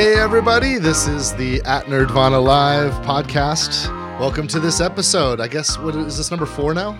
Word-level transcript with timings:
Hey, 0.00 0.14
everybody, 0.14 0.78
this 0.78 1.06
is 1.06 1.34
the 1.34 1.60
At 1.66 1.84
Nerdvana 1.84 2.42
Live 2.42 2.94
podcast. 3.04 3.86
Welcome 4.18 4.48
to 4.48 4.58
this 4.58 4.80
episode. 4.80 5.40
I 5.42 5.46
guess, 5.46 5.76
what 5.76 5.94
is 5.94 6.16
this 6.16 6.30
number 6.30 6.46
four 6.46 6.72
now? 6.72 6.92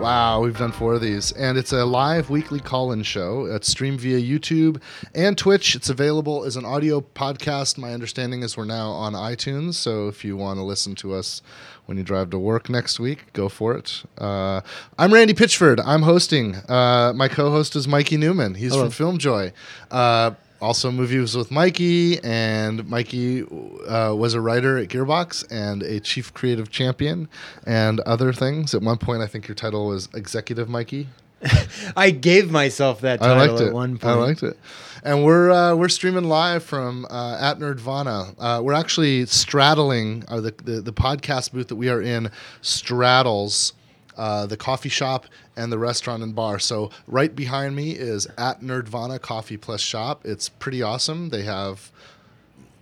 Wow, 0.00 0.40
we've 0.40 0.56
done 0.56 0.72
four 0.72 0.94
of 0.94 1.02
these. 1.02 1.32
And 1.32 1.58
it's 1.58 1.74
a 1.74 1.84
live 1.84 2.30
weekly 2.30 2.58
call 2.58 2.92
in 2.92 3.02
show. 3.02 3.44
It's 3.44 3.68
streamed 3.68 4.00
via 4.00 4.18
YouTube 4.18 4.80
and 5.14 5.36
Twitch. 5.36 5.76
It's 5.76 5.90
available 5.90 6.44
as 6.44 6.56
an 6.56 6.64
audio 6.64 7.02
podcast. 7.02 7.76
My 7.76 7.92
understanding 7.92 8.42
is 8.42 8.56
we're 8.56 8.64
now 8.64 8.88
on 8.92 9.12
iTunes. 9.12 9.74
So 9.74 10.08
if 10.08 10.24
you 10.24 10.34
want 10.34 10.56
to 10.56 10.62
listen 10.62 10.94
to 10.94 11.12
us 11.12 11.42
when 11.84 11.98
you 11.98 12.02
drive 12.02 12.30
to 12.30 12.38
work 12.38 12.70
next 12.70 12.98
week, 12.98 13.30
go 13.34 13.50
for 13.50 13.74
it. 13.76 14.04
Uh, 14.16 14.62
I'm 14.98 15.12
Randy 15.12 15.34
Pitchford. 15.34 15.82
I'm 15.84 16.00
hosting. 16.00 16.56
Uh, 16.66 17.12
my 17.14 17.28
co 17.28 17.50
host 17.50 17.76
is 17.76 17.86
Mikey 17.86 18.16
Newman. 18.16 18.54
He's 18.54 18.72
Hello. 18.72 18.88
from 18.88 19.18
Filmjoy. 19.18 19.52
Uh, 19.90 20.30
also 20.62 20.90
movies 20.90 21.36
with 21.36 21.50
Mikey, 21.50 22.22
and 22.22 22.88
Mikey 22.88 23.42
uh, 23.42 24.14
was 24.14 24.34
a 24.34 24.40
writer 24.40 24.78
at 24.78 24.88
Gearbox 24.88 25.44
and 25.50 25.82
a 25.82 26.00
chief 26.00 26.32
creative 26.32 26.70
champion 26.70 27.28
and 27.66 28.00
other 28.00 28.32
things. 28.32 28.74
At 28.74 28.82
one 28.82 28.96
point, 28.96 29.20
I 29.20 29.26
think 29.26 29.48
your 29.48 29.56
title 29.56 29.88
was 29.88 30.08
executive 30.14 30.68
Mikey. 30.68 31.08
I 31.96 32.10
gave 32.10 32.50
myself 32.50 33.00
that 33.00 33.20
title 33.20 33.56
at 33.56 33.62
it. 33.62 33.72
one 33.74 33.98
point. 33.98 34.04
I 34.04 34.14
liked 34.14 34.42
it. 34.44 34.56
And 35.02 35.24
we're 35.24 35.50
uh, 35.50 35.74
we're 35.74 35.88
streaming 35.88 36.24
live 36.24 36.62
from 36.62 37.06
uh, 37.10 37.36
at 37.40 37.58
Nerdvana. 37.58 38.34
Uh, 38.38 38.62
we're 38.62 38.72
actually 38.72 39.26
straddling 39.26 40.24
uh, 40.28 40.40
the, 40.40 40.54
the 40.62 40.80
the 40.80 40.92
podcast 40.92 41.52
booth 41.52 41.66
that 41.68 41.76
we 41.76 41.88
are 41.88 42.00
in 42.00 42.30
straddles 42.60 43.72
uh, 44.16 44.46
the 44.46 44.56
coffee 44.56 44.88
shop 44.88 45.26
and 45.56 45.72
the 45.72 45.78
restaurant 45.78 46.22
and 46.22 46.34
bar. 46.34 46.58
So 46.58 46.90
right 47.06 47.34
behind 47.34 47.76
me 47.76 47.92
is 47.92 48.26
at 48.38 48.60
Nerdvana 48.60 49.20
Coffee 49.20 49.56
Plus 49.56 49.80
Shop. 49.80 50.22
It's 50.24 50.48
pretty 50.48 50.82
awesome. 50.82 51.30
They 51.30 51.42
have 51.42 51.90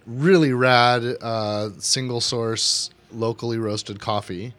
really 0.06 0.52
rad 0.52 1.04
uh, 1.20 1.70
single 1.78 2.20
source 2.20 2.90
locally 3.12 3.58
roasted 3.58 4.00
coffee. 4.00 4.54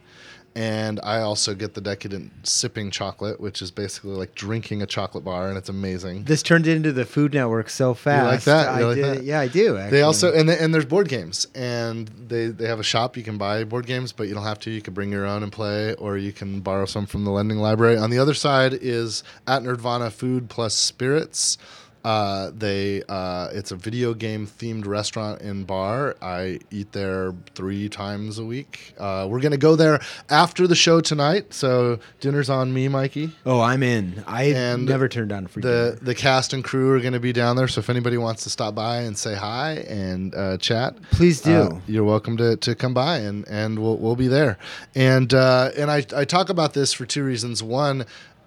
And 0.54 1.00
I 1.02 1.20
also 1.20 1.54
get 1.54 1.72
the 1.74 1.80
decadent 1.80 2.46
sipping 2.46 2.90
chocolate, 2.90 3.40
which 3.40 3.62
is 3.62 3.70
basically 3.70 4.10
like 4.10 4.34
drinking 4.34 4.82
a 4.82 4.86
chocolate 4.86 5.24
bar, 5.24 5.48
and 5.48 5.56
it's 5.56 5.70
amazing. 5.70 6.24
This 6.24 6.42
turned 6.42 6.66
into 6.66 6.92
the 6.92 7.04
Food 7.06 7.32
Network 7.32 7.70
so 7.70 7.94
fast. 7.94 8.26
like 8.26 8.44
that? 8.44 8.78
You 8.78 8.84
I 8.84 8.88
like 8.88 8.96
did. 8.96 9.04
that? 9.04 9.22
Yeah, 9.24 9.40
I 9.40 9.48
do. 9.48 9.78
Actually. 9.78 9.90
They 9.90 10.02
also 10.02 10.32
and 10.32 10.50
and 10.50 10.74
there's 10.74 10.84
board 10.84 11.08
games, 11.08 11.46
and 11.54 12.08
they 12.08 12.48
they 12.48 12.66
have 12.66 12.80
a 12.80 12.84
shop 12.84 13.16
you 13.16 13.22
can 13.22 13.38
buy 13.38 13.64
board 13.64 13.86
games, 13.86 14.12
but 14.12 14.28
you 14.28 14.34
don't 14.34 14.44
have 14.44 14.60
to. 14.60 14.70
You 14.70 14.82
can 14.82 14.92
bring 14.92 15.10
your 15.10 15.24
own 15.24 15.42
and 15.42 15.50
play, 15.50 15.94
or 15.94 16.18
you 16.18 16.32
can 16.32 16.60
borrow 16.60 16.84
some 16.84 17.06
from 17.06 17.24
the 17.24 17.30
lending 17.30 17.58
library. 17.58 17.96
On 17.96 18.10
the 18.10 18.18
other 18.18 18.34
side 18.34 18.74
is 18.74 19.24
at 19.46 19.62
Nerdvana 19.62 20.12
Food 20.12 20.50
Plus 20.50 20.74
Spirits. 20.74 21.56
Uh, 22.04 22.50
they 22.56 23.02
uh, 23.08 23.48
it's 23.52 23.70
a 23.70 23.76
video 23.76 24.12
game 24.14 24.46
themed 24.46 24.86
restaurant 24.86 25.40
and 25.40 25.66
bar. 25.66 26.16
I 26.20 26.58
eat 26.70 26.92
there 26.92 27.32
three 27.54 27.88
times 27.88 28.38
a 28.38 28.44
week. 28.44 28.94
Uh, 28.98 29.26
we're 29.30 29.40
gonna 29.40 29.56
go 29.56 29.76
there 29.76 30.00
after 30.28 30.66
the 30.66 30.74
show 30.74 31.00
tonight, 31.00 31.54
so 31.54 31.98
dinner's 32.20 32.50
on 32.50 32.72
me, 32.74 32.88
Mikey. 32.88 33.30
Oh, 33.46 33.60
I'm 33.60 33.82
in. 33.82 34.24
I 34.26 34.44
And 34.44 34.86
never 34.86 35.08
turned 35.08 35.28
down 35.28 35.46
free. 35.46 35.62
The 35.62 35.98
the 36.02 36.14
cast 36.14 36.52
and 36.52 36.64
crew 36.64 36.90
are 36.92 37.00
going 37.00 37.12
to 37.12 37.20
be 37.20 37.32
down 37.32 37.56
there, 37.56 37.68
so 37.68 37.78
if 37.78 37.88
anybody 37.88 38.16
wants 38.16 38.42
to 38.44 38.50
stop 38.50 38.74
by 38.74 38.98
and 39.02 39.16
say 39.16 39.34
hi 39.34 39.74
and 39.88 40.34
uh, 40.34 40.56
chat, 40.58 40.96
Please 41.12 41.40
do. 41.40 41.52
uh, 41.54 41.80
you're 41.86 42.04
welcome 42.04 42.36
to, 42.38 42.56
to 42.56 42.74
come 42.74 42.94
by 42.94 43.18
and, 43.18 43.46
and 43.48 43.78
we'll, 43.78 43.96
we'll 43.98 44.16
be 44.16 44.28
there. 44.28 44.58
And 44.94 45.32
uh, 45.32 45.70
and 45.76 45.90
I, 45.90 46.04
I 46.16 46.24
talk 46.24 46.48
about 46.48 46.74
this 46.74 46.92
for 46.92 47.06
two 47.06 47.22
reasons. 47.24 47.62
One, 47.62 48.04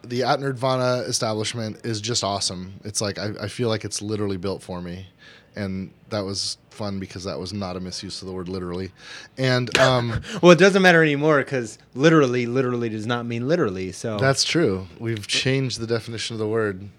the 0.10 0.24
At 0.24 0.40
Nerdvana 0.40 1.08
establishment 1.08 1.86
is 1.86 2.02
just 2.02 2.24
awesome. 2.24 2.80
It's 2.84 3.02
like 3.02 3.18
I, 3.18 3.32
I 3.42 3.48
feel 3.48 3.70
like 3.70 3.86
it's 3.86 4.02
literally 4.02 4.38
built 4.38 4.62
for 4.64 4.82
me, 4.82 5.08
and 5.56 5.92
that 6.10 6.22
was 6.22 6.58
fun 6.70 7.00
because 7.00 7.24
that 7.24 7.40
was 7.40 7.54
not 7.54 7.76
a 7.76 7.80
misuse 7.80 8.22
of 8.22 8.28
the 8.28 8.34
word 8.34 8.50
literally. 8.50 8.92
And 9.38 9.76
um, 9.80 10.22
well, 10.42 10.52
it 10.52 10.60
doesn't 10.60 10.82
matter 10.82 11.02
anymore 11.02 11.40
because 11.40 11.78
literally, 11.94 12.46
literally 12.46 12.90
does 12.90 13.08
not 13.08 13.26
mean 13.26 13.48
literally. 13.48 13.92
So 13.92 14.18
that's 14.18 14.44
true. 14.44 14.88
We've 15.00 15.26
changed 15.28 15.80
the 15.80 15.88
definition 15.88 16.36
of 16.36 16.40
the 16.40 16.48
word. 16.48 16.90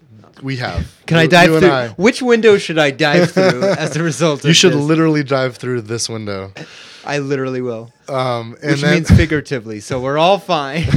We 0.43 0.57
have. 0.57 0.95
Can 1.07 1.17
I 1.17 1.25
dive 1.25 1.49
you 1.49 1.59
through? 1.59 1.69
I. 1.69 1.87
Which 1.89 2.21
window 2.21 2.57
should 2.57 2.77
I 2.77 2.91
dive 2.91 3.31
through 3.31 3.63
as 3.63 3.95
a 3.95 4.03
result? 4.11 4.43
You 4.43 4.53
should 4.53 4.73
this? 4.73 4.81
literally 4.81 5.23
dive 5.23 5.57
through 5.57 5.81
this 5.81 6.07
window. 6.07 6.53
I 7.07 7.19
literally 7.19 7.61
will, 7.61 7.91
Um, 8.09 8.57
and 8.61 8.71
which 8.73 8.81
then, 8.81 8.93
means 8.95 9.09
figuratively. 9.09 9.79
So 9.79 9.99
we're 10.01 10.17
all 10.17 10.39
fine. 10.39 10.83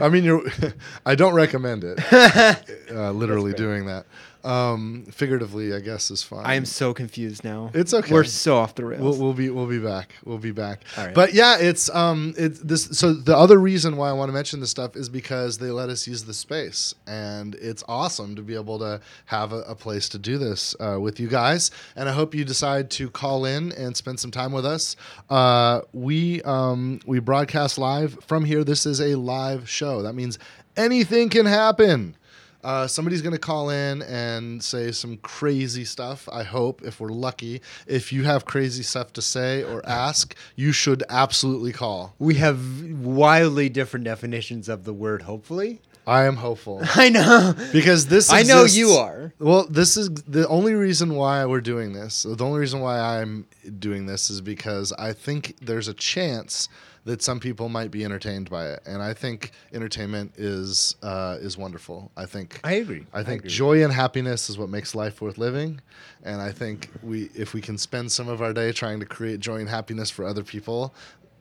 I 0.00 0.08
mean, 0.10 0.24
you're. 0.24 0.42
I 1.06 1.14
don't 1.14 1.34
recommend 1.34 1.84
it. 1.84 2.00
uh, 2.92 3.12
literally 3.12 3.52
doing 3.52 3.86
that. 3.86 4.04
Um, 4.44 5.06
figuratively, 5.10 5.74
I 5.74 5.80
guess 5.80 6.10
is 6.10 6.22
fine. 6.22 6.44
I 6.44 6.54
am 6.54 6.66
so 6.66 6.92
confused 6.92 7.44
now. 7.44 7.70
It's 7.72 7.94
okay. 7.94 8.12
We're 8.12 8.24
so 8.24 8.58
off 8.58 8.74
the 8.74 8.84
rails. 8.84 9.00
We'll, 9.00 9.16
we'll 9.18 9.32
be 9.32 9.48
we'll 9.48 9.66
be 9.66 9.78
back. 9.78 10.14
We'll 10.24 10.38
be 10.38 10.50
back. 10.50 10.82
All 10.98 11.06
right. 11.06 11.14
But 11.14 11.32
yeah, 11.32 11.56
it's 11.58 11.88
um 11.94 12.34
it's 12.36 12.60
this. 12.60 12.84
So 12.98 13.14
the 13.14 13.36
other 13.36 13.58
reason 13.58 13.96
why 13.96 14.10
I 14.10 14.12
want 14.12 14.28
to 14.28 14.34
mention 14.34 14.60
this 14.60 14.70
stuff 14.70 14.96
is 14.96 15.08
because 15.08 15.56
they 15.58 15.70
let 15.70 15.88
us 15.88 16.06
use 16.06 16.24
the 16.24 16.34
space, 16.34 16.94
and 17.06 17.54
it's 17.54 17.82
awesome 17.88 18.36
to 18.36 18.42
be 18.42 18.54
able 18.54 18.78
to 18.80 19.00
have 19.26 19.52
a, 19.52 19.60
a 19.62 19.74
place 19.74 20.08
to 20.10 20.18
do 20.18 20.36
this 20.36 20.76
uh, 20.78 20.98
with 21.00 21.18
you 21.18 21.28
guys. 21.28 21.70
And 21.96 22.08
I 22.08 22.12
hope 22.12 22.34
you 22.34 22.44
decide 22.44 22.90
to 22.92 23.08
call 23.08 23.46
in 23.46 23.72
and 23.72 23.96
spend 23.96 24.20
some 24.20 24.30
time 24.30 24.52
with 24.52 24.66
us. 24.66 24.96
Uh, 25.30 25.80
we 25.92 26.42
um 26.42 27.00
we 27.06 27.18
broadcast 27.18 27.78
live 27.78 28.18
from 28.26 28.44
here. 28.44 28.62
This 28.62 28.84
is 28.84 29.00
a 29.00 29.14
live 29.14 29.68
show. 29.68 30.02
That 30.02 30.14
means 30.14 30.38
anything 30.76 31.30
can 31.30 31.46
happen. 31.46 32.16
Uh, 32.64 32.86
somebody's 32.86 33.20
going 33.22 33.34
to 33.34 33.38
call 33.38 33.68
in 33.68 34.00
and 34.02 34.62
say 34.64 34.90
some 34.90 35.18
crazy 35.18 35.84
stuff. 35.84 36.28
I 36.32 36.42
hope, 36.42 36.82
if 36.82 36.98
we're 36.98 37.10
lucky. 37.10 37.60
If 37.86 38.12
you 38.12 38.24
have 38.24 38.46
crazy 38.46 38.82
stuff 38.82 39.12
to 39.12 39.22
say 39.22 39.62
or 39.62 39.86
ask, 39.86 40.34
you 40.56 40.72
should 40.72 41.02
absolutely 41.10 41.72
call. 41.72 42.14
we 42.18 42.36
have 42.36 42.58
wildly 43.00 43.68
different 43.68 44.04
definitions 44.04 44.68
of 44.68 44.84
the 44.84 44.94
word. 44.94 45.22
Hopefully, 45.22 45.80
I 46.06 46.24
am 46.24 46.36
hopeful 46.36 46.82
I 46.94 47.08
know. 47.10 47.54
because 47.72 48.06
this. 48.06 48.32
I 48.32 48.42
know 48.42 48.64
you 48.64 48.90
are. 48.90 49.32
Well, 49.38 49.66
this 49.68 49.96
is 49.96 50.08
the 50.10 50.46
only 50.48 50.74
reason 50.74 51.14
why 51.14 51.44
we're 51.46 51.60
doing 51.60 51.92
this. 51.92 52.22
The 52.24 52.44
only 52.44 52.60
reason 52.60 52.80
why 52.80 52.98
I'm 52.98 53.46
doing 53.78 54.06
this 54.06 54.30
is 54.30 54.40
because 54.40 54.92
I 54.92 55.12
think 55.12 55.56
there's 55.60 55.88
a 55.88 55.94
chance 55.94 56.68
that 57.04 57.22
some 57.22 57.38
people 57.38 57.68
might 57.68 57.90
be 57.90 58.04
entertained 58.04 58.48
by 58.48 58.68
it, 58.68 58.80
and 58.86 59.02
I 59.02 59.12
think 59.12 59.52
entertainment 59.72 60.32
is 60.36 60.96
uh, 61.02 61.36
is 61.40 61.58
wonderful. 61.58 62.10
I 62.16 62.26
think 62.26 62.60
I 62.64 62.74
agree. 62.74 63.06
I 63.12 63.22
think 63.22 63.40
agree. 63.40 63.50
joy 63.50 63.84
and 63.84 63.92
happiness 63.92 64.48
is 64.48 64.56
what 64.58 64.68
makes 64.68 64.94
life 64.94 65.20
worth 65.20 65.38
living, 65.38 65.80
and 66.22 66.40
I 66.40 66.50
think 66.52 66.90
we 67.02 67.30
if 67.34 67.52
we 67.54 67.60
can 67.60 67.78
spend 67.78 68.10
some 68.10 68.28
of 68.28 68.40
our 68.40 68.52
day 68.52 68.72
trying 68.72 69.00
to 69.00 69.06
create 69.06 69.40
joy 69.40 69.56
and 69.56 69.68
happiness 69.68 70.10
for 70.10 70.24
other 70.24 70.42
people, 70.42 70.94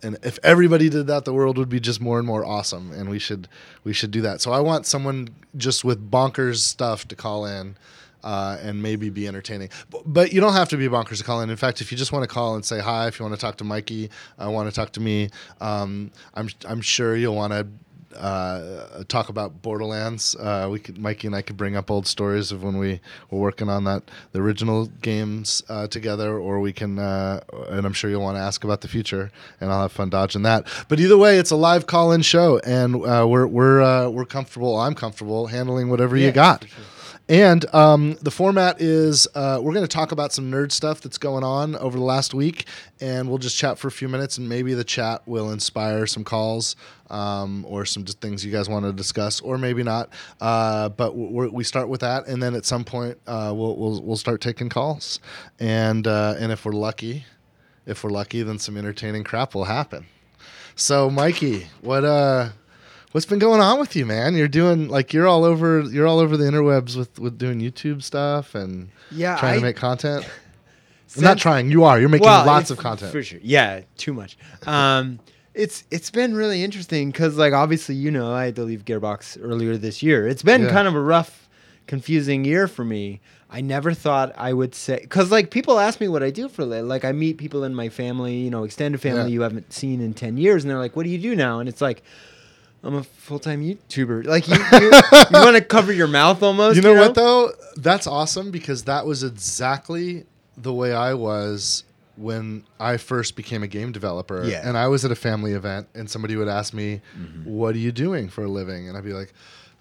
and 0.04 0.18
if 0.22 0.38
everybody 0.44 0.90
did 0.90 1.08
that, 1.08 1.24
the 1.24 1.34
world 1.34 1.58
would 1.58 1.70
be 1.70 1.80
just 1.80 2.02
more 2.02 2.18
and 2.18 2.28
more 2.28 2.46
awesome, 2.46 2.92
and 2.92 3.10
we 3.10 3.20
should 3.20 3.48
we 3.84 3.94
should 3.94 4.12
do 4.12 4.22
that. 4.22 4.42
So 4.42 4.52
I 4.52 4.60
want 4.60 4.86
someone 4.86 5.30
just 5.56 5.86
with 5.86 6.12
bonkers 6.12 6.58
stuff 6.58 7.08
to 7.08 7.16
call 7.16 7.46
in. 7.46 7.78
Uh, 8.24 8.58
and 8.62 8.82
maybe 8.82 9.10
be 9.10 9.28
entertaining, 9.28 9.70
but, 9.90 10.02
but 10.06 10.34
you 10.34 10.40
don't 10.40 10.54
have 10.54 10.70
to 10.70 10.78
be 10.78 10.88
bonkers 10.88 11.18
to 11.18 11.24
call 11.26 11.42
in. 11.42 11.50
In 11.50 11.58
fact, 11.58 11.82
if 11.82 11.92
you 11.92 11.98
just 11.98 12.14
want 12.14 12.24
to 12.24 12.28
call 12.28 12.56
and 12.56 12.64
say 12.64 12.80
hi, 12.80 13.08
if 13.08 13.20
you 13.20 13.26
want 13.26 13.36
to 13.36 13.42
talk 13.42 13.58
to 13.58 13.66
Mikey, 13.66 14.10
I 14.40 14.48
want 14.48 14.70
to 14.70 14.74
talk 14.74 14.94
to 14.94 15.02
me. 15.02 15.30
Um, 15.60 16.12
I'm 16.34 16.50
I'm 16.66 16.82
sure 16.82 17.18
you'll 17.18 17.36
want 17.36 17.52
to 17.52 17.68
uh, 18.16 19.04
talk 19.08 19.30
about 19.30 19.62
Borderlands. 19.62 20.36
Uh, 20.36 20.68
we 20.72 20.80
could, 20.80 20.98
Mikey 20.98 21.28
and 21.28 21.36
I 21.36 21.42
could 21.42 21.58
bring 21.58 21.76
up 21.76 21.90
old 21.90 22.08
stories 22.08 22.52
of 22.52 22.64
when 22.64 22.78
we 22.78 23.00
were 23.30 23.40
working 23.40 23.70
on 23.70 23.84
that, 23.86 24.04
the 24.32 24.42
original 24.42 24.88
games 25.02 25.64
uh, 25.70 25.88
together, 25.88 26.38
or 26.38 26.60
we 26.60 26.74
can, 26.74 27.00
uh, 27.00 27.42
and 27.70 27.86
I'm 27.86 27.94
sure 27.94 28.10
you'll 28.10 28.22
want 28.22 28.38
to 28.38 28.42
ask 28.42 28.64
about 28.64 28.82
the 28.82 28.88
future, 28.88 29.32
and 29.60 29.72
I'll 29.72 29.82
have 29.82 29.92
fun 29.92 30.10
dodging 30.10 30.44
that. 30.44 30.68
But 30.88 31.00
either 31.00 31.18
way, 31.18 31.38
it's 31.38 31.52
a 31.52 31.56
live 31.56 31.88
call-in 31.88 32.22
show, 32.22 32.60
and 32.60 32.96
uh, 32.96 33.26
we're 33.28 33.48
we're 33.48 33.82
uh, 33.82 34.10
we're 34.10 34.26
comfortable. 34.26 34.78
I'm 34.78 34.96
comfortable 34.96 35.48
handling 35.48 35.90
whatever 35.90 36.16
you 36.16 36.32
got. 36.32 36.66
sure. 36.68 36.84
And 37.30 37.74
um, 37.74 38.18
the 38.22 38.32
format 38.32 38.82
is 38.82 39.28
uh, 39.34 39.60
we're 39.62 39.74
going 39.74 39.86
to 39.86 39.94
talk 39.94 40.12
about 40.12 40.34
some 40.34 40.52
nerd 40.52 40.74
stuff 40.74 41.00
that's 41.00 41.18
going 41.18 41.44
on 41.44 41.76
over 41.78 41.98
the 41.98 42.04
last 42.04 42.34
week, 42.34 42.66
and 43.00 43.30
we'll 43.30 43.38
just 43.38 43.58
chat 43.58 43.80
for 43.80 43.88
a 43.88 43.92
few 43.92 44.10
minutes, 44.10 44.38
and 44.38 44.50
maybe 44.50 44.74
the 44.74 44.84
chat 44.84 45.22
will 45.26 45.52
inspire 45.52 46.06
some 46.06 46.26
calls 46.26 46.76
um, 47.10 47.66
or 47.66 47.86
some 47.86 48.04
things 48.04 48.46
you 48.46 48.52
guys 48.52 48.68
want 48.68 48.84
to 48.84 48.92
discuss, 48.92 49.40
or 49.40 49.58
maybe 49.58 49.84
not. 49.84 50.10
Uh, 50.42 50.90
but 50.90 51.16
we 51.16 51.64
start 51.64 51.88
with 51.88 52.02
that, 52.02 52.28
and 52.28 52.44
then 52.44 52.56
at 52.56 52.66
some 52.66 52.84
point 52.84 53.18
uh, 53.26 53.54
we'll, 53.56 53.78
we'll 53.78 54.02
we'll 54.02 54.18
start 54.18 54.42
taking 54.42 54.68
calls, 54.68 55.22
and 55.62 56.08
uh, 56.08 56.36
and 56.38 56.52
if 56.52 56.66
we're 56.66 56.74
lucky, 56.74 57.24
if 57.86 58.04
we're 58.04 58.10
lucky, 58.10 58.44
then 58.44 58.60
some 58.60 58.76
entertaining 58.76 59.24
crap 59.24 59.56
will 59.56 59.66
happen. 59.66 60.06
So, 60.76 61.10
Mikey, 61.10 61.68
what 61.82 62.04
uh, 62.04 62.50
what's 63.14 63.26
been 63.26 63.40
going 63.40 63.62
on 63.62 63.80
with 63.80 63.96
you, 63.96 64.06
man? 64.06 64.36
You're 64.36 64.48
doing 64.50 64.90
like 64.90 65.14
you're 65.14 65.28
all 65.28 65.46
over 65.46 65.82
you're 65.82 66.06
all 66.06 66.20
over 66.20 66.36
the 66.38 66.44
interwebs 66.44 66.96
with 66.98 67.18
with 67.20 67.38
doing 67.38 67.60
YouTube 67.62 68.04
stuff 68.04 68.54
and 68.54 68.90
Yeah, 69.12 69.38
trying 69.38 69.54
I- 69.54 69.56
to 69.58 69.62
make 69.62 69.76
content. 69.78 70.30
Since- 71.08 71.24
not 71.24 71.38
trying. 71.38 71.70
You 71.72 71.84
are. 71.86 72.00
You're 72.00 72.10
making 72.10 72.26
Well, 72.26 72.46
lots 72.46 72.72
of 72.72 72.78
content. 72.80 73.12
for 73.12 73.22
sure. 73.24 73.40
Yeah, 73.44 73.82
too 73.98 74.14
much. 74.14 74.36
Um, 74.68 75.20
it's 75.54 75.84
it's 75.92 76.10
been 76.10 76.34
really 76.36 76.64
interesting 76.64 77.12
because 77.12 77.38
like 77.38 77.54
obviously 77.54 77.96
you 77.96 78.10
know 78.12 78.32
I 78.34 78.46
had 78.46 78.56
to 78.58 78.64
leave 78.64 78.84
Gearbox 78.86 79.38
earlier 79.42 79.78
this 79.78 80.02
year. 80.04 80.28
It's 80.28 80.44
been 80.44 80.64
Yeah. 80.64 80.70
kind 80.72 80.88
of 80.88 80.96
a 80.96 81.02
rough 81.02 81.48
confusing 81.88 82.44
year 82.46 82.68
for 82.68 82.84
me. 82.84 83.22
I 83.50 83.62
never 83.62 83.94
thought 83.94 84.34
I 84.36 84.52
would 84.54 84.74
say 84.74 84.98
because 85.02 85.30
like 85.30 85.52
people 85.52 85.78
ask 85.78 86.02
me 86.02 86.08
what 86.08 86.24
I 86.24 86.32
do 86.32 86.50
for 86.50 86.64
a 86.64 86.66
living. 86.66 86.88
Like 86.88 87.06
I 87.06 87.12
meet 87.12 87.38
people 87.38 87.64
in 87.64 87.76
my 87.76 87.90
family, 87.90 88.36
you 88.38 88.50
know, 88.50 88.64
extended 88.64 89.00
family 89.00 89.24
Yeah. 89.24 89.28
you 89.28 89.42
haven't 89.42 89.72
seen 89.72 90.02
in 90.02 90.16
ten 90.16 90.38
years, 90.38 90.64
and 90.64 90.72
they're 90.72 90.80
like, 90.80 90.96
"What 90.96 91.04
do 91.04 91.10
you 91.12 91.20
do 91.20 91.36
now?" 91.36 91.60
And 91.60 91.70
it's 91.70 91.82
like. 91.82 92.02
I'm 92.84 92.96
a 92.96 93.04
full 93.04 93.40
time 93.40 93.62
YouTuber. 93.64 94.26
Like 94.26 94.48
you, 94.48 94.56
you, 94.56 94.92
you 94.92 95.44
want 95.46 95.56
to 95.56 95.62
cover 95.68 95.94
your 95.94 96.08
mouth 96.08 96.44
almost. 96.44 96.76
you 96.76 96.82
know, 96.82 96.94
what 96.96 97.16
though? 97.16 97.52
That's 97.78 98.08
awesome 98.08 98.52
because 98.52 98.84
that 98.84 99.06
was 99.06 99.24
exactly 99.24 100.26
the 100.58 100.74
way 100.74 100.94
I 100.94 101.14
was 101.14 101.84
when 102.16 102.64
I 102.80 102.98
first 102.98 103.36
became 103.36 103.64
a 103.64 103.68
game 103.68 103.92
developer. 103.92 104.44
Yeah. 104.46 104.62
And 104.68 104.78
I 104.78 104.88
was 104.88 105.04
at 105.06 105.12
a 105.12 105.16
family 105.16 105.54
event 105.54 105.88
and 105.96 106.10
somebody 106.10 106.36
would 106.36 106.48
ask 106.50 106.74
me, 106.74 107.02
Mm-hmm. 107.18 107.50
What 107.50 107.74
are 107.76 107.80
you 107.80 107.92
doing 107.92 108.30
for 108.30 108.44
a 108.44 108.50
living? 108.50 108.88
And 108.90 108.98
I'd 108.98 109.04
be 109.06 109.14
like, 109.14 109.34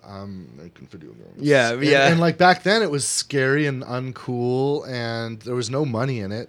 I'm 0.05 0.57
making 0.57 0.87
video 0.87 1.11
games. 1.11 1.37
Yeah, 1.39 1.73
And- 1.73 1.85
yeah. 1.85 2.09
And 2.09 2.21
like 2.21 2.39
back 2.39 2.63
then 2.63 2.83
it 2.83 2.91
was 2.91 3.07
scary 3.07 3.67
and 3.67 3.83
uncool 3.83 4.89
and 4.89 5.41
there 5.43 5.55
was 5.55 5.71
no 5.71 5.85
money 5.85 6.21
in 6.21 6.33
it. 6.33 6.49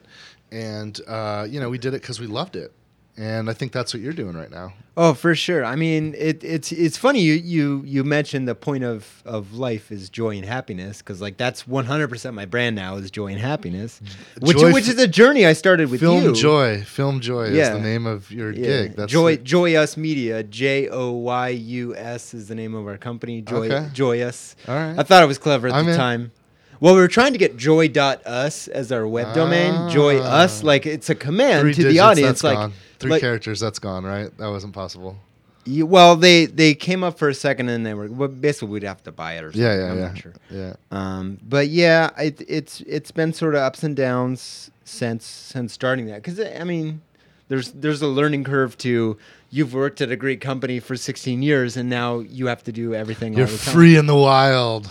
And, 0.52 1.00
uh, 1.08 1.48
you 1.50 1.60
know, 1.60 1.70
we 1.70 1.78
did 1.80 1.94
it 1.96 2.02
because 2.02 2.20
we 2.20 2.28
loved 2.28 2.56
it. 2.56 2.72
And 3.16 3.48
I 3.48 3.54
think 3.54 3.72
that's 3.74 3.94
what 3.94 4.02
you're 4.02 4.12
doing 4.14 4.36
right 4.36 4.50
now. 4.50 4.74
Oh, 4.98 5.14
for 5.14 5.36
sure. 5.36 5.64
I 5.64 5.76
mean, 5.76 6.16
it, 6.18 6.44
it's 6.44 6.72
it's 6.72 6.98
funny 6.98 7.22
you 7.22 7.34
you 7.34 7.84
you 7.86 8.04
mentioned 8.04 8.48
the 8.48 8.56
point 8.56 8.84
of 8.84 9.22
of 9.24 9.54
life 9.54 9.92
is 9.92 10.10
joy 10.10 10.36
and 10.36 10.46
happiness 10.46 10.98
because 10.98 11.22
like 11.22 11.38
that's 11.38 11.68
100 11.68 12.08
percent 12.08 12.34
my 12.34 12.46
brand 12.46 12.76
now 12.76 12.96
is 12.96 13.12
joy 13.12 13.28
and 13.28 13.40
happiness, 13.40 14.02
which 14.42 14.58
Joy 14.58 14.74
which 14.74 14.88
is 14.88 14.98
a 14.98 15.08
journey 15.08 15.46
I 15.46 15.54
started 15.54 15.92
with 15.92 16.00
Film 16.00 16.24
you. 16.24 16.34
Joy. 16.34 16.82
Film 16.84 17.20
Joy 17.20 17.44
is 17.50 17.70
the 17.70 17.80
name 17.80 18.08
of 18.08 18.32
your 18.32 18.52
Yeah. 18.52 18.62
gig. 18.66 18.96
That's 18.96 19.12
Joy 19.12 19.36
the- 19.38 19.44
Joyous 19.44 19.96
Media. 19.96 20.42
J 20.42 20.90
O 20.90 21.12
Y 21.12 21.50
U 21.50 21.96
S 21.96 22.34
is 22.34 22.48
the 22.48 22.56
name 22.56 22.74
of 22.74 22.88
our 22.88 22.98
company. 22.98 23.42
Joy 23.44 23.68
Okay. 23.70 23.90
Joyous. 23.94 24.56
All 24.68 24.74
right. 24.76 24.98
I 24.98 25.04
thought 25.04 25.22
it 25.22 25.28
was 25.28 25.38
clever 25.38 25.68
at 25.68 25.76
I'm 25.76 25.86
the 25.86 25.92
in. 25.92 25.98
time. 25.98 26.32
Well, 26.80 26.96
we 26.96 27.00
were 27.00 27.08
trying 27.08 27.32
to 27.34 27.38
get 27.40 27.56
joy.us 27.58 28.68
as 28.68 28.92
our 28.92 29.08
web 29.08 29.34
domain. 29.34 29.90
Joy 29.90 30.18
us, 30.20 30.62
Ah. 30.64 30.68
like 30.68 30.86
it's 30.86 31.10
a 31.10 31.16
command 31.16 31.62
to 31.62 31.74
digits, 31.76 31.94
the 31.94 32.00
audience. 32.00 32.44
Like, 32.44 32.58
gone. 32.58 32.74
Three 33.04 33.12
like- 33.12 33.22
characters, 33.22 33.60
that's 33.60 33.80
gone, 33.80 34.04
right? 34.04 34.36
That 34.38 34.50
wasn't 34.50 34.74
possible. 34.74 35.18
You, 35.66 35.86
well, 35.86 36.18
they 36.18 36.46
they 36.46 36.74
came 36.74 37.06
up 37.06 37.18
for 37.18 37.30
a 37.30 37.34
second 37.34 37.70
and 37.70 37.86
they 37.86 37.94
were 37.94 38.08
well, 38.08 38.28
basically 38.28 38.68
we'd 38.68 38.84
have 38.84 39.02
to 39.04 39.14
buy 39.14 39.38
it 39.38 39.46
or 39.46 39.52
something. 39.54 39.62
Yeah, 39.62 39.78
yeah, 39.78 39.92
I'm 39.92 39.98
yeah. 39.98 40.08
not 40.08 40.18
sure. 40.18 40.34
Yeah. 40.50 40.74
Um, 40.92 41.38
but 41.42 41.70
yeah, 41.70 42.10
it, 42.18 42.42
it's 42.50 42.82
it's 42.82 43.12
been 43.12 43.32
sort 43.32 43.56
of 43.56 43.62
ups 43.62 43.82
and 43.82 43.96
downs 43.96 44.72
since 44.84 45.26
since 45.26 45.72
starting 45.72 46.08
that. 46.08 46.22
Because 46.22 46.42
I 46.42 46.66
mean, 46.66 47.02
there's 47.48 47.72
there's 47.72 48.02
a 48.02 48.08
learning 48.08 48.44
curve 48.44 48.78
to 48.80 49.18
you've 49.52 49.74
worked 49.74 50.02
at 50.02 50.12
a 50.12 50.16
great 50.18 50.42
company 50.42 50.80
for 50.80 50.98
16 50.98 51.42
years 51.44 51.78
and 51.78 51.90
now 51.90 52.20
you 52.20 52.48
have 52.48 52.64
to 52.64 52.72
do 52.72 52.94
everything. 52.94 53.34
You're 53.34 53.46
all 53.46 53.52
the 53.52 53.58
time. 53.58 53.74
free 53.74 53.96
in 53.96 54.08
the 54.08 54.16
wild. 54.18 54.90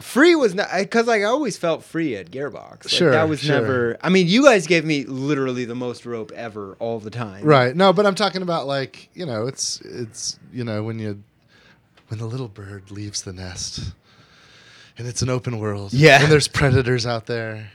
Free 0.00 0.34
was 0.34 0.54
not 0.54 0.68
because 0.76 1.06
like 1.06 1.22
I 1.22 1.26
always 1.26 1.56
felt 1.56 1.84
free 1.84 2.16
at 2.16 2.30
Gearbox. 2.30 2.84
Like, 2.84 2.88
Sure, 2.88 3.10
that 3.12 3.28
was 3.28 3.40
sure. 3.40 3.60
never. 3.60 3.96
I 4.02 4.08
mean, 4.08 4.26
you 4.26 4.42
guys 4.44 4.66
gave 4.66 4.84
me 4.84 5.04
literally 5.04 5.64
the 5.64 5.76
most 5.76 6.04
rope 6.04 6.32
ever 6.32 6.76
all 6.80 6.98
the 6.98 7.10
time. 7.10 7.44
Right. 7.44 7.74
No, 7.76 7.92
but 7.92 8.04
I'm 8.04 8.16
talking 8.16 8.42
about 8.42 8.66
like, 8.66 9.08
you 9.14 9.24
know, 9.24 9.46
it's 9.46 9.80
it's 9.82 10.38
you 10.52 10.64
know, 10.64 10.82
when 10.82 10.98
you 10.98 11.22
when 12.08 12.18
the 12.18 12.26
little 12.26 12.48
bird 12.48 12.90
leaves 12.90 13.22
the 13.22 13.32
nest 13.32 13.92
and 14.98 15.06
it's 15.06 15.22
an 15.22 15.28
open 15.28 15.58
world. 15.58 15.92
Yeah. 15.92 16.22
And 16.22 16.30
there's 16.30 16.48
predators 16.48 17.06
out 17.06 17.26
there. 17.26 17.70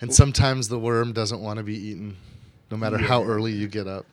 And 0.00 0.14
sometimes 0.14 0.68
the 0.68 0.78
worm 0.78 1.12
doesn't 1.12 1.40
want 1.40 1.58
to 1.58 1.62
be 1.62 1.76
eaten, 1.76 2.16
no 2.70 2.76
matter 2.78 2.96
how 2.96 3.22
early 3.22 3.52
you 3.52 3.68
get 3.68 3.86
up. 3.86 4.06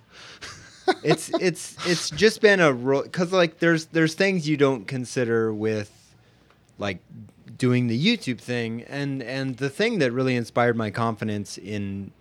it's 1.04 1.30
it's 1.40 1.76
it's 1.88 2.10
just 2.10 2.42
been 2.42 2.60
a 2.60 2.74
because 2.74 3.32
like 3.32 3.60
there's 3.60 3.86
there's 3.88 4.14
things 4.14 4.48
you 4.48 4.58
don't 4.58 4.86
consider 4.86 5.54
with 5.54 5.92
like 6.78 7.00
doing 7.58 7.88
the 7.88 7.98
YouTube 8.18 8.40
thing 8.40 8.84
and 8.84 9.22
and 9.24 9.58
the 9.58 9.70
thing 9.70 10.00
that 10.00 10.12
really 10.12 10.36
inspired 10.36 10.76
my 10.76 10.92
confidence 10.92 11.58
in 11.58 12.12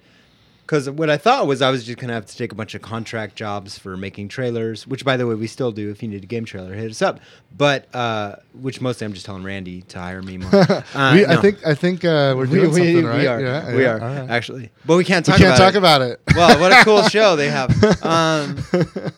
because 0.66 0.90
what 0.90 1.08
I 1.08 1.16
thought 1.16 1.46
was 1.46 1.62
I 1.62 1.70
was 1.70 1.84
just 1.84 1.98
gonna 1.98 2.12
have 2.12 2.26
to 2.26 2.36
take 2.36 2.50
a 2.50 2.56
bunch 2.56 2.74
of 2.74 2.82
contract 2.82 3.36
jobs 3.36 3.78
for 3.78 3.96
making 3.96 4.28
trailers, 4.28 4.84
which 4.84 5.04
by 5.04 5.16
the 5.16 5.24
way 5.26 5.36
we 5.36 5.46
still 5.46 5.70
do. 5.70 5.90
If 5.90 6.02
you 6.02 6.08
need 6.08 6.24
a 6.24 6.26
game 6.26 6.44
trailer, 6.44 6.74
hit 6.74 6.90
us 6.90 7.00
up. 7.02 7.20
But 7.56 7.86
uh, 7.94 8.36
which 8.52 8.80
mostly 8.80 9.04
I'm 9.04 9.12
just 9.12 9.26
telling 9.26 9.44
Randy 9.44 9.82
to 9.82 9.98
hire 10.00 10.22
me 10.22 10.38
more. 10.38 10.50
Uh, 10.94 11.12
we, 11.14 11.26
I 11.26 11.36
think 11.36 11.66
I 11.66 11.74
think 11.74 12.04
uh, 12.04 12.34
we're 12.36 12.46
doing 12.46 12.70
we, 12.70 12.76
something 12.76 12.96
we, 12.96 13.04
right. 13.04 13.20
we 13.20 13.26
are 13.26 13.40
Yeah, 13.40 13.74
we 13.74 13.82
yeah, 13.82 13.94
are 13.94 13.98
right. 13.98 14.30
actually, 14.30 14.70
but 14.84 14.96
we 14.96 15.04
can't 15.04 15.24
talk. 15.24 15.38
We 15.38 15.44
can't 15.44 15.54
about 15.54 15.64
talk 15.64 15.74
it. 15.74 15.78
about 15.78 16.02
it. 16.02 16.20
Well, 16.34 16.58
what 16.60 16.72
a 16.72 16.84
cool 16.84 17.02
show 17.08 17.36
they 17.36 17.48
have. 17.48 17.70
Um, 18.02 18.58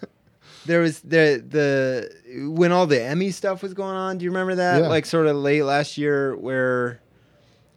there 0.69 0.81
was 0.81 1.01
the 1.01 1.43
the 1.49 2.51
when 2.53 2.71
all 2.71 2.87
the 2.87 3.03
Emmy 3.03 3.31
stuff 3.31 3.63
was 3.63 3.75
going 3.75 3.97
on. 3.97 4.19
Do 4.19 4.25
you 4.25 4.31
remember 4.31 4.55
that? 4.57 4.83
Yeah. 4.83 4.89
Like 4.89 5.07
sort 5.07 5.27
of 5.27 5.37
late 5.37 5.63
last 5.63 5.99
year, 5.99 6.37
where 6.37 7.01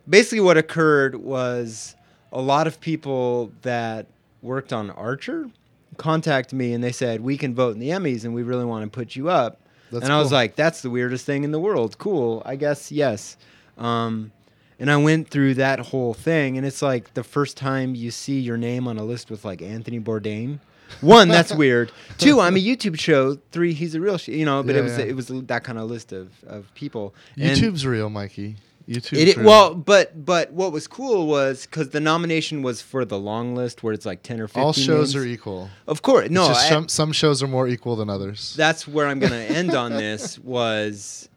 basically 0.07 0.41
what 0.41 0.57
occurred 0.57 1.15
was 1.15 1.95
a 2.31 2.41
lot 2.41 2.67
of 2.67 2.79
people 2.81 3.51
that 3.61 4.07
worked 4.41 4.73
on 4.73 4.89
Archer 4.91 5.49
contacted 5.97 6.57
me 6.57 6.73
and 6.73 6.83
they 6.83 6.91
said 6.91 7.21
we 7.21 7.37
can 7.37 7.53
vote 7.55 7.73
in 7.73 7.79
the 7.79 7.89
Emmys 7.89 8.25
and 8.25 8.33
we 8.33 8.43
really 8.43 8.65
want 8.65 8.83
to 8.83 8.89
put 8.89 9.15
you 9.15 9.29
up. 9.29 9.61
That's 9.91 10.03
and 10.03 10.13
I 10.13 10.19
was 10.19 10.31
like, 10.31 10.55
that's 10.55 10.81
the 10.81 10.89
weirdest 10.89 11.25
thing 11.25 11.43
in 11.43 11.51
the 11.51 11.59
world. 11.59 11.97
Cool, 11.97 12.41
I 12.45 12.55
guess 12.55 12.91
yes. 12.91 13.37
Um, 13.77 14.31
and 14.79 14.89
I 14.89 14.97
went 14.97 15.29
through 15.29 15.55
that 15.55 15.79
whole 15.79 16.13
thing, 16.13 16.57
and 16.57 16.65
it's 16.65 16.81
like 16.81 17.13
the 17.13 17.23
first 17.23 17.55
time 17.55 17.93
you 17.93 18.09
see 18.09 18.39
your 18.39 18.57
name 18.57 18.87
on 18.87 18.97
a 18.97 19.03
list 19.03 19.29
with 19.29 19.45
like 19.45 19.61
Anthony 19.61 19.99
Bourdain. 19.99 20.59
One, 20.99 21.29
that's 21.29 21.53
weird. 21.53 21.91
Two, 22.17 22.39
I'm 22.39 22.55
a 22.55 22.59
YouTube 22.59 22.99
show. 22.99 23.37
Three, 23.51 23.73
he's 23.73 23.95
a 23.95 24.01
real, 24.01 24.17
sh- 24.17 24.27
you 24.27 24.45
know. 24.45 24.61
But 24.61 24.75
Yeah, 24.75 24.81
it 24.81 24.83
was 24.83 24.97
yeah. 24.97 25.05
it 25.05 25.15
was 25.15 25.27
that 25.47 25.63
kind 25.63 25.79
of 25.79 25.89
list 25.89 26.11
of 26.11 26.29
of 26.45 26.71
people. 26.75 27.15
And 27.39 27.57
YouTube's 27.57 27.85
real, 27.85 28.09
Mikey. 28.09 28.57
It, 28.87 29.11
real. 29.37 29.45
well, 29.45 29.75
but 29.75 30.25
but 30.25 30.51
what 30.51 30.71
was 30.73 30.85
cool 30.87 31.27
was 31.27 31.65
because 31.65 31.91
the 31.91 31.99
nomination 32.01 32.61
was 32.61 32.81
for 32.81 33.05
the 33.05 33.17
long 33.17 33.55
list 33.55 33.83
where 33.83 33.93
it's 33.93 34.05
like 34.05 34.21
ten 34.21 34.41
or 34.41 34.47
fifteen. 34.47 34.63
all 34.63 34.73
shows 34.73 35.15
names. 35.15 35.23
are 35.23 35.27
equal. 35.27 35.69
Of 35.87 36.01
course, 36.01 36.29
no. 36.29 36.45
I- 36.47 36.67
some, 36.69 36.89
some 36.89 37.11
shows 37.13 37.41
are 37.41 37.47
more 37.47 37.67
equal 37.69 37.95
than 37.95 38.09
others. 38.09 38.53
that's 38.57 38.87
where 38.87 39.07
I'm 39.07 39.19
gonna 39.19 39.35
end 39.35 39.73
on 39.75 39.91
this 39.93 40.37
was 40.39 41.29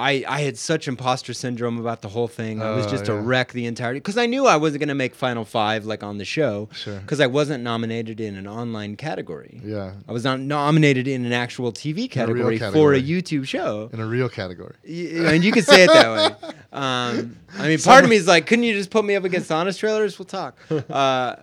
I 0.00 0.24
I 0.26 0.40
had 0.40 0.56
such 0.58 0.88
imposter 0.88 1.34
syndrome 1.34 1.78
about 1.78 2.00
the 2.02 2.08
whole 2.08 2.28
thing. 2.28 2.62
I 2.62 2.70
was 2.70 2.86
Oh, 2.86 2.90
just 2.90 3.06
yeah. 3.06 3.12
a 3.12 3.16
wreck 3.20 3.52
the 3.52 3.66
entire 3.66 3.94
because 3.94 4.16
I 4.18 4.26
knew 4.26 4.46
I 4.46 4.56
wasn't 4.56 4.80
gonna 4.80 4.94
make 4.94 5.14
final 5.14 5.44
five 5.44 5.84
like 5.84 6.02
on 6.02 6.18
the 6.18 6.24
show 6.24 6.68
Sure. 6.72 6.98
because 7.00 7.20
I 7.20 7.26
wasn't 7.26 7.62
nominated 7.62 8.18
in 8.20 8.34
an 8.36 8.46
online 8.46 8.96
category. 8.96 9.60
Yeah. 9.64 9.92
I 10.08 10.12
was 10.12 10.24
not 10.24 10.40
nominated 10.40 11.06
in 11.06 11.24
an 11.26 11.32
actual 11.32 11.72
TV 11.72 12.04
a 12.04 12.08
category, 12.08 12.58
for 12.58 12.94
a. 12.94 13.00
YouTube 13.02 13.46
show. 13.46 13.90
In 13.92 14.00
a 14.00 14.06
real 14.06 14.28
category. 14.28 14.74
Y- 14.88 15.32
and 15.34 15.44
you 15.44 15.52
could 15.52 15.64
say 15.64 15.84
it 15.84 15.88
that 15.92 16.10
way. 16.42 16.48
Um, 16.72 17.36
I 17.58 17.66
mean, 17.68 17.78
part 17.80 18.04
of 18.04 18.10
me 18.10 18.16
is 18.16 18.26
like, 18.28 18.46
couldn't 18.46 18.64
you 18.64 18.72
just 18.74 18.90
put 18.90 19.04
me 19.04 19.14
up 19.16 19.24
against 19.24 19.50
honest 19.52 19.80
trailers? 19.80 20.18
We'll 20.18 20.26
talk. 20.26 20.56
Uh, 20.88 21.36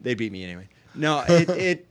they 0.00 0.14
beat 0.14 0.32
me 0.32 0.42
anyway. 0.44 0.68
No, 0.94 1.22
it, 1.28 1.48
it 1.50 1.86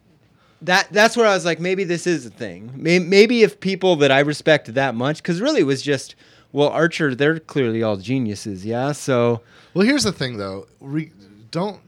that 0.61 0.87
that's 0.91 1.17
where 1.17 1.25
I 1.25 1.33
was 1.33 1.45
like, 1.45 1.59
maybe 1.59 1.83
this 1.83 2.05
is 2.05 2.25
a 2.25 2.29
thing. 2.29 2.71
Maybe 2.75 3.43
if 3.43 3.59
people 3.59 3.95
that 3.97 4.11
I 4.11 4.19
respect 4.19 4.73
that 4.73 4.95
much, 4.95 5.17
because 5.17 5.41
really 5.41 5.61
it 5.61 5.65
was 5.65 5.81
just, 5.81 6.15
well, 6.51 6.69
Archer, 6.69 7.15
they're 7.15 7.39
clearly 7.39 7.81
all 7.83 7.97
geniuses, 7.97 8.65
yeah. 8.65 8.91
So 8.91 9.41
Well, 9.73 9.85
here's 9.85 10.03
the 10.03 10.11
thing, 10.11 10.37
though. 10.37 10.67
Re- 10.79 11.11
don't. 11.49 11.79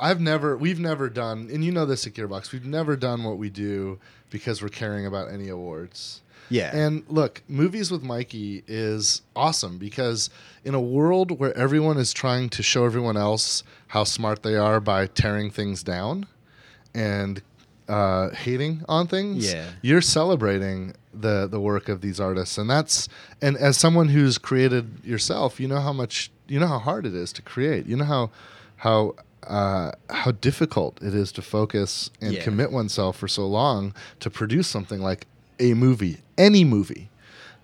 I've 0.00 0.20
never. 0.20 0.56
We've 0.56 0.80
never 0.80 1.08
done, 1.08 1.48
and 1.52 1.64
you 1.64 1.70
know 1.70 1.86
this 1.86 2.06
at 2.06 2.14
Gearbox. 2.14 2.52
We've 2.52 2.64
never 2.64 2.96
done 2.96 3.22
what 3.22 3.38
we 3.38 3.50
do 3.50 3.98
because 4.30 4.62
we're 4.62 4.68
caring 4.68 5.06
about 5.06 5.30
any 5.30 5.48
awards. 5.48 6.22
yeah, 6.48 6.74
And 6.74 7.04
look, 7.08 7.42
movies 7.48 7.90
with 7.90 8.02
Mikey 8.02 8.64
is 8.66 9.22
awesome 9.36 9.78
because 9.78 10.30
in 10.64 10.74
a 10.74 10.80
world 10.80 11.38
where 11.38 11.56
everyone 11.56 11.98
is 11.98 12.12
trying 12.12 12.48
to 12.50 12.62
show 12.62 12.84
everyone 12.84 13.16
else 13.16 13.62
how 13.88 14.04
smart 14.04 14.42
they 14.42 14.56
are 14.56 14.80
by 14.80 15.06
tearing 15.06 15.50
things 15.50 15.82
down 15.82 16.26
and 16.94 17.42
uh, 17.96 18.30
hating 18.44 18.74
on 18.88 19.06
things, 19.08 19.52
Yeah. 19.52 19.66
you're 19.82 20.00
celebrating 20.18 20.94
the 21.12 21.36
the 21.54 21.60
work 21.60 21.88
of 21.88 22.00
these 22.00 22.18
artists, 22.20 22.56
and 22.58 22.68
that's 22.70 23.08
and 23.42 23.56
as 23.68 23.76
someone 23.76 24.08
who's 24.14 24.38
created 24.38 24.84
yourself, 25.04 25.58
you 25.60 25.66
know 25.72 25.80
how 25.80 25.92
much 25.92 26.30
you 26.52 26.58
know 26.60 26.68
how 26.74 26.78
hard 26.78 27.04
it 27.06 27.14
is 27.14 27.32
to 27.32 27.42
create. 27.42 27.86
You 27.86 27.96
know 27.96 28.04
how 28.16 28.30
how 28.86 29.14
uh, 29.46 29.90
how 30.10 30.30
difficult 30.32 31.02
it 31.02 31.14
is 31.14 31.32
to 31.32 31.42
focus 31.42 32.10
and 32.20 32.32
Yeah. 32.34 32.44
commit 32.44 32.70
oneself 32.70 33.16
for 33.16 33.28
so 33.28 33.46
long 33.46 33.92
to 34.20 34.30
produce 34.30 34.68
something 34.68 35.00
like 35.10 35.26
a 35.58 35.74
movie, 35.74 36.18
any 36.38 36.62
movie. 36.64 37.08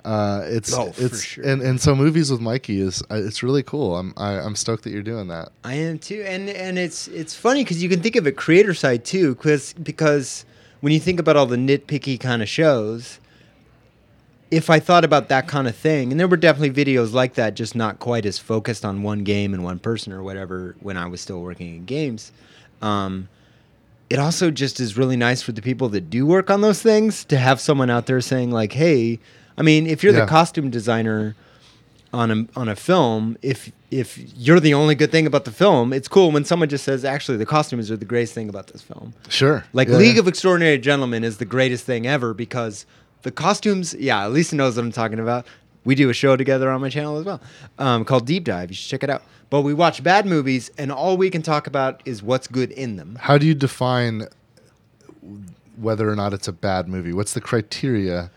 Uh, 0.07 0.43
it's 0.47 0.73
Oh, 0.73 0.93
for 0.93 1.05
it's 1.05 1.23
sure. 1.25 1.45
and, 1.45 1.61
and 1.61 1.81
so 1.81 1.95
movies 1.97 2.31
with 2.31 2.41
Mikey 2.41 2.81
is 2.81 3.03
uh, 3.11 3.17
it's 3.17 3.43
really 3.43 3.65
cool. 3.65 3.97
I'm 3.97 4.15
I, 4.17 4.35
I'm 4.39 4.55
stoked 4.55 4.85
that 4.85 4.91
you're 4.91 5.03
doing 5.03 5.27
that. 5.29 5.49
I 5.65 5.75
am 5.75 5.99
too, 5.99 6.23
and 6.27 6.49
and 6.49 6.79
it's 6.79 7.09
it's 7.09 7.35
funny 7.35 7.65
because 7.65 7.83
you 7.83 7.89
can 7.89 8.01
think 8.01 8.15
of 8.15 8.25
it 8.27 8.37
creator 8.37 8.73
side 8.73 9.05
too, 9.05 9.35
because 9.35 9.73
because 9.73 10.45
when 10.81 10.93
you 10.93 11.01
think 11.01 11.19
about 11.19 11.37
all 11.37 11.47
the 11.47 11.57
nitpicky 11.57 12.21
kind 12.21 12.41
of 12.41 12.49
shows, 12.49 13.19
if 14.53 14.71
I 14.71 14.79
thought 14.79 15.05
about 15.05 15.29
that 15.29 15.49
kind 15.49 15.67
of 15.67 15.75
thing, 15.75 16.13
and 16.13 16.21
there 16.21 16.29
were 16.29 16.37
definitely 16.37 16.85
videos 16.85 17.13
like 17.13 17.35
that, 17.35 17.55
just 17.55 17.75
not 17.75 17.99
quite 17.99 18.25
as 18.27 18.39
focused 18.39 18.85
on 18.85 19.03
one 19.03 19.25
game 19.25 19.55
and 19.55 19.65
one 19.65 19.81
person 19.81 20.13
or 20.13 20.23
whatever 20.23 20.77
when 20.81 20.97
I 20.97 21.07
was 21.09 21.21
still 21.21 21.41
working 21.43 21.75
in 21.75 21.85
games. 21.85 22.31
Um, 22.81 23.29
it 24.09 24.21
also 24.21 24.53
just 24.53 24.79
is 24.79 24.97
really 24.97 25.17
nice 25.17 25.43
for 25.43 25.51
the 25.51 25.63
people 25.63 25.89
that 25.89 26.11
do 26.11 26.25
work 26.27 26.49
on 26.49 26.61
those 26.61 26.81
things 26.81 27.25
to 27.25 27.37
have 27.37 27.61
someone 27.61 27.91
out 27.91 28.07
there 28.07 28.21
saying 28.21 28.53
like, 28.53 28.73
"Hey, 28.73 29.19
I 29.59 29.63
mean, 29.63 29.87
if 29.87 30.03
you're 30.03 30.13
Yeah. 30.15 30.21
the 30.21 30.27
costume 30.27 30.71
designer." 30.71 31.35
on 32.13 32.31
a 32.31 32.47
on 32.59 32.69
a 32.69 32.77
film 32.77 33.37
if 33.43 33.71
if 33.91 34.17
you're 34.39 34.61
the 34.61 34.73
only 34.73 34.95
good 34.95 35.11
thing 35.11 35.27
about 35.27 35.45
the 35.45 35.51
film 35.51 35.93
it's 35.93 36.07
cool 36.07 36.31
when 36.31 36.45
someone 36.45 36.69
just 36.69 36.85
says 36.85 37.05
actually 37.05 37.37
the 37.37 37.45
costumes 37.45 37.91
are 37.91 37.97
the 37.97 38.05
greatest 38.07 38.33
thing 38.33 38.49
about 38.49 38.69
this 38.69 38.81
film 38.81 39.13
Sure. 39.29 39.65
like 39.73 39.89
Yeah, 39.89 39.97
league 39.97 40.15
yeah. 40.15 40.21
of 40.21 40.29
extraordinary 40.29 40.79
gentlemen 40.79 41.25
is 41.25 41.39
the 41.39 41.45
greatest 41.45 41.85
thing 41.85 42.07
ever 42.07 42.33
because 42.33 42.87
the 43.23 43.33
costumes 43.33 43.93
yeah 43.99 44.27
lisa 44.29 44.55
knows 44.55 44.77
what 44.77 44.85
i'm 44.85 44.93
talking 44.93 45.19
about 45.19 45.47
we 45.85 45.97
do 45.97 46.09
a 46.09 46.15
show 46.15 46.37
together 46.37 46.71
on 46.71 46.81
my 46.81 46.89
channel 46.89 47.19
as 47.19 47.25
well 47.25 47.41
um, 47.81 48.05
called 48.05 48.25
deep 48.25 48.45
dive 48.45 48.71
you 48.71 48.77
should 48.77 48.89
check 48.89 49.03
it 49.03 49.11
out 49.11 49.23
but 49.51 49.63
we 49.63 49.75
watch 49.75 50.03
bad 50.03 50.27
movies 50.27 50.71
and 50.79 50.93
all 50.93 51.17
we 51.17 51.29
can 51.29 51.43
talk 51.43 51.67
about 51.67 52.01
is 52.07 52.23
what's 52.23 52.47
good 52.47 52.71
in 52.71 52.97
them 52.97 53.19
How 53.21 53.37
do 53.37 53.47
you 53.47 53.55
define 53.55 54.29
whether 55.77 56.09
or 56.09 56.17
not 56.17 56.33
it's 56.33 56.49
a 56.49 56.53
bad 56.53 56.89
movie? 56.89 57.13
What's 57.13 57.35
the 57.35 57.41
criteria 57.41 58.31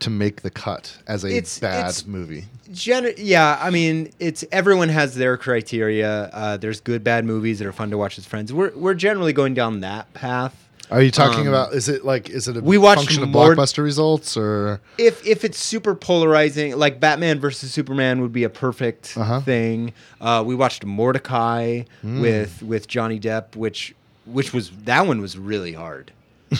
to 0.00 0.10
make 0.10 0.42
the 0.42 0.50
cut 0.50 0.96
as 1.06 1.24
a 1.24 1.28
It's- 1.28 1.58
bad 1.58 1.78
it's- 1.80 2.06
movie? 2.06 2.44
Gen- 2.72 3.12
yeah, 3.18 3.58
I 3.60 3.68
mean, 3.70 4.10
it's 4.18 4.44
everyone 4.50 4.88
has 4.88 5.14
their 5.14 5.36
criteria. 5.36 6.30
Uh, 6.32 6.56
there's 6.56 6.80
good, 6.80 7.04
bad 7.04 7.24
movies 7.26 7.58
that 7.58 7.66
are 7.68 7.72
fun 7.72 7.90
to 7.90 7.98
watch 7.98 8.16
with 8.16 8.24
friends. 8.26 8.52
We're 8.52 8.72
we're 8.74 8.94
generally 8.94 9.32
going 9.34 9.52
down 9.54 9.80
that 9.80 10.12
path. 10.14 10.56
Are 10.90 11.00
you 11.02 11.10
talking 11.10 11.42
Um, 11.42 11.48
about? 11.48 11.74
Is 11.74 11.88
it 11.88 12.04
like? 12.04 12.30
Is 12.30 12.48
it 12.48 12.56
a 12.56 12.60
we 12.60 12.78
watched 12.78 13.00
function 13.02 13.22
of 13.24 13.28
more- 13.28 13.54
blockbuster 13.54 13.82
results 13.82 14.36
or? 14.38 14.80
If 14.96 15.26
if 15.26 15.44
it's 15.44 15.58
super 15.58 15.94
polarizing, 15.94 16.78
like 16.78 16.98
Batman 16.98 17.40
versus 17.40 17.72
Superman 17.72 18.20
would 18.22 18.32
be 18.32 18.44
a 18.44 18.48
perfect 18.50 19.14
Uh-huh. 19.18 19.40
thing. 19.40 19.92
Uh, 20.20 20.42
we 20.46 20.54
watched 20.54 20.84
Mortdecai 20.86 21.84
Hmm. 22.00 22.20
with 22.20 22.62
with 22.62 22.88
Johnny 22.88 23.20
Depp, 23.20 23.54
which 23.54 23.94
which 24.24 24.52
was 24.54 24.70
that 24.84 25.06
one 25.06 25.20
was 25.20 25.36
really 25.36 25.72
hard 25.74 26.12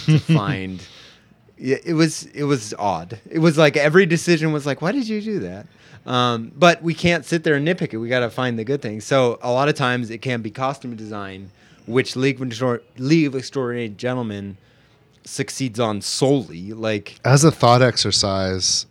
to 0.06 0.18
find. 0.18 0.82
Yeah, 1.62 1.76
it 1.84 1.94
was 1.94 2.24
it 2.26 2.42
was 2.42 2.74
odd. 2.76 3.20
It 3.30 3.38
was 3.38 3.56
like 3.56 3.76
every 3.76 4.04
decision 4.04 4.52
was 4.52 4.66
like, 4.66 4.82
why 4.82 4.90
did 4.90 5.08
you 5.08 5.20
do 5.20 5.38
that? 5.40 5.66
Um, 6.04 6.50
but 6.56 6.82
we 6.82 6.92
can't 6.92 7.24
sit 7.24 7.44
there 7.44 7.54
and 7.54 7.66
nitpick 7.66 7.94
it. 7.94 7.98
We 7.98 8.08
got 8.08 8.20
to 8.20 8.30
find 8.30 8.58
the 8.58 8.64
good 8.64 8.82
things. 8.82 9.04
So 9.04 9.38
a 9.40 9.52
lot 9.52 9.68
of 9.68 9.76
times 9.76 10.10
it 10.10 10.18
can 10.18 10.42
be 10.42 10.50
costume 10.50 10.96
design, 10.96 11.52
which 11.86 12.16
League 12.16 12.40
League 12.98 13.26
of 13.26 13.36
Extraordinary 13.36 13.88
Gentlemen 13.90 14.56
succeeds 15.24 15.78
on 15.78 16.00
solely. 16.00 16.72
Like 16.72 17.20
As 17.24 17.44
a 17.44 17.52
thought 17.52 17.80
exercise, 17.80 18.86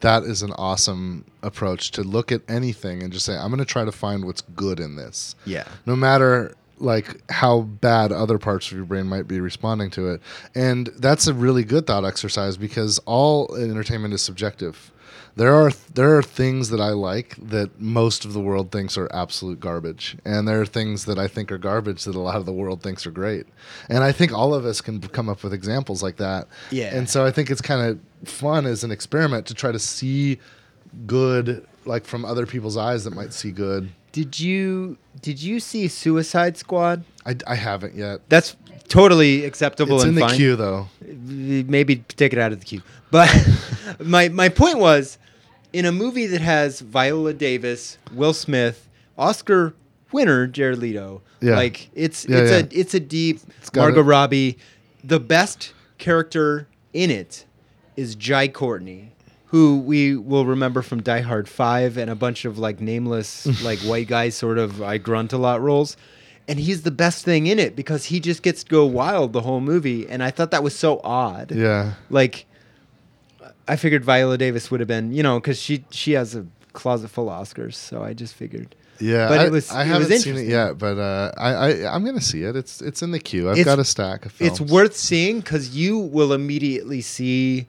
that 0.00 0.24
is 0.24 0.42
an 0.42 0.52
awesome 0.52 1.24
approach 1.42 1.90
to 1.92 2.02
look 2.02 2.30
at 2.30 2.42
anything 2.48 3.02
and 3.02 3.10
just 3.10 3.24
say, 3.24 3.34
I'm 3.34 3.48
going 3.48 3.60
to 3.60 3.64
try 3.64 3.86
to 3.86 3.92
find 3.92 4.26
what's 4.26 4.42
good 4.42 4.78
in 4.78 4.96
this. 4.96 5.34
yeah, 5.46 5.66
no 5.86 5.96
matter 5.96 6.54
like 6.80 7.30
how 7.30 7.60
bad 7.60 8.10
other 8.12 8.38
parts 8.38 8.70
of 8.70 8.76
your 8.76 8.86
brain 8.86 9.06
might 9.06 9.28
be 9.28 9.40
responding 9.40 9.90
to 9.90 10.08
it. 10.08 10.20
And 10.54 10.88
that's 10.98 11.26
a 11.26 11.34
really 11.34 11.64
good 11.64 11.86
thought 11.86 12.04
exercise 12.04 12.56
because 12.56 12.98
all 13.00 13.54
entertainment 13.56 14.14
is 14.14 14.22
subjective. 14.22 14.90
There 15.36 15.54
are 15.54 15.70
there 15.94 16.18
are 16.18 16.22
things 16.22 16.70
that 16.70 16.80
I 16.80 16.90
like 16.90 17.36
that 17.36 17.80
most 17.80 18.24
of 18.24 18.32
the 18.32 18.40
world 18.40 18.72
thinks 18.72 18.98
are 18.98 19.08
absolute 19.12 19.60
garbage, 19.60 20.16
and 20.24 20.46
there 20.46 20.60
are 20.60 20.66
things 20.66 21.04
that 21.04 21.18
I 21.18 21.28
think 21.28 21.52
are 21.52 21.58
garbage 21.58 22.04
that 22.04 22.16
a 22.16 22.20
lot 22.20 22.36
of 22.36 22.46
the 22.46 22.52
world 22.52 22.82
thinks 22.82 23.06
are 23.06 23.12
great. 23.12 23.46
And 23.88 24.02
I 24.02 24.10
think 24.10 24.32
all 24.32 24.52
of 24.54 24.66
us 24.66 24.80
can 24.80 25.00
come 25.00 25.28
up 25.28 25.44
with 25.44 25.54
examples 25.54 26.02
like 26.02 26.16
that. 26.16 26.48
Yeah. 26.70 26.94
And 26.94 27.08
so 27.08 27.24
I 27.24 27.30
think 27.30 27.48
it's 27.48 27.60
kind 27.60 27.88
of 27.88 28.28
fun 28.28 28.66
as 28.66 28.82
an 28.82 28.90
experiment 28.90 29.46
to 29.46 29.54
try 29.54 29.70
to 29.70 29.78
see 29.78 30.40
good 31.06 31.66
like 31.84 32.04
from 32.04 32.24
other 32.24 32.44
people's 32.44 32.76
eyes 32.76 33.04
that 33.04 33.14
might 33.14 33.32
see 33.32 33.52
good. 33.52 33.90
Did 34.12 34.40
you 34.40 34.96
did 35.22 35.40
you 35.42 35.60
see 35.60 35.88
Suicide 35.88 36.56
Squad? 36.56 37.04
I, 37.26 37.36
I 37.46 37.54
haven't 37.54 37.94
yet. 37.94 38.20
That's 38.28 38.56
totally 38.88 39.44
acceptable 39.44 39.96
It's 39.96 40.04
and 40.04 40.18
in 40.18 40.26
the 40.26 40.32
queue 40.34 40.56
though. 40.56 40.88
maybe 41.04 41.96
take 41.96 42.32
it 42.32 42.38
out 42.38 42.52
of 42.52 42.60
the 42.60 42.66
queue. 42.66 42.82
But 43.10 43.28
my 44.00 44.28
my 44.28 44.48
point 44.48 44.78
was, 44.78 45.18
in 45.72 45.84
a 45.84 45.92
movie 45.92 46.26
that 46.26 46.40
has 46.40 46.80
Viola 46.80 47.32
Davis, 47.34 47.98
Will 48.12 48.32
Smith, 48.32 48.88
Oscar 49.16 49.74
winner 50.12 50.46
Jared 50.48 50.78
Leto, 50.78 51.22
Yeah. 51.40 51.54
like 51.56 51.90
it's 51.94 52.26
Yeah, 52.28 52.38
it's 52.38 52.50
yeah. 52.50 52.56
a 52.78 52.80
it's 52.80 52.94
a 52.94 53.00
deep 53.00 53.40
got 53.72 53.82
Margot 53.82 54.00
it. 54.00 54.04
Robbie. 54.04 54.58
The 55.04 55.20
best 55.20 55.72
character 55.98 56.66
in 56.92 57.10
it 57.10 57.46
is 57.96 58.14
Jai 58.16 58.48
Courtney. 58.48 59.12
Who 59.50 59.80
we 59.80 60.16
will 60.16 60.46
remember 60.46 60.80
from 60.82 61.02
Die 61.02 61.20
Hard 61.20 61.48
Five 61.48 61.96
and 61.96 62.08
a 62.10 62.14
bunch 62.14 62.44
of 62.44 62.58
like 62.58 62.80
nameless 62.80 63.46
like 63.64 63.78
white 63.80 64.06
guys 64.08 64.34
sort 64.36 64.58
of 64.58 64.80
I 64.82 64.98
grunt 64.98 65.32
a 65.32 65.38
lot 65.38 65.60
roles, 65.60 65.96
and 66.46 66.58
he's 66.60 66.82
the 66.82 66.90
best 66.92 67.24
thing 67.24 67.46
in 67.48 67.58
it 67.58 67.74
because 67.74 68.04
he 68.06 68.20
just 68.20 68.42
gets 68.42 68.62
to 68.64 68.70
go 68.70 68.86
wild 68.86 69.32
the 69.32 69.40
whole 69.40 69.60
movie, 69.60 70.08
and 70.08 70.22
I 70.22 70.30
thought 70.30 70.50
that 70.52 70.62
was 70.62 70.76
so 70.76 71.00
odd 71.02 71.50
Yeah. 71.52 71.94
like 72.10 72.46
I 73.66 73.76
figured 73.76 74.04
Viola 74.04 74.36
Davis 74.38 74.70
would 74.70 74.80
have 74.80 74.88
been, 74.88 75.12
you 75.12 75.22
know, 75.22 75.40
because 75.40 75.60
she 75.60 75.84
she 75.90 76.12
has 76.12 76.34
a 76.36 76.46
closet 76.72 77.08
full 77.08 77.28
of 77.28 77.42
Oscars, 77.46 77.74
so 77.74 78.02
I 78.02 78.14
just 78.14 78.34
figured. 78.34 78.74
Yeah. 79.00 79.28
But 79.28 79.40
I, 79.40 79.46
it 79.46 79.50
was- 79.50 79.70
I 79.70 79.82
it 79.82 79.86
haven't 79.86 80.18
seen 80.18 80.36
it 80.36 80.46
yet, 80.46 80.76
but 80.78 80.98
uh, 80.98 81.32
I, 81.38 81.50
I 81.52 81.94
I'm 81.94 82.04
gonna 82.04 82.20
see 82.20 82.42
it. 82.44 82.54
It's 82.54 82.80
it's 82.82 83.02
in 83.02 83.10
the 83.12 83.18
queue. 83.18 83.48
I've 83.48 83.56
It's- 83.58 83.64
got 83.64 83.78
a 83.80 83.84
stack 83.84 84.26
of 84.26 84.32
films. 84.32 84.60
It's 84.60 84.70
worth 84.72 84.94
seeing 84.96 85.40
because 85.40 85.70
you 85.74 85.98
will 85.98 86.32
immediately 86.32 87.00
see 87.00 87.66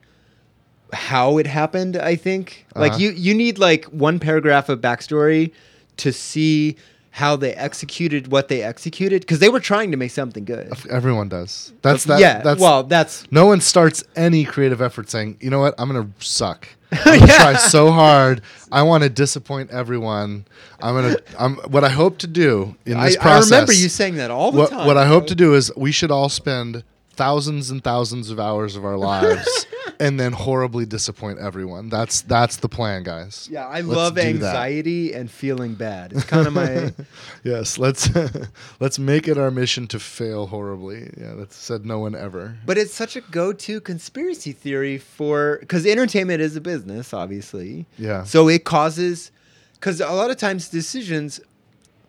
how 0.93 1.37
it 1.37 1.47
happened. 1.47 1.97
I 1.97 2.15
think 2.15 2.65
like 2.75 2.91
Uh-huh. 2.93 3.01
you 3.01 3.11
you 3.11 3.33
need 3.33 3.57
like 3.59 3.85
one 3.85 4.19
paragraph 4.19 4.69
of 4.69 4.79
backstory 4.81 5.51
to 5.97 6.11
see 6.11 6.75
how 7.15 7.35
they 7.35 7.53
executed 7.55 8.31
what 8.31 8.47
they 8.47 8.63
executed 8.63 9.21
because 9.21 9.39
they 9.39 9.49
were 9.49 9.59
trying 9.59 9.91
to 9.91 9.97
make 9.97 10.11
something 10.11 10.45
good. 10.45 10.71
Everyone 10.89 11.27
does. 11.27 11.73
That's 11.81 12.05
that. 12.05 12.19
yeah, 12.21 12.41
That's 12.41 12.61
well, 12.61 12.83
that's 12.83 13.25
No 13.31 13.45
one 13.45 13.59
starts 13.59 14.03
any 14.15 14.45
creative 14.45 14.81
effort 14.81 15.09
saying, 15.09 15.37
"You 15.41 15.49
know 15.49 15.59
what? 15.59 15.75
I'm 15.77 15.87
gonna 15.91 16.07
suck. 16.19 16.67
I'm 16.93 17.19
gonna 17.19 17.27
Yeah. 17.27 17.37
try 17.37 17.55
so 17.55 17.91
hard. 17.91 18.41
I 18.71 18.83
want 18.83 19.03
to 19.03 19.09
disappoint 19.09 19.71
everyone. 19.71 20.45
I'm 20.81 20.95
gonna. 20.95 21.17
I'm. 21.37 21.55
What 21.69 21.83
I 21.83 21.89
hope 21.89 22.17
to 22.19 22.27
do 22.27 22.75
in 22.85 22.97
this 22.99 23.17
I 23.17 23.21
process. 23.21 23.51
I 23.51 23.55
remember 23.55 23.73
you 23.73 23.89
saying 23.89 24.15
that 24.15 24.31
all 24.31 24.51
the 24.53 24.59
what, 24.59 24.69
time. 24.69 24.87
what 24.87 24.95
I 24.97 25.05
hope 25.05 25.27
to 25.27 25.35
do 25.35 25.53
is 25.53 25.71
we 25.75 25.91
should 25.91 26.11
all 26.11 26.29
spend 26.29 26.83
thousands 27.13 27.69
and 27.71 27.83
thousands 27.83 28.29
of 28.29 28.39
hours 28.39 28.75
of 28.75 28.85
our 28.85 28.97
lives 28.97 29.65
and 29.99 30.19
then 30.19 30.31
horribly 30.31 30.85
disappoint 30.85 31.39
everyone. 31.39 31.89
That's 31.89 32.21
that's 32.21 32.57
the 32.57 32.69
plan, 32.69 33.03
guys. 33.03 33.47
Yeah, 33.51 33.67
I 33.67 33.81
Let's 33.81 33.87
love 33.97 34.15
do 34.15 34.21
that. 34.21 34.27
anxiety 34.27 35.13
and 35.13 35.29
feeling 35.29 35.75
bad. 35.75 36.13
It's 36.13 36.23
kind 36.23 36.47
of 36.47 36.53
my 36.53 36.93
Yes, 37.43 37.77
let's 37.77 38.09
let's 38.79 38.97
make 38.97 39.27
it 39.27 39.37
our 39.37 39.51
mission 39.51 39.87
to 39.87 39.99
fail 39.99 40.47
horribly. 40.47 41.11
Yeah, 41.19 41.33
that 41.35 41.53
said 41.53 41.85
no 41.85 41.99
one 41.99 42.15
ever. 42.15 42.57
But 42.65 42.77
it's 42.77 42.93
such 42.93 43.15
a 43.15 43.21
go-to 43.21 43.81
conspiracy 43.81 44.51
theory 44.53 44.97
for 44.97 45.57
because 45.59 45.85
entertainment 45.85 46.41
is 46.41 46.55
a 46.55 46.61
business, 46.61 47.13
obviously. 47.13 47.85
Yeah. 47.97 48.23
So 48.23 48.47
it 48.47 48.63
causes 48.63 49.31
because 49.73 49.99
a 49.99 50.11
lot 50.11 50.31
of 50.31 50.37
times 50.37 50.69
decisions, 50.69 51.39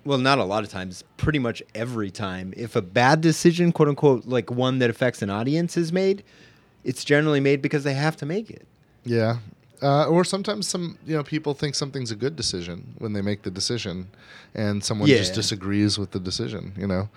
well, 0.04 0.18
not 0.18 0.38
a 0.38 0.44
lot 0.44 0.64
of 0.64 0.70
times, 0.70 1.04
pretty 1.16 1.38
much 1.38 1.62
every 1.74 2.10
time, 2.10 2.52
if 2.56 2.76
a 2.76 2.82
bad 2.82 3.20
decision, 3.20 3.72
quote 3.72 3.88
unquote, 3.88 4.26
like 4.26 4.50
one 4.50 4.78
that 4.80 4.90
affects 4.90 5.22
an 5.22 5.30
audience 5.30 5.76
is 5.76 5.92
made, 5.92 6.24
it's 6.84 7.04
generally 7.04 7.40
made 7.40 7.62
because 7.62 7.84
they 7.84 7.94
have 7.94 8.16
to 8.16 8.26
make 8.26 8.50
it. 8.50 8.66
Yeah. 9.04 9.38
Uh, 9.82 10.06
or 10.06 10.24
sometimes 10.24 10.68
some 10.68 10.96
you 11.04 11.16
know 11.16 11.24
people 11.24 11.54
think 11.54 11.74
something's 11.74 12.12
a 12.12 12.16
good 12.16 12.36
decision 12.36 12.94
when 12.98 13.14
they 13.14 13.22
make 13.22 13.42
the 13.42 13.50
decision, 13.50 14.08
and 14.54 14.82
someone 14.84 15.08
just 15.08 15.34
disagrees 15.34 15.98
with 15.98 16.12
the 16.12 16.20
decision. 16.20 16.72
You 16.76 16.86
know, 16.86 17.08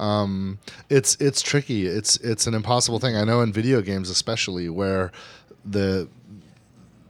um, 0.00 0.58
it's 0.88 1.16
it's 1.16 1.42
tricky. 1.42 1.86
It's 1.86 2.16
it's 2.18 2.46
an 2.46 2.54
impossible 2.54 2.98
thing. 3.00 3.16
I 3.16 3.24
know 3.24 3.42
in 3.42 3.52
video 3.52 3.82
games 3.82 4.08
especially 4.08 4.70
where 4.70 5.12
the 5.62 6.08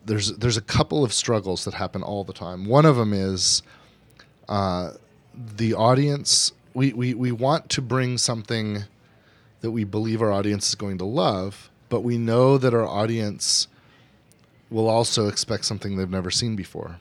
there's 0.06 0.36
there's 0.38 0.56
a 0.56 0.62
couple 0.62 1.04
of 1.04 1.12
struggles 1.12 1.64
that 1.66 1.74
happen 1.74 2.02
all 2.02 2.24
the 2.24 2.32
time. 2.32 2.64
One 2.64 2.84
of 2.84 2.96
them 2.96 3.12
is 3.12 3.62
uh, 4.48 4.92
the 5.36 5.74
audience. 5.74 6.52
We, 6.74 6.92
we 6.92 7.14
we 7.14 7.32
want 7.32 7.70
to 7.70 7.82
bring 7.82 8.18
something 8.18 8.84
that 9.60 9.70
we 9.70 9.84
believe 9.84 10.20
our 10.22 10.30
audience 10.30 10.68
is 10.68 10.74
going 10.74 10.98
to 10.98 11.04
love, 11.04 11.70
but 11.88 12.00
we 12.00 12.18
know 12.18 12.58
that 12.58 12.74
our 12.74 12.86
audience 12.86 13.68
will 14.70 14.88
also 14.88 15.28
expect 15.28 15.64
something 15.64 15.96
they've 15.96 16.10
never 16.10 16.30
seen 16.30 16.56
before. 16.56 17.00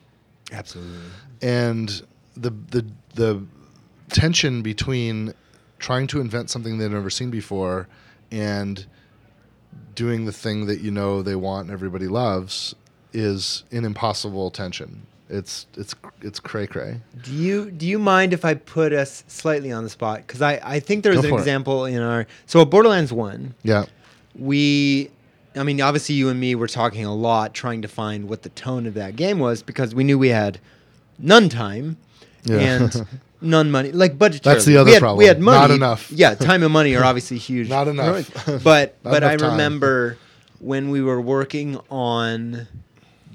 Absolutely. 0.51 0.99
And 1.41 2.01
the 2.35 2.51
the 2.69 2.85
the 3.15 3.43
tension 4.09 4.61
between 4.61 5.33
trying 5.79 6.07
to 6.07 6.21
invent 6.21 6.49
something 6.49 6.77
they've 6.77 6.91
never 6.91 7.09
seen 7.09 7.29
before 7.29 7.87
and 8.31 8.85
doing 9.93 10.25
the 10.25 10.31
thing 10.31 10.65
that 10.67 10.81
you 10.81 10.91
know 10.91 11.21
they 11.21 11.35
want 11.35 11.65
and 11.65 11.73
everybody 11.73 12.07
loves 12.07 12.75
is 13.13 13.63
an 13.71 13.85
impossible 13.85 14.51
tension. 14.51 15.05
It's 15.29 15.65
it's 15.75 15.95
it's 16.21 16.39
cray 16.39 16.67
cray. 16.67 17.01
Do 17.23 17.31
you 17.33 17.71
do 17.71 17.87
you 17.87 17.97
mind 17.97 18.31
if 18.33 18.45
I 18.45 18.53
put 18.53 18.93
us 18.93 19.23
slightly 19.27 19.71
on 19.71 19.83
the 19.83 19.89
spot? 19.89 20.17
Because 20.25 20.41
I, 20.41 20.59
I 20.63 20.79
think 20.79 21.03
there's 21.03 21.17
an 21.23 21.29
for 21.29 21.37
it. 21.37 21.39
example 21.39 21.85
in 21.85 21.99
our 22.01 22.27
so 22.45 22.61
at 22.61 22.69
Borderlands 22.69 23.11
One, 23.11 23.55
Yeah. 23.63 23.85
we 24.37 25.09
I 25.55 25.63
mean, 25.63 25.81
obviously 25.81 26.15
you 26.15 26.29
and 26.29 26.39
me 26.39 26.53
were 26.53 26.67
talking 26.67 27.05
a 27.05 27.15
lot 27.15 27.53
trying 27.53 27.81
to 27.81 27.87
find 27.87 28.27
what 28.29 28.43
the 28.43 28.49
tone 28.49 28.85
of 28.85 28.93
that 28.95 29.15
game 29.15 29.39
was 29.39 29.63
because 29.63 29.95
we 29.95 30.03
knew 30.03 30.19
we 30.19 30.29
had 30.29 30.59
none 31.17 31.49
time 31.49 31.97
Yeah. 32.43 32.57
and 32.59 33.07
none 33.41 33.71
money. 33.71 33.91
Like 33.93 34.19
budget. 34.19 34.43
That's 34.43 34.65
the 34.65 34.77
other 34.77 34.89
we 34.89 34.93
had, 34.93 34.99
problem. 34.99 35.17
We 35.17 35.25
had 35.25 35.39
money. 35.39 35.59
Not 35.59 35.71
enough. 35.71 36.11
Yeah, 36.15 36.35
time 36.35 36.61
and 36.61 36.71
money 36.71 36.93
are 36.95 37.03
obviously 37.03 37.37
huge. 37.49 37.67
Not 37.69 37.87
enough. 37.87 38.29
But 38.63 38.97
Not 39.03 39.11
but 39.11 39.23
I 39.23 39.29
enough 39.33 39.39
time. 39.41 39.51
remember 39.53 40.17
when 40.59 40.89
we 40.91 41.01
were 41.01 41.19
working 41.21 41.79
on 41.89 42.67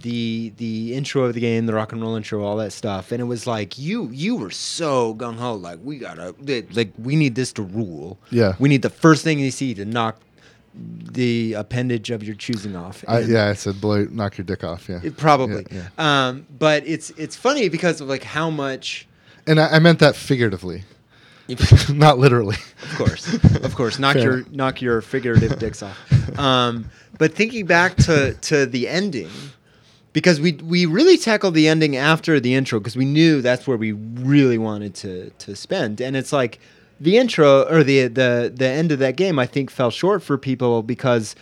the 0.03 0.53
the 0.57 0.95
intro 0.95 1.25
of 1.25 1.35
the 1.35 1.41
game, 1.41 1.67
the 1.67 1.75
rock 1.75 1.93
and 1.93 2.01
roll 2.01 2.17
intro, 2.17 2.43
all 2.43 2.57
that 2.57 2.73
stuff, 2.73 3.13
and 3.13 3.21
it 3.21 3.25
was 3.25 3.47
like 3.47 3.79
you 3.79 4.09
you 4.13 4.37
were 4.37 4.51
so 4.51 5.15
gung 5.15 5.37
ho, 5.37 5.55
like 5.55 5.79
we 5.83 5.99
gotta 5.99 6.35
like 6.73 6.93
we 6.99 7.17
need 7.17 7.35
this 7.35 7.53
to 7.55 7.63
rule. 7.63 8.19
Yeah. 8.31 8.55
we 8.59 8.69
need 8.69 8.83
the 8.83 8.91
first 8.91 9.25
thing 9.25 9.39
you 9.39 9.51
see 9.51 9.75
to 9.75 9.85
knock 9.85 10.21
the 10.75 11.55
appendage 11.55 12.11
of 12.11 12.23
your 12.23 12.35
choosing 12.37 12.77
off. 12.77 13.05
I, 13.09 13.21
yeah, 13.21 13.49
I 13.49 13.55
said 13.55 13.81
blow, 13.81 14.05
knock 14.05 14.39
your 14.39 14.45
dick 14.45 14.63
off. 14.63 14.89
Yeah, 14.89 15.01
it 15.03 15.17
probably. 15.17 15.67
Yeah, 15.71 15.89
Um, 15.99 16.47
but 16.59 16.85
it's 16.87 17.11
it's 17.11 17.37
funny 17.37 17.69
because 17.69 18.01
of 18.01 18.09
like 18.09 18.23
how 18.23 18.51
much. 18.51 19.07
and 19.47 19.61
I, 19.61 19.67
I 19.77 19.79
meant 19.81 19.99
that 19.99 20.15
figuratively, 20.17 20.85
not 21.93 22.19
literally. 22.19 22.57
Of 22.85 22.97
course, 22.97 23.35
of 23.65 23.75
course, 23.75 23.99
knock 23.99 24.15
Fair 24.15 24.23
your 24.23 24.45
knock 24.53 24.81
your 24.81 25.01
figurative 25.01 25.59
dicks 25.59 25.83
off. 25.83 25.99
Um, 26.39 26.89
but 27.19 27.35
thinking 27.35 27.67
back 27.67 27.97
to 27.97 28.35
to 28.35 28.65
the 28.65 28.89
ending, 28.89 29.29
because 30.13 30.41
we 30.41 30.53
we 30.53 30.87
really 30.87 31.17
tackled 31.17 31.55
the 31.55 31.69
ending 31.69 31.97
after 31.97 32.41
the 32.41 32.55
intro 32.55 32.81
because 32.81 32.97
we 32.97 33.05
knew 33.05 33.41
that's 33.41 33.67
where 33.67 33.77
we 33.77 33.93
really 33.93 34.59
wanted 34.59 34.95
to 34.97 35.31
to 35.31 35.55
spend, 35.55 36.01
and 36.01 36.17
it's 36.17 36.33
like 36.33 36.59
the 37.01 37.17
intro 37.17 37.63
or 37.65 37.83
the 37.83 38.09
the 38.09 38.53
the 38.55 38.67
end 38.67 38.93
of 38.93 38.99
that 38.99 39.17
game 39.17 39.39
I 39.39 39.47
think 39.47 39.71
fell 39.71 39.91
short 39.91 40.23
for 40.23 40.37
people 40.37 40.83
because 40.83 41.35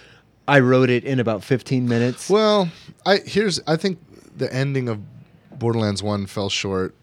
I 0.47 0.61
wrote 0.61 0.89
it 0.89 1.05
in 1.05 1.21
about 1.21 1.45
15 1.45 1.89
minutes. 1.89 2.31
Well, 2.31 2.71
I 3.05 3.19
here's 3.19 3.61
I 3.67 3.77
think 3.77 3.99
the 4.37 4.53
ending 4.53 4.89
of 4.89 5.01
Borderlands 5.59 6.03
One 6.03 6.27
fell 6.27 6.49
short 6.49 6.95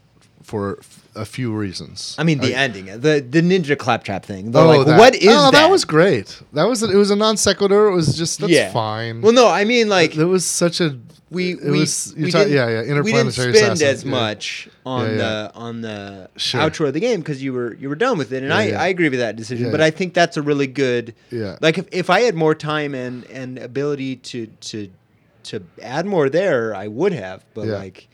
for 0.42 0.80
a 1.16 1.26
few 1.26 1.54
reasons. 1.54 2.16
I 2.18 2.24
mean 2.24 2.40
the 2.40 2.54
I- 2.56 2.60
ending, 2.66 2.86
the 2.86 3.26
the 3.28 3.42
ninja 3.42 3.78
claptrap 3.78 4.26
thing. 4.26 4.52
The, 4.52 4.60
Oh, 4.60 4.68
like, 4.68 4.86
that. 4.88 5.00
what 5.00 5.16
is 5.16 5.28
oh, 5.30 5.52
that? 5.52 5.52
that 5.54 5.70
was 5.70 5.86
great. 5.86 6.42
That 6.54 6.66
was 6.68 6.84
it 6.84 6.96
was 6.96 7.12
a 7.12 7.16
non 7.16 7.38
sequitur. 7.38 7.88
It 7.88 7.96
was 7.96 8.18
just 8.18 8.40
that's 8.40 8.74
fine. 8.74 9.22
Well, 9.22 9.34
no, 9.34 9.48
I 9.48 9.64
mean 9.66 9.90
like 9.90 10.14
there 10.14 10.28
was 10.28 10.46
such 10.46 10.82
a 10.82 10.98
we 11.32 11.54
it 11.54 11.64
we, 11.64 11.80
was 11.80 12.14
we 12.16 12.30
yeah 12.32 12.44
yeah 12.84 13.02
we 13.02 13.12
didn't 13.12 13.32
spend 13.32 13.56
assassin, 13.56 13.88
as 13.88 14.04
yeah. 14.04 14.12
much 14.12 14.70
on 14.86 15.06
Yeah, 15.06 15.12
yeah. 15.12 15.18
the 15.18 15.52
on 15.56 15.82
the 15.82 16.30
Sure. 16.38 16.62
outro 16.62 16.88
of 16.88 16.94
the 16.94 17.00
game 17.00 17.20
because 17.20 17.42
you 17.42 17.52
were 17.52 17.74
you 17.76 17.90
were 17.90 17.96
done 17.96 18.18
with 18.18 18.32
it, 18.32 18.44
and 18.44 18.50
Yeah, 18.50 18.58
I, 18.58 18.64
yeah. 18.68 18.82
I 18.84 18.88
agree 18.88 19.10
with 19.10 19.20
that 19.20 19.36
decision. 19.36 19.66
Yeah, 19.66 19.72
but 19.72 19.80
yeah. 19.80 19.88
I 19.88 19.92
think 19.92 20.14
that's 20.14 20.38
a 20.38 20.42
really 20.44 20.68
good 20.68 21.16
Yeah. 21.32 21.58
Like 21.62 21.78
if, 21.80 21.88
if 21.92 22.10
I 22.10 22.22
had 22.22 22.36
more 22.36 22.54
time 22.56 22.94
and 22.94 23.24
and 23.26 23.58
ability 23.58 24.18
to 24.18 24.48
to 24.70 24.90
to 25.46 25.64
add 25.82 26.06
more 26.06 26.30
there, 26.30 26.76
I 26.76 26.88
would 26.88 27.14
have. 27.14 27.44
But 27.56 27.68
Yeah. 27.68 27.78
like 27.78 28.08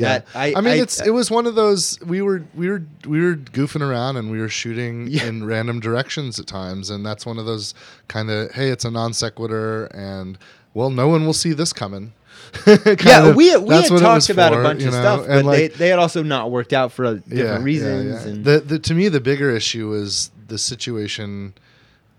Yeah, 0.00 0.20
I 0.34 0.54
I, 0.56 0.60
mean, 0.60 0.74
I- 0.74 0.82
it's 0.82 1.00
it 1.04 1.10
was 1.10 1.30
one 1.30 1.46
of 1.46 1.54
those 1.56 1.98
we 2.02 2.22
were 2.22 2.44
we 2.54 2.68
were 2.68 2.82
we 3.06 3.20
were 3.20 3.34
goofing 3.34 3.80
around 3.82 4.16
and 4.16 4.30
we 4.30 4.38
were 4.38 4.48
shooting 4.48 5.06
Yeah. 5.10 5.24
in 5.26 5.44
random 5.44 5.80
directions 5.80 6.38
at 6.38 6.46
times, 6.46 6.88
and 6.90 7.04
that's 7.04 7.26
one 7.26 7.38
of 7.38 7.46
those 7.46 7.74
kind 8.06 8.30
of 8.30 8.52
hey, 8.52 8.68
it's 8.68 8.84
a 8.84 8.90
non 8.90 9.12
sequitur, 9.12 9.86
and 9.86 10.38
well, 10.74 10.90
no 10.90 11.08
one 11.08 11.26
will 11.26 11.32
see 11.32 11.52
this 11.52 11.72
coming. 11.72 12.12
Yeah, 13.04 13.26
of- 13.30 13.36
we 13.36 13.56
we 13.56 13.74
had 13.74 13.88
talked 13.88 14.30
about 14.30 14.52
for, 14.52 14.60
a 14.60 14.62
bunch 14.62 14.82
you 14.82 14.88
of 14.88 14.94
stuff, 14.94 15.26
but 15.26 15.44
like- 15.44 15.58
they 15.58 15.68
they 15.68 15.88
had 15.88 15.98
also 15.98 16.22
not 16.22 16.50
worked 16.52 16.72
out 16.72 16.92
for 16.92 17.14
different 17.16 17.36
yeah, 17.36 17.44
yeah, 17.58 17.62
reasons. 17.62 18.24
yeah. 18.24 18.30
And 18.32 18.44
The, 18.44 18.60
the 18.60 18.78
to 18.78 18.94
me 18.94 19.08
the 19.08 19.20
bigger 19.20 19.50
issue 19.50 19.88
was 19.88 20.30
the 20.46 20.58
situation 20.58 21.54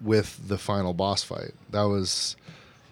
with 0.02 0.38
the 0.48 0.58
final 0.58 0.94
boss 0.94 1.24
fight. 1.24 1.52
That 1.72 1.84
was 1.84 2.36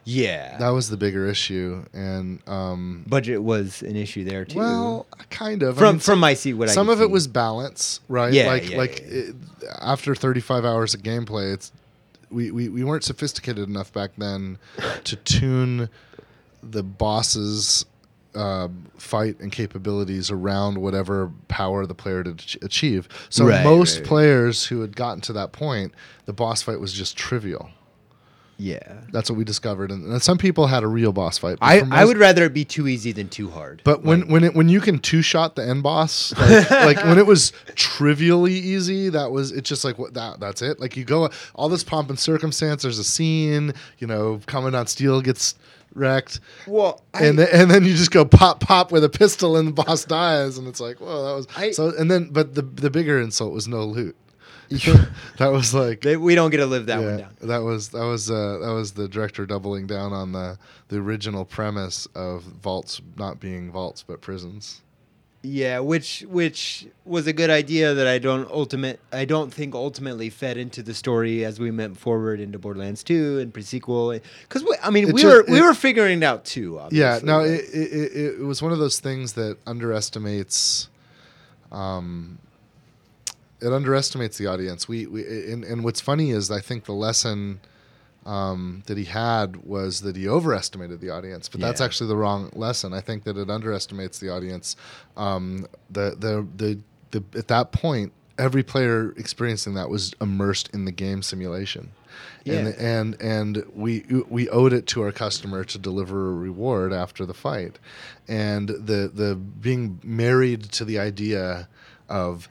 yeah, 0.10 0.58
that 0.60 0.70
was 0.70 0.90
the 0.90 0.96
bigger 0.96 1.26
issue, 1.26 1.84
and 1.94 2.40
um, 2.48 3.04
budget 3.08 3.44
was 3.44 3.82
an 3.82 3.98
issue 3.98 4.24
there 4.24 4.46
too. 4.46 4.58
well, 4.60 5.06
kind 5.30 5.64
of 5.64 5.78
I 5.78 5.82
from 5.82 5.96
mean, 5.96 6.00
from 6.00 6.20
my 6.20 6.34
seat, 6.34 6.54
what 6.54 6.70
I 6.70 6.72
some 6.72 6.88
could 6.88 6.94
of 6.94 7.02
it 7.02 7.10
was 7.12 7.28
balance, 7.28 8.00
right? 8.08 8.32
Yeah, 8.32 8.48
like 8.48 8.70
yeah, 8.70 8.78
like 8.78 9.00
yeah, 9.02 9.08
yeah. 9.13 9.20
It, 9.30 9.36
after 9.82 10.15
35 10.15 10.63
hours 10.63 10.93
of 10.93 11.02
gameplay, 11.04 11.54
it's 11.54 11.74
we, 12.30 12.52
we 12.52 12.70
we 12.70 12.86
weren't 12.86 13.04
sophisticated 13.04 13.67
enough 13.67 13.91
back 13.91 14.12
then 14.17 14.60
to 15.04 15.17
tune 15.17 15.89
the 16.63 16.84
boss's 16.84 17.86
uh, 18.34 18.70
fight 18.98 19.39
and 19.41 19.52
capabilities 19.52 20.32
around 20.32 20.78
whatever 20.78 21.32
power 21.50 21.86
the 21.86 21.96
player 21.96 22.24
to 22.24 22.32
ach- 22.32 22.58
achieve. 22.62 23.10
So 23.30 23.46
Right, 23.46 23.63
most 23.63 23.98
right. 23.98 24.06
players 24.08 24.65
who 24.67 24.82
had 24.82 24.96
gotten 24.96 25.20
to 25.22 25.34
that 25.34 25.52
point, 25.52 25.93
the 26.26 26.34
boss 26.34 26.62
fight 26.62 26.80
was 26.80 26.93
just 26.93 27.17
trivial. 27.17 27.72
Yeah. 28.58 29.02
That's 29.12 29.30
what 29.30 29.38
we 29.38 29.43
discovered, 29.43 29.91
and, 29.91 30.04
and 30.12 30.22
some 30.22 30.38
people 30.38 30.67
had 30.67 30.84
a 30.84 30.88
real 30.88 31.13
boss 31.13 31.38
fight. 31.38 31.60
I, 31.62 31.82
for 31.82 31.88
I 31.91 32.06
would 32.06 32.17
rather 32.17 32.46
it 32.46 32.54
be 32.54 32.65
too 32.65 32.88
easy 32.88 33.12
than 33.12 33.30
too 33.30 33.50
hard. 33.52 33.82
But 33.84 34.04
when 34.04 34.28
when 34.30 34.43
it 34.43 34.56
when 34.56 34.67
you 34.67 34.82
can 34.82 34.98
two 35.00 35.22
shot 35.22 35.56
the 35.56 35.63
end 35.67 35.84
boss, 35.84 36.34
like, 36.38 36.72
like 36.98 36.98
when 37.06 37.20
it 37.20 37.26
was 37.28 37.54
trivially 37.76 38.54
easy, 38.54 39.10
that 39.10 39.32
was 39.32 39.52
it's 39.52 39.70
just 39.70 39.84
like 39.84 40.00
what 40.00 40.15
that 40.15 40.39
that's 40.39 40.62
it. 40.62 40.80
Like 40.80 40.98
you 40.98 41.06
go 41.06 41.30
all 41.54 41.70
this 41.70 41.84
pomp 41.84 42.10
and 42.10 42.17
circumstance. 42.17 42.82
There's 42.82 43.00
a 43.00 43.04
scene, 43.04 43.74
you 44.00 44.08
know, 44.08 44.41
Commandant 44.48 44.89
Steele 44.89 45.22
gets 45.22 45.54
wrecked, 45.93 46.39
well, 46.67 47.02
and 47.13 47.38
then, 47.39 47.48
and 47.54 47.72
then 47.72 47.84
you 47.84 47.93
just 47.93 48.12
go 48.12 48.26
pop 48.26 48.60
pop 48.60 48.91
with 48.91 49.04
a 49.04 49.10
pistol 49.10 49.58
and 49.58 49.67
the 49.67 49.72
boss 49.84 50.04
dies, 50.06 50.58
and 50.58 50.67
it's 50.67 50.80
like, 50.80 51.00
well, 51.00 51.26
that 51.26 51.36
was 51.36 51.48
I- 51.56 51.72
so. 51.72 51.93
And 51.96 52.10
then, 52.10 52.30
but 52.32 52.56
the 52.56 52.63
the 52.63 52.89
bigger 52.89 53.20
insult 53.22 53.54
was 53.54 53.67
no 53.67 53.84
loot. 53.84 54.15
that 55.38 55.47
was 55.51 55.73
like 55.73 56.01
they, 56.01 56.17
we 56.17 56.36
don't 56.36 56.49
get 56.51 56.58
to 56.58 56.65
live 56.65 56.86
that 56.88 56.99
one 57.01 57.17
down. 57.17 57.36
that 57.41 57.60
was 57.60 57.89
that 57.89 58.06
was 58.06 58.30
uh, 58.30 58.60
that 58.62 58.73
was 58.73 58.91
the 58.93 59.08
director 59.08 59.45
doubling 59.45 59.88
down 59.88 60.13
on 60.13 60.32
the 60.32 60.58
the 60.89 60.97
original 60.97 61.45
premise 61.45 62.06
of 62.15 62.43
vaults 62.43 63.01
not 63.17 63.39
being 63.39 63.71
vaults 63.71 64.03
but 64.03 64.21
prisons. 64.21 64.82
Yeah, 65.43 65.80
which 65.80 66.25
which 66.27 66.88
was 67.06 67.27
a 67.27 67.32
good 67.32 67.49
idea 67.51 67.93
that 67.93 68.08
I 68.08 68.17
don't 68.17 68.49
ultimate 68.51 68.99
I 69.13 69.23
don't 69.23 69.53
think 69.53 69.75
ultimately 69.75 70.30
fed 70.30 70.58
into 70.58 70.82
the 70.84 70.93
story 70.93 71.45
as 71.45 71.60
we 71.60 71.71
went 71.71 71.97
forward 71.97 72.41
into 72.41 72.60
Borderlands 72.60 73.03
2 73.03 73.39
and 73.39 73.53
pre-sequel 73.53 74.19
because 74.41 74.65
I 74.84 74.89
mean 74.89 75.08
It 75.08 75.13
we 75.13 75.21
just- 75.21 75.47
were 75.47 75.53
we 75.53 75.62
were 75.62 75.75
figuring 75.75 76.17
it 76.17 76.25
out 76.25 76.43
too. 76.43 76.80
Obviously. 76.80 76.99
Yeah, 76.99 77.19
no, 77.23 77.41
it, 77.41 77.62
it, 77.71 77.93
it, 77.93 78.15
it 78.39 78.43
was 78.43 78.62
one 78.62 78.73
of 78.73 78.80
those 78.80 78.99
things 78.99 79.34
that 79.34 79.58
underestimates, 79.67 80.89
um, 81.71 82.39
it 83.62 83.74
underestimates 83.74 84.38
the 84.38 84.48
audience. 84.48 84.88
We, 84.88 85.08
we 85.08 85.22
and, 85.52 85.63
and 85.63 85.84
what's 85.84 86.02
funny 86.02 86.32
is 86.32 86.52
I 86.52 86.60
think 86.62 86.86
the 86.86 86.93
lesson 86.93 87.60
um, 88.26 88.84
that 88.88 88.98
he 88.98 89.06
had 89.06 89.58
was 89.65 90.02
that 90.02 90.15
he 90.15 90.28
overestimated 90.28 91.00
the 91.02 91.10
audience, 91.10 91.48
but 91.50 91.62
that's 91.62 91.82
actually 91.82 92.08
the 92.10 92.17
wrong 92.17 92.50
lesson. 92.54 92.93
I 92.93 93.02
think 93.02 93.24
that 93.24 93.38
it 93.38 93.50
underestimates 93.50 94.20
the 94.20 94.30
audience. 94.30 94.76
Um, 95.15 95.65
the, 95.89 96.15
the 96.20 96.46
the 96.58 96.80
the 97.12 97.39
at 97.39 97.48
that 97.48 97.72
point, 97.72 98.12
every 98.38 98.63
player 98.63 99.12
experiencing 99.17 99.76
that 99.76 99.89
was 99.89 100.13
immersed 100.22 100.70
in 100.74 100.86
the 100.86 100.91
game 100.91 101.22
simulation. 101.22 101.91
And, 102.46 102.67
Yeah. 102.67 102.74
and 103.00 103.22
and 103.22 103.63
we 103.76 104.04
we 104.30 104.50
owed 104.50 104.74
it 104.74 104.88
to 104.88 105.04
our 105.04 105.12
customer 105.12 105.63
to 105.63 105.78
deliver 105.78 106.30
a 106.30 106.34
reward 106.34 106.91
after 106.91 107.26
the 107.26 107.34
fight, 107.34 107.80
and 108.28 108.70
the 108.70 109.10
the 109.13 109.36
being 109.36 110.00
married 110.04 110.63
to 110.74 110.84
the 110.86 111.00
idea 111.00 111.70
of 112.10 112.50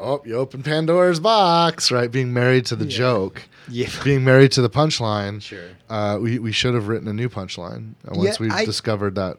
oh 0.00 0.22
you 0.24 0.34
open 0.36 0.62
Pandora's 0.62 1.20
box 1.20 1.90
right 1.90 2.10
being 2.10 2.32
married 2.32 2.66
to 2.66 2.76
the 2.76 2.84
Yeah. 2.86 2.96
joke 2.98 3.42
Yeah. 3.68 3.88
being 4.04 4.24
married 4.24 4.52
to 4.52 4.62
the 4.62 4.70
punchline 4.70 5.40
Sure. 5.42 5.68
uh, 5.88 6.18
we 6.20 6.38
we 6.38 6.52
should 6.52 6.74
have 6.74 6.88
written 6.88 7.08
a 7.08 7.12
new 7.12 7.28
punchline 7.28 7.92
uh, 8.08 8.12
once 8.14 8.40
Yeah, 8.40 8.46
we 8.46 8.50
I- 8.50 8.64
discovered 8.64 9.14
that 9.16 9.36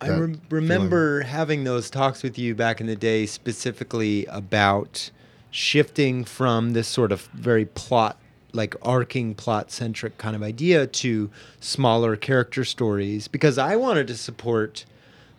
I 0.00 0.08
that 0.08 0.20
rem- 0.20 0.40
remember 0.50 1.22
having 1.22 1.64
those 1.64 1.88
talks 1.88 2.22
with 2.22 2.38
you 2.38 2.54
back 2.54 2.80
in 2.80 2.86
the 2.88 2.96
day, 2.96 3.24
specifically 3.26 4.26
about 4.26 5.10
shifting 5.50 6.24
from 6.24 6.72
this 6.72 6.88
sort 6.88 7.12
of 7.12 7.22
very 7.32 7.64
plot, 7.64 8.18
like 8.52 8.74
arcing 8.82 9.34
plot 9.34 9.70
centric 9.70 10.18
kind 10.18 10.34
of 10.34 10.42
idea 10.42 10.86
to 10.88 11.30
smaller 11.60 12.16
character 12.16 12.64
stories, 12.64 13.28
because 13.28 13.56
I 13.56 13.76
wanted 13.76 14.08
to 14.08 14.16
support 14.16 14.84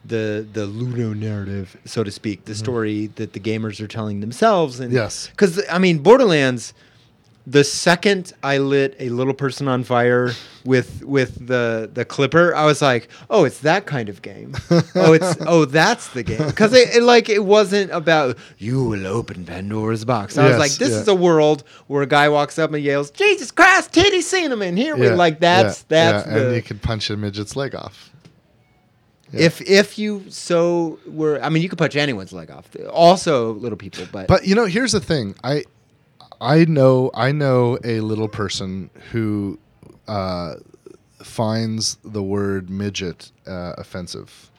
the 0.08 0.48
the 0.54 0.66
ludo 0.66 1.14
narrative, 1.14 1.78
so 1.86 2.04
to 2.04 2.12
speak, 2.12 2.46
the 2.46 2.54
mm-hmm. 2.54 2.60
story 2.60 3.08
that 3.16 3.34
the 3.34 3.40
gamers 3.40 3.82
are 3.82 3.88
telling 3.88 4.20
themselves. 4.20 4.80
And 4.80 4.92
Yes. 4.92 5.30
because 5.30 5.62
I 5.70 5.78
mean, 5.78 6.00
Borderlands. 6.00 6.74
The 7.48 7.64
second 7.64 8.34
I 8.42 8.58
lit 8.58 8.96
a 8.98 9.10
little 9.10 9.36
person 9.36 9.68
on 9.68 9.84
fire 9.84 10.32
with 10.64 11.04
with 11.06 11.46
the 11.46 11.88
the 11.94 12.04
clipper, 12.04 12.56
I 12.56 12.66
was 12.66 12.82
like, 12.82 13.08
"Oh, 13.30 13.44
it's 13.44 13.60
that 13.60 13.86
kind 13.86 14.10
of 14.10 14.24
game. 14.24 14.56
oh, 14.72 15.14
it's 15.14 15.38
oh, 15.42 15.66
that's 15.66 16.08
the 16.10 16.24
game." 16.24 16.44
Because 16.44 16.74
it, 16.74 16.96
it 16.96 17.04
like 17.04 17.30
it 17.30 17.46
wasn't 17.46 17.92
about 17.92 18.40
you 18.58 18.84
will 18.84 19.06
open 19.06 19.46
Pandora's 19.46 20.06
box. 20.06 20.40
I 20.40 20.48
was 20.48 20.58
like, 20.58 20.72
"This 20.72 20.90
yeah. 20.90 21.02
is 21.02 21.08
a 21.08 21.14
world 21.14 21.64
where 21.86 22.02
a 22.02 22.08
guy 22.08 22.30
walks 22.30 22.58
up 22.58 22.74
and 22.74 22.84
yells, 22.84 23.12
Jesus 23.12 23.52
Christ, 23.52 23.94
titty 23.94 24.22
cinnamon! 24.22 24.76
Here 24.76 24.96
we 24.96 25.06
Yeah, 25.06 25.14
like 25.14 25.40
that's 25.40 25.82
yeah, 25.82 26.14
that's 26.14 26.28
yeah, 26.28 26.34
the 26.34 26.46
and 26.48 26.56
you 26.56 26.64
could 26.64 26.82
punch 26.82 27.12
a 27.12 27.16
midget's 27.16 27.56
leg 27.56 27.76
off 27.76 28.10
Yeah. 29.36 29.46
if 29.46 29.62
if 29.62 29.98
you 30.00 30.24
so 30.30 31.00
were. 31.08 31.40
I 31.44 31.50
mean, 31.50 31.62
you 31.64 31.70
could 31.70 31.78
punch 31.78 31.96
anyone's 31.96 32.34
leg 32.34 32.50
off. 32.52 32.70
Also, 32.92 33.54
little 33.54 33.78
people, 33.78 34.06
but 34.12 34.28
But 34.28 34.46
you 34.48 34.56
know, 34.56 34.66
here's 34.66 34.92
the 34.92 35.00
thing. 35.02 35.36
I 35.44 35.64
I 36.42 36.66
know 36.66 37.12
I 37.14 37.32
know 37.32 37.78
a 37.84 38.00
little 38.02 38.28
person 38.28 38.90
who 39.12 39.60
uh, 40.08 40.56
finds 41.24 41.98
the 42.04 42.24
word 42.24 42.70
midget 42.70 43.32
uh, 43.48 43.74
offensive. 43.78 44.52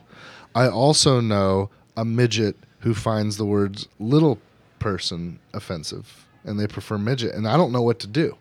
I 0.55 0.69
also 0.69 1.21
know 1.21 1.71
a 1.97 2.05
midget 2.05 2.57
who 2.81 2.95
finds 2.95 3.37
the 3.37 3.45
words 3.45 3.89
little 3.99 4.39
person 4.79 5.39
offensive, 5.53 6.27
and 6.45 6.59
they 6.59 6.67
prefer 6.67 6.99
midget. 6.99 7.35
And 7.35 7.47
I 7.49 7.57
don't 7.57 7.73
know 7.73 7.83
what 7.83 7.99
to 8.01 8.07
do. 8.07 8.37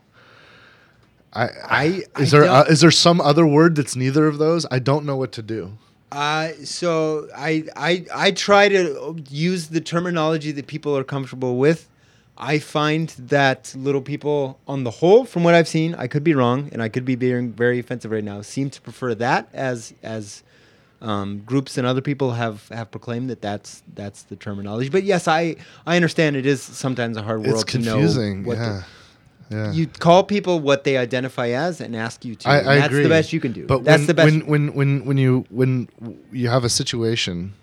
I, 1.34 1.50
I- 1.66 1.86
is 2.20 2.34
I 2.34 2.38
there 2.38 2.48
don't- 2.48 2.56
uh, 2.56 2.66
is 2.70 2.82
there 2.82 2.92
some 2.92 3.20
other 3.22 3.46
word 3.46 3.76
that's 3.76 3.96
neither 3.96 4.28
of 4.28 4.38
those? 4.38 4.66
I 4.72 4.80
don't 4.80 5.06
know 5.06 5.18
what 5.18 5.32
to 5.34 5.42
do. 5.42 5.78
Uh, 6.16 6.54
so 6.64 7.28
I, 7.36 7.66
I 7.76 8.06
I 8.14 8.32
try 8.32 8.70
to 8.70 9.18
use 9.30 9.68
the 9.68 9.82
terminology 9.82 10.52
that 10.54 10.66
people 10.66 10.98
are 10.98 11.04
comfortable 11.04 11.58
with. 11.58 11.90
I 12.38 12.60
find 12.60 13.10
that 13.30 13.74
little 13.78 14.02
people, 14.02 14.60
on 14.68 14.84
the 14.84 14.92
whole, 14.92 15.24
from 15.26 15.44
what 15.44 15.54
I've 15.54 15.68
seen, 15.68 15.96
I 15.96 16.08
could 16.08 16.24
be 16.24 16.34
wrong, 16.34 16.70
and 16.74 16.82
I 16.82 16.90
could 16.90 17.06
be 17.06 17.16
being 17.16 17.52
very 17.54 17.80
offensive 17.80 18.12
right 18.12 18.24
now. 18.24 18.42
Seem 18.42 18.70
to 18.72 18.82
prefer 18.82 19.14
that 19.16 19.50
as 19.54 19.94
as 20.04 20.44
um, 21.02 21.40
groups 21.46 21.78
and 21.78 21.86
other 21.86 22.02
people 22.02 22.32
have 22.32 22.68
have 22.70 22.92
proclaimed 22.92 23.30
that 23.30 23.42
that's 23.42 23.84
that's 23.94 24.24
the 24.24 24.36
terminology. 24.36 24.90
But 24.90 25.04
yes, 25.04 25.28
I 25.28 25.56
I 25.86 25.96
understand 25.98 26.36
it 26.38 26.46
is 26.46 26.62
sometimes 26.62 27.18
a 27.18 27.24
hard 27.24 27.42
world 27.44 27.64
It's 27.64 27.72
to 27.74 27.80
know 27.80 27.96
confusing. 27.96 28.44
what 28.46 28.58
Yeah, 28.58 28.84
yeah. 29.50 29.72
you 29.72 29.88
call 29.88 30.24
people 30.24 30.60
what 30.60 30.84
they 30.84 30.98
identify 30.98 31.50
as 31.50 31.82
and 31.82 31.96
ask 31.96 32.26
you 32.26 32.36
to. 32.36 32.50
I, 32.50 32.60
I 32.60 32.64
that's 32.64 32.88
agree. 32.88 33.04
the 33.04 33.10
best 33.10 33.34
you 33.34 33.40
can 33.40 33.52
do. 33.52 33.66
But 33.66 33.84
that's 33.84 34.02
when, 34.02 34.08
the 34.08 34.14
best. 34.14 34.28
when 34.28 34.46
when 34.46 34.74
when 34.76 35.06
when 35.06 35.18
you 35.18 35.46
when 35.50 35.90
you 36.32 36.50
have 36.50 36.64
a 36.64 36.70
situation, 36.70 37.54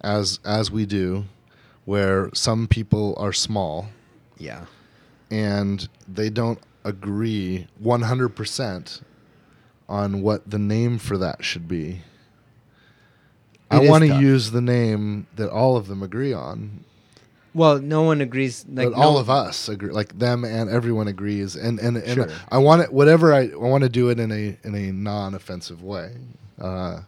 as 0.00 0.38
as 0.44 0.70
we 0.70 0.86
do, 0.86 1.24
where 1.84 2.30
some 2.34 2.66
people 2.66 3.14
are 3.16 3.32
small 3.32 3.88
yeah. 4.38 4.66
and 5.30 5.88
they 6.06 6.30
don't 6.30 6.60
agree 6.84 7.66
one 7.78 8.02
hundred 8.02 8.30
percent 8.30 9.02
on 9.88 10.22
what 10.22 10.48
the 10.48 10.58
name 10.58 10.98
for 10.98 11.16
that 11.18 11.44
should 11.44 11.68
be. 11.68 12.02
I 13.70 13.80
want 13.88 14.04
to 14.04 14.20
use 14.20 14.52
the 14.52 14.60
name 14.60 15.26
that 15.34 15.50
all 15.50 15.76
of 15.76 15.88
them 15.88 16.02
agree 16.02 16.32
on. 16.32 16.84
Well, 17.56 17.78
no 17.80 18.02
one 18.02 18.20
agrees. 18.20 18.64
Like 18.68 18.90
but 18.92 18.94
all 19.00 19.14
no- 19.14 19.18
of 19.20 19.30
us 19.30 19.68
agree, 19.68 19.90
like 19.90 20.18
them 20.18 20.44
and 20.44 20.68
everyone 20.68 21.08
agrees, 21.08 21.56
and 21.56 21.78
and, 21.80 21.96
and 21.96 22.14
Sure. 22.14 22.28
I 22.50 22.58
want 22.58 22.82
it 22.82 22.92
whatever 22.92 23.32
I, 23.32 23.48
I 23.48 23.56
want 23.56 23.82
to 23.84 23.88
do 23.88 24.10
it 24.10 24.20
in 24.20 24.30
a 24.30 24.56
in 24.62 24.74
a 24.74 24.92
non-offensive 24.92 25.82
way. 25.82 26.16
Uh, 26.60 27.00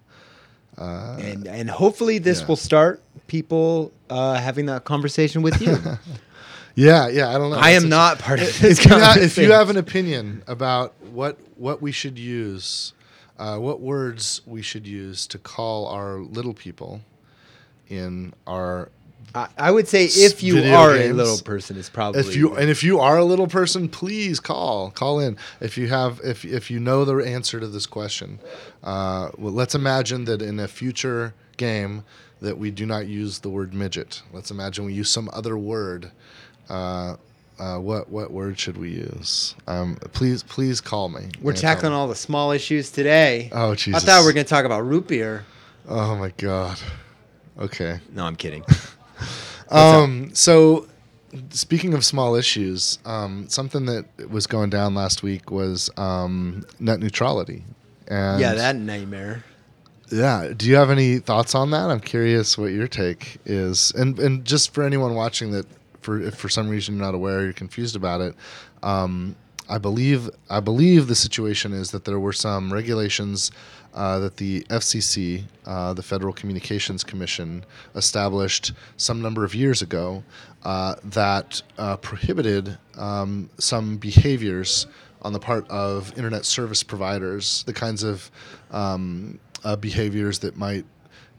uh, 0.78 1.16
and 1.20 1.46
and 1.46 1.68
hopefully 1.70 2.18
this 2.18 2.40
Yeah. 2.40 2.46
will 2.46 2.56
start 2.56 3.02
people 3.26 3.92
uh, 4.08 4.34
having 4.34 4.66
that 4.66 4.84
conversation 4.84 5.42
with 5.42 5.60
you. 5.60 5.76
yeah, 6.74 7.08
yeah. 7.08 7.28
I 7.28 7.38
don't 7.38 7.50
know. 7.50 7.58
I 7.58 7.72
That's 7.72 7.84
am 7.84 7.86
a- 7.86 7.90
not 7.90 8.18
part 8.18 8.40
of 8.40 8.46
this 8.60 8.78
If 8.80 8.86
you, 8.86 8.96
have, 8.98 9.16
if 9.18 9.36
you 9.38 9.52
have 9.52 9.70
an 9.70 9.76
opinion 9.76 10.42
about 10.46 10.94
what 11.12 11.36
what 11.56 11.82
we 11.82 11.92
should 11.92 12.18
use, 12.18 12.92
uh, 13.38 13.58
what 13.58 13.80
words 13.80 14.40
we 14.46 14.62
should 14.62 14.86
use 14.86 15.26
to 15.28 15.38
call 15.38 15.86
our 15.88 16.20
little 16.20 16.54
people 16.54 17.00
in 17.88 18.32
our 18.46 18.90
I, 19.38 19.48
I 19.56 19.70
would 19.70 19.86
say 19.86 20.06
if 20.06 20.42
you 20.42 20.54
Video 20.54 20.74
are 20.74 20.96
a 20.96 21.12
little 21.12 21.38
person, 21.38 21.76
it's 21.76 21.88
probably 21.88 22.20
if 22.20 22.34
you 22.34 22.56
and 22.56 22.68
if 22.68 22.82
you 22.82 22.98
are 22.98 23.18
a 23.18 23.24
little 23.24 23.46
person, 23.46 23.88
please 23.88 24.40
call 24.40 24.90
call 24.90 25.20
in. 25.20 25.36
If 25.60 25.78
you 25.78 25.88
have 25.88 26.20
if 26.24 26.44
if 26.44 26.70
you 26.70 26.80
know 26.80 27.04
the 27.04 27.16
answer 27.18 27.60
to 27.60 27.68
this 27.68 27.86
question, 27.86 28.40
uh, 28.82 29.30
well, 29.38 29.52
let's 29.52 29.76
imagine 29.76 30.24
that 30.24 30.42
in 30.42 30.58
a 30.58 30.66
future 30.66 31.34
game 31.56 32.04
that 32.40 32.58
we 32.58 32.70
do 32.70 32.84
not 32.84 33.06
use 33.06 33.38
the 33.38 33.48
word 33.48 33.74
midget. 33.74 34.22
Let's 34.32 34.50
imagine 34.50 34.84
we 34.84 34.94
use 34.94 35.10
some 35.10 35.30
other 35.32 35.56
word. 35.56 36.10
Uh, 36.68 37.16
uh, 37.60 37.78
what 37.78 38.08
what 38.08 38.32
word 38.32 38.58
should 38.58 38.76
we 38.76 38.90
use? 38.90 39.54
Um, 39.68 39.96
please 40.12 40.42
please 40.42 40.80
call 40.80 41.08
me. 41.08 41.28
we're 41.40 41.52
and 41.52 41.60
tackling 41.60 41.92
all 41.92 42.08
the 42.08 42.16
small 42.16 42.50
issues 42.50 42.90
today. 42.90 43.50
Oh 43.52 43.76
Jesus! 43.76 44.02
I 44.02 44.06
thought 44.06 44.20
we 44.20 44.26
were 44.26 44.32
going 44.32 44.46
to 44.46 44.50
talk 44.50 44.64
about 44.64 44.80
root 44.84 45.06
beer. 45.06 45.44
Oh 45.88 46.16
my 46.16 46.32
God. 46.36 46.78
Okay. 47.58 48.00
No, 48.12 48.24
I'm 48.24 48.36
kidding. 48.36 48.64
Um, 49.70 50.34
so, 50.34 50.86
speaking 51.50 51.94
of 51.94 52.04
small 52.04 52.34
issues, 52.34 52.98
um, 53.04 53.48
something 53.48 53.86
that 53.86 54.30
was 54.30 54.46
going 54.46 54.70
down 54.70 54.94
last 54.94 55.22
week 55.22 55.50
was 55.50 55.90
um, 55.96 56.64
net 56.80 57.00
neutrality. 57.00 57.64
And 58.06 58.40
yeah, 58.40 58.54
that 58.54 58.76
nightmare. 58.76 59.44
Yeah. 60.10 60.52
Do 60.56 60.66
you 60.66 60.76
have 60.76 60.90
any 60.90 61.18
thoughts 61.18 61.54
on 61.54 61.70
that? 61.72 61.90
I'm 61.90 62.00
curious 62.00 62.56
what 62.56 62.72
your 62.72 62.88
take 62.88 63.38
is, 63.44 63.92
and 63.92 64.18
and 64.18 64.44
just 64.44 64.72
for 64.72 64.82
anyone 64.82 65.14
watching 65.14 65.50
that, 65.52 65.66
for 66.00 66.20
if 66.20 66.34
for 66.34 66.48
some 66.48 66.68
reason 66.68 66.96
you're 66.96 67.04
not 67.04 67.14
aware, 67.14 67.42
you're 67.42 67.52
confused 67.52 67.96
about 67.96 68.20
it. 68.20 68.34
Um, 68.82 69.36
I 69.68 69.78
believe 69.78 70.30
I 70.48 70.60
believe 70.60 71.08
the 71.08 71.14
situation 71.14 71.72
is 71.72 71.90
that 71.90 72.04
there 72.04 72.18
were 72.18 72.32
some 72.32 72.72
regulations 72.72 73.50
uh, 73.94 74.18
that 74.20 74.36
the 74.36 74.62
FCC, 74.64 75.44
uh, 75.66 75.92
the 75.94 76.02
Federal 76.02 76.32
Communications 76.32 77.02
Commission, 77.02 77.64
established 77.94 78.72
some 78.96 79.22
number 79.22 79.44
of 79.44 79.54
years 79.54 79.82
ago 79.82 80.22
uh, 80.64 80.94
that 81.04 81.62
uh, 81.78 81.96
prohibited 81.96 82.78
um, 82.96 83.48
some 83.58 83.96
behaviors 83.96 84.86
on 85.22 85.32
the 85.32 85.40
part 85.40 85.68
of 85.68 86.16
internet 86.16 86.44
service 86.44 86.82
providers, 86.82 87.64
the 87.64 87.72
kinds 87.72 88.02
of 88.02 88.30
um, 88.70 89.38
uh, 89.64 89.76
behaviors 89.76 90.38
that 90.40 90.56
might 90.56 90.84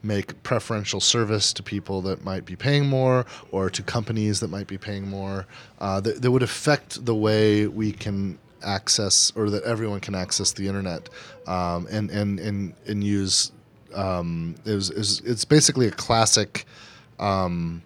make 0.02 0.42
preferential 0.42 1.00
service 1.00 1.52
to 1.52 1.62
people 1.62 2.00
that 2.02 2.24
might 2.24 2.44
be 2.44 2.56
paying 2.56 2.86
more 2.86 3.26
or 3.50 3.68
to 3.68 3.82
companies 3.82 4.40
that 4.40 4.48
might 4.48 4.66
be 4.66 4.78
paying 4.78 5.06
more 5.06 5.46
uh, 5.78 6.00
that, 6.00 6.22
that 6.22 6.30
would 6.30 6.42
affect 6.42 7.04
the 7.04 7.14
way 7.14 7.66
we 7.66 7.92
can 7.92 8.38
access 8.64 9.32
or 9.36 9.50
that 9.50 9.62
everyone 9.64 10.00
can 10.00 10.14
access 10.14 10.52
the 10.52 10.66
internet 10.66 11.08
um, 11.46 11.86
and, 11.90 12.10
and, 12.10 12.38
and, 12.40 12.74
and 12.86 13.04
use 13.04 13.52
um, 13.94 14.54
it 14.64 14.74
was, 14.74 14.90
it 14.90 14.98
was- 14.98 15.20
it's 15.20 15.44
basically 15.44 15.86
a 15.86 15.90
classic 15.90 16.64
um, 17.18 17.82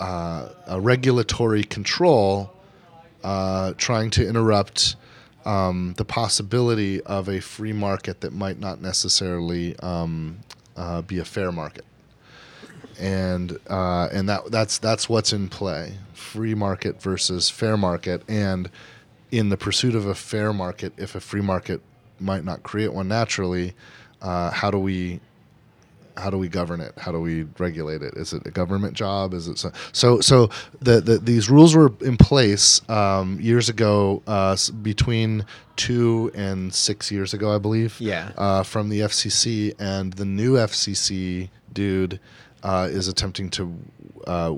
uh, 0.00 0.48
a 0.66 0.80
regulatory 0.80 1.62
control 1.64 2.52
uh, 3.24 3.72
trying 3.76 4.10
to 4.10 4.26
interrupt 4.26 4.96
um, 5.44 5.94
the 5.96 6.04
possibility 6.04 7.00
of 7.02 7.28
a 7.28 7.40
free 7.40 7.72
market 7.72 8.20
that 8.20 8.32
might 8.32 8.58
not 8.58 8.80
necessarily 8.80 9.78
um, 9.80 10.38
uh, 10.76 11.02
be 11.02 11.18
a 11.18 11.24
fair 11.24 11.52
market. 11.52 11.84
And 12.98 13.58
uh, 13.68 14.08
and 14.12 14.28
that 14.28 14.50
that's 14.50 14.78
that's 14.78 15.08
what's 15.08 15.32
in 15.32 15.48
play: 15.48 15.94
free 16.14 16.54
market 16.54 17.00
versus 17.02 17.50
fair 17.50 17.76
market. 17.76 18.22
And 18.28 18.70
in 19.30 19.48
the 19.48 19.56
pursuit 19.56 19.94
of 19.94 20.06
a 20.06 20.14
fair 20.14 20.52
market, 20.52 20.92
if 20.96 21.14
a 21.14 21.20
free 21.20 21.40
market 21.40 21.80
might 22.18 22.44
not 22.44 22.62
create 22.62 22.92
one 22.92 23.08
naturally, 23.08 23.74
uh, 24.22 24.50
how 24.50 24.70
do 24.70 24.78
we 24.78 25.20
how 26.16 26.30
do 26.30 26.38
we 26.38 26.48
govern 26.48 26.80
it? 26.80 26.94
How 26.96 27.12
do 27.12 27.20
we 27.20 27.42
regulate 27.58 28.02
it? 28.02 28.14
Is 28.14 28.32
it 28.32 28.46
a 28.46 28.50
government 28.50 28.94
job? 28.94 29.34
Is 29.34 29.48
it 29.48 29.58
so? 29.58 29.70
So, 29.92 30.20
so 30.20 30.48
the, 30.80 31.00
the 31.00 31.18
these 31.18 31.50
rules 31.50 31.76
were 31.76 31.92
in 32.00 32.16
place 32.16 32.80
um, 32.88 33.38
years 33.40 33.68
ago, 33.68 34.22
uh, 34.26 34.56
between 34.82 35.44
two 35.76 36.30
and 36.34 36.74
six 36.74 37.10
years 37.10 37.34
ago, 37.34 37.54
I 37.54 37.58
believe. 37.58 38.00
Yeah. 38.00 38.30
Uh, 38.36 38.62
from 38.62 38.88
the 38.88 39.00
FCC, 39.00 39.74
and 39.78 40.14
the 40.14 40.24
new 40.24 40.54
FCC 40.54 41.50
dude 41.72 42.18
uh, 42.62 42.88
is 42.90 43.08
attempting 43.08 43.50
to 43.50 43.76
uh, 44.26 44.54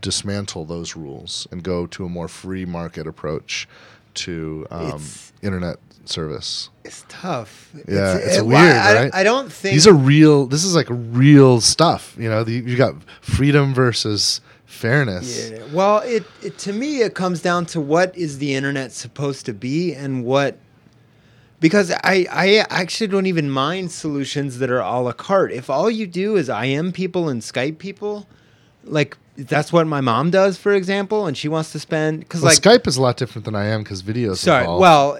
dismantle 0.00 0.64
those 0.64 0.96
rules 0.96 1.46
and 1.50 1.62
go 1.62 1.86
to 1.86 2.04
a 2.04 2.08
more 2.08 2.28
free 2.28 2.64
market 2.64 3.06
approach 3.06 3.68
to 4.16 4.66
um, 4.70 5.02
internet 5.42 5.76
service. 6.04 6.70
It's 6.84 7.04
tough. 7.08 7.70
Yeah, 7.88 8.16
it's 8.16 8.38
it- 8.38 8.46
weird, 8.46 8.58
I, 8.58 8.94
right? 8.94 9.14
I 9.14 9.22
don't 9.22 9.52
think 9.52 9.74
These 9.74 9.86
are 9.86 9.94
real. 9.94 10.46
This 10.46 10.64
is 10.64 10.74
like 10.74 10.86
real 10.90 11.60
stuff. 11.60 12.14
You 12.18 12.28
know, 12.28 12.44
the, 12.44 12.52
you 12.52 12.76
got 12.76 12.94
freedom 13.20 13.74
versus 13.74 14.40
fairness. 14.64 15.50
Yeah. 15.50 15.64
Well, 15.72 15.98
it, 16.00 16.24
it 16.42 16.58
to 16.58 16.72
me 16.72 17.00
it 17.02 17.14
comes 17.14 17.40
down 17.42 17.66
to 17.66 17.80
what 17.80 18.16
is 18.16 18.38
the 18.38 18.54
internet 18.54 18.92
supposed 18.92 19.46
to 19.46 19.52
be 19.52 19.94
and 19.94 20.24
what 20.24 20.58
because 21.60 21.90
I 21.90 22.26
I 22.30 22.64
actually 22.68 23.06
don't 23.08 23.26
even 23.26 23.50
mind 23.50 23.90
solutions 23.90 24.58
that 24.58 24.70
are 24.70 24.80
a 24.80 25.00
la 25.00 25.12
carte. 25.12 25.52
If 25.52 25.70
all 25.70 25.90
you 25.90 26.06
do 26.06 26.36
is 26.36 26.48
IM 26.48 26.92
people 26.92 27.28
and 27.28 27.40
Skype 27.42 27.78
people, 27.78 28.26
like 28.84 29.16
that's 29.36 29.72
what 29.72 29.86
my 29.86 30.00
mom 30.00 30.30
does, 30.30 30.56
for 30.56 30.72
example, 30.72 31.26
and 31.26 31.36
she 31.36 31.48
wants 31.48 31.72
to 31.72 31.78
spend 31.78 32.20
because 32.20 32.42
Well, 32.42 32.52
like 32.52 32.62
Skype 32.62 32.86
is 32.86 32.96
a 32.96 33.02
lot 33.02 33.16
different 33.16 33.44
than 33.44 33.54
I 33.54 33.66
am 33.66 33.82
because 33.82 34.02
videos. 34.02 34.36
Sorry. 34.36 34.62
involved. 34.62 34.80
Well, 34.80 35.18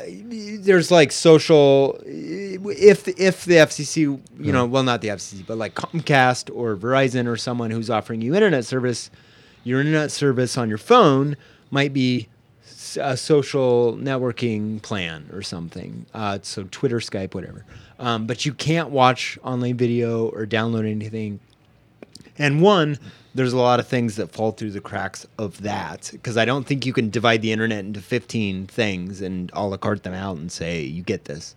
there's 0.62 0.90
like 0.90 1.12
social. 1.12 2.00
If 2.05 3.09
if 3.09 3.44
the 3.44 3.55
FCC, 3.55 4.20
you 4.40 4.52
know, 4.52 4.66
well, 4.66 4.83
not 4.83 5.02
the 5.02 5.09
FCC, 5.09 5.46
but 5.46 5.59
like 5.59 5.74
Comcast 5.74 6.55
or 6.55 6.76
Verizon 6.76 7.26
or 7.26 7.37
someone 7.37 7.70
who's 7.70 7.90
offering 7.90 8.22
you 8.22 8.35
internet 8.35 8.64
service, 8.64 9.11
your 9.64 9.81
internet 9.81 10.11
service 10.11 10.57
on 10.57 10.68
your 10.68 10.79
phone 10.79 11.37
might 11.70 11.92
be 11.92 12.29
a 12.98 13.16
social 13.16 13.96
networking 14.00 14.81
plan 14.83 15.29
or 15.33 15.42
something. 15.42 16.07
Uh, 16.14 16.38
so 16.42 16.66
Twitter, 16.70 16.98
Skype, 16.98 17.35
whatever. 17.35 17.64
Um, 17.98 18.26
but 18.26 18.44
you 18.44 18.52
can't 18.52 18.90
watch 18.90 19.38
online 19.42 19.76
video 19.76 20.29
or 20.29 20.46
download 20.46 20.90
anything 20.90 21.40
and 22.38 22.61
one, 22.61 22.99
there's 23.35 23.53
a 23.53 23.59
lot 23.59 23.81
of 23.81 23.87
things 23.87 24.16
that 24.16 24.33
fall 24.33 24.53
through 24.53 24.70
the 24.70 24.81
cracks 24.81 25.27
of 25.38 25.62
that 25.62 26.09
because 26.12 26.37
I 26.37 26.44
don't 26.44 26.66
think 26.66 26.87
you 26.87 26.92
can 26.92 27.11
divide 27.11 27.42
the 27.42 27.53
internet 27.53 27.85
into 27.85 28.01
15 28.01 28.66
things 28.66 29.20
and 29.20 29.51
a 29.53 29.66
la 29.66 29.77
carte 29.77 30.03
them 30.03 30.14
out 30.14 30.38
and 30.38 30.51
say 30.51 30.83
you 30.83 31.03
get 31.03 31.27
this. 31.27 31.55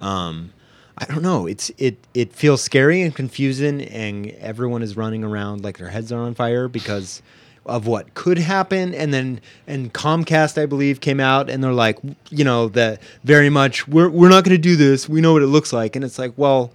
Um, 0.00 0.52
I 0.98 1.06
don't 1.06 1.22
know. 1.22 1.46
It's 1.46 1.70
it 1.78 1.96
it 2.14 2.32
feels 2.34 2.62
scary 2.62 3.00
and 3.00 3.14
confusing, 3.14 3.80
and 3.80 4.30
everyone 4.32 4.82
is 4.82 4.96
running 4.96 5.24
around 5.24 5.64
like 5.64 5.78
their 5.78 5.88
heads 5.88 6.12
are 6.12 6.20
on 6.20 6.34
fire 6.34 6.68
because 6.68 7.22
of 7.66 7.86
what 7.86 8.14
could 8.14 8.38
happen 8.38 8.94
and 8.94 9.12
then 9.12 9.40
and 9.66 9.92
Comcast 9.92 10.60
I 10.60 10.66
believe 10.66 11.00
came 11.00 11.20
out 11.20 11.50
and 11.50 11.62
they're 11.62 11.72
like 11.72 11.98
you 12.30 12.42
know 12.42 12.68
that 12.70 13.02
very 13.22 13.50
much 13.50 13.86
we're 13.86 14.08
we're 14.08 14.30
not 14.30 14.44
going 14.44 14.56
to 14.56 14.58
do 14.58 14.76
this 14.76 15.08
we 15.08 15.20
know 15.20 15.34
what 15.34 15.42
it 15.42 15.46
looks 15.46 15.72
like 15.72 15.94
and 15.94 16.04
it's 16.04 16.18
like 16.18 16.32
well 16.36 16.72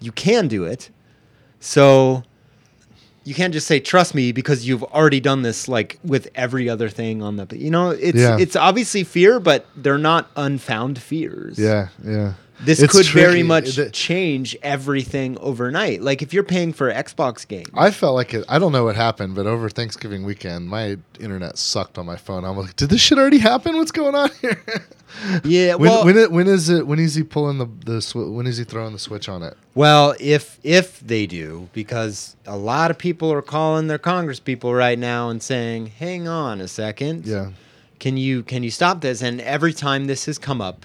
you 0.00 0.12
can 0.12 0.46
do 0.46 0.64
it 0.64 0.90
so 1.60 2.22
you 3.28 3.34
can't 3.34 3.52
just 3.52 3.66
say 3.66 3.78
trust 3.78 4.14
me 4.14 4.32
because 4.32 4.66
you've 4.66 4.82
already 4.84 5.20
done 5.20 5.42
this 5.42 5.68
like 5.68 5.98
with 6.02 6.28
every 6.34 6.66
other 6.68 6.88
thing 6.88 7.22
on 7.22 7.36
the 7.36 7.46
you 7.56 7.70
know 7.70 7.90
it's 7.90 8.16
Yeah. 8.18 8.38
it's 8.40 8.56
obviously 8.56 9.04
fear 9.04 9.38
but 9.38 9.66
they're 9.76 9.98
not 10.12 10.30
unfound 10.36 10.98
fears 10.98 11.58
Yeah, 11.58 11.88
yeah. 12.02 12.32
This 12.60 12.80
It's 12.82 12.92
could 12.92 13.06
very 13.06 13.42
much 13.42 13.76
The- 13.76 13.90
change 13.90 14.56
everything 14.62 15.38
overnight 15.38 16.02
like 16.02 16.22
if 16.22 16.32
you're 16.34 16.42
paying 16.42 16.72
for 16.72 16.92
Xbox 16.92 17.46
games 17.46 17.68
I 17.74 17.90
felt 17.90 18.14
like 18.14 18.34
it. 18.34 18.44
I 18.48 18.58
don't 18.58 18.72
know 18.72 18.84
what 18.84 18.96
happened, 18.96 19.34
but 19.34 19.46
over 19.46 19.68
Thanksgiving 19.68 20.24
weekend, 20.24 20.68
my 20.68 20.98
internet 21.20 21.56
sucked 21.58 21.98
on 21.98 22.06
my 22.06 22.16
phone. 22.16 22.44
I'm 22.44 22.56
like, 22.56 22.74
did 22.76 22.90
this 22.90 23.00
shit 23.00 23.18
already 23.18 23.38
happen? 23.38 23.76
What's 23.76 23.92
going 23.92 24.14
on 24.14 24.30
here? 24.40 24.62
yeah 25.44 25.74
when, 25.74 25.88
well 25.90 26.04
when, 26.04 26.16
it, 26.18 26.30
when 26.32 26.46
is 26.46 26.68
it? 26.68 26.86
When 26.86 26.98
is 26.98 27.14
he 27.14 27.22
pulling 27.22 27.58
the 27.58 27.66
the 27.84 27.98
swi- 27.98 28.32
When 28.32 28.46
is 28.46 28.58
he 28.58 28.64
throwing 28.64 28.92
the 28.92 28.98
switch 28.98 29.28
on 29.28 29.42
it? 29.42 29.56
Well, 29.74 30.14
if 30.20 30.58
if 30.62 31.00
they 31.00 31.26
do, 31.26 31.68
because 31.72 32.36
a 32.46 32.56
lot 32.58 32.90
of 32.90 32.98
people 32.98 33.32
are 33.32 33.42
calling 33.42 33.86
their 33.86 33.98
Congress 33.98 34.40
people 34.40 34.74
right 34.74 34.98
now 34.98 35.30
and 35.30 35.42
saying, 35.42 35.86
"Hang 35.98 36.28
on 36.28 36.60
a 36.60 36.68
second, 36.68 37.26
Yeah, 37.26 37.50
can 38.00 38.16
you 38.16 38.42
can 38.42 38.62
you 38.62 38.70
stop 38.70 39.00
this?" 39.00 39.22
And 39.22 39.40
every 39.40 39.72
time 39.72 40.06
this 40.06 40.26
has 40.26 40.36
come 40.38 40.60
up, 40.60 40.84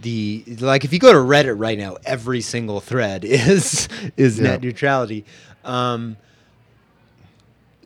the 0.00 0.44
like 0.60 0.84
if 0.84 0.92
you 0.92 0.98
go 0.98 1.12
to 1.12 1.18
Reddit 1.18 1.58
right 1.58 1.78
now, 1.78 1.96
every 2.04 2.40
single 2.40 2.80
thread 2.80 3.24
is 3.26 3.88
is 4.16 4.38
Yeah. 4.38 4.44
net 4.44 4.62
neutrality. 4.62 5.24
Um, 5.64 6.16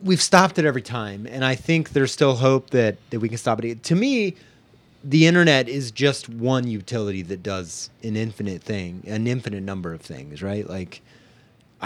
we've 0.03 0.21
stopped 0.21 0.59
it 0.59 0.65
every 0.65 0.81
time, 0.81 1.27
and 1.29 1.43
I 1.43 1.55
think 1.55 1.89
there's 1.91 2.11
still 2.11 2.35
hope 2.35 2.69
that 2.71 2.97
that 3.09 3.19
we 3.19 3.29
can 3.29 3.37
stop 3.37 3.63
it. 3.63 3.83
To 3.83 3.95
me, 3.95 4.35
the 5.03 5.27
internet 5.27 5.69
is 5.69 5.91
just 5.91 6.29
one 6.29 6.67
utility 6.67 7.21
that 7.23 7.43
does 7.43 7.89
an 8.03 8.15
infinite 8.15 8.63
thing, 8.63 9.03
an 9.07 9.27
infinite 9.27 9.61
number 9.63 9.93
of 9.93 10.01
things, 10.01 10.41
right? 10.41 10.67
Like 10.67 11.01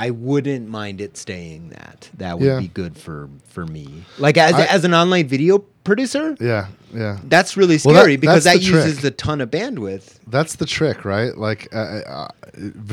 I 0.05 0.11
wouldn't 0.11 0.69
mind 0.69 1.01
it 1.01 1.17
staying 1.17 1.69
that. 1.71 2.09
That 2.17 2.39
would 2.39 2.47
Yeah. 2.47 2.59
be 2.59 2.69
good 2.69 2.97
for 2.97 3.29
for 3.53 3.65
me. 3.65 4.05
Like 4.17 4.37
as 4.37 4.53
I- 4.53 4.65
as 4.75 4.85
an 4.85 4.93
online 4.93 5.27
video 5.27 5.59
producer, 5.83 6.37
yeah, 6.39 6.67
yeah. 6.93 7.17
that's 7.33 7.57
really 7.57 7.77
Well, 7.83 7.95
that- 7.95 8.01
scary 8.03 8.15
because 8.15 8.45
that 8.45 8.57
the 8.59 8.63
uses 8.63 8.99
trick. 8.99 9.13
a 9.13 9.15
ton 9.15 9.41
of 9.41 9.49
bandwidth. 9.51 10.19
That's 10.25 10.55
the 10.55 10.65
trick, 10.65 11.03
right? 11.03 11.37
Like, 11.37 11.67
uh, 11.73 11.77
uh, 11.77 12.27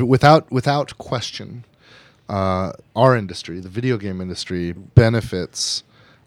uh, 0.01 0.05
without 0.05 0.51
without 0.51 0.97
question, 0.97 1.63
uh, 2.27 2.73
our 2.95 3.15
industry, 3.15 3.61
the 3.61 3.69
video 3.69 3.95
game 3.97 4.19
industry, 4.19 4.73
benefits 4.73 5.83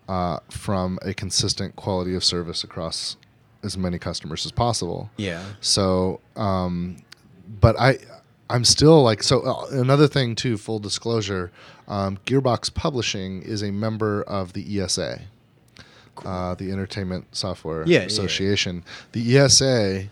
uh, 0.09 0.39
from 0.49 0.99
a 1.03 1.13
consistent 1.15 1.77
quality 1.77 2.15
of 2.15 2.25
service 2.25 2.65
across 2.65 3.17
as 3.63 3.77
many 3.77 3.99
customers 3.99 4.47
as 4.47 4.53
possible. 4.53 5.11
Yeah. 5.19 5.43
So, 5.61 6.21
um, 6.37 6.97
but 7.61 7.79
I, 7.79 7.99
I'm 8.51 8.65
still 8.65 9.03
like 9.03 9.23
so. 9.23 9.41
Uh, 9.43 9.67
another 9.73 10.07
thing 10.09 10.35
too, 10.35 10.57
full 10.57 10.79
disclosure, 10.81 11.51
um, 11.89 12.19
Gearbox 12.27 12.73
Publishing 12.75 13.43
is 13.43 13.63
a 13.63 13.71
member 13.71 14.23
of 14.25 14.53
the 14.53 14.81
ESA, 14.81 15.21
uh, 16.25 16.55
the 16.57 16.71
Entertainment 16.73 17.27
Software 17.35 17.83
Yeah, 17.87 17.87
yeah, 17.87 17.99
yeah. 18.01 18.07
Association. 18.07 18.85
The 19.13 19.39
ESA 19.39 20.05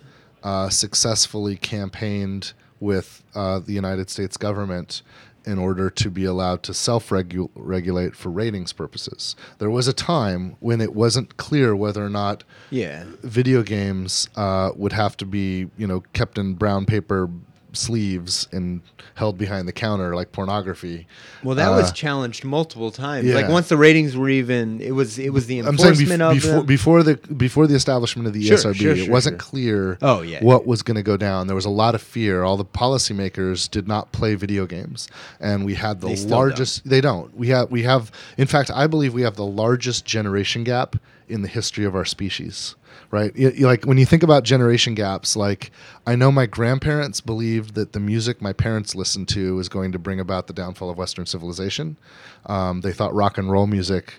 uh, 0.43 0.69
successfully 0.69 1.57
campaigned 1.57 2.53
with 2.81 3.23
uh, 3.35 3.59
the 3.59 3.73
United 3.73 4.09
States 4.09 4.37
government 4.37 5.03
in 5.45 5.59
order 5.59 5.89
to 5.89 6.11
be 6.11 6.25
allowed 6.27 6.63
to 6.63 6.75
self-regulate 6.75 8.15
for 8.15 8.29
ratings 8.29 8.73
purposes. 8.73 9.35
There 9.59 9.71
was 9.71 9.89
a 9.89 9.93
time 9.95 10.57
when 10.61 10.81
it 10.81 10.95
wasn't 10.95 11.37
clear 11.39 11.75
whether 11.75 12.05
or 12.05 12.11
not 12.11 12.45
Yeah. 12.71 13.05
video 13.23 13.63
games 13.63 14.29
uh, 14.37 14.71
would 14.77 14.93
have 14.93 15.17
to 15.19 15.25
be, 15.27 15.69
you 15.79 15.87
know, 15.87 16.01
kept 16.13 16.37
in 16.39 16.55
brown 16.55 16.85
paper 16.85 17.31
sleeves 17.73 18.49
and 18.53 18.81
held 19.15 19.37
behind 19.37 19.69
the 19.69 19.73
counter 19.73 20.15
like 20.15 20.33
pornography. 20.33 21.07
Well, 21.45 21.55
that 21.57 21.69
Uh, 21.73 21.77
was 21.77 21.93
challenged 21.93 22.45
multiple 22.45 22.91
times. 22.91 23.27
Like 23.29 23.49
once 23.49 23.69
the 23.69 23.77
ratings 23.77 24.17
were 24.17 24.29
even, 24.29 24.81
it 24.81 24.93
was 24.93 25.19
it 25.19 25.33
was 25.33 25.47
the 25.47 25.59
enforcement 25.61 26.21
bef- 26.23 26.29
of 26.31 26.35
before 26.35 26.53
them. 26.57 26.67
before 26.67 27.03
the 27.03 27.17
before 27.35 27.67
the 27.67 27.75
establishment 27.75 28.27
of 28.27 28.33
the 28.33 28.43
Sure, 28.45 28.57
ESRB, 28.57 28.75
sure, 28.77 28.95
it 28.95 29.11
wasn't 29.11 29.35
sure. 29.35 29.39
clear 29.51 29.99
Oh, 30.03 30.23
yeah, 30.23 30.43
what 30.43 30.67
was 30.67 30.83
going 30.83 30.97
to 30.97 31.03
go 31.03 31.17
down. 31.17 31.47
There 31.47 31.57
was 31.57 31.65
a 31.65 31.71
lot 31.71 31.95
of 31.95 32.03
fear. 32.03 32.43
All 32.43 32.57
the 32.57 32.65
policymakers 32.65 33.71
did 33.71 33.87
not 33.89 34.13
play 34.13 34.35
video 34.35 34.67
games, 34.67 35.09
and 35.41 35.65
we 35.65 35.75
had 35.75 36.01
the 36.01 36.09
They 36.09 36.17
largest. 36.27 36.89
They 36.89 37.01
don't. 37.01 37.37
We 37.37 37.49
have 37.49 37.71
we 37.71 37.83
have. 37.85 38.11
In 38.37 38.47
fact, 38.47 38.71
I 38.75 38.87
believe 38.87 39.15
we 39.15 39.23
have 39.23 39.37
the 39.37 39.47
largest 39.47 40.05
generation 40.05 40.65
gap 40.65 40.97
in 41.29 41.43
the 41.43 41.49
history 41.49 41.85
of 41.85 41.95
our 41.95 42.05
species. 42.05 42.75
Right, 43.11 43.33
like 43.61 43.85
when 43.87 43.97
you 43.97 44.05
think 44.05 44.23
about 44.23 44.43
generation 44.45 44.95
gaps, 44.95 45.35
like 45.35 45.71
I 46.07 46.15
know 46.15 46.31
my 46.31 46.45
grandparents 46.45 47.23
believed 47.23 47.75
that 47.75 47.93
the 47.95 48.01
music 48.01 48.43
my 48.43 48.53
parents 48.53 48.95
listened 48.95 49.29
to 49.29 49.55
was 49.57 49.69
going 49.71 49.93
to 49.93 49.99
bring 49.99 50.21
about 50.21 50.47
the 50.47 50.53
downfall 50.53 50.91
of 50.91 50.99
Western 50.99 51.25
civilization. 51.25 51.97
Um, 52.45 52.83
they 52.83 52.93
thought 52.93 53.15
rock 53.15 53.39
and 53.39 53.51
roll 53.51 53.67
music 53.67 54.15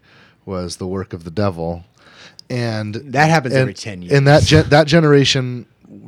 was 0.46 0.78
the 0.78 0.88
work 0.88 1.14
of 1.14 1.24
the 1.24 1.30
devil, 1.30 1.84
and 2.50 2.96
That 2.96 3.30
happens 3.30 3.54
and, 3.54 3.62
every 3.62 3.74
10 3.76 4.02
years. 4.02 4.14
And 4.14 4.28
that 4.28 4.44
gen- 4.44 4.70
that 4.70 4.88
generation 4.88 5.68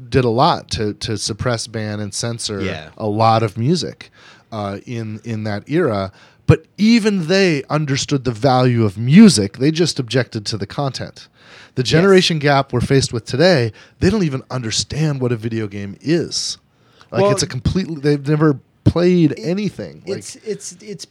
did 0.10 0.26
a 0.26 0.30
lot 0.30 0.70
to 0.72 0.94
to 0.96 1.18
suppress, 1.18 1.68
ban, 1.68 2.00
and 2.00 2.14
censor 2.14 2.62
Yeah. 2.62 2.90
a 2.98 3.08
lot 3.08 3.44
of 3.44 3.58
music 3.58 4.10
uh, 4.52 4.80
in 4.86 5.20
in 5.24 5.44
that 5.44 5.70
era. 5.70 6.12
But 6.52 6.66
even 6.78 7.28
they 7.28 7.64
understood 7.70 8.26
the 8.26 8.34
value 8.34 8.84
of 8.84 8.98
music. 8.98 9.60
They 9.60 9.72
just 9.72 10.00
objected 10.00 10.46
to 10.48 10.58
the 10.58 10.68
content. 10.68 11.30
The 11.76 11.82
generation 11.82 12.40
gap 12.40 12.74
we're 12.74 12.82
faced 12.82 13.14
with 13.14 13.24
today, 13.24 13.72
they 14.00 14.10
don't 14.10 14.24
even 14.24 14.44
understand 14.52 15.22
what 15.22 15.32
a 15.32 15.38
video 15.38 15.68
game 15.68 15.96
is. 16.02 16.58
Like 17.10 17.22
Well, 17.22 17.32
it's 17.32 17.42
a 17.42 17.48
completely 17.48 18.02
they've 18.02 18.28
never 18.28 18.60
played 18.84 19.34
anything. 19.40 20.04
Like 20.06 20.18
it's 20.18 20.36
it's 20.36 20.74
it's 20.82 21.08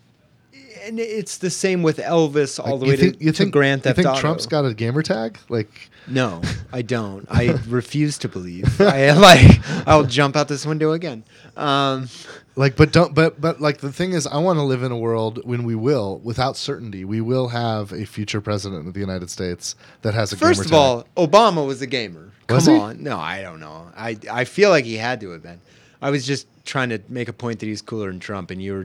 and 0.83 0.99
it's 0.99 1.39
the 1.39 1.51
same 1.51 1.83
with 1.83 1.99
Elvis 1.99 2.59
all 2.59 2.79
like, 2.79 2.81
the 2.81 2.87
way 2.87 2.97
think, 2.97 3.19
to, 3.19 3.25
you 3.25 3.33
to 3.33 3.39
think 3.39 3.53
Grand 3.53 3.83
Theft 3.83 3.99
you 3.99 4.05
think 4.05 4.13
Auto. 4.13 4.21
Trump's 4.21 4.47
got 4.47 4.65
a 4.65 4.75
gamer 4.75 5.03
tag? 5.03 5.39
Like 5.49 5.91
No, 6.07 6.43
I 6.73 6.83
don't. 6.83 7.27
I 7.31 7.59
refuse 7.69 8.19
to 8.19 8.29
believe. 8.29 8.81
I 8.81 9.13
like. 9.13 9.61
I'll 9.87 10.05
jump 10.05 10.37
out 10.37 10.49
this 10.49 10.67
window 10.67 10.93
again. 10.93 11.25
Um, 11.57 12.09
like 12.57 12.77
but 12.77 12.93
don't 12.93 13.15
but 13.15 13.41
but 13.41 13.61
like 13.61 13.79
the 13.79 13.93
thing 13.93 14.13
is 14.13 14.27
i 14.27 14.37
want 14.37 14.59
to 14.59 14.63
live 14.63 14.83
in 14.83 14.91
a 14.91 14.99
world 14.99 15.41
when 15.45 15.63
we 15.63 15.75
will 15.75 16.19
without 16.25 16.57
certainty 16.57 17.05
we 17.05 17.21
will 17.21 17.49
have 17.49 17.93
a 17.93 18.05
future 18.05 18.41
president 18.41 18.89
of 18.89 18.93
the 18.93 19.01
united 19.01 19.31
states 19.31 19.77
that 20.03 20.15
has 20.15 20.33
a 20.33 20.37
first 20.37 20.65
gamer 20.65 20.65
of 20.65 21.07
tag. 21.07 21.17
all, 21.17 21.29
Obama 21.29 21.65
was 21.65 21.81
a 21.81 21.87
gamer. 21.87 22.33
Come 22.51 22.61
he? 22.75 22.81
on. 22.81 23.03
No, 23.03 23.19
I 23.19 23.43
don't 23.43 23.61
know. 23.61 23.87
I 23.97 24.19
I 24.31 24.45
feel 24.45 24.71
like 24.71 24.85
he 24.85 24.97
had 24.97 25.21
to 25.21 25.31
have 25.31 25.43
been. 25.43 25.61
I 26.03 26.11
was 26.11 26.27
just 26.27 26.47
trying 26.65 26.89
to 26.91 27.01
make 27.09 27.29
a 27.29 27.33
point 27.33 27.61
that 27.61 27.67
he's 27.67 27.83
cooler 27.83 28.11
than 28.11 28.21
Trump, 28.21 28.51
and 28.51 28.63
you 28.63 28.73
were, 28.73 28.85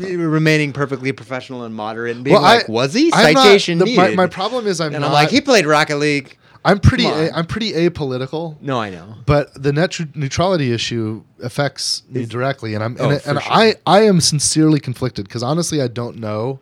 you 0.00 0.18
were 0.18 0.28
remaining 0.28 0.72
perfectly 0.72 1.12
professional 1.12 1.64
and 1.64 1.74
moderate 1.74 2.16
and 2.16 2.24
being 2.24 2.34
well, 2.34 2.42
like, 2.42 2.68
I, 2.68 2.72
"Was 2.72 2.94
he?" 2.94 3.10
I'm 3.12 3.34
not- 3.34 3.42
Citation 3.44 3.78
the- 3.78 3.86
my, 3.96 4.04
needed. 4.04 4.16
my 4.16 4.26
problem 4.26 4.66
is 4.66 4.80
i'm 4.80 4.94
and 4.94 5.00
not 5.02 5.08
I'm 5.08 5.12
like, 5.12 5.30
"He 5.30 5.40
played 5.40 5.66
Rocket 5.66 5.96
League." 5.98 6.36
i'm 6.64 6.80
pretty 6.80 7.06
a, 7.06 7.30
i'm 7.32 7.46
pretty 7.46 7.72
apolitical 7.74 8.60
No, 8.60 8.80
I 8.80 8.90
know. 8.90 9.14
but 9.24 9.54
the 9.62 9.72
net 9.72 9.92
tr- 9.92 10.02
neutrality 10.16 10.72
issue 10.72 11.22
affects 11.40 12.02
me 12.10 12.26
directly 12.26 12.74
and 12.74 12.82
i'm 12.82 12.96
Oh, 12.98 13.10
and, 13.10 13.22
and 13.24 13.40
sure. 13.40 13.52
i 13.52 13.74
i 13.86 14.02
am 14.02 14.20
sincerely 14.20 14.80
conflicted 14.80 15.26
because 15.28 15.44
honestly 15.44 15.80
i 15.80 15.86
don't 15.86 16.16
know 16.18 16.58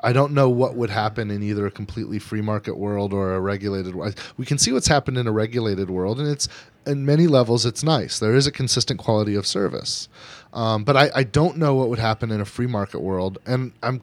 I 0.00 0.12
don't 0.12 0.32
know 0.32 0.48
what 0.48 0.76
would 0.76 0.90
happen 0.90 1.28
in 1.28 1.42
either 1.42 1.66
a 1.66 1.72
completely 1.72 2.20
free 2.20 2.40
market 2.40 2.78
world 2.78 3.12
or 3.12 3.34
a 3.34 3.40
regulated 3.40 3.96
world. 3.96 4.14
We 4.36 4.46
can 4.46 4.56
see 4.56 4.70
what's 4.70 4.86
happened 4.86 5.18
in 5.18 5.26
a 5.26 5.32
regulated 5.32 5.90
world, 5.90 6.20
and 6.20 6.28
it's 6.28 6.46
in 6.88 7.04
many 7.06 7.26
levels 7.26 7.64
it's 7.66 7.82
nice. 7.84 8.18
There 8.18 8.34
is 8.34 8.46
a 8.46 8.52
consistent 8.52 8.98
quality 8.98 9.34
of 9.34 9.46
service, 9.46 10.08
um, 10.52 10.84
but 10.84 10.96
I, 10.96 11.10
I 11.14 11.22
don't 11.22 11.56
know 11.58 11.74
what 11.74 11.88
would 11.90 11.98
happen 11.98 12.30
in 12.30 12.40
a 12.40 12.44
free 12.44 12.66
market 12.66 13.00
world, 13.00 13.38
and 13.46 13.72
I'm 13.82 14.02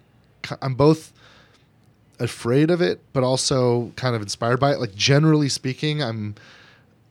I'm 0.61 0.75
both 0.75 1.11
afraid 2.19 2.71
of 2.71 2.81
it, 2.81 3.01
but 3.13 3.23
also 3.23 3.91
kind 3.95 4.15
of 4.15 4.21
inspired 4.21 4.59
by 4.59 4.71
it. 4.73 4.79
Like 4.79 4.95
generally 4.95 5.49
speaking, 5.49 6.01
I'm 6.01 6.35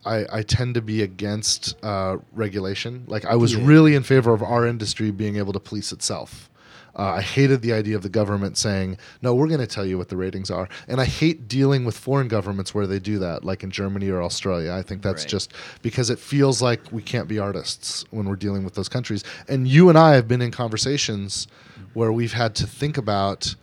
I, 0.07 0.27
I 0.33 0.43
tend 0.43 0.75
to 0.75 0.83
be 0.83 1.03
against 1.03 1.83
uh, 1.83 2.19
regulation. 2.33 3.05
Like 3.07 3.25
I 3.25 3.37
was 3.37 3.55
Yeah. 3.55 3.67
really 3.67 3.95
in 3.95 4.03
favor 4.03 4.33
of 4.35 4.43
our 4.43 4.67
industry 4.67 5.11
being 5.11 5.37
able 5.37 5.53
to 5.55 5.61
police 5.61 5.93
itself. 5.93 6.51
Uh, 6.97 7.15
I 7.17 7.23
hated 7.23 7.63
the 7.63 7.73
idea 7.73 7.97
of 7.97 8.03
the 8.03 8.09
government 8.09 8.57
saying, 8.57 8.99
"No, 9.23 9.35
we're 9.35 9.49
going 9.49 9.61
to 9.61 9.67
tell 9.67 9.85
you 9.85 9.99
what 9.99 10.09
the 10.09 10.17
ratings 10.17 10.51
are," 10.51 10.69
and 10.89 11.01
I 11.01 11.05
hate 11.05 11.49
dealing 11.49 11.85
with 11.85 11.97
foreign 11.97 12.29
governments 12.29 12.75
where 12.75 12.87
they 12.87 12.99
do 12.99 13.19
that, 13.19 13.45
like 13.45 13.63
in 13.63 13.71
Germany 13.71 14.09
or 14.11 14.23
Australia. 14.23 14.73
I 14.73 14.83
think 14.83 15.03
that's 15.03 15.23
Right. 15.23 15.29
just 15.31 15.53
because 15.83 16.11
it 16.11 16.19
feels 16.19 16.63
like 16.63 16.81
we 16.93 17.03
can't 17.03 17.29
be 17.29 17.39
artists 17.39 18.05
when 18.11 18.27
we're 18.29 18.37
dealing 18.37 18.65
with 18.65 18.75
those 18.75 18.89
countries. 18.89 19.25
And 19.49 19.67
you 19.67 19.89
and 19.89 19.99
I 19.99 20.15
have 20.15 20.29
been 20.29 20.41
in 20.43 20.51
conversations 20.51 21.47
where 21.95 22.13
we've 22.13 22.33
had 22.33 22.55
to 22.57 22.67
think 22.67 22.97
about 22.97 23.55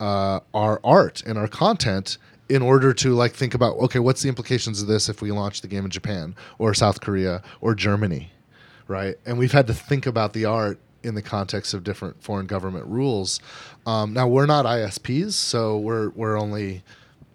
uh, 0.00 0.40
our 0.54 0.80
art 0.82 1.22
and 1.26 1.36
our 1.36 1.48
content 1.48 2.16
in 2.48 2.62
order 2.62 2.92
to 2.92 3.10
like 3.14 3.32
think 3.32 3.54
about 3.54 3.76
okay 3.76 3.98
what's 4.00 4.22
the 4.22 4.28
implications 4.28 4.82
of 4.82 4.88
this 4.88 5.08
if 5.08 5.22
we 5.22 5.30
launch 5.30 5.60
the 5.60 5.68
game 5.68 5.84
in 5.84 5.90
japan 5.90 6.34
or 6.58 6.74
south 6.74 7.00
korea 7.00 7.40
or 7.60 7.76
germany 7.76 8.32
right 8.88 9.16
and 9.24 9.38
we've 9.38 9.52
had 9.52 9.66
to 9.68 9.74
think 9.74 10.04
about 10.06 10.32
the 10.32 10.44
art 10.44 10.78
in 11.02 11.14
the 11.14 11.22
context 11.22 11.74
of 11.74 11.84
different 11.84 12.22
foreign 12.22 12.46
government 12.46 12.86
rules. 12.86 13.40
Um, 13.86 14.12
now 14.12 14.28
we're 14.28 14.46
not 14.46 14.64
ISPs, 14.66 15.32
so 15.32 15.78
we're 15.78 16.10
we're 16.10 16.38
only 16.38 16.82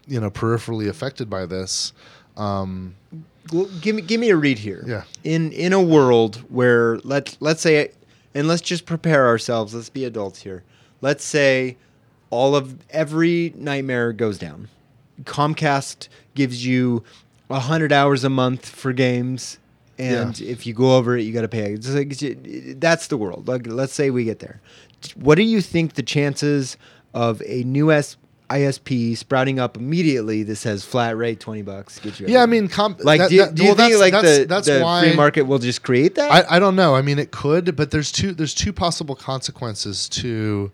you 0.07 0.19
know 0.19 0.29
peripherally 0.29 0.87
affected 0.87 1.29
by 1.29 1.45
this. 1.45 1.93
Um, 2.37 2.95
Well, 3.51 3.65
give 3.81 3.95
me 3.95 4.01
give 4.01 4.19
me 4.19 4.29
a 4.29 4.35
read 4.35 4.59
here. 4.59 4.83
Yeah. 4.85 5.03
In 5.23 5.51
in 5.51 5.73
a 5.73 5.81
world 5.81 6.43
where 6.49 6.97
let 6.99 7.37
let's 7.39 7.61
say, 7.61 7.91
and 8.33 8.47
let's 8.47 8.61
just 8.61 8.85
prepare 8.85 9.27
ourselves. 9.27 9.73
Let's 9.73 9.89
be 9.89 10.05
adults 10.05 10.41
here. 10.41 10.63
Let's 11.01 11.23
say 11.23 11.77
all 12.29 12.55
of 12.55 12.77
every 12.89 13.53
nightmare 13.55 14.11
goes 14.13 14.37
down. 14.37 14.69
Comcast 15.23 16.07
gives 16.33 16.65
you 16.65 17.03
a 17.49 17.59
hundred 17.59 17.93
hours 17.93 18.23
a 18.23 18.29
month 18.29 18.67
for 18.67 18.91
games, 18.91 19.59
and 19.97 20.39
if 20.41 20.65
you 20.67 20.73
go 20.73 20.95
over 20.97 21.17
it, 21.17 21.21
you 21.23 21.31
got 21.33 21.41
to 21.41 21.47
pay. 21.47 21.73
It's 21.73 21.89
like, 21.89 22.17
that's 22.79 23.07
the 23.07 23.17
world. 23.17 23.47
Like, 23.47 23.65
let's 23.67 23.93
say 23.93 24.09
we 24.09 24.23
get 24.25 24.39
there. 24.39 24.61
What 25.15 25.35
do 25.35 25.43
you 25.43 25.61
think 25.61 25.93
the 25.93 26.03
chances 26.03 26.77
of 27.13 27.41
a 27.45 27.63
new 27.63 27.91
S- 27.91 28.17
ISP 28.49 29.17
sprouting 29.17 29.59
up 29.59 29.75
immediately 29.77 30.43
that 30.43 30.55
says 30.57 30.83
flat 30.85 31.17
rate 31.17 31.39
twenty 31.39 31.61
bucks 31.61 31.99
get 31.99 32.19
you? 32.19 32.27
yeah, 32.27 32.43
I 32.43 32.45
mean, 32.45 32.67
com- 32.67 32.95
Like, 32.99 33.19
that- 33.19 33.29
do, 33.29 33.35
you- 33.35 33.45
that- 33.45 33.55
do 33.55 33.63
you 33.63 33.69
well, 33.69 33.75
think 33.77 33.93
that's- 33.93 33.99
like 34.01 34.11
that's- 34.13 34.37
the, 34.39 34.45
that's 34.45 34.67
the 34.67 34.81
why 34.81 35.01
free 35.07 35.15
market 35.15 35.41
will 35.43 35.59
just 35.59 35.81
create 35.83 36.15
that? 36.15 36.31
I, 36.31 36.55
I 36.55 36.59
don't 36.59 36.75
know. 36.75 36.93
I 36.95 37.01
mean, 37.01 37.17
it 37.19 37.31
could, 37.31 37.75
but 37.75 37.91
there's 37.91 38.11
two 38.11 38.33
there's 38.33 38.53
two 38.53 38.73
possible 38.73 39.15
consequences 39.15 40.07
to 40.09 40.71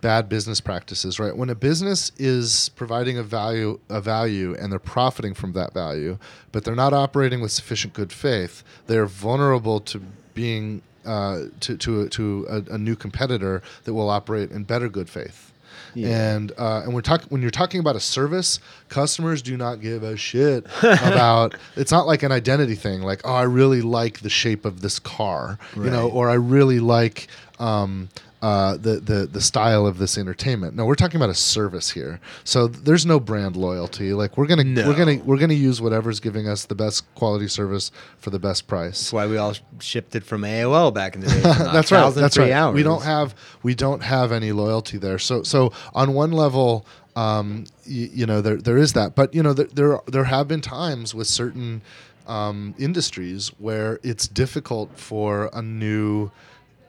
bad 0.00 0.28
business 0.28 0.60
practices, 0.60 1.18
right? 1.18 1.36
When 1.36 1.50
a 1.50 1.54
business 1.54 2.12
is 2.18 2.70
providing 2.70 3.18
a 3.18 3.22
value 3.22 3.80
a 3.88 4.00
value 4.00 4.54
and 4.58 4.70
they're 4.70 4.78
profiting 4.78 5.34
from 5.34 5.52
that 5.52 5.74
value, 5.74 6.18
but 6.52 6.64
they're 6.64 6.76
not 6.76 6.92
operating 6.92 7.40
with 7.40 7.52
sufficient 7.52 7.94
good 7.94 8.12
faith, 8.12 8.62
they're 8.86 9.06
vulnerable 9.06 9.80
to 9.80 10.00
being 10.34 10.82
uh, 11.04 11.44
to 11.60 11.76
to 11.76 12.02
a, 12.02 12.08
to 12.10 12.46
a, 12.48 12.74
a 12.74 12.78
new 12.78 12.94
competitor 12.94 13.62
that 13.84 13.94
will 13.94 14.10
operate 14.10 14.50
in 14.50 14.64
better 14.64 14.88
good 14.88 15.08
faith. 15.08 15.52
Yeah. 15.94 16.34
And 16.34 16.52
uh, 16.58 16.82
and 16.84 16.94
we're 16.94 17.00
talking 17.00 17.28
when 17.30 17.40
you're 17.40 17.50
talking 17.50 17.80
about 17.80 17.96
a 17.96 18.00
service, 18.00 18.60
customers 18.88 19.42
do 19.42 19.56
not 19.56 19.80
give 19.80 20.02
a 20.02 20.16
shit 20.16 20.66
about. 20.82 21.54
It's 21.76 21.90
not 21.90 22.06
like 22.06 22.22
an 22.22 22.30
identity 22.30 22.74
thing, 22.74 23.02
like 23.02 23.22
oh, 23.24 23.32
I 23.32 23.42
really 23.42 23.80
like 23.80 24.20
the 24.20 24.30
shape 24.30 24.64
of 24.64 24.80
this 24.80 24.98
car, 24.98 25.58
you 25.76 25.90
know, 25.90 26.08
or 26.08 26.28
I 26.28 26.34
really 26.34 26.78
like 26.78 27.28
um, 27.58 28.08
uh, 28.40 28.76
the 28.76 29.00
the 29.00 29.26
the 29.26 29.40
style 29.40 29.86
of 29.86 29.98
this 29.98 30.16
entertainment. 30.16 30.76
No, 30.76 30.84
we're 30.84 30.94
talking 30.94 31.16
about 31.16 31.30
a 31.30 31.34
service 31.34 31.90
here, 31.90 32.20
so 32.44 32.68
th- 32.68 32.84
there's 32.84 33.04
no 33.04 33.18
brand 33.18 33.56
loyalty. 33.56 34.12
Like 34.12 34.36
we're 34.36 34.46
gonna 34.46 34.64
No. 34.64 34.86
we're 34.86 34.96
gonna 34.96 35.16
we're 35.24 35.38
gonna 35.38 35.54
use 35.54 35.80
whatever's 35.80 36.20
giving 36.20 36.48
us 36.48 36.64
the 36.64 36.74
best 36.76 37.12
quality 37.16 37.48
service 37.48 37.90
for 38.18 38.30
the 38.30 38.38
best 38.38 38.66
price. 38.68 38.98
That's 39.00 39.12
why 39.12 39.26
we 39.26 39.36
all 39.38 39.54
shipped 39.80 40.14
it 40.14 40.24
from 40.24 40.42
AOL 40.42 40.92
back 40.94 41.14
in 41.16 41.22
the 41.22 41.26
day. 41.28 41.40
that's 41.42 41.90
right. 41.90 42.14
That's 42.14 42.38
right. 42.38 42.52
Hours. 42.52 42.74
We 42.74 42.82
don't 42.84 43.02
have 43.02 43.34
we 43.62 43.74
don't 43.74 44.02
have 44.02 44.30
any 44.30 44.52
loyalty 44.52 44.98
there. 44.98 45.18
So 45.18 45.42
so 45.42 45.72
on 45.94 46.12
one 46.14 46.30
level, 46.30 46.86
um, 47.16 47.64
y- 47.86 48.10
you 48.12 48.24
know, 48.26 48.40
there 48.40 48.56
there 48.56 48.78
is 48.78 48.92
that, 48.92 49.16
but 49.16 49.34
you 49.34 49.42
know, 49.42 49.52
there 49.52 49.66
there, 49.74 50.00
there 50.06 50.24
have 50.24 50.46
been 50.46 50.60
times 50.60 51.12
with 51.14 51.26
certain 51.26 51.82
um, 52.28 52.74
industries 52.78 53.48
where 53.58 53.98
it's 54.02 54.28
difficult 54.28 54.96
for 54.98 55.50
a 55.52 55.62
new 55.62 56.30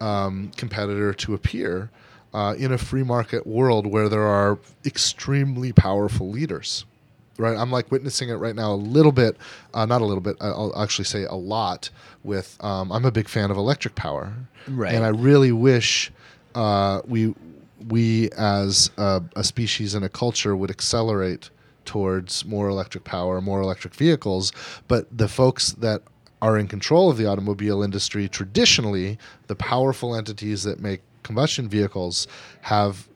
um, 0.01 0.51
competitor 0.57 1.13
to 1.13 1.33
appear 1.33 1.89
uh, 2.33 2.55
in 2.57 2.71
a 2.71 2.77
free 2.77 3.03
market 3.03 3.45
world 3.47 3.85
where 3.87 4.07
there 4.09 4.23
are 4.23 4.59
extremely 4.85 5.71
powerful 5.71 6.29
leaders. 6.29 6.85
Right, 7.37 7.57
I'm 7.57 7.71
like 7.71 7.89
witnessing 7.89 8.27
it 8.29 8.33
right 8.33 8.53
now 8.53 8.73
a 8.73 8.75
little 8.75 9.13
bit, 9.13 9.37
uh, 9.73 9.85
not 9.85 10.01
a 10.01 10.05
little 10.05 10.19
bit. 10.21 10.35
I'll 10.41 10.73
actually 10.77 11.05
say 11.05 11.23
a 11.23 11.35
lot. 11.35 11.89
With 12.21 12.57
um, 12.61 12.91
I'm 12.91 13.05
a 13.05 13.11
big 13.11 13.29
fan 13.29 13.49
of 13.49 13.55
electric 13.55 13.95
power, 13.95 14.33
Right. 14.67 14.93
and 14.93 15.05
I 15.05 15.07
really 15.07 15.53
wish 15.53 16.11
uh, 16.53 17.01
we 17.07 17.33
we 17.87 18.29
as 18.37 18.91
a, 18.97 19.23
a 19.37 19.43
species 19.45 19.93
and 19.95 20.03
a 20.03 20.09
culture 20.09 20.53
would 20.53 20.69
accelerate 20.69 21.49
towards 21.85 22.43
more 22.43 22.67
electric 22.67 23.05
power, 23.05 23.39
more 23.39 23.61
electric 23.61 23.95
vehicles. 23.95 24.51
But 24.89 25.07
the 25.17 25.29
folks 25.29 25.71
that 25.73 26.01
are 26.41 26.57
in 26.57 26.67
control 26.67 27.09
of 27.09 27.17
the 27.17 27.25
automobile 27.25 27.83
industry 27.83 28.27
traditionally, 28.29 29.17
the 29.47 29.55
powerful 29.55 30.15
entities 30.15 30.63
that 30.63 30.79
make 30.79 31.01
combustion 31.23 31.67
vehicles 31.67 32.27
have, 32.61 33.07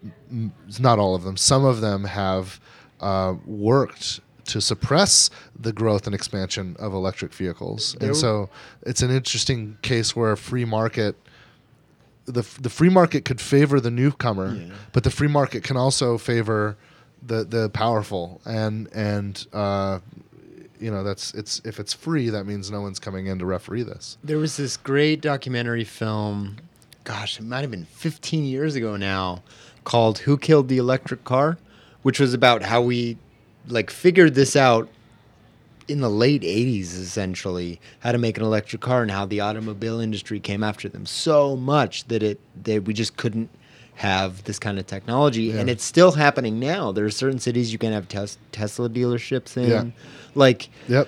not 0.80 1.00
all 1.00 1.16
of 1.16 1.24
them. 1.24 1.38
Some 1.38 1.64
of 1.66 1.82
them 1.82 2.04
have 2.04 2.60
uh, 3.00 3.36
worked 3.46 4.20
to 4.46 4.60
suppress 4.60 5.30
the 5.58 5.72
growth 5.72 6.06
and 6.06 6.14
expansion 6.14 6.76
of 6.80 6.94
electric 6.94 7.34
vehicles, 7.34 7.96
There 8.00 8.10
and 8.10 8.18
so 8.18 8.50
it's 8.82 9.02
an 9.02 9.10
interesting 9.10 9.78
case 9.82 10.16
where 10.18 10.34
a 10.34 10.38
free 10.38 10.66
market 10.66 11.16
the 12.26 12.44
the 12.62 12.70
free 12.70 12.90
market 12.90 13.26
could 13.26 13.40
favor 13.42 13.80
the 13.80 13.92
newcomer, 13.92 14.56
Yeah. 14.56 14.74
but 14.92 15.04
the 15.04 15.10
free 15.10 15.28
market 15.30 15.64
can 15.64 15.78
also 15.78 16.18
favor 16.18 16.78
the 17.26 17.44
the 17.46 17.70
powerful 17.70 18.42
and 18.46 18.90
and 18.94 19.46
uh, 19.54 20.00
you 20.84 20.92
know 20.92 21.02
that's 21.02 21.34
it's 21.34 21.62
if 21.64 21.80
it's 21.80 21.94
free 21.94 22.30
that 22.30 22.44
means 22.44 22.70
no 22.70 22.82
one's 22.82 23.00
coming 23.00 23.28
in 23.28 23.40
to 23.40 23.46
referee 23.46 23.84
this. 23.84 24.18
There 24.22 24.38
was 24.38 24.58
this 24.58 24.76
great 24.76 25.22
documentary 25.22 25.86
film, 25.86 26.58
gosh, 27.06 27.40
it 27.40 27.44
might 27.44 27.62
have 27.62 27.72
been 27.72 27.86
15 27.86 28.44
years 28.44 28.76
ago 28.76 28.98
now, 28.98 29.42
called 29.86 30.20
Who 30.20 30.38
Killed 30.38 30.68
the 30.68 30.78
Electric 30.78 31.24
Car, 31.24 31.58
which 32.02 32.20
was 32.20 32.34
about 32.34 32.64
how 32.64 32.82
we 32.82 33.18
like 33.70 33.90
figured 33.90 34.36
this 34.36 34.58
out 34.58 34.90
in 35.88 36.02
the 36.02 36.10
late 36.10 36.42
80s 36.42 37.00
essentially 37.00 37.80
how 38.00 38.12
to 38.12 38.18
make 38.18 38.38
an 38.38 38.44
electric 38.44 38.82
car 38.82 39.02
and 39.02 39.12
how 39.12 39.26
the 39.26 39.40
automobile 39.40 40.00
industry 40.00 40.40
came 40.40 40.64
after 40.64 40.88
them 40.88 41.06
so 41.06 41.56
much 41.56 42.06
that 42.08 42.24
it 42.24 42.40
that 42.62 42.84
we 42.84 42.94
just 42.94 43.16
couldn't 43.16 43.50
have 43.96 44.44
this 44.46 44.58
kind 44.60 44.80
of 44.80 44.88
technology 44.88 45.52
and 45.52 45.70
it's 45.70 45.84
still 45.84 46.12
happening 46.12 46.60
now 46.60 46.92
there 46.92 47.06
are 47.06 47.12
certain 47.12 47.38
cities 47.40 47.72
you 47.72 47.78
can 47.78 47.92
have 47.94 48.08
tes- 48.08 48.38
tesla 48.52 48.90
dealerships 48.90 49.56
in 49.56 49.70
Yeah. 49.70 49.84
like 50.36 50.70
Yep. 50.88 51.08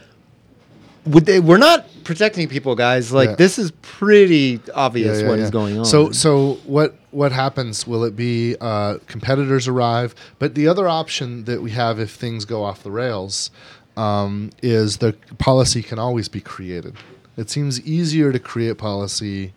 would 1.08 1.26
they, 1.26 1.40
we're 1.40 1.58
not 1.58 1.86
protecting 2.04 2.48
people, 2.48 2.76
guys. 2.76 3.12
Like 3.12 3.30
Yeah. 3.30 3.36
this 3.36 3.58
is 3.60 3.72
pretty 3.82 4.60
obvious 4.74 5.22
Yeah, 5.22 5.28
what 5.28 5.38
yeah, 5.40 5.46
is 5.46 5.52
going 5.52 5.78
on. 5.80 5.86
So 5.86 6.12
so 6.12 6.54
what 6.66 6.96
what 7.12 7.32
happens? 7.32 7.86
Will 7.88 8.04
it 8.04 8.16
be 8.16 8.56
uh, 8.62 8.98
competitors 9.08 9.68
arrive? 9.68 10.14
But 10.40 10.54
the 10.56 10.68
other 10.68 10.88
option 10.88 11.46
that 11.46 11.62
we 11.62 11.72
have 11.72 12.00
if 12.00 12.12
things 12.12 12.46
go 12.46 12.64
off 12.64 12.82
the 12.84 12.92
rails 12.92 13.50
um, 13.98 14.52
is 14.62 14.98
the 14.98 15.14
policy 15.40 15.82
can 15.84 15.98
always 16.00 16.28
be 16.28 16.42
created. 16.42 16.96
It 17.38 17.50
seems 17.50 17.82
easier 17.82 18.32
to 18.32 18.40
create 18.40 18.78
policy 18.78 19.54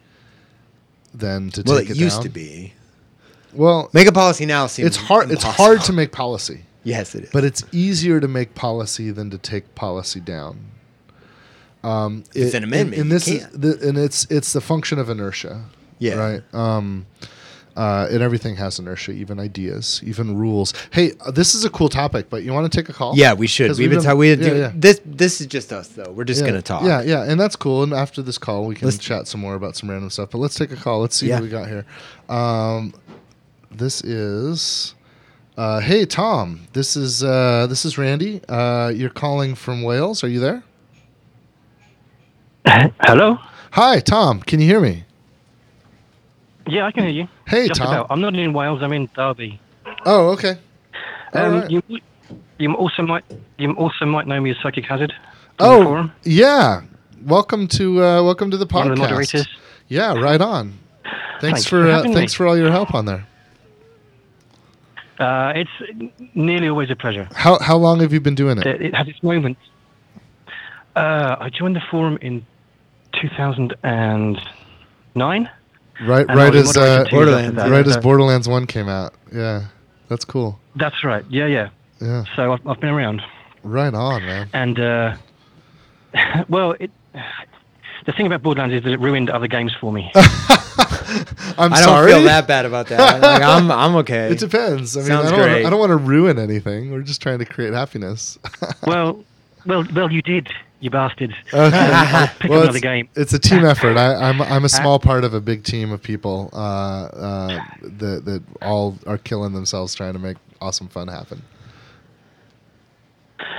than 1.14 1.50
to 1.50 1.62
well, 1.66 1.78
take 1.78 1.90
it 1.90 1.96
it, 1.96 2.00
used 2.00 2.16
down. 2.16 2.22
to 2.24 2.28
be. 2.30 2.74
Well, 3.52 3.90
Make 3.92 4.06
a 4.08 4.12
policy 4.12 4.46
now 4.46 4.66
seems 4.66 4.86
it's 4.88 4.96
hard. 4.96 5.30
It's 5.30 5.42
hard 5.44 5.80
to 5.82 5.92
make 5.92 6.12
policy, 6.12 6.62
Yes, 6.84 7.14
it 7.14 7.24
is. 7.24 7.30
but 7.30 7.44
it's 7.44 7.64
easier 7.72 8.20
to 8.20 8.28
make 8.28 8.54
policy 8.54 9.10
than 9.10 9.30
to 9.30 9.38
take 9.38 9.74
policy 9.74 10.20
down. 10.20 10.58
Um, 11.82 12.24
It's 12.34 12.54
it- 12.54 12.58
an 12.58 12.64
amendment, 12.64 12.94
and, 12.94 13.02
and 13.02 13.12
this 13.12 13.28
is 13.28 13.46
the, 13.48 13.78
and 13.88 13.96
it's 13.98 14.26
it's 14.30 14.52
the 14.52 14.60
function 14.60 14.98
of 14.98 15.08
inertia. 15.08 15.64
Yeah. 15.98 16.14
Right. 16.14 16.54
Um, 16.54 17.06
uh, 17.76 18.08
and 18.10 18.22
everything 18.22 18.56
has 18.56 18.80
inertia, 18.80 19.12
even 19.12 19.38
ideas, 19.38 20.00
even 20.04 20.36
rules. 20.36 20.74
Hey, 20.92 21.12
uh, 21.24 21.30
this 21.30 21.54
is 21.54 21.64
a 21.64 21.70
cool 21.70 21.88
topic, 21.88 22.28
but 22.28 22.42
you 22.42 22.52
want 22.52 22.70
to 22.70 22.76
take 22.76 22.88
a 22.88 22.92
call? 22.92 23.16
yeah, 23.16 23.34
we 23.34 23.46
should. 23.46 23.68
We've 23.78 23.88
been 23.88 23.98
done- 23.98 24.04
talking. 24.04 24.18
We 24.18 24.30
yeah, 24.30 24.34
do 24.36 24.56
yeah. 24.56 24.72
this. 24.74 25.00
This 25.06 25.40
is 25.40 25.46
just 25.46 25.72
us, 25.72 25.86
though. 25.88 26.10
We're 26.10 26.24
just 26.24 26.40
yeah, 26.40 26.48
gonna 26.48 26.62
talk. 26.62 26.82
Yeah, 26.82 27.02
yeah, 27.02 27.22
and 27.30 27.38
that's 27.40 27.54
cool. 27.56 27.84
And 27.84 27.92
after 27.92 28.20
this 28.20 28.36
call, 28.38 28.66
we 28.66 28.74
can 28.74 28.86
Let's- 28.86 28.98
chat 28.98 29.28
some 29.28 29.40
more 29.40 29.54
about 29.54 29.76
some 29.76 29.88
random 29.88 30.10
stuff. 30.10 30.30
But 30.30 30.38
let's 30.38 30.56
take 30.56 30.72
a 30.72 30.76
call. 30.76 31.00
Let's 31.00 31.16
see 31.16 31.30
what 31.30 31.42
we 31.42 31.48
got 31.48 31.68
here. 31.68 31.86
Um, 32.28 32.92
this 33.70 34.02
is, 34.02 34.94
uh, 35.56 35.80
hey 35.80 36.04
Tom. 36.04 36.66
This 36.72 36.96
is 36.96 37.22
uh, 37.22 37.66
this 37.68 37.84
is 37.84 37.98
Randy. 37.98 38.40
Uh, 38.48 38.92
you're 38.94 39.10
calling 39.10 39.54
from 39.54 39.82
Wales. 39.82 40.22
Are 40.24 40.28
you 40.28 40.40
there? 40.40 40.62
Hello? 43.02 43.38
Hi, 43.72 44.00
Tom. 44.00 44.40
Can 44.40 44.60
you 44.60 44.66
hear 44.66 44.80
me? 44.80 45.04
Yeah, 46.66 46.86
I 46.86 46.92
can 46.92 47.04
hear 47.04 47.12
you. 47.12 47.28
Hey, 47.46 47.68
Just 47.68 47.80
Tom. 47.80 47.88
about. 47.88 48.06
I'm 48.10 48.20
not 48.20 48.34
in 48.34 48.52
Wales. 48.52 48.82
I'm 48.82 48.92
in 48.92 49.08
Derby. 49.14 49.60
Oh, 50.04 50.28
okay. 50.30 50.58
Um, 51.32 51.60
right. 51.60 51.70
you, 51.70 51.82
you 52.58 52.74
also 52.74 53.02
might 53.02 53.24
you 53.58 53.72
also 53.72 54.04
might 54.04 54.26
know 54.26 54.40
me 54.40 54.50
as 54.50 54.56
Psychic 54.62 54.84
Hazard. 54.84 55.12
Oh, 55.58 56.10
yeah. 56.24 56.82
Welcome 57.24 57.66
to 57.68 58.04
uh, 58.04 58.22
welcome 58.22 58.50
to 58.50 58.56
the 58.56 58.66
podcast. 58.66 58.74
One 58.74 58.90
of 58.92 58.96
the 58.96 59.02
moderators. 59.02 59.48
Yeah, 59.88 60.14
right 60.14 60.40
on. 60.40 60.78
Thanks, 61.40 61.40
Thanks 61.40 61.64
for, 61.64 61.84
for 61.84 61.90
uh, 61.90 62.02
thanks 62.02 62.32
me. 62.32 62.36
for 62.36 62.46
all 62.46 62.56
your 62.56 62.70
help 62.70 62.94
on 62.94 63.04
there. 63.06 63.26
Uh, 65.18 65.52
it's 65.56 65.70
nearly 66.34 66.68
always 66.68 66.90
a 66.90 66.96
pleasure. 66.96 67.28
How 67.34 67.58
how 67.58 67.76
long 67.76 67.98
have 68.00 68.12
you 68.12 68.20
been 68.20 68.34
doing 68.36 68.58
it? 68.58 68.66
It, 68.66 68.82
it 68.82 68.94
has 68.94 69.08
its 69.08 69.22
moments. 69.22 69.60
Uh, 70.94 71.36
I 71.40 71.48
joined 71.50 71.74
the 71.76 71.82
forum 71.90 72.18
in 72.20 72.44
2009. 73.20 75.50
Right, 76.00 76.26
right 76.28 76.54
as 76.54 76.76
uh, 76.76 77.04
Borderlands, 77.10 77.56
that. 77.56 77.70
right 77.70 77.84
as 77.86 77.96
Borderlands 77.96 78.48
One 78.48 78.66
came 78.66 78.88
out. 78.88 79.14
Yeah, 79.32 79.66
that's 80.08 80.24
cool. 80.24 80.60
That's 80.76 81.02
right. 81.02 81.24
Yeah, 81.28 81.46
yeah. 81.46 81.70
Yeah, 82.00 82.22
So 82.36 82.52
I've, 82.52 82.64
I've 82.64 82.78
been 82.80 82.90
around, 82.90 83.20
right 83.64 83.92
on, 83.92 84.24
man. 84.24 84.48
and 84.52 84.78
uh, 84.78 85.16
well, 86.48 86.76
it. 86.78 86.92
The 88.06 88.12
thing 88.12 88.26
about 88.26 88.42
Borderlands 88.42 88.74
is 88.74 88.82
that 88.84 88.92
it 88.92 89.00
ruined 89.00 89.30
other 89.30 89.46
games 89.48 89.74
for 89.80 89.92
me. 89.92 90.10
I'm 91.58 91.72
I 91.72 91.80
don't 91.80 92.06
feel 92.06 92.22
that 92.24 92.46
bad 92.46 92.64
about 92.64 92.86
that. 92.88 93.20
Like, 93.22 93.42
I'm 93.42 93.70
I'm 93.70 93.96
okay. 93.96 94.30
It 94.30 94.38
depends. 94.38 94.96
I 94.96 95.00
mean, 95.00 95.08
Sounds 95.08 95.26
I 95.26 95.30
don't, 95.30 95.40
wanna, 95.40 95.52
great. 95.52 95.66
I 95.66 95.70
don't 95.70 95.80
want 95.80 95.90
to 95.90 95.96
ruin 95.96 96.38
anything. 96.38 96.92
We're 96.92 97.02
just 97.02 97.20
trying 97.20 97.38
to 97.40 97.44
create 97.44 97.72
happiness. 97.72 98.38
Well, 98.86 99.24
well, 99.66 99.84
well, 99.94 100.10
you 100.10 100.22
did, 100.22 100.48
you 100.80 100.88
bastards. 100.88 101.34
Okay. 101.52 102.26
Pick 102.38 102.50
Well, 102.50 102.62
another 102.62 102.76
it's, 102.76 102.80
game. 102.82 103.08
it's 103.16 103.32
a 103.34 103.38
team 103.38 103.64
effort. 103.64 103.96
I, 103.96 104.14
I'm 104.14 104.40
I'm 104.40 104.64
a 104.64 104.68
small 104.68 104.98
part 104.98 105.24
of 105.24 105.34
a 105.34 105.40
big 105.40 105.64
team 105.64 105.90
of 105.92 106.02
people 106.02 106.48
uh, 106.52 106.56
uh, 106.56 107.64
that 107.82 108.24
that 108.24 108.42
all 108.62 108.96
are 109.06 109.18
killing 109.18 109.52
themselves 109.52 109.94
trying 109.94 110.12
to 110.14 110.18
make 110.18 110.36
awesome 110.60 110.88
fun 110.88 111.08
happen. 111.08 111.42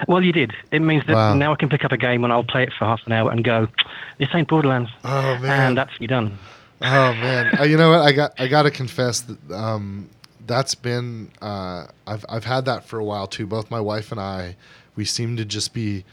Well, 0.07 0.23
you 0.23 0.31
did. 0.31 0.53
It 0.71 0.81
means 0.81 1.05
that 1.07 1.15
Wow. 1.15 1.33
now 1.35 1.53
I 1.53 1.55
can 1.55 1.69
pick 1.69 1.83
up 1.85 1.91
a 1.91 1.97
game 1.97 2.23
and 2.23 2.31
I'll 2.33 2.43
play 2.43 2.63
it 2.63 2.73
for 2.77 2.85
half 2.85 3.01
an 3.05 3.11
hour 3.13 3.31
and 3.31 3.43
go, 3.43 3.67
this 4.17 4.29
ain't 4.33 4.47
Borderlands. 4.47 4.89
Oh 5.03 5.37
man. 5.39 5.69
And 5.69 5.77
that's 5.77 5.99
me 5.99 6.07
done. 6.07 6.37
Oh 6.81 7.13
man, 7.13 7.59
uh, 7.59 7.63
you 7.63 7.75
know 7.75 7.89
what? 7.91 8.01
I 8.01 8.11
got 8.13 8.31
I 8.39 8.47
got 8.47 8.63
to 8.63 8.71
confess 8.71 9.19
that 9.21 9.51
um, 9.53 10.09
that's 10.47 10.75
been 10.75 11.29
uh, 11.41 11.87
I've 12.07 12.23
I've 12.29 12.45
had 12.45 12.63
that 12.65 12.85
for 12.85 12.99
a 12.99 13.03
while 13.03 13.27
too. 13.27 13.45
Both 13.45 13.69
my 13.69 13.81
wife 13.81 14.11
and 14.13 14.19
I, 14.21 14.55
we 14.95 15.03
seem 15.03 15.35
to 15.37 15.43
just 15.45 15.73
be 15.73 16.05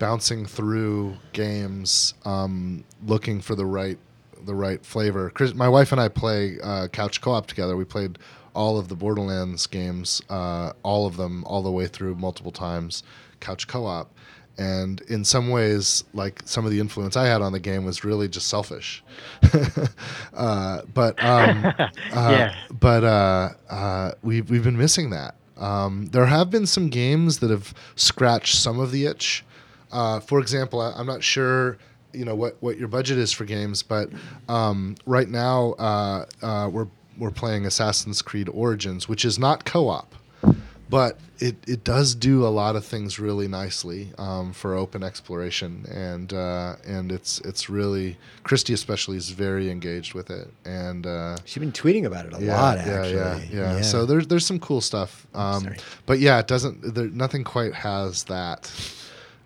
bouncing 0.00 0.44
through 0.44 1.16
games, 1.32 2.14
um, 2.24 2.82
looking 3.06 3.40
for 3.40 3.54
the 3.54 3.64
right 3.64 3.96
the 4.44 4.54
right 4.56 4.84
flavor. 4.84 5.30
Chris, 5.30 5.54
my 5.54 5.68
wife 5.68 5.92
and 5.92 6.00
I 6.00 6.08
play 6.08 6.58
uh, 6.64 6.88
couch 6.88 7.20
co-op 7.20 7.46
together. 7.46 7.76
We 7.76 7.84
played 7.84 8.18
all 8.58 8.78
of 8.78 8.88
the 8.88 8.96
Borderlands 8.96 9.66
games, 9.66 10.20
uh, 10.28 10.72
all 10.82 11.06
of 11.06 11.16
them, 11.16 11.44
all 11.44 11.62
the 11.62 11.70
way 11.70 11.86
through 11.86 12.14
multiple 12.16 12.52
times, 12.52 13.02
couch 13.40 13.66
co-op. 13.68 14.08
And 14.58 15.00
in 15.02 15.24
some 15.24 15.50
ways, 15.50 16.02
like 16.12 16.42
some 16.44 16.64
of 16.66 16.72
the 16.72 16.80
influence 16.80 17.16
I 17.16 17.26
had 17.26 17.40
on 17.42 17.52
the 17.52 17.60
game 17.60 17.84
was 17.84 18.02
really 18.04 18.28
just 18.28 18.48
selfish. 18.48 19.04
uh, 20.34 20.82
but 20.92 21.22
um, 21.22 21.64
uh, 21.78 21.84
Yeah. 22.12 22.54
but 22.80 23.04
uh, 23.04 23.48
uh, 23.70 24.12
we've 24.22 24.50
we've 24.50 24.64
been 24.64 24.76
missing 24.78 25.10
that. 25.10 25.34
Um, 25.56 26.06
there 26.12 26.26
have 26.26 26.50
been 26.50 26.66
some 26.66 26.88
games 26.88 27.38
that 27.38 27.50
have 27.50 27.72
scratched 27.96 28.56
some 28.56 28.80
of 28.80 28.90
the 28.90 29.06
itch. 29.06 29.44
Uh, 29.92 30.20
for 30.20 30.40
example, 30.40 30.80
I, 30.80 30.92
I'm 30.96 31.06
not 31.06 31.22
sure 31.22 31.78
you 32.12 32.24
know 32.24 32.34
what, 32.34 32.56
what 32.60 32.78
your 32.78 32.88
budget 32.88 33.18
is 33.18 33.32
for 33.32 33.44
games, 33.44 33.82
but 33.82 34.08
um, 34.48 34.96
right 35.06 35.28
now 35.28 35.72
uh, 35.78 36.24
uh, 36.42 36.68
we're 36.72 36.88
we're 37.18 37.30
playing 37.30 37.66
Assassin's 37.66 38.22
Creed 38.22 38.48
Origins, 38.48 39.08
which 39.08 39.24
is 39.24 39.38
not 39.38 39.64
co-op, 39.64 40.14
but 40.88 41.18
it, 41.40 41.56
it 41.68 41.84
does 41.84 42.14
do 42.14 42.44
a 42.44 42.48
lot 42.48 42.76
of 42.76 42.84
things 42.84 43.18
really 43.18 43.46
nicely 43.46 44.12
um, 44.18 44.52
for 44.52 44.74
open 44.74 45.02
exploration, 45.02 45.84
and 45.90 46.32
uh, 46.32 46.76
and 46.86 47.12
it's 47.12 47.40
it's 47.40 47.68
really 47.68 48.16
Christy 48.42 48.72
especially 48.72 49.16
is 49.16 49.30
very 49.30 49.70
engaged 49.70 50.14
with 50.14 50.30
it, 50.30 50.48
and 50.64 51.06
uh, 51.06 51.36
She's 51.44 51.60
been 51.60 51.72
tweeting 51.72 52.06
about 52.06 52.26
it 52.26 52.34
a 52.34 52.44
yeah, 52.44 52.60
lot, 52.60 52.78
yeah, 52.78 52.92
actually. 52.92 53.56
Yeah, 53.56 53.76
yeah, 53.76 53.80
So 53.82 54.06
there's 54.06 54.26
there's 54.26 54.46
some 54.46 54.58
cool 54.58 54.80
stuff. 54.80 55.26
Um, 55.34 55.74
but 56.06 56.18
yeah, 56.18 56.38
it 56.38 56.46
doesn't. 56.46 56.94
There, 56.94 57.08
nothing 57.08 57.44
quite 57.44 57.74
has 57.74 58.24
that. 58.24 58.72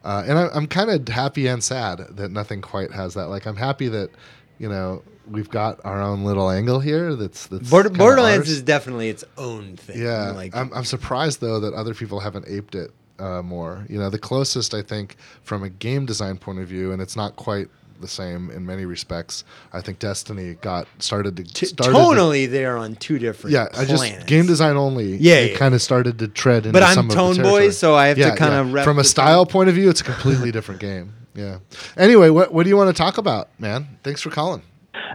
Uh, 0.04 0.24
and 0.26 0.38
I, 0.38 0.48
I'm 0.48 0.66
kind 0.66 0.90
of 0.90 1.06
happy 1.08 1.46
and 1.46 1.62
sad 1.62 1.98
that 1.98 2.30
nothing 2.30 2.60
quite 2.60 2.90
has 2.92 3.14
that. 3.14 3.28
Like 3.28 3.46
I'm 3.46 3.56
happy 3.56 3.88
that 3.88 4.10
you 4.58 4.68
know 4.68 5.02
we've 5.30 5.50
got 5.50 5.80
our 5.84 6.00
own 6.00 6.24
little 6.24 6.50
angle 6.50 6.80
here. 6.80 7.14
That's 7.14 7.46
that's 7.46 7.68
Border, 7.70 7.90
Borderlands 7.90 8.48
ours. 8.48 8.50
is 8.50 8.62
definitely 8.62 9.08
its 9.08 9.24
own 9.36 9.76
thing. 9.76 10.02
Yeah, 10.02 10.30
like 10.30 10.54
I'm, 10.54 10.72
I'm 10.72 10.84
surprised 10.84 11.40
though 11.40 11.60
that 11.60 11.74
other 11.74 11.94
people 11.94 12.20
haven't 12.20 12.46
aped 12.48 12.74
it 12.74 12.90
uh, 13.18 13.42
more. 13.42 13.86
You 13.88 13.98
know, 13.98 14.10
the 14.10 14.18
closest 14.18 14.74
I 14.74 14.82
think 14.82 15.16
from 15.42 15.62
a 15.62 15.68
game 15.68 16.06
design 16.06 16.38
point 16.38 16.58
of 16.58 16.68
view, 16.68 16.92
and 16.92 17.00
it's 17.00 17.16
not 17.16 17.36
quite 17.36 17.68
the 18.00 18.08
same 18.08 18.50
in 18.50 18.66
many 18.66 18.84
respects. 18.84 19.44
I 19.72 19.80
think 19.80 19.98
Destiny 19.98 20.54
got 20.54 20.88
started 20.98 21.36
to 21.36 21.44
t- 21.44 21.66
started 21.66 21.92
to- 21.92 21.98
tonally 21.98 22.50
they're 22.50 22.76
on 22.76 22.96
two 22.96 23.18
different. 23.18 23.52
yeah, 23.52 23.68
I 23.74 23.84
just 23.84 24.26
game 24.26 24.46
design 24.46 24.76
only. 24.76 25.16
Yeah, 25.16 25.36
it 25.36 25.52
yeah. 25.52 25.58
kind 25.58 25.74
of 25.74 25.80
started 25.80 26.18
to 26.18 26.28
tread 26.28 26.66
into 26.66 26.72
But 26.72 26.82
I'm 26.82 26.94
some 26.94 27.08
tone 27.08 27.40
boy, 27.40 27.70
so 27.70 27.94
I 27.94 28.08
have 28.08 28.16
to 28.18 28.36
kind 28.36 28.52
yeah. 28.52 28.60
of 28.60 28.72
rep 28.72 28.84
from 28.84 28.98
a 28.98 29.04
style 29.04 29.46
point 29.46 29.68
of 29.68 29.74
view, 29.74 29.88
it's 29.88 30.00
a 30.00 30.04
completely 30.04 30.50
different 30.52 30.80
game. 30.80 31.14
Yeah. 31.34 31.60
Anyway, 31.96 32.28
what 32.28 32.52
what 32.52 32.64
do 32.64 32.68
you 32.68 32.76
want 32.76 32.94
to 32.94 33.00
talk 33.00 33.16
about, 33.16 33.48
man? 33.58 33.98
Thanks 34.02 34.20
for 34.20 34.30
calling. 34.30 34.62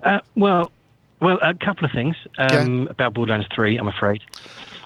Uh, 0.04 0.20
well, 0.36 0.72
well, 1.22 1.40
a 1.42 1.54
couple 1.54 1.86
of 1.86 1.92
things 1.92 2.16
um, 2.38 2.88
about 2.90 3.14
Borderlands 3.14 3.48
3, 3.54 3.78
I'm 3.78 3.88
afraid. 3.88 4.22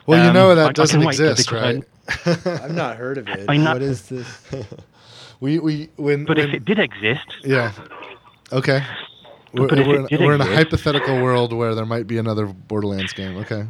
Well, 0.07 0.21
you 0.21 0.29
Um, 0.29 0.33
know 0.33 0.49
I- 0.49 0.51
I 0.51 0.55
that 0.55 0.75
doesn't 0.75 0.99
wait 1.01 1.19
exist, 1.19 1.49
because 1.49 1.63
I- 1.63 1.73
right? 1.73 2.61
I've 2.63 2.73
not 2.75 2.97
heard 2.97 3.17
of 3.17 3.27
it. 3.27 3.45
I 3.49 3.57
know- 3.57 3.73
What 3.73 3.81
is 3.81 4.09
this? 4.09 4.41
we 5.39 5.59
we 5.59 5.89
when 5.97 6.25
But 6.25 6.37
when, 6.37 6.49
if 6.49 6.53
it 6.55 6.65
did 6.65 6.79
exist, 6.79 7.27
yeah, 7.43 7.71
okay. 8.51 8.83
We're, 9.53 9.67
But 9.67 9.79
if 9.79 9.87
we're, 9.87 9.95
it 9.95 9.99
in, 9.99 10.05
did 10.07 10.19
we're 10.21 10.35
in 10.35 10.41
a 10.41 10.45
hypothetical 10.45 11.21
world 11.21 11.51
where 11.51 11.75
there 11.75 11.85
might 11.85 12.07
be 12.07 12.17
another 12.17 12.45
Borderlands 12.45 13.11
game. 13.13 13.35
Okay. 13.37 13.65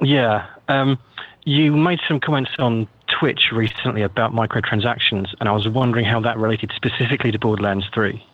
yeah. 0.00 0.46
Um, 0.68 0.98
you 1.44 1.76
made 1.76 2.00
some 2.08 2.20
comments 2.20 2.50
on 2.58 2.86
Twitch 3.08 3.50
recently 3.52 4.02
about 4.02 4.32
microtransactions, 4.32 5.34
and 5.40 5.48
I 5.48 5.52
was 5.52 5.68
wondering 5.68 6.04
how 6.04 6.20
that 6.20 6.38
related 6.38 6.72
specifically 6.74 7.30
to 7.32 7.38
Borderlands 7.38 7.86
3. 7.92 8.24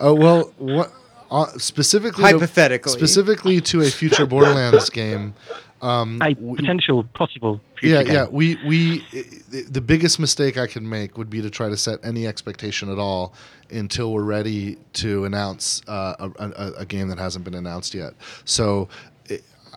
Oh 0.00 0.14
well, 0.14 0.52
what 0.58 0.92
uh, 1.30 1.46
specifically? 1.58 2.24
to- 2.24 2.30
Hypothetically. 2.38 2.92
specifically 2.92 3.60
to 3.62 3.80
a 3.82 3.86
future 3.86 4.26
Borderlands 4.26 4.90
game. 5.02 5.34
Um, 5.80 6.20
A 6.22 6.34
potential 6.34 7.04
possible 7.14 7.60
yeah, 7.82 7.98
future 7.98 8.04
game. 8.04 8.14
yeah. 8.14 8.26
We 8.28 8.56
we 8.66 9.04
the 9.50 9.80
biggest 9.80 10.18
mistake 10.18 10.56
I 10.58 10.66
could 10.66 10.82
make 10.82 11.16
would 11.16 11.30
be 11.30 11.40
to 11.42 11.50
try 11.50 11.68
to 11.68 11.76
set 11.76 12.00
any 12.04 12.26
expectation 12.26 12.90
at 12.90 12.98
all 12.98 13.32
until 13.70 14.12
we're 14.12 14.24
ready 14.24 14.76
to 14.94 15.24
announce 15.24 15.82
uh, 15.86 16.28
a, 16.38 16.44
a, 16.48 16.72
a 16.78 16.86
game 16.86 17.08
that 17.08 17.18
hasn't 17.18 17.44
been 17.44 17.54
announced 17.54 17.94
yet. 17.94 18.14
So. 18.44 18.88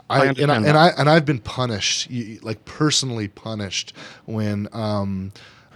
I, 0.10 0.24
I 0.24 0.26
and, 0.26 0.52
I, 0.52 0.56
and. 0.58 0.68
I 0.78 0.88
and 0.98 1.10
I've 1.10 1.26
been 1.26 1.40
punished, 1.40 2.10
like 2.42 2.66
personally 2.66 3.30
punished, 3.30 3.94
when 4.26 4.68
um, 4.74 5.32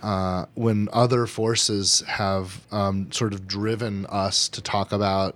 uh, 0.06 0.46
when 0.54 0.88
other 0.94 1.26
forces 1.26 2.02
have 2.08 2.62
um, 2.72 3.12
sort 3.12 3.34
of 3.34 3.48
driven 3.48 4.06
us 4.06 4.48
to 4.50 4.62
talk 4.62 4.92
about 4.92 5.36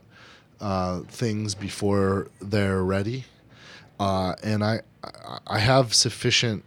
uh, 0.61 0.99
things 1.07 1.55
before 1.55 2.27
they're 2.41 2.83
ready 2.83 3.25
uh, 3.99 4.35
and 4.43 4.63
I, 4.63 4.81
I 5.47 5.59
have 5.59 5.93
sufficient 5.93 6.63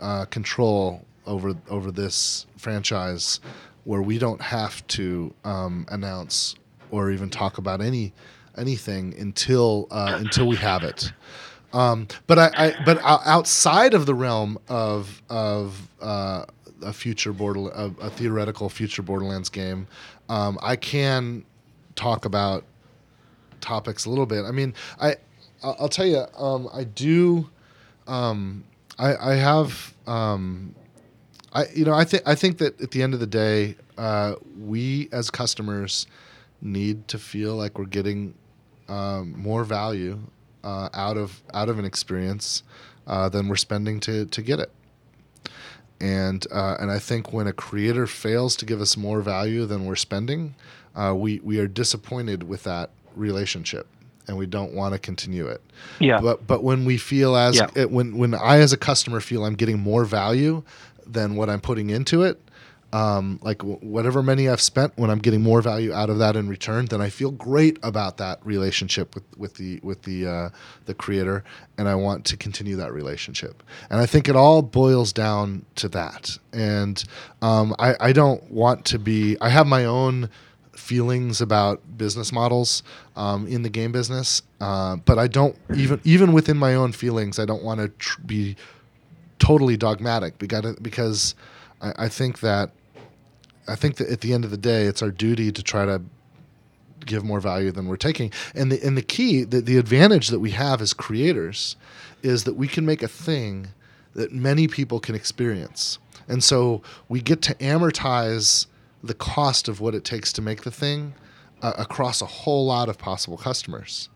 uh, 0.00 0.24
control 0.26 1.04
over 1.26 1.54
over 1.68 1.90
this 1.90 2.46
franchise 2.56 3.40
where 3.84 4.02
we 4.02 4.18
don't 4.18 4.40
have 4.40 4.86
to 4.88 5.34
um, 5.44 5.86
announce 5.88 6.54
or 6.90 7.10
even 7.10 7.30
talk 7.30 7.58
about 7.58 7.80
any 7.80 8.12
anything 8.56 9.14
until 9.18 9.88
uh, 9.90 10.16
until 10.18 10.46
we 10.46 10.56
have 10.56 10.82
it. 10.84 11.12
Um, 11.72 12.08
but 12.26 12.38
I, 12.38 12.50
I 12.56 12.84
but 12.84 13.00
outside 13.04 13.94
of 13.94 14.06
the 14.06 14.14
realm 14.14 14.58
of 14.68 15.22
of 15.28 15.88
uh, 16.00 16.44
a 16.82 16.92
future 16.92 17.32
border 17.32 17.68
a, 17.68 17.92
a 18.00 18.10
theoretical 18.10 18.68
future 18.68 19.02
Borderlands 19.02 19.48
game, 19.48 19.86
um, 20.28 20.58
I 20.62 20.76
can 20.76 21.44
talk 21.94 22.24
about 22.24 22.64
topics 23.60 24.04
a 24.04 24.10
little 24.10 24.26
bit. 24.26 24.44
I 24.44 24.50
mean, 24.50 24.74
I 25.00 25.16
I'll 25.62 25.88
tell 25.88 26.06
you, 26.06 26.24
um, 26.36 26.68
I 26.72 26.84
do. 26.84 27.48
Um, 28.06 28.64
I 28.98 29.32
I 29.32 29.34
have. 29.34 29.94
Um, 30.06 30.74
I 31.52 31.66
you 31.74 31.84
know 31.84 31.94
I 31.94 32.04
think 32.04 32.22
I 32.26 32.34
think 32.34 32.58
that 32.58 32.80
at 32.80 32.90
the 32.92 33.02
end 33.02 33.14
of 33.14 33.20
the 33.20 33.26
day, 33.26 33.76
uh, 33.98 34.34
we 34.58 35.08
as 35.12 35.30
customers 35.30 36.06
need 36.62 37.08
to 37.08 37.18
feel 37.18 37.56
like 37.56 37.78
we're 37.78 37.86
getting 37.86 38.34
um, 38.88 39.34
more 39.36 39.64
value 39.64 40.18
uh, 40.64 40.88
out 40.92 41.16
of 41.16 41.42
out 41.54 41.68
of 41.68 41.78
an 41.78 41.84
experience 41.84 42.62
uh, 43.06 43.28
than 43.28 43.48
we're 43.48 43.56
spending 43.56 44.00
to 44.00 44.26
to 44.26 44.42
get 44.42 44.60
it. 44.60 44.70
And 46.00 46.46
uh, 46.50 46.76
and 46.80 46.90
I 46.90 46.98
think 46.98 47.32
when 47.32 47.46
a 47.46 47.52
creator 47.52 48.06
fails 48.06 48.56
to 48.56 48.64
give 48.64 48.80
us 48.80 48.96
more 48.96 49.20
value 49.20 49.66
than 49.66 49.84
we're 49.84 49.96
spending, 49.96 50.54
uh, 50.96 51.14
we 51.16 51.40
we 51.40 51.58
are 51.58 51.66
disappointed 51.66 52.42
with 52.48 52.62
that 52.64 52.90
relationship, 53.14 53.86
and 54.26 54.38
we 54.38 54.46
don't 54.46 54.72
want 54.72 54.94
to 54.94 54.98
continue 54.98 55.46
it. 55.46 55.60
Yeah. 55.98 56.20
But 56.20 56.46
but 56.46 56.62
when 56.64 56.86
we 56.86 56.96
feel 56.96 57.36
as 57.36 57.56
Yeah. 57.56 57.68
it, 57.74 57.90
when 57.90 58.16
when 58.16 58.34
I 58.34 58.58
as 58.60 58.72
a 58.72 58.78
customer 58.78 59.20
feel 59.20 59.44
I'm 59.44 59.54
getting 59.56 59.78
more 59.78 60.04
value 60.06 60.62
than 61.06 61.36
what 61.36 61.50
I'm 61.50 61.60
putting 61.60 61.90
into 61.90 62.22
it, 62.22 62.40
um, 62.92 63.38
like 63.42 63.58
w- 63.58 63.78
whatever 63.78 64.22
money 64.22 64.48
I've 64.48 64.60
spent, 64.60 64.92
when 64.96 65.10
I'm 65.10 65.18
getting 65.18 65.42
more 65.42 65.62
value 65.62 65.92
out 65.92 66.10
of 66.10 66.18
that 66.18 66.36
in 66.36 66.48
return, 66.48 66.86
then 66.86 67.00
I 67.00 67.08
feel 67.08 67.30
great 67.30 67.78
about 67.82 68.16
that 68.16 68.44
relationship 68.44 69.14
with, 69.14 69.24
with 69.38 69.54
the 69.54 69.80
with 69.82 70.02
the 70.02 70.26
uh, 70.26 70.48
the 70.86 70.94
creator, 70.94 71.44
and 71.78 71.88
I 71.88 71.94
want 71.94 72.24
to 72.26 72.36
continue 72.36 72.76
that 72.76 72.92
relationship. 72.92 73.62
And 73.90 74.00
I 74.00 74.06
think 74.06 74.28
it 74.28 74.36
all 74.36 74.62
boils 74.62 75.12
down 75.12 75.64
to 75.76 75.88
that. 75.90 76.38
And 76.52 77.02
um, 77.42 77.74
I, 77.78 77.94
I 78.00 78.12
don't 78.12 78.42
want 78.50 78.84
to 78.86 78.98
be. 78.98 79.36
I 79.40 79.50
have 79.50 79.66
my 79.66 79.84
own 79.84 80.28
feelings 80.72 81.40
about 81.40 81.80
business 81.96 82.32
models 82.32 82.82
um, 83.14 83.46
in 83.46 83.62
the 83.62 83.68
game 83.68 83.92
business, 83.92 84.42
uh, 84.60 84.96
but 84.96 85.18
I 85.18 85.28
don't 85.28 85.56
even 85.76 86.00
even 86.04 86.32
within 86.32 86.56
my 86.56 86.74
own 86.74 86.92
feelings, 86.92 87.38
I 87.38 87.44
don't 87.44 87.62
want 87.62 87.80
to 87.80 87.88
tr- 87.88 88.20
be 88.22 88.56
totally 89.38 89.76
dogmatic 89.76 90.38
because 90.38 90.76
because 90.76 91.34
I, 91.80 92.04
I 92.04 92.08
think 92.08 92.40
that 92.40 92.70
I 93.70 93.76
think 93.76 93.96
that 93.96 94.08
at 94.08 94.20
the 94.20 94.34
end 94.34 94.44
of 94.44 94.50
the 94.50 94.56
day, 94.56 94.86
it's 94.86 95.02
our 95.02 95.10
duty 95.10 95.52
to 95.52 95.62
try 95.62 95.86
to 95.86 96.02
give 97.06 97.24
more 97.24 97.40
value 97.40 97.70
than 97.70 97.86
we're 97.86 97.96
taking. 97.96 98.32
And 98.54 98.70
the 98.72 98.84
and 98.86 98.96
the 98.96 99.02
key, 99.02 99.44
the, 99.44 99.60
the 99.60 99.78
advantage 99.78 100.28
that 100.28 100.40
we 100.40 100.50
have 100.50 100.82
as 100.82 100.92
creators, 100.92 101.76
is 102.22 102.44
that 102.44 102.54
we 102.54 102.68
can 102.68 102.84
make 102.84 103.02
a 103.02 103.08
thing 103.08 103.68
that 104.14 104.32
many 104.32 104.66
people 104.66 105.00
can 105.00 105.14
experience. 105.14 105.98
And 106.28 106.42
so 106.42 106.82
we 107.08 107.20
get 107.20 107.42
to 107.42 107.54
amortize 107.54 108.66
the 109.02 109.14
cost 109.14 109.68
of 109.68 109.80
what 109.80 109.94
it 109.94 110.04
takes 110.04 110.32
to 110.34 110.42
make 110.42 110.62
the 110.62 110.70
thing 110.70 111.14
uh, 111.62 111.72
across 111.78 112.20
a 112.20 112.26
whole 112.26 112.66
lot 112.66 112.88
of 112.88 112.98
possible 112.98 113.36
customers. 113.36 114.08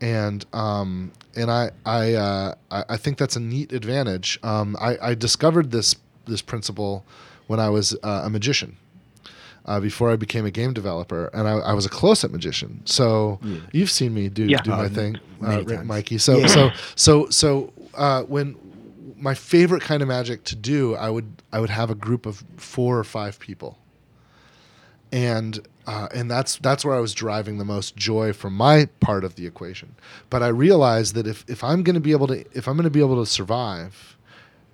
And 0.00 0.44
um, 0.52 1.12
and 1.34 1.50
I 1.50 1.70
I, 1.84 2.14
uh, 2.14 2.54
I 2.70 2.96
think 2.96 3.18
that's 3.18 3.36
a 3.36 3.40
neat 3.40 3.72
advantage. 3.72 4.38
Um, 4.42 4.76
I, 4.80 4.96
I 5.10 5.14
discovered 5.14 5.70
this 5.70 5.96
this 6.26 6.42
principle 6.42 7.04
when 7.46 7.60
I 7.60 7.68
was 7.70 7.94
uh, 8.02 8.22
a 8.24 8.30
magician. 8.30 8.76
Uh, 9.66 9.80
before 9.80 10.10
I 10.10 10.16
became 10.16 10.44
a 10.44 10.50
game 10.50 10.74
developer, 10.74 11.30
and 11.32 11.48
I, 11.48 11.52
I 11.52 11.72
was 11.72 11.86
a 11.86 11.88
close-up 11.88 12.30
magician. 12.30 12.82
So 12.84 13.38
Yeah. 13.42 13.60
you've 13.72 13.90
seen 13.90 14.12
me 14.12 14.28
do 14.28 14.44
Yeah. 14.44 14.60
do 14.62 14.70
my 14.70 14.84
Uh, 14.84 14.88
thing, 14.88 15.20
uh. 15.42 15.62
Mikey. 15.84 16.18
So 16.18 16.40
Yeah. 16.40 16.46
so 16.48 16.72
so 16.96 17.28
so 17.30 17.72
uh, 17.94 18.22
when 18.24 18.56
my 19.16 19.32
favorite 19.34 19.80
kind 19.82 20.02
of 20.02 20.08
magic 20.08 20.44
to 20.44 20.56
do, 20.56 20.94
I 20.96 21.08
would 21.08 21.28
I 21.50 21.60
would 21.60 21.70
have 21.70 21.88
a 21.90 21.94
group 21.94 22.26
of 22.26 22.44
four 22.58 22.98
or 22.98 23.04
five 23.04 23.38
people, 23.38 23.78
and 25.12 25.60
uh, 25.86 26.08
and 26.14 26.30
that's 26.30 26.56
that's 26.56 26.84
where 26.84 26.94
I 26.94 27.00
was 27.00 27.14
driving 27.14 27.58
the 27.58 27.64
most 27.64 27.96
joy 27.96 28.32
from 28.32 28.54
my 28.54 28.86
part 29.00 29.24
of 29.24 29.36
the 29.36 29.46
equation. 29.46 29.94
But 30.30 30.42
I 30.42 30.48
realized 30.48 31.14
that 31.14 31.26
if 31.26 31.44
if 31.48 31.62
I'm 31.62 31.82
going 31.82 31.94
to 31.94 32.00
be 32.00 32.12
able 32.12 32.26
to 32.28 32.44
if 32.52 32.66
I'm 32.68 32.74
going 32.76 32.84
to 32.84 32.90
be 32.90 33.00
able 33.00 33.22
to 33.24 33.30
survive, 33.30 34.13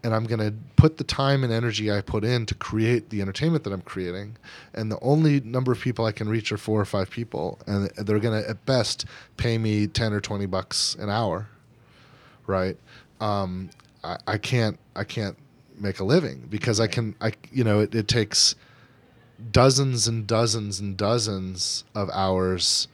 and 0.03 0.15
I'm 0.15 0.25
going 0.25 0.41
to 0.41 0.55
put 0.77 0.97
the 0.97 1.05
time 1.05 1.45
and 1.45 1.53
energy 1.53 1.91
I 1.91 2.01
put 2.01 2.25
in 2.25 2.47
to 2.47 2.55
create 2.55 3.11
the 3.11 3.21
entertainment 3.21 3.65
that 3.65 3.73
I'm 3.73 3.83
creating, 3.83 4.37
and 4.75 4.91
the 4.91 4.99
only 5.01 5.41
number 5.41 5.73
of 5.73 5.81
people 5.81 6.05
I 6.05 6.13
can 6.13 6.29
reach 6.29 6.53
are 6.53 6.57
four 6.57 6.81
or 6.81 6.85
five 6.85 7.11
people, 7.11 7.59
and 7.67 7.91
they're 7.97 8.19
going 8.19 8.43
to 8.43 8.49
at 8.49 8.65
best 8.67 9.05
pay 9.37 9.59
me 9.59 9.87
ten 9.87 10.13
or 10.13 10.21
twenty 10.21 10.47
bucks 10.47 10.95
an 10.97 11.11
hour, 11.11 11.49
right? 12.47 12.77
Um, 13.21 13.71
I, 14.03 14.17
I 14.27 14.39
can't 14.39 14.79
I 14.97 15.05
can't 15.05 15.37
make 15.79 16.01
a 16.01 16.05
living 16.05 16.47
because 16.51 16.81
I 16.81 16.87
can 16.87 17.15
I 17.21 17.33
you 17.53 17.65
know 17.65 17.81
it, 17.81 17.95
it 17.95 18.09
takes 18.09 18.55
dozens 19.53 20.07
and 20.07 20.27
dozens 20.27 20.81
and 20.81 20.97
dozens 20.97 21.85
of 21.95 22.11
hours 22.11 22.89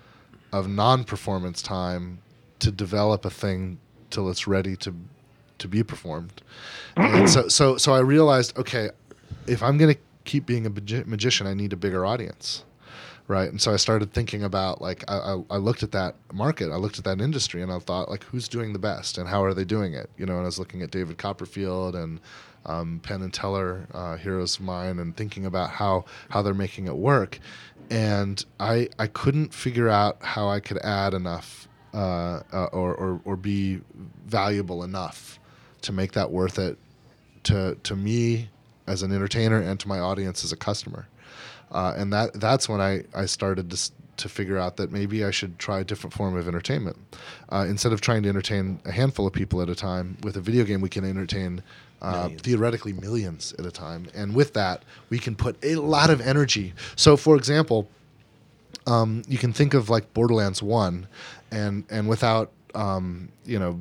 of 0.53 0.69
non-performance 0.69 1.61
time 1.61 2.19
to 2.61 2.71
develop 2.71 3.25
a 3.25 3.31
thing 3.31 3.79
till 4.11 4.31
it's 4.31 4.47
ready 4.47 4.77
to 4.77 4.95
to 5.59 5.69
be 5.69 5.83
performed. 5.83 6.43
And 6.97 7.29
so 7.29 7.49
so 7.49 7.77
so 7.77 7.93
I 7.93 8.01
realized 8.01 8.57
okay, 8.59 8.91
if 9.47 9.63
I'm 9.63 9.79
going 9.79 9.95
to 9.95 10.01
keep 10.25 10.47
being 10.47 10.67
a 10.67 10.71
magi- 10.71 11.05
magician, 11.07 11.47
I 11.47 11.55
need 11.55 11.73
a 11.73 11.77
bigger 11.77 12.05
audience. 12.05 12.65
Right. 13.29 13.51
And 13.51 13.61
so 13.61 13.73
I 13.73 13.77
started 13.77 14.13
thinking 14.13 14.45
about 14.45 14.81
like 14.81 15.03
I, 15.09 15.17
I, 15.17 15.43
I 15.51 15.57
looked 15.57 15.83
at 15.83 15.91
that 15.93 16.15
market, 16.33 16.71
I 16.71 16.77
looked 16.77 16.99
at 16.99 17.05
that 17.05 17.21
industry 17.21 17.61
and 17.61 17.73
I 17.73 17.81
thought 17.81 18.09
like 18.09 18.23
who's 18.23 18.47
doing 18.47 18.73
the 18.73 18.79
best 18.79 19.19
and 19.19 19.29
how 19.29 19.43
are 19.43 19.53
they 19.53 19.65
doing 19.65 19.95
it? 19.95 20.11
You 20.17 20.27
know, 20.27 20.35
and 20.35 20.43
I 20.43 20.45
was 20.45 20.61
looking 20.61 20.81
at 20.83 20.93
David 20.93 21.19
Copperfield 21.19 21.97
and 21.97 22.21
um, 22.67 23.01
Penn 23.03 23.23
and 23.23 23.33
Teller, 23.35 23.87
uh, 23.93 24.17
heroes 24.17 24.57
of 24.57 24.63
mine, 24.63 24.99
and 24.99 25.17
thinking 25.17 25.47
about 25.47 25.71
how 25.71 26.05
how 26.31 26.43
they're 26.43 26.55
making 26.55 26.87
it 26.87 26.97
work. 26.97 27.41
And 27.91 28.45
I 28.61 28.89
I 28.99 29.09
couldn't 29.09 29.53
figure 29.53 29.89
out 29.89 30.19
how 30.21 30.49
I 30.49 30.61
could 30.61 30.79
add 30.79 31.13
enough 31.13 31.67
uh, 31.95 32.43
uh, 32.53 32.69
or, 32.73 32.95
or 32.95 33.21
or 33.25 33.37
be 33.37 33.81
valuable 34.27 34.85
enough 34.85 35.41
to 35.83 35.93
make 35.93 36.13
that 36.13 36.31
worth 36.31 36.59
it 36.59 36.79
to 37.45 37.77
to 37.83 37.97
me 37.97 38.49
as 38.87 39.03
an 39.03 39.13
entertainer 39.13 39.61
and 39.61 39.79
to 39.81 39.89
my 39.89 39.99
audience 39.99 40.45
as 40.45 40.53
a 40.53 40.57
customer. 40.57 41.07
Uh, 41.73 41.95
and 41.97 42.13
that 42.13 42.33
that's 42.35 42.69
when 42.69 42.81
I, 42.81 43.05
I 43.15 43.27
started 43.27 43.71
to, 43.71 43.91
to 44.19 44.29
figure 44.29 44.57
out 44.57 44.77
that 44.77 44.93
maybe 44.93 45.25
I 45.25 45.31
should 45.31 45.59
try 45.59 45.81
a 45.81 45.85
different 45.85 46.15
form 46.15 46.37
of 46.37 46.47
entertainment. 46.47 46.97
Uh, 47.49 47.67
instead 47.69 47.93
of 47.93 48.01
trying 48.01 48.23
to 48.23 48.29
entertain 48.29 48.81
a 48.85 48.93
handful 48.93 49.27
of 49.27 49.33
people 49.33 49.61
at 49.61 49.69
a 49.69 49.75
time, 49.75 50.17
with 50.23 50.37
a 50.37 50.41
video 50.41 50.65
game 50.65 50.81
we 50.81 50.89
can 50.89 51.05
entertain 51.05 51.63
uh, 52.03 52.13
Millions. 52.13 52.43
theoretically 52.43 52.93
millions 52.93 53.55
at 53.59 53.67
a 53.67 53.71
time. 53.71 54.07
And 54.15 54.35
with 54.35 54.53
that, 54.53 54.85
we 55.09 55.19
can 55.19 55.35
put 55.35 55.57
a 55.65 55.77
lot 55.77 56.11
of 56.11 56.21
energy. 56.21 56.75
So, 56.95 57.17
for 57.17 57.37
example, 57.37 57.89
um, 58.87 59.23
you 59.27 59.39
can 59.39 59.53
think 59.53 59.75
of 59.75 59.89
like 59.91 60.13
Borderlands 60.15 60.63
One, 60.63 61.09
and 61.51 61.85
and 61.91 62.09
without 62.09 62.53
um, 62.75 63.31
you 63.45 63.59
know 63.59 63.81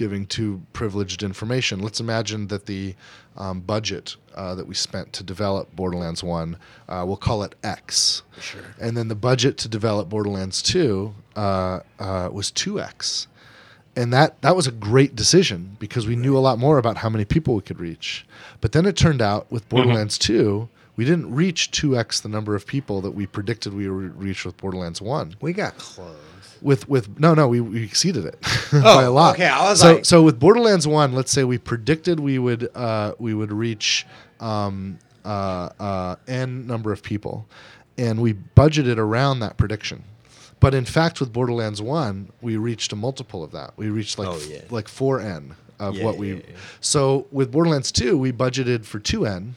giving 0.00 0.24
too 0.26 0.62
privileged 0.72 1.22
information, 1.22 1.78
let's 1.78 2.00
imagine 2.00 2.46
that 2.46 2.64
the 2.64 2.94
um, 3.36 3.60
budget 3.60 4.16
uh, 4.34 4.54
that 4.54 4.66
we 4.66 4.74
spent 4.74 5.12
to 5.12 5.22
develop 5.22 5.76
Borderlands 5.76 6.24
One, 6.24 6.56
uh, 6.88 7.04
we'll 7.06 7.18
call 7.18 7.42
it 7.42 7.54
X, 7.62 8.22
Sure. 8.40 8.62
and 8.80 8.96
then 8.96 9.08
the 9.08 9.14
budget 9.14 9.58
to 9.58 9.68
develop 9.68 10.08
Borderlands 10.08 10.62
Two 10.62 11.14
uh, 11.36 11.80
uh, 11.98 12.30
was 12.32 12.50
two 12.50 12.80
X. 12.80 13.26
And 13.94 14.10
that, 14.14 14.40
that 14.40 14.56
was 14.56 14.66
a 14.66 14.70
great 14.72 15.14
decision 15.14 15.76
because 15.78 16.06
we 16.06 16.16
knew 16.16 16.34
a 16.34 16.40
lot 16.48 16.58
more 16.58 16.78
about 16.78 16.96
how 16.98 17.10
many 17.10 17.26
people 17.26 17.54
we 17.56 17.60
could 17.60 17.78
reach. 17.80 18.24
But 18.62 18.72
then 18.72 18.86
it 18.86 18.96
turned 18.96 19.20
out 19.20 19.52
with 19.52 19.68
Borderlands 19.68 20.16
2, 20.16 20.66
we 20.96 21.04
didn't 21.04 21.34
reach 21.34 21.72
2x 21.72 22.22
the 22.22 22.28
number 22.30 22.54
of 22.54 22.66
people 22.66 23.02
that 23.02 23.10
we 23.10 23.26
predicted 23.26 23.74
we 23.74 23.90
would 23.90 24.18
reach 24.18 24.46
with 24.46 24.56
Borderlands 24.56 25.02
1 25.02 25.36
We 25.42 25.52
got 25.52 25.76
close. 25.76 26.16
With 26.62 26.88
with 26.88 27.18
no 27.18 27.34
no 27.34 27.48
we, 27.48 27.60
we 27.60 27.82
exceeded 27.84 28.24
it 28.24 28.40
by 28.72 29.02
a 29.04 29.10
lot. 29.10 29.34
okay, 29.34 29.46
I 29.48 29.70
was 29.70 29.80
so 29.80 29.94
like- 29.94 30.04
so 30.04 30.22
with 30.22 30.38
Borderlands 30.38 30.86
One, 30.86 31.12
let's 31.14 31.32
say 31.32 31.44
we 31.44 31.58
predicted 31.58 32.20
we 32.20 32.38
would 32.38 32.70
uh, 32.74 33.14
we 33.18 33.34
would 33.34 33.52
reach 33.52 34.06
um, 34.40 34.98
uh, 35.24 35.68
uh, 35.78 36.16
n 36.28 36.66
number 36.66 36.92
of 36.92 37.02
people, 37.02 37.46
and 37.98 38.20
we 38.20 38.34
budgeted 38.34 38.96
around 38.98 39.40
that 39.40 39.56
prediction. 39.56 40.04
But 40.60 40.74
in 40.74 40.84
fact, 40.84 41.20
with 41.20 41.32
Borderlands 41.32 41.80
One, 41.80 42.30
we 42.42 42.56
reached 42.56 42.92
a 42.92 42.96
multiple 42.96 43.42
of 43.42 43.52
that. 43.52 43.72
We 43.76 43.88
reached 43.88 44.18
like 44.18 44.28
Oh, 44.28 44.36
f- 44.36 44.70
like 44.70 44.88
four 44.88 45.20
n 45.20 45.54
of 45.78 45.94
Yeah, 45.96 46.04
what 46.04 46.14
yeah, 46.16 46.20
we. 46.20 46.34
yeah. 46.34 46.40
So 46.80 47.26
with 47.32 47.50
Borderlands 47.50 47.90
Two, 47.90 48.18
we 48.18 48.30
budgeted 48.32 48.84
for 48.84 48.98
two 48.98 49.24
n. 49.26 49.54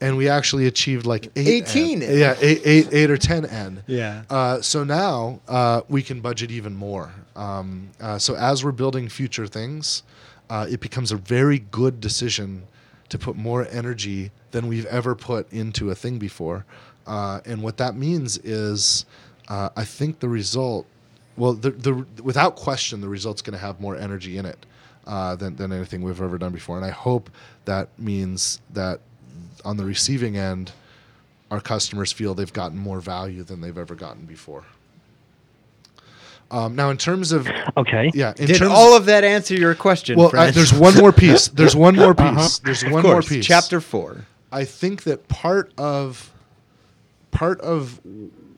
And 0.00 0.16
we 0.16 0.28
actually 0.28 0.66
achieved 0.66 1.06
like 1.06 1.26
eight 1.34 1.68
18 1.68 2.02
N. 2.02 2.18
Yeah, 2.18 2.36
eight, 2.40 2.60
eight, 2.64 2.88
eight 2.92 3.10
or 3.10 3.16
ten 3.16 3.44
n. 3.44 3.82
Yeah. 3.86 4.22
Uh, 4.30 4.60
so 4.60 4.84
now 4.84 5.40
uh, 5.48 5.82
we 5.88 6.02
can 6.02 6.20
budget 6.20 6.52
even 6.52 6.76
more. 6.76 7.12
Um, 7.34 7.90
uh, 8.00 8.18
so 8.18 8.36
as 8.36 8.64
we're 8.64 8.72
building 8.72 9.08
future 9.08 9.46
things, 9.48 10.04
uh, 10.50 10.66
it 10.70 10.80
becomes 10.80 11.10
a 11.10 11.16
very 11.16 11.58
good 11.58 12.00
decision 12.00 12.62
to 13.08 13.18
put 13.18 13.36
more 13.36 13.66
energy 13.70 14.30
than 14.50 14.68
we've 14.68 14.86
ever 14.86 15.14
put 15.14 15.50
into 15.52 15.90
a 15.90 15.94
thing 15.94 16.18
before. 16.18 16.64
Uh, 17.06 17.40
and 17.44 17.62
what 17.62 17.76
that 17.78 17.96
means 17.96 18.38
is, 18.38 19.06
uh, 19.48 19.70
I 19.76 19.84
think 19.84 20.20
the 20.20 20.28
result, 20.28 20.86
well, 21.36 21.54
the, 21.54 21.70
the 21.70 22.06
without 22.22 22.56
question, 22.56 23.00
the 23.00 23.08
result's 23.08 23.42
going 23.42 23.54
to 23.54 23.58
have 23.58 23.80
more 23.80 23.96
energy 23.96 24.36
in 24.38 24.44
it 24.46 24.66
uh, 25.06 25.34
than 25.36 25.56
than 25.56 25.72
anything 25.72 26.02
we've 26.02 26.20
ever 26.20 26.38
done 26.38 26.52
before. 26.52 26.76
And 26.76 26.84
I 26.84 26.90
hope 26.90 27.30
that 27.64 27.88
means 27.98 28.60
that 28.74 29.00
on 29.68 29.76
the 29.76 29.84
receiving 29.84 30.34
end, 30.36 30.72
our 31.50 31.60
customers 31.60 32.10
feel 32.10 32.34
they've 32.34 32.52
gotten 32.52 32.78
more 32.78 33.00
value 33.00 33.42
than 33.42 33.60
they've 33.60 33.76
ever 33.76 33.94
gotten 33.94 34.24
before. 34.24 34.64
Um, 36.50 36.74
now, 36.74 36.88
in 36.88 36.96
terms 36.96 37.32
of 37.32 37.46
Okay. 37.76 38.10
yeah, 38.14 38.32
in 38.38 38.46
Did 38.46 38.56
terms 38.56 38.70
all 38.72 38.96
of 38.96 39.04
that 39.04 39.22
answer 39.24 39.54
your 39.54 39.74
question? 39.74 40.16
well, 40.16 40.28
uh, 40.28 40.30
friend? 40.30 40.54
there's 40.54 40.72
one 40.72 40.94
more 40.96 41.12
piece. 41.24 41.48
There's 41.48 41.76
one 41.76 41.94
more 41.94 42.14
piece. 42.14 42.26
Uh-huh. 42.26 42.48
There's 42.64 42.84
one 42.84 43.02
course, 43.02 43.30
more 43.30 43.36
piece. 43.38 43.46
Chapter 43.46 43.80
four. 43.82 44.24
I 44.50 44.64
think 44.64 45.02
that 45.02 45.28
part 45.28 45.70
of 45.76 46.32
part 47.30 47.60
of 47.60 48.00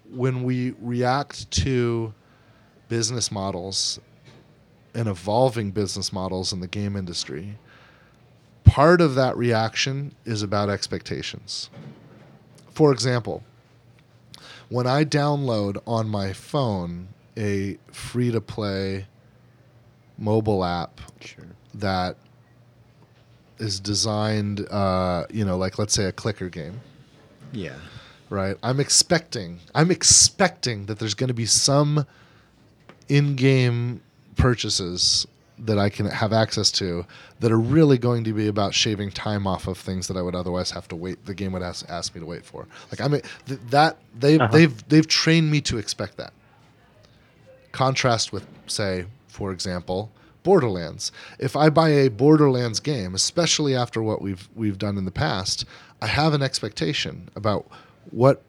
when 0.08 0.44
we 0.44 0.74
react 0.80 1.50
to 1.50 2.14
business 2.88 3.32
models 3.32 3.98
and 4.94 5.08
evolving 5.08 5.72
business 5.72 6.12
models 6.12 6.52
in 6.52 6.60
the 6.60 6.68
game 6.68 6.94
industry, 6.94 7.58
part 8.70 9.00
of 9.00 9.16
that 9.16 9.36
reaction 9.36 10.14
is 10.24 10.42
about 10.42 10.70
expectations. 10.70 11.70
For 12.72 12.92
example, 12.92 13.42
when 14.68 14.86
I 14.86 15.04
download 15.04 15.82
on 15.88 16.08
my 16.08 16.32
phone 16.32 17.08
a 17.36 17.78
free 17.90 18.30
to 18.30 18.40
play 18.40 19.06
mobile 20.16 20.64
app 20.64 21.00
Sure. 21.20 21.44
that 21.74 22.16
is 23.58 23.80
designed, 23.80 24.60
uh, 24.70 25.26
you 25.30 25.44
know, 25.44 25.56
like 25.58 25.76
let's 25.78 25.92
say 25.94 26.04
a 26.04 26.12
clicker 26.12 26.48
game, 26.48 26.80
Yeah. 27.52 27.74
right? 28.28 28.56
I'm 28.62 28.78
expecting, 28.78 29.58
I'm 29.74 29.90
expecting 29.90 30.86
that 30.86 31.00
there's 31.00 31.14
going 31.14 31.28
to 31.28 31.34
be 31.34 31.46
some 31.46 32.06
in-game 33.08 34.00
purchases 34.36 35.26
that 35.66 35.78
I 35.78 35.88
can 35.90 36.06
have 36.06 36.32
access 36.32 36.70
to 36.72 37.04
that 37.40 37.52
are 37.52 37.58
really 37.60 37.98
going 37.98 38.24
to 38.24 38.32
be 38.32 38.48
about 38.48 38.74
shaving 38.74 39.10
time 39.10 39.46
off 39.46 39.66
of 39.66 39.76
things 39.78 40.08
that 40.08 40.16
I 40.16 40.22
would 40.22 40.34
otherwise 40.34 40.70
have 40.70 40.88
to 40.88 40.96
wait. 40.96 41.24
The 41.26 41.34
game 41.34 41.52
would 41.52 41.62
ask, 41.62 41.84
ask 41.88 42.14
me 42.14 42.20
to 42.20 42.26
wait 42.26 42.44
for. 42.44 42.66
Like 42.90 43.00
I'm 43.00 43.10
th- 43.12 43.24
that 43.70 43.98
they've 44.18 44.40
Uh-huh. 44.40 44.52
they've 44.52 44.88
they've 44.88 45.06
trained 45.06 45.50
me 45.50 45.60
to 45.62 45.78
expect 45.78 46.16
that. 46.16 46.32
Contrast 47.72 48.32
with, 48.32 48.46
say, 48.66 49.04
for 49.28 49.52
example, 49.52 50.10
Borderlands. 50.42 51.12
If 51.38 51.54
I 51.54 51.70
buy 51.70 51.90
a 51.90 52.08
Borderlands 52.08 52.80
game, 52.80 53.14
especially 53.14 53.76
after 53.76 54.02
what 54.02 54.20
we've 54.22 54.48
we've 54.56 54.78
done 54.78 54.96
in 54.98 55.04
the 55.04 55.10
past, 55.12 55.64
I 56.02 56.06
have 56.06 56.32
an 56.34 56.42
expectation 56.42 57.28
about 57.36 57.66
what 58.10 58.42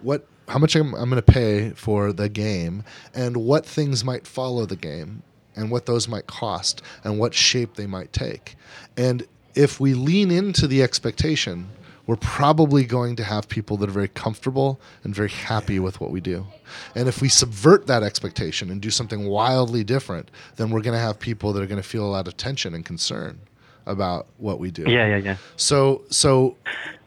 what 0.00 0.26
how 0.48 0.58
much 0.58 0.74
I'm, 0.74 0.94
I'm 0.94 1.08
going 1.08 1.22
to 1.22 1.32
pay 1.32 1.70
for 1.70 2.12
the 2.12 2.28
game 2.28 2.84
and 3.14 3.36
what 3.38 3.64
things 3.64 4.04
might 4.04 4.26
follow 4.26 4.66
the 4.66 4.76
game 4.76 5.22
and 5.56 5.70
what 5.70 5.86
those 5.86 6.08
might 6.08 6.26
cost 6.26 6.82
and 7.02 7.18
what 7.18 7.34
shape 7.34 7.74
they 7.74 7.86
might 7.86 8.12
take. 8.12 8.56
And 8.96 9.26
if 9.54 9.80
we 9.80 9.94
lean 9.94 10.30
into 10.30 10.66
the 10.66 10.82
expectation, 10.82 11.68
we're 12.06 12.16
probably 12.16 12.84
going 12.84 13.16
to 13.16 13.24
have 13.24 13.48
people 13.48 13.76
that 13.78 13.88
are 13.88 13.92
very 13.92 14.08
comfortable 14.08 14.78
and 15.04 15.14
very 15.14 15.30
happy 15.30 15.78
with 15.78 16.00
what 16.00 16.10
we 16.10 16.20
do. 16.20 16.46
And 16.94 17.08
if 17.08 17.22
we 17.22 17.28
subvert 17.28 17.86
that 17.86 18.02
expectation 18.02 18.70
and 18.70 18.80
do 18.80 18.90
something 18.90 19.26
wildly 19.26 19.84
different, 19.84 20.30
then 20.56 20.70
we're 20.70 20.82
going 20.82 20.94
to 20.94 21.00
have 21.00 21.18
people 21.18 21.52
that 21.54 21.62
are 21.62 21.66
going 21.66 21.80
to 21.80 21.88
feel 21.88 22.04
a 22.04 22.08
lot 22.10 22.28
of 22.28 22.36
tension 22.36 22.74
and 22.74 22.84
concern 22.84 23.40
about 23.86 24.26
what 24.38 24.58
we 24.58 24.70
do. 24.70 24.82
Yeah, 24.82 25.06
yeah, 25.06 25.16
yeah. 25.16 25.36
So 25.56 26.02
so 26.10 26.56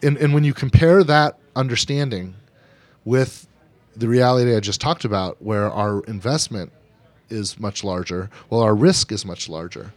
and, 0.02 0.18
and 0.18 0.34
when 0.34 0.44
you 0.44 0.54
compare 0.54 1.04
that 1.04 1.38
understanding 1.56 2.36
with 3.04 3.48
the 3.96 4.08
reality 4.08 4.56
I 4.56 4.60
just 4.60 4.80
talked 4.80 5.06
about 5.06 5.42
where 5.42 5.72
our 5.72 6.02
investment 6.04 6.72
is 7.30 7.60
much 7.60 7.84
larger, 7.84 8.30
while 8.50 8.62
our 8.62 8.76
risk 8.76 9.12
is 9.12 9.26
much 9.26 9.50
larger, 9.50 9.94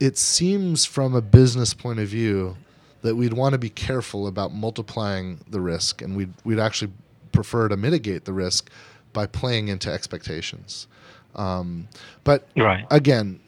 it 0.00 0.18
seems 0.18 0.84
from 0.84 1.14
a 1.14 1.20
business 1.22 1.72
point 1.74 1.98
of 1.98 2.08
view 2.08 2.56
that 3.02 3.14
we'd 3.16 3.32
want 3.32 3.52
to 3.52 3.58
be 3.58 3.70
careful 3.70 4.26
about 4.26 4.52
multiplying 4.52 5.38
the 5.48 5.60
risk 5.60 6.02
and 6.02 6.16
we'd 6.16 6.32
we'd 6.44 6.58
actually 6.58 6.92
prefer 7.32 7.68
to 7.68 7.76
mitigate 7.76 8.24
the 8.24 8.32
risk 8.32 8.70
by 9.12 9.26
playing 9.26 9.68
into 9.68 9.90
expectations. 9.90 10.86
Um, 11.34 11.88
but 12.24 12.48
Right. 12.56 12.86
again, 12.90 13.40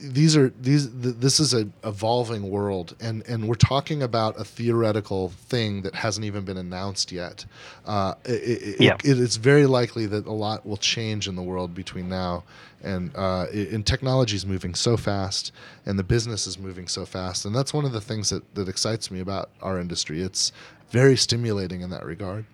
these 0.00 0.36
are 0.36 0.48
these 0.60 0.88
th- 0.88 1.16
this 1.16 1.38
is 1.40 1.52
a 1.54 1.68
evolving 1.84 2.50
world 2.50 2.94
and 3.00 3.22
and 3.28 3.46
we're 3.48 3.54
talking 3.54 4.02
about 4.02 4.38
a 4.40 4.44
theoretical 4.44 5.28
thing 5.30 5.82
that 5.82 5.94
hasn't 5.94 6.24
even 6.24 6.44
been 6.44 6.56
announced 6.56 7.12
yet. 7.12 7.44
Uh, 7.86 8.14
it, 8.24 8.30
it, 8.30 8.80
Yeah. 8.80 8.94
it, 9.04 9.20
it's 9.20 9.36
very 9.36 9.66
likely 9.66 10.06
that 10.06 10.26
a 10.26 10.32
lot 10.32 10.64
will 10.66 10.76
change 10.78 11.28
in 11.28 11.36
the 11.36 11.42
world 11.42 11.74
between 11.74 12.08
now 12.08 12.44
and 12.82 13.10
uh, 13.16 13.42
i- 13.52 13.68
and 13.72 13.86
technology 13.86 14.36
is 14.36 14.46
moving 14.46 14.74
so 14.74 14.96
fast 14.96 15.52
and 15.86 15.98
the 15.98 16.04
business 16.04 16.46
is 16.46 16.58
moving 16.58 16.88
so 16.88 17.04
fast 17.04 17.44
and 17.44 17.54
that's 17.54 17.74
one 17.74 17.84
of 17.84 17.92
the 17.92 18.00
things 18.00 18.30
that 18.30 18.42
that 18.54 18.68
excites 18.68 19.10
me 19.10 19.20
about 19.20 19.50
our 19.62 19.78
industry. 19.78 20.22
It's 20.22 20.52
very 20.90 21.16
stimulating 21.16 21.82
in 21.82 21.90
that 21.90 22.04
regard 22.04 22.44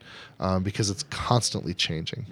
um, 0.40 0.62
because 0.62 0.90
it's 0.90 1.04
constantly 1.04 1.72
changing. 1.72 2.26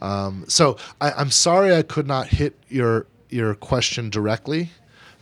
Um, 0.00 0.44
so 0.48 0.76
I, 1.00 1.12
I'm 1.12 1.30
sorry 1.30 1.74
I 1.74 1.82
could 1.82 2.06
not 2.06 2.28
hit 2.28 2.54
your 2.68 3.06
your 3.30 3.54
question 3.54 4.10
directly, 4.10 4.70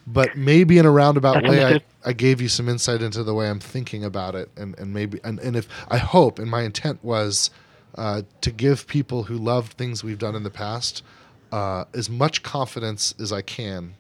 but 0.07 0.37
maybe 0.37 0.79
in 0.79 0.87
a 0.87 0.91
roundabout 0.91 1.35
That's 1.35 1.49
way, 1.49 1.65
I. 1.65 1.81
I 2.07 2.13
gave 2.13 2.43
you 2.43 2.49
some 2.49 2.69
insight 2.69 3.01
into 3.01 3.25
the 3.25 3.33
way 3.33 3.49
I'm 3.49 3.61
thinking 3.61 4.05
about 4.05 4.35
it, 4.35 4.51
and, 4.59 4.79
and 4.79 4.93
maybe 4.93 5.21
and, 5.25 5.41
and 5.41 5.57
if 5.57 5.67
I 5.89 5.97
hope 5.97 6.39
and 6.39 6.51
my 6.51 6.61
intent 6.61 7.03
was 7.03 7.49
uh, 7.95 8.23
to 8.43 8.51
give 8.51 8.87
people 8.87 9.23
who 9.23 9.39
loved 9.39 9.73
things 9.73 10.05
we've 10.05 10.19
done 10.19 10.35
in 10.35 10.43
the 10.43 10.51
past 10.51 11.03
uh, 11.51 11.85
as 11.95 12.11
much 12.11 12.43
confidence 12.43 13.15
as 13.19 13.33
I 13.33 13.41
can 13.41 13.95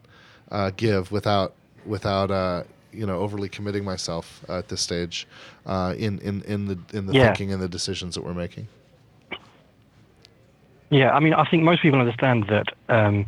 uh, 0.50 0.70
give 0.76 1.10
without 1.10 1.54
without 1.86 2.30
uh, 2.30 2.64
you 2.92 3.06
know 3.06 3.20
overly 3.20 3.48
committing 3.48 3.84
myself 3.84 4.44
at 4.50 4.68
this 4.68 4.82
stage 4.82 5.26
uh, 5.64 5.94
in 5.96 6.18
in 6.18 6.42
in 6.42 6.66
the 6.66 6.78
in 6.92 7.06
the 7.06 7.14
Yeah. 7.14 7.28
thinking 7.28 7.52
and 7.52 7.62
the 7.62 7.68
decisions 7.68 8.14
that 8.16 8.22
we're 8.22 8.34
making. 8.34 8.68
Yeah, 10.90 11.12
I 11.12 11.20
mean, 11.20 11.34
I 11.34 11.48
think 11.48 11.62
most 11.62 11.82
people 11.82 11.98
understand 11.98 12.44
that 12.48 12.66
um, 12.88 13.26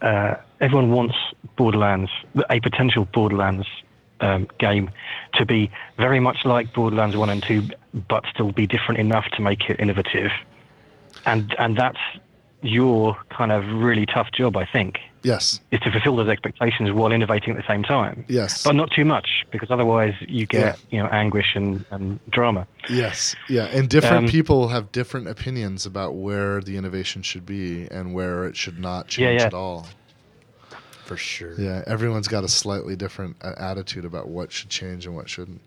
uh, 0.00 0.34
everyone 0.60 0.90
wants 0.90 1.14
Borderlands, 1.56 2.10
a 2.50 2.60
potential 2.60 3.06
Borderlands 3.12 3.66
um, 4.20 4.48
game, 4.58 4.90
to 5.34 5.46
be 5.46 5.70
very 5.96 6.20
much 6.20 6.44
like 6.44 6.72
Borderlands 6.72 7.16
One 7.16 7.30
and 7.30 7.42
Two, 7.42 7.68
but 8.08 8.24
still 8.32 8.52
be 8.52 8.66
different 8.66 9.00
enough 9.00 9.26
to 9.32 9.42
make 9.42 9.68
it 9.70 9.78
innovative. 9.80 10.30
And 11.26 11.54
and 11.58 11.76
that's 11.76 11.98
your 12.62 13.16
kind 13.30 13.52
of 13.52 13.64
really 13.66 14.06
tough 14.06 14.32
job, 14.32 14.56
I 14.56 14.64
think, 14.64 14.98
Yes. 15.22 15.60
is 15.72 15.80
to 15.80 15.90
fulfill 15.90 16.16
those 16.16 16.28
expectations 16.28 16.92
while 16.92 17.10
innovating 17.12 17.50
at 17.50 17.56
the 17.56 17.66
same 17.66 17.82
time. 17.82 18.24
Yes. 18.28 18.62
But 18.62 18.74
not 18.76 18.90
too 18.90 19.04
much, 19.04 19.44
because 19.50 19.70
otherwise 19.70 20.14
you 20.20 20.46
get 20.46 20.78
you 20.90 20.98
know 21.00 21.08
anguish 21.08 21.54
and, 21.54 21.84
and 21.90 22.20
drama. 22.30 22.66
Yes, 22.88 23.34
yeah, 23.48 23.64
and 23.66 23.88
different 23.88 24.24
Um, 24.24 24.28
people 24.30 24.68
have 24.68 24.92
different 24.92 25.28
opinions 25.28 25.84
about 25.86 26.14
where 26.14 26.60
the 26.60 26.76
innovation 26.76 27.22
should 27.22 27.44
be 27.44 27.86
and 27.90 28.14
where 28.14 28.44
it 28.46 28.56
should 28.56 28.78
not 28.78 29.06
Yeah, 29.18 29.28
change 29.28 29.40
yeah. 29.40 29.46
at 29.48 29.54
all. 29.54 29.86
for 31.04 31.16
sure. 31.16 31.54
Yeah, 31.58 31.82
everyone's 31.86 32.28
got 32.28 32.44
a 32.44 32.48
slightly 32.48 32.94
different 32.94 33.36
uh, 33.42 33.54
attitude 33.56 34.04
about 34.04 34.28
what 34.28 34.52
should 34.52 34.68
change 34.68 35.06
and 35.06 35.16
what 35.16 35.28
shouldn't. 35.28 35.62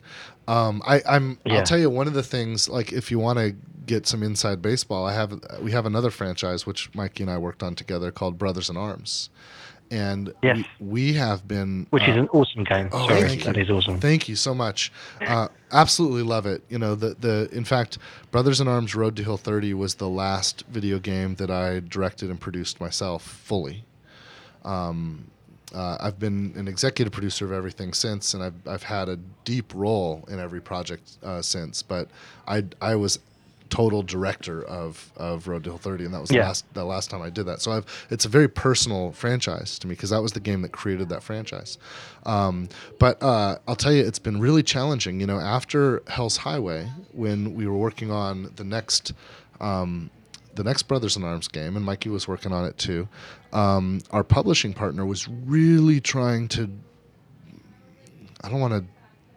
Um, 0.47 0.81
I, 0.85 1.01
I'm. 1.07 1.37
I'll 1.45 1.63
tell 1.63 1.77
you 1.79 1.89
one 1.89 2.07
of 2.07 2.13
the 2.13 2.23
things. 2.23 2.67
Like, 2.67 2.91
if 2.91 3.11
you 3.11 3.19
want 3.19 3.39
to 3.39 3.55
get 3.85 4.07
some 4.07 4.23
inside 4.23 4.61
baseball, 4.61 5.05
I 5.05 5.13
have. 5.13 5.39
We 5.61 5.71
have 5.71 5.85
another 5.85 6.09
franchise 6.11 6.65
which 6.65 6.93
Mikey 6.95 7.23
and 7.23 7.31
I 7.31 7.37
worked 7.37 7.63
on 7.63 7.75
together 7.75 8.11
called 8.11 8.37
Brothers 8.37 8.69
in 8.69 8.75
Arms, 8.75 9.29
and 9.91 10.33
Yes. 10.41 10.57
we, 10.79 10.87
we 11.11 11.13
have 11.13 11.47
been. 11.47 11.85
Which 11.91 12.03
uh, 12.03 12.11
is 12.11 12.17
an 12.17 12.27
awesome 12.29 12.63
game. 12.63 12.89
Oh, 12.91 13.07
Sorry, 13.07 13.21
thank 13.21 13.43
that 13.43 13.55
you. 13.55 13.61
is 13.63 13.69
awesome. 13.69 13.99
Thank 13.99 14.27
you 14.27 14.35
so 14.35 14.53
much. 14.55 14.91
Uh, 15.21 15.47
absolutely 15.71 16.23
love 16.23 16.45
it. 16.47 16.63
You 16.69 16.79
know, 16.79 16.95
the 16.95 17.15
the 17.19 17.47
in 17.51 17.63
fact, 17.63 17.97
Brothers 18.31 18.59
in 18.59 18.67
Arms 18.67 18.95
Road 18.95 19.15
to 19.17 19.23
Hill 19.23 19.37
30 19.37 19.73
was 19.75 19.95
the 19.95 20.09
last 20.09 20.65
video 20.67 20.97
game 20.99 21.35
that 21.35 21.51
I 21.51 21.79
directed 21.81 22.29
and 22.31 22.39
produced 22.41 22.81
myself 22.81 23.23
fully. 23.23 23.85
Um, 24.65 25.29
uh, 25.73 25.97
I've 25.99 26.19
been 26.19 26.53
an 26.55 26.67
executive 26.67 27.13
producer 27.13 27.45
of 27.45 27.51
everything 27.51 27.93
since, 27.93 28.33
and 28.33 28.43
I've 28.43 28.67
I've 28.67 28.83
had 28.83 29.09
a 29.09 29.17
deep 29.45 29.73
role 29.73 30.25
in 30.29 30.39
every 30.39 30.61
project 30.61 31.17
uh, 31.23 31.41
since. 31.41 31.81
But 31.81 32.09
I 32.47 32.65
I 32.81 32.95
was 32.95 33.19
total 33.71 34.03
director 34.03 34.63
of, 34.65 35.11
of 35.15 35.47
Road 35.47 35.63
to 35.63 35.71
Hill 35.71 35.79
30, 35.79 36.05
and 36.05 36.13
that 36.13 36.19
was 36.19 36.29
the 36.29 36.35
last 36.43 36.73
the 36.73 36.83
last 36.83 37.09
time 37.09 37.21
I 37.23 37.31
did 37.31 37.45
that. 37.47 37.61
So 37.61 37.71
I've 37.71 38.07
it's 38.11 38.25
a 38.25 38.29
very 38.29 38.47
personal 38.47 39.13
franchise 39.13 39.79
to 39.79 39.87
me 39.87 39.95
because 39.95 40.11
that 40.11 40.21
was 40.21 40.33
the 40.33 40.39
game 40.39 40.61
that 40.61 40.71
created 40.71 41.09
that 41.09 41.23
franchise. 41.23 41.79
Um, 42.25 42.69
but 42.99 43.21
uh, 43.23 43.57
I'll 43.67 43.75
tell 43.75 43.93
you, 43.93 44.03
it's 44.05 44.19
been 44.19 44.39
really 44.39 44.61
challenging. 44.61 45.19
You 45.19 45.25
know, 45.25 45.39
after 45.39 46.03
Hell's 46.07 46.37
Highway, 46.37 46.89
when 47.13 47.55
we 47.55 47.65
were 47.65 47.77
working 47.77 48.11
on 48.11 48.51
the 48.57 48.63
next. 48.63 49.13
Um, 49.59 50.11
the 50.55 50.63
next 50.63 50.83
Brothers 50.83 51.15
in 51.17 51.23
Arms 51.23 51.47
game, 51.47 51.75
and 51.75 51.85
Mikey 51.85 52.09
was 52.09 52.27
working 52.27 52.51
on 52.53 52.65
it 52.65 52.77
too. 52.77 53.07
Um, 53.53 54.01
our 54.11 54.23
publishing 54.23 54.73
partner 54.73 55.05
was 55.05 55.27
really 55.27 55.99
trying 56.01 56.47
to. 56.49 56.69
I 58.43 58.49
don't 58.49 58.59
want 58.59 58.73
to 58.73 58.83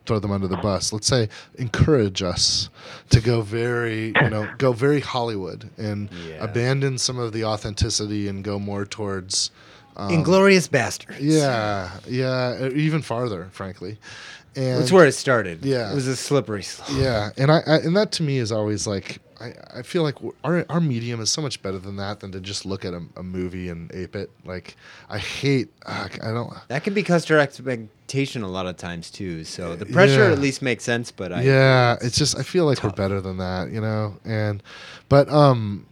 throw 0.07 0.19
them 0.19 0.33
under 0.33 0.49
the 0.49 0.57
bus. 0.59 0.93
Let's 0.93 1.07
say 1.07 1.29
encourage 1.57 2.23
us 2.23 2.69
to 3.11 3.21
go 3.21 3.41
very, 3.43 4.13
you 4.21 4.31
know, 4.31 4.49
go 4.59 4.73
very 4.73 5.01
Hollywood 5.01 5.71
and 5.79 6.11
Yeah. 6.29 6.45
abandon 6.45 6.99
some 6.99 7.19
of 7.19 7.33
the 7.33 7.45
authenticity 7.45 8.29
and 8.29 8.45
go 8.45 8.59
more 8.59 8.85
towards. 8.85 9.51
Um, 9.97 10.11
Inglourious 10.11 10.69
Basterds. 10.69 11.17
yeah, 11.21 11.91
yeah, 12.09 12.69
even 12.75 13.01
farther, 13.01 13.49
frankly. 13.53 13.99
And 14.57 14.81
That's 14.81 14.93
where 14.93 15.07
it 15.07 15.13
started. 15.13 15.65
Yeah. 15.65 15.91
It 15.91 15.95
was 15.95 16.07
a 16.09 16.17
slippery 16.17 16.63
slope. 16.63 16.89
yeah, 17.01 17.31
and 17.37 17.51
I, 17.51 17.61
I 17.67 17.77
and 17.79 17.97
that 17.97 18.13
to 18.13 18.23
me 18.23 18.39
is 18.39 18.53
always 18.53 18.87
like 18.87 19.21
I, 19.41 19.55
I 19.79 19.83
feel 19.83 20.03
like 20.03 20.17
our 20.43 20.65
our 20.69 20.81
medium 20.81 21.21
is 21.21 21.31
so 21.31 21.43
much 21.43 21.63
better 21.63 21.79
than 21.79 21.97
that 21.97 22.21
than 22.21 22.33
to 22.33 22.41
just 22.41 22.65
look 22.65 22.85
at 22.85 22.95
a, 22.95 23.03
a 23.17 23.23
movie 23.23 23.69
and 23.69 23.93
ape 23.95 24.17
it. 24.17 24.31
Like 24.45 24.77
I 25.09 25.19
hate 25.19 25.69
uh, 25.87 26.09
I 26.23 26.31
don't 26.33 26.53
That 26.69 26.85
can 26.85 26.95
be 26.95 27.03
customer 27.03 27.39
expectation 27.39 28.43
a 28.43 28.49
lot 28.49 28.67
of 28.67 28.77
times 28.77 29.11
too. 29.11 29.45
So 29.45 29.77
the 29.77 29.87
pressure 29.87 30.27
Yeah. 30.27 30.33
at 30.33 30.39
least 30.39 30.63
makes 30.63 30.85
sense, 30.85 31.11
but 31.11 31.33
I 31.33 31.43
yeah, 31.43 31.97
it's 32.01 32.17
just 32.17 32.39
I 32.39 32.43
feel 32.43 32.65
like 32.67 32.83
we're 32.85 32.91
better 32.91 33.21
than 33.21 33.39
that, 33.39 33.71
you 33.71 33.81
know. 33.81 34.17
And 34.25 34.63
but 35.09 35.29
um 35.29 35.87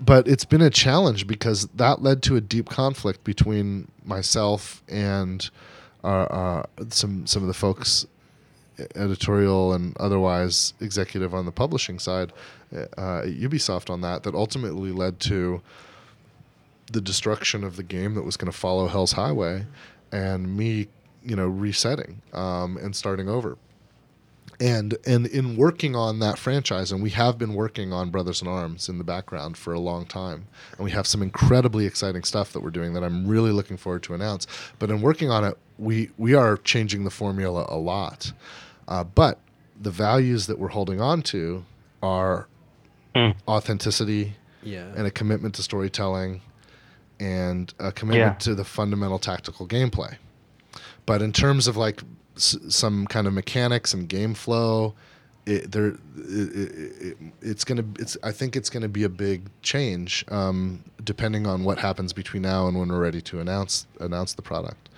but 0.00 0.26
it's 0.26 0.44
been 0.44 0.62
a 0.62 0.70
challenge 0.70 1.26
because 1.26 1.68
that 1.76 2.02
led 2.02 2.22
to 2.24 2.36
a 2.36 2.40
deep 2.40 2.68
conflict 2.68 3.22
between 3.24 3.88
myself 4.04 4.82
and 4.88 5.48
uh, 6.02 6.06
uh, 6.08 6.62
some 6.88 7.26
some 7.26 7.42
of 7.42 7.48
the 7.48 7.54
folks 7.54 8.06
editorial 8.94 9.72
and 9.72 9.96
otherwise 9.98 10.74
executive 10.80 11.34
on 11.34 11.44
the 11.44 11.52
publishing 11.52 11.98
side 11.98 12.32
uh, 12.74 13.22
at 13.24 13.26
Ubisoft 13.26 13.90
on 13.90 14.00
that 14.00 14.22
that 14.22 14.34
ultimately 14.34 14.92
led 14.92 15.20
to 15.20 15.60
the 16.90 17.00
destruction 17.00 17.64
of 17.64 17.76
the 17.76 17.82
game 17.82 18.14
that 18.14 18.22
was 18.22 18.36
going 18.36 18.50
to 18.50 18.56
follow 18.56 18.88
Hell's 18.88 19.12
Highway 19.12 19.66
and 20.10 20.56
me 20.56 20.88
you 21.24 21.36
know 21.36 21.46
resetting 21.46 22.20
um, 22.32 22.76
and 22.76 22.94
starting 22.96 23.28
over 23.28 23.56
and 24.62 24.96
and 25.04 25.26
in 25.26 25.56
working 25.56 25.94
on 25.96 26.18
that 26.20 26.38
franchise 26.38 26.92
and 26.92 27.02
we 27.02 27.10
have 27.10 27.36
been 27.36 27.54
working 27.54 27.92
on 27.92 28.10
brothers 28.10 28.40
in 28.42 28.46
arms 28.48 28.88
in 28.88 28.96
the 28.98 29.04
background 29.04 29.56
for 29.56 29.72
a 29.72 29.80
long 29.80 30.06
time 30.06 30.46
and 30.76 30.84
we 30.84 30.90
have 30.92 31.06
some 31.06 31.20
incredibly 31.22 31.84
exciting 31.86 32.22
stuff 32.22 32.52
that 32.52 32.60
we're 32.60 32.70
doing 32.70 32.92
that 32.94 33.02
i'm 33.02 33.26
really 33.26 33.50
looking 33.50 33.76
forward 33.76 34.02
to 34.02 34.14
announce 34.14 34.46
but 34.78 34.88
in 34.90 35.00
working 35.02 35.30
on 35.30 35.42
it 35.44 35.58
we 35.78 36.08
we 36.16 36.32
are 36.34 36.56
changing 36.58 37.02
the 37.04 37.10
formula 37.10 37.66
a 37.68 37.76
lot 37.76 38.32
uh, 38.88 39.02
but 39.02 39.40
the 39.80 39.90
values 39.90 40.46
that 40.46 40.58
we're 40.60 40.68
holding 40.78 41.00
on 41.00 41.20
to 41.22 41.64
are 42.02 42.46
Mm. 43.14 43.34
authenticity 43.46 44.32
yeah. 44.62 44.86
and 44.96 45.06
a 45.06 45.10
commitment 45.10 45.54
to 45.56 45.62
storytelling 45.62 46.40
and 47.20 47.74
a 47.78 47.92
commitment 47.92 48.36
Yeah. 48.40 48.44
to 48.46 48.54
the 48.54 48.64
fundamental 48.64 49.18
tactical 49.18 49.68
gameplay. 49.68 50.16
But 51.04 51.20
in 51.20 51.30
terms 51.30 51.66
of 51.68 51.76
like 51.76 52.00
s- 52.36 52.56
some 52.68 53.06
kind 53.06 53.26
of 53.26 53.32
mechanics 53.32 53.92
and 53.94 54.08
game 54.08 54.34
flow, 54.34 54.94
it, 55.44 55.72
there, 55.72 55.86
it, 55.88 55.96
it, 56.16 57.02
it, 57.02 57.16
it's 57.40 57.64
gonna. 57.64 57.84
It's. 57.98 58.16
I 58.22 58.30
think 58.32 58.54
it's 58.54 58.70
gonna 58.70 58.88
be 58.88 59.02
a 59.04 59.08
big 59.08 59.48
change, 59.62 60.24
um, 60.28 60.84
depending 61.04 61.46
on 61.46 61.64
what 61.64 61.78
happens 61.78 62.12
between 62.12 62.42
now 62.42 62.68
and 62.68 62.78
when 62.78 62.88
we're 62.88 63.00
ready 63.00 63.20
to 63.22 63.40
announce 63.40 63.86
announce 63.98 64.34
the 64.34 64.42
product. 64.42 64.88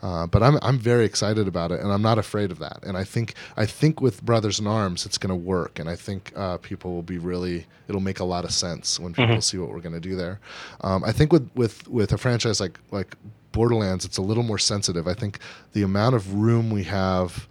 Uh, 0.00 0.28
but 0.28 0.40
I'm 0.44 0.56
I'm 0.62 0.78
very 0.78 1.04
excited 1.04 1.48
about 1.48 1.72
it, 1.72 1.80
and 1.80 1.90
I'm 1.90 2.02
not 2.02 2.18
afraid 2.18 2.52
of 2.52 2.60
that. 2.60 2.78
And 2.84 2.96
I 2.96 3.02
think 3.02 3.34
I 3.56 3.66
think 3.66 4.00
with 4.00 4.22
Brothers 4.24 4.60
in 4.60 4.68
Arms, 4.68 5.04
it's 5.04 5.18
going 5.18 5.30
to 5.30 5.34
work, 5.34 5.80
and 5.80 5.88
I 5.88 5.96
think 5.96 6.32
uh, 6.36 6.58
people 6.58 6.92
will 6.94 7.02
be 7.02 7.18
really. 7.18 7.66
It'll 7.88 8.00
make 8.00 8.20
a 8.20 8.24
lot 8.24 8.44
of 8.44 8.52
sense 8.52 9.00
when 9.00 9.12
people 9.14 9.40
see 9.40 9.58
what 9.58 9.70
we're 9.70 9.80
going 9.80 9.94
to 9.94 10.00
do 10.00 10.14
there. 10.14 10.38
Um, 10.82 11.02
I 11.02 11.10
think 11.10 11.32
with 11.32 11.50
with 11.56 11.88
with 11.88 12.12
a 12.12 12.18
franchise 12.18 12.60
like 12.60 12.78
like 12.92 13.16
Borderlands, 13.52 14.04
it's 14.04 14.18
a 14.18 14.22
little 14.22 14.42
more 14.42 14.58
sensitive. 14.58 15.06
I 15.08 15.14
think 15.14 15.38
the 15.72 15.82
amount 15.82 16.14
of 16.14 16.34
room 16.34 16.70
we 16.70 16.84
have 16.84 17.48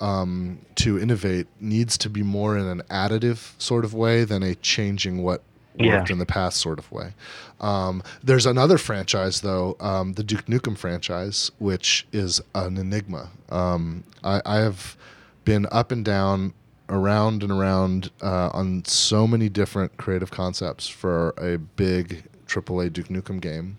um, 0.00 0.58
to 0.76 0.98
innovate 0.98 1.46
needs 1.60 1.96
to 1.98 2.10
be 2.10 2.22
more 2.22 2.56
in 2.58 2.66
an 2.66 2.82
additive 2.90 3.52
sort 3.60 3.84
of 3.84 3.94
way 3.94 4.24
than 4.24 4.42
a 4.42 4.54
changing 4.56 5.22
what 5.22 5.42
Yeah. 5.78 5.98
worked 5.98 6.10
in 6.10 6.18
the 6.18 6.26
past 6.26 6.58
sort 6.60 6.78
of 6.78 6.90
way. 6.92 7.14
Um, 7.60 8.02
there's 8.22 8.46
another 8.46 8.78
franchise 8.78 9.40
though, 9.40 9.76
um, 9.80 10.12
the 10.14 10.22
Duke 10.24 10.46
Nukem 10.46 10.76
franchise, 10.76 11.50
which 11.58 12.06
is 12.12 12.40
an 12.54 12.76
enigma. 12.76 13.30
Um, 13.50 14.04
I, 14.22 14.40
I 14.46 14.56
have 14.58 14.96
been 15.44 15.66
up 15.72 15.90
and 15.92 16.04
down, 16.04 16.52
around 16.88 17.42
and 17.42 17.50
around 17.50 18.10
uh, 18.22 18.50
on 18.52 18.84
so 18.84 19.26
many 19.26 19.48
different 19.48 19.96
creative 19.96 20.30
concepts 20.30 20.86
for 20.86 21.30
a 21.38 21.58
big 21.58 22.24
AAA 22.46 22.92
Duke 22.92 23.08
Nukem 23.08 23.40
game, 23.40 23.78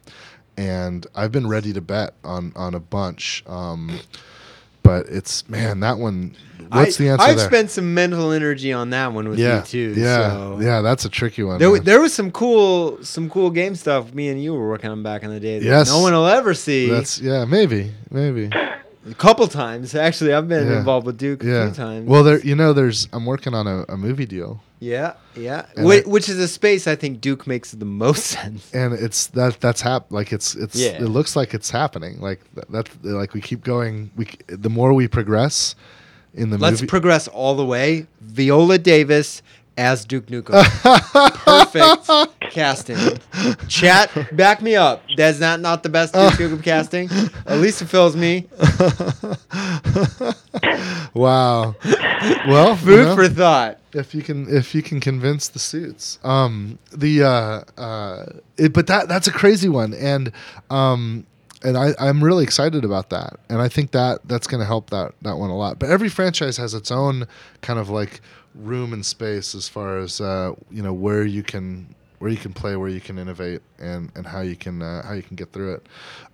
and 0.57 1.05
I've 1.15 1.31
been 1.31 1.47
ready 1.47 1.73
to 1.73 1.81
bet 1.81 2.13
on 2.23 2.53
on 2.55 2.73
a 2.75 2.79
bunch. 2.79 3.43
Um, 3.47 3.99
but 4.83 5.07
it's 5.07 5.47
man, 5.49 5.79
that 5.79 5.97
one. 5.97 6.35
What's 6.69 6.99
I, 6.99 7.03
the 7.03 7.09
answer 7.09 7.23
I've 7.25 7.37
there? 7.37 7.47
spent 7.47 7.69
some 7.71 7.93
mental 7.93 8.31
energy 8.31 8.71
on 8.73 8.89
that 8.91 9.13
one 9.13 9.27
with 9.29 9.39
yeah, 9.39 9.59
you 9.59 9.65
too. 9.65 9.93
yeah, 9.97 10.29
so. 10.31 10.59
yeah. 10.61 10.81
That's 10.81 11.05
a 11.05 11.09
tricky 11.09 11.43
one. 11.43 11.59
There, 11.59 11.79
there 11.79 11.99
was 12.01 12.13
some 12.13 12.31
cool, 12.31 13.03
some 13.03 13.29
cool 13.29 13.49
game 13.49 13.75
stuff. 13.75 14.13
Me 14.13 14.29
and 14.29 14.41
you 14.41 14.53
were 14.53 14.67
working 14.69 14.89
on 14.89 15.03
back 15.03 15.23
in 15.23 15.29
the 15.31 15.39
day. 15.39 15.59
That 15.59 15.65
Yes. 15.65 15.89
no 15.89 16.01
one 16.01 16.13
will 16.13 16.27
ever 16.27 16.53
see. 16.53 16.89
That's 16.89 17.19
yeah, 17.19 17.45
maybe, 17.45 17.91
maybe. 18.09 18.49
a 19.09 19.13
couple 19.15 19.47
times 19.47 19.93
actually. 19.95 20.33
I've 20.33 20.47
been 20.47 20.67
Yeah. 20.67 20.77
involved 20.79 21.05
with 21.05 21.17
Duke 21.17 21.43
a 21.43 21.47
Yeah. 21.47 21.65
few 21.67 21.75
times. 21.75 22.07
Well, 22.07 22.23
there, 22.23 22.39
you 22.39 22.55
know, 22.55 22.73
there's. 22.73 23.07
I'm 23.13 23.25
working 23.25 23.53
on 23.53 23.67
a, 23.67 23.85
a 23.89 23.97
movie 23.97 24.25
deal, 24.25 24.61
yeah, 24.79 25.13
yeah. 25.35 25.65
And 25.75 25.87
I- 25.91 26.01
which 26.01 26.27
is 26.29 26.37
a 26.39 26.47
space 26.47 26.87
I 26.87 26.95
think 26.95 27.21
Duke 27.21 27.47
makes 27.47 27.71
the 27.71 27.85
most 27.85 28.25
sense. 28.35 28.71
and 28.73 28.93
it's 28.93 29.27
that 29.27 29.59
that's 29.61 29.81
hap 29.81 30.11
like 30.11 30.31
it's 30.33 30.55
it's 30.55 30.75
Yeah. 30.75 31.01
it 31.03 31.07
looks 31.09 31.35
like 31.35 31.53
it's 31.53 31.69
happening. 31.71 32.19
Like 32.19 32.39
that, 32.55 32.69
that's 32.69 32.91
like 33.03 33.33
we 33.33 33.41
keep 33.41 33.63
going. 33.63 34.11
We 34.15 34.27
the 34.47 34.69
more 34.69 34.93
we 34.93 35.07
progress 35.07 35.75
in 36.33 36.49
the 36.49 36.57
Let's 36.57 36.81
movie. 36.81 36.87
progress 36.87 37.27
all 37.27 37.55
the 37.55 37.65
way. 37.65 38.07
Viola 38.21 38.77
Davis 38.77 39.41
as 39.77 40.05
Duke 40.05 40.27
Nukem. 40.27 40.53
Perfect 41.45 42.34
casting. 42.51 42.97
Chat, 43.67 44.11
back 44.35 44.61
me 44.61 44.75
up. 44.75 45.03
That's 45.17 45.39
not 45.39 45.59
not 45.59 45.83
the 45.83 45.89
best 45.89 46.13
Duke 46.13 46.33
Nukem 46.33 46.63
casting. 46.63 47.09
At 47.45 47.59
least 47.59 47.81
it 47.81 47.85
fills 47.85 48.15
me. 48.15 48.47
wow. 51.13 51.75
Well, 52.47 52.75
Food 52.75 52.89
you 52.89 53.03
know, 53.03 53.15
for 53.15 53.27
thought. 53.27 53.79
if 53.93 54.15
you 54.15 54.21
can 54.21 54.47
if 54.53 54.73
you 54.73 54.81
can 54.81 54.99
convince 54.99 55.49
the 55.49 55.59
suits 55.59 56.19
um 56.23 56.79
the 56.91 57.23
uh 57.23 57.81
uh 57.81 58.25
it, 58.57 58.73
but 58.73 58.87
that 58.87 59.07
that's 59.07 59.27
a 59.27 59.31
crazy 59.31 59.69
one 59.69 59.93
and 59.93 60.31
um 60.69 61.25
and 61.63 61.77
I, 61.77 61.93
I'm 61.99 62.23
really 62.23 62.43
excited 62.43 62.85
about 62.85 63.09
that, 63.09 63.39
and 63.49 63.59
I 63.59 63.69
think 63.69 63.89
that 63.91 64.19
that's 64.25 64.45
going 64.45 64.59
to 64.59 64.67
help 64.67 64.91
that 64.91 65.13
that 65.23 65.37
one 65.37 65.49
a 65.49 65.57
lot. 65.57 65.79
But 65.79 65.89
every 65.89 66.09
franchise 66.09 66.57
has 66.57 66.75
its 66.75 66.91
own 66.91 67.27
kind 67.61 67.79
of 67.79 67.89
like 67.89 68.21
room 68.53 68.93
and 68.93 69.03
space 69.05 69.55
as 69.55 69.67
far 69.67 69.97
as 69.97 70.21
uh, 70.21 70.51
you 70.69 70.83
know 70.83 70.93
where 70.93 71.25
you 71.25 71.41
can 71.41 71.95
where 72.19 72.31
you 72.31 72.37
can 72.37 72.53
play, 72.53 72.75
where 72.75 72.89
you 72.89 73.01
can 73.01 73.17
innovate, 73.19 73.61
and 73.79 74.11
and 74.15 74.25
how 74.25 74.41
you 74.41 74.55
can 74.55 74.81
uh, 74.81 75.05
how 75.05 75.13
you 75.13 75.21
can 75.23 75.35
get 75.35 75.51
through 75.51 75.73
it. 75.75 75.85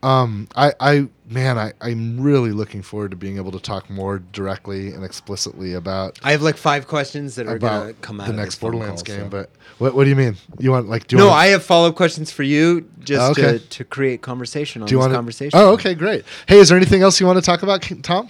Um, 0.04 0.48
I 0.56 0.74
I 0.80 1.08
man, 1.30 1.58
I 1.58 1.74
I'm 1.82 2.20
really 2.22 2.52
looking 2.52 2.82
forward 2.82 3.12
to 3.12 3.18
being 3.18 3.38
able 3.38 3.52
to 3.52 3.60
talk 3.60 3.90
more 3.90 4.20
directly 4.20 4.94
and 4.94 5.04
explicitly 5.04 5.74
about 5.74 6.20
I 6.24 6.32
have 6.32 6.42
like 6.42 6.58
five 6.58 6.88
questions 6.88 7.36
that 7.36 7.48
are 7.48 7.58
gonna 7.58 7.90
about 7.90 8.02
come 8.02 8.20
out 8.22 8.28
the 8.28 8.34
next 8.34 8.60
Borderlands 8.60 9.04
game. 9.04 9.24
so. 9.26 9.30
But 9.30 9.50
what 9.80 9.96
what 9.96 10.04
do 10.04 10.10
you 10.10 10.16
mean? 10.16 10.36
You 10.60 10.72
want 10.72 10.88
like 10.90 11.08
do 11.08 11.18
no, 11.18 11.28
want 11.28 11.40
I 11.40 11.48
have 11.48 11.64
follow 11.64 11.90
up 11.90 11.96
questions 11.96 12.32
for 12.32 12.44
you 12.44 12.90
just 13.00 13.32
Okay. 13.32 13.58
to, 13.58 13.60
to 13.60 13.84
create 13.84 14.22
conversation 14.22 14.82
on 14.82 14.88
do 14.88 14.94
you 14.94 14.98
this 15.00 15.04
want 15.08 15.14
conversation. 15.16 15.60
Oh, 15.60 15.74
okay, 15.74 15.94
great. 15.96 16.24
Hey, 16.48 16.60
is 16.60 16.70
there 16.70 16.78
anything 16.78 17.02
else 17.02 17.20
you 17.20 17.26
want 17.26 17.38
to 17.38 17.46
talk 17.46 17.64
about, 17.64 17.82
Tom? 18.04 18.30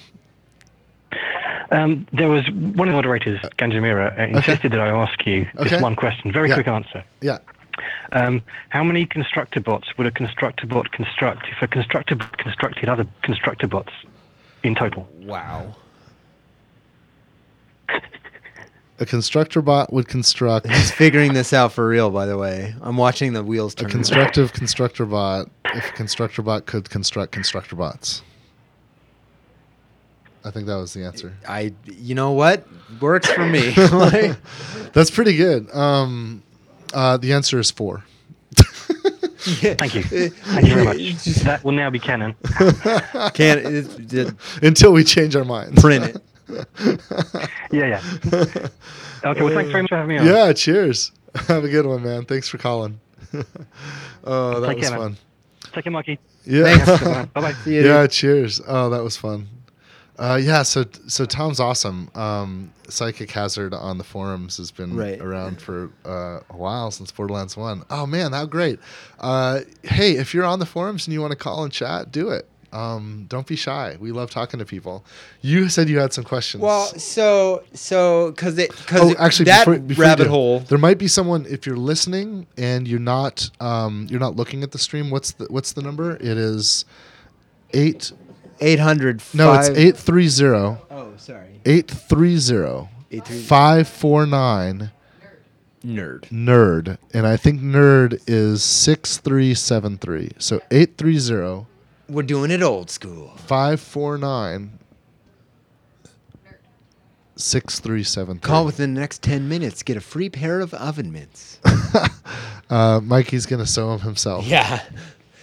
Um, 1.72 2.05
there 2.11 2.28
was 2.30 2.43
one 2.51 2.88
of 2.89 2.91
the 2.91 2.97
moderators, 2.97 3.39
Ganjamira, 3.57 4.17
uh, 4.19 4.24
insisted 4.38 4.72
that 4.74 4.80
I 4.82 4.89
ask 4.89 5.26
you 5.26 5.45
just 5.59 5.74
Okay. 5.74 5.82
one 5.82 5.95
question. 5.95 6.32
Very 6.32 6.49
Yeah. 6.49 6.55
quick 6.55 6.67
answer. 6.67 7.03
Yeah. 7.22 7.38
Um, 8.11 8.41
how 8.69 8.84
many 8.84 9.05
constructor 9.05 9.61
bots 9.61 9.88
would 9.97 10.05
a 10.05 10.11
constructor 10.11 10.67
bot 10.67 10.91
construct 10.91 11.47
if 11.49 11.61
a 11.61 11.67
constructor 11.67 12.15
bot 12.15 12.38
constructed 12.38 12.89
other 12.89 13.05
constructor 13.24 13.67
bots 13.67 13.93
in 14.63 14.76
total? 14.76 15.07
Wow. 15.22 15.76
A 18.99 19.05
constructor 19.05 19.61
bot 19.63 19.91
would 19.91 20.07
construct 20.07 20.67
He's 20.67 20.91
figuring 20.91 21.34
this 21.34 21.53
out 21.53 21.72
for 21.72 21.88
real, 21.88 22.11
by 22.11 22.26
the 22.28 22.38
way. 22.38 22.76
I'm 22.82 22.97
watching 22.97 23.34
the 23.34 23.43
wheels 23.43 23.74
a 23.80 23.86
constructive 23.86 24.53
constructor 24.53 25.05
bot 25.05 25.49
if 25.74 25.89
a 25.89 25.93
constructor 25.93 26.41
bot 26.43 26.65
could 26.67 26.89
construct 26.89 27.32
constructor 27.32 27.76
bots. 27.76 28.22
I 30.44 30.52
think 30.52 30.66
that 30.68 30.76
was 30.76 30.94
the 30.94 31.04
answer. 31.06 31.34
I, 31.48 31.74
you 31.86 32.16
know 32.16 32.32
what, 32.32 32.66
works 33.00 33.30
for 33.30 33.46
me. 33.46 33.74
Like, 33.92 34.36
That's 34.94 35.12
pretty 35.12 35.36
good. 35.36 35.74
Um, 35.74 36.44
uh, 36.94 37.18
the 37.18 37.34
answer 37.34 37.60
is 37.60 37.72
four. 37.72 38.04
Thank 38.56 39.96
you. 39.96 40.04
Thank 40.04 40.68
you 40.68 40.74
very 40.74 40.86
much. 40.86 41.26
That 41.44 41.64
will 41.64 41.72
now 41.72 41.89
be 41.89 42.00
canon. 42.00 42.36
Can't 43.34 43.60
it, 43.60 44.14
it, 44.14 44.34
Until 44.62 44.94
we 44.94 45.04
change 45.04 45.36
our 45.36 45.46
minds. 45.46 45.82
print 45.82 46.06
it. 46.06 46.22
Yeah, 47.72 48.02
yeah. 48.02 48.02
Okay, 49.24 49.42
well, 49.42 49.54
thanks 49.54 49.72
very 49.72 49.84
much 49.84 49.89
for 49.89 49.96
having 49.98 50.10
me 50.10 50.18
on. 50.18 50.26
Yeah, 50.26 50.52
cheers. 50.54 51.12
Have 51.48 51.64
a 51.64 51.70
good 51.70 51.86
one, 51.86 52.04
man. 52.04 52.26
Thanks 52.26 52.50
for 52.50 52.58
calling. 52.58 53.00
oh, 54.24 54.60
that 54.60 54.68
Take 54.68 54.78
was 54.80 54.89
care, 54.89 55.00
man. 55.00 55.16
fun. 55.16 55.18
Take 55.74 55.84
care, 55.86 55.92
Mikey. 55.94 56.20
Yeah. 56.46 57.26
Bye 57.34 57.42
bye. 57.42 57.56
Yeah, 57.66 58.02
dude. 58.02 58.12
cheers. 58.12 58.60
Oh, 58.68 58.89
that 58.89 59.04
was 59.04 59.16
fun. 59.16 59.48
Uh, 60.22 60.36
yeah, 60.36 60.61
so 60.61 60.86
so 61.07 61.26
Tom's 61.26 61.59
awesome. 61.59 62.07
Um, 62.13 62.72
Psychic 62.88 63.32
Hazard 63.32 63.74
on 63.74 63.97
the 63.97 64.03
forums 64.03 64.57
has 64.57 64.69
been 64.69 64.95
Right. 64.95 65.19
around 65.19 65.59
for 65.59 65.89
uh, 66.05 66.41
a 66.47 66.55
while 66.55 66.91
since 66.91 67.11
Borderlands 67.11 67.57
One. 67.57 67.84
Oh 67.89 68.05
man, 68.05 68.32
how 68.32 68.45
great! 68.45 68.80
Uh, 69.19 69.61
hey, 69.82 70.11
if 70.17 70.36
you're 70.36 70.45
on 70.45 70.59
the 70.59 70.65
forums 70.67 71.07
and 71.07 71.13
you 71.13 71.22
want 71.22 71.32
to 71.32 71.38
call 71.38 71.63
and 71.63 71.74
chat, 71.74 72.11
do 72.11 72.30
it. 72.30 72.47
Um, 72.72 73.26
don't 73.30 73.47
be 73.47 73.55
shy. 73.55 73.97
We 73.99 74.11
love 74.11 74.30
talking 74.30 74.59
to 74.59 74.65
people. 74.65 75.03
You 75.41 75.69
said 75.69 75.89
you 75.89 75.97
had 75.97 76.13
some 76.13 76.24
questions. 76.24 76.61
Well, 76.61 76.86
so 76.99 77.63
so 77.74 78.30
because 78.30 78.59
it 78.59 78.69
because 78.78 79.01
oh, 79.01 79.15
actually, 79.17 79.45
that 79.45 79.65
before, 79.65 79.80
before 79.80 80.03
rabbit 80.03 80.26
do, 80.26 80.30
hole. 80.30 80.59
There 80.59 80.78
might 80.78 80.99
be 80.99 81.07
someone 81.07 81.47
if 81.49 81.65
you're 81.65 81.76
listening 81.78 82.45
and 82.57 82.88
you're 82.88 82.99
not 82.99 83.49
um, 83.59 84.05
you're 84.07 84.19
not 84.19 84.36
looking 84.36 84.61
at 84.61 84.72
the 84.72 84.78
stream. 84.78 85.09
What's 85.09 85.32
the 85.32 85.45
what's 85.49 85.74
the 85.74 85.82
number? 85.82 86.15
It 86.17 86.38
is 86.38 86.86
eight. 87.74 88.11
Eight 88.62 88.80
hundred. 88.80 89.22
No, 89.34 89.53
it's 89.53 89.70
eight 89.70 89.97
three 89.97 90.28
zero. 90.28 90.82
Oh, 90.91 91.14
sorry. 91.18 91.59
830 91.66 92.89
830. 93.12 93.43
549 93.43 94.91
Nerd. 95.84 96.30
nerd 96.30 96.97
and 97.12 97.26
i 97.26 97.36
think 97.36 97.59
nerd 97.59 98.22
is 98.28 98.64
6373 98.64 100.30
so 100.38 100.62
830 100.70 101.66
We're 102.07 102.22
doing 102.22 102.51
it 102.51 102.62
old 102.62 102.91
school. 102.91 103.34
549 103.38 104.78
6373 107.36 108.39
Call 108.47 108.66
within 108.66 108.93
the 108.93 108.99
next 108.99 109.24
ten 109.24 109.49
minutes. 109.49 109.82
Get 109.84 109.97
a 109.97 110.01
free 110.01 110.30
pair 110.30 110.59
of 110.62 110.74
oven 110.76 111.12
mitts. 111.12 111.59
uh, 112.70 112.99
mikey's 113.03 113.45
gonna 113.47 113.66
sew 113.66 113.89
them 113.89 114.01
himself 114.01 114.45
Yeah. 114.45 114.82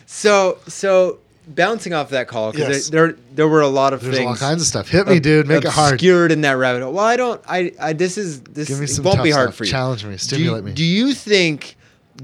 So 0.07 0.59
so 0.69 1.19
bouncing 1.55 1.93
off 1.93 2.11
that 2.11 2.29
call 2.29 2.53
because 2.53 2.69
Yes. 2.69 2.89
there, 2.91 3.09
there 3.09 3.17
there 3.35 3.49
were 3.49 3.61
a 3.63 3.69
lot 3.69 3.93
of 3.93 4.01
there's 4.03 4.17
things. 4.17 4.29
all 4.29 4.37
kinds 4.37 4.61
of 4.61 4.67
stuff 4.69 4.89
hit 4.89 5.07
me 5.09 5.19
dude 5.21 5.47
make 5.49 5.65
it 5.65 5.71
hard 5.71 5.95
Obscured 5.95 6.31
in 6.33 6.43
that 6.43 6.53
rabbit 6.59 6.83
hole. 6.83 6.93
Well, 6.93 7.05
I 7.05 7.17
don't. 7.17 7.41
I. 7.49 7.73
I 7.81 7.93
this 7.93 8.19
is 8.19 8.41
this. 8.43 8.69
give 8.69 8.81
me 8.81 8.87
some 8.87 9.05
won't 9.05 9.23
be 9.23 9.31
hard 9.31 9.49
stuff. 9.49 9.57
for 9.57 9.65
you. 9.65 9.71
challenge 9.71 10.05
me 10.05 10.13
Do 10.13 10.19
stimulate 10.19 10.59
you, 10.63 10.69
me 10.69 10.73
do 10.73 10.85
you 10.85 11.15
think 11.15 11.77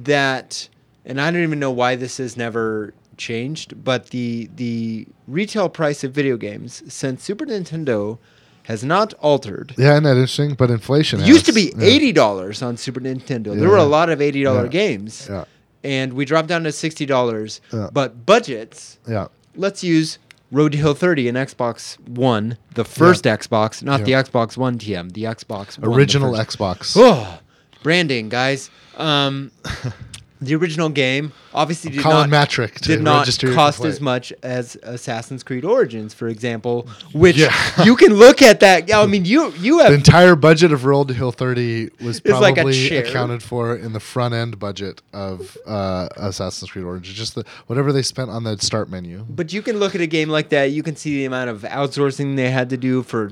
that? 0.04 0.68
And 1.06 1.20
I 1.20 1.30
don't 1.30 1.42
even 1.42 1.58
know 1.58 1.70
why 1.70 1.96
this 1.96 2.16
has 2.18 2.36
never 2.36 2.94
changed, 3.16 3.82
but 3.84 4.06
the 4.10 4.48
the 4.56 5.06
retail 5.28 5.68
price 5.68 6.02
of 6.04 6.12
video 6.12 6.36
games 6.36 6.82
since 6.92 7.22
Super 7.22 7.44
Nintendo 7.46 8.18
has 8.64 8.82
not 8.82 9.12
altered. 9.20 9.74
yeah 9.76 9.92
isn't 9.92 10.04
that 10.04 10.12
interesting 10.12 10.54
but 10.54 10.70
inflation 10.70 11.20
It 11.20 11.26
used 11.26 11.44
to 11.46 11.52
be 11.52 11.72
eighty 11.80 12.12
dollars 12.12 12.62
on 12.62 12.76
Super 12.78 13.00
Nintendo. 13.00 13.58
There 13.58 13.68
were 13.68 13.76
a 13.76 13.84
lot 13.84 14.08
of 14.08 14.20
eighty 14.22 14.42
dollar 14.42 14.64
Yeah. 14.64 14.68
games, 14.68 15.26
yeah 15.30 15.44
and 15.84 16.14
we 16.14 16.24
dropped 16.24 16.48
down 16.48 16.64
to 16.64 16.72
sixty 16.72 17.06
dollars. 17.06 17.60
Yeah. 17.72 17.90
But 17.92 18.26
budgets, 18.26 18.98
yeah 19.06 19.28
let's 19.56 19.84
use 19.84 20.18
Road 20.50 20.72
to 20.72 20.78
Hill 20.78 20.94
30 20.94 21.28
and 21.28 21.36
Xbox 21.38 21.96
One, 22.08 22.58
the 22.74 22.84
first 22.84 23.24
Xbox, 23.24 23.82
not 23.82 24.00
Yeah. 24.00 24.20
the 24.22 24.30
Xbox 24.30 24.56
One 24.56 24.78
TM, 24.78 25.12
the 25.12 25.24
Xbox 25.24 25.78
One, 25.78 25.96
Original. 25.96 26.32
Xbox. 26.34 26.96
Oh, 26.98 27.38
branding, 27.82 28.28
guys. 28.28 28.70
Um, 28.96 29.50
the 30.40 30.54
original 30.54 30.88
game 30.88 31.32
obviously 31.54 31.90
did 31.90 32.00
Colin 32.00 32.18
not 32.18 32.30
Matrick 32.30 32.80
did 32.80 33.00
not 33.00 33.26
cost 33.54 33.84
as 33.84 34.00
much 34.00 34.32
as 34.42 34.76
Assassin's 34.82 35.42
Creed 35.42 35.64
Origins, 35.64 36.12
for 36.12 36.28
example, 36.28 36.88
which 37.12 37.36
Yeah. 37.36 37.54
you 37.84 37.96
can 37.96 38.14
look 38.14 38.42
at 38.42 38.60
that. 38.60 38.92
I 38.92 39.06
mean, 39.06 39.24
you 39.24 39.52
you 39.60 39.78
have 39.78 39.88
The 39.90 39.94
entire 39.94 40.36
budget 40.36 40.72
of 40.72 40.84
Road 40.84 41.08
to 41.08 41.14
Hill 41.14 41.32
30 41.32 41.90
was 42.02 42.18
It's 42.18 42.28
like 42.40 42.56
probably 42.56 42.96
accounted 42.96 43.42
for 43.42 43.74
in 43.76 43.92
the 43.92 44.00
front 44.00 44.34
end 44.34 44.58
budget 44.58 45.00
of 45.12 45.56
uh, 45.66 46.08
Assassin's 46.16 46.70
Creed 46.70 46.84
Origins. 46.84 47.16
Just 47.16 47.34
the 47.36 47.44
whatever 47.66 47.92
they 47.92 48.02
spent 48.02 48.30
on 48.30 48.44
the 48.44 48.58
start 48.58 48.90
menu. 48.90 49.24
But 49.28 49.52
you 49.52 49.62
can 49.62 49.78
look 49.78 49.94
at 49.94 50.00
a 50.00 50.06
game 50.06 50.28
like 50.28 50.48
that. 50.50 50.64
You 50.72 50.82
can 50.82 50.96
see 50.96 51.16
the 51.18 51.24
amount 51.26 51.50
of 51.50 51.62
outsourcing 51.62 52.36
they 52.36 52.50
had 52.50 52.70
to 52.70 52.76
do 52.76 53.02
for 53.02 53.30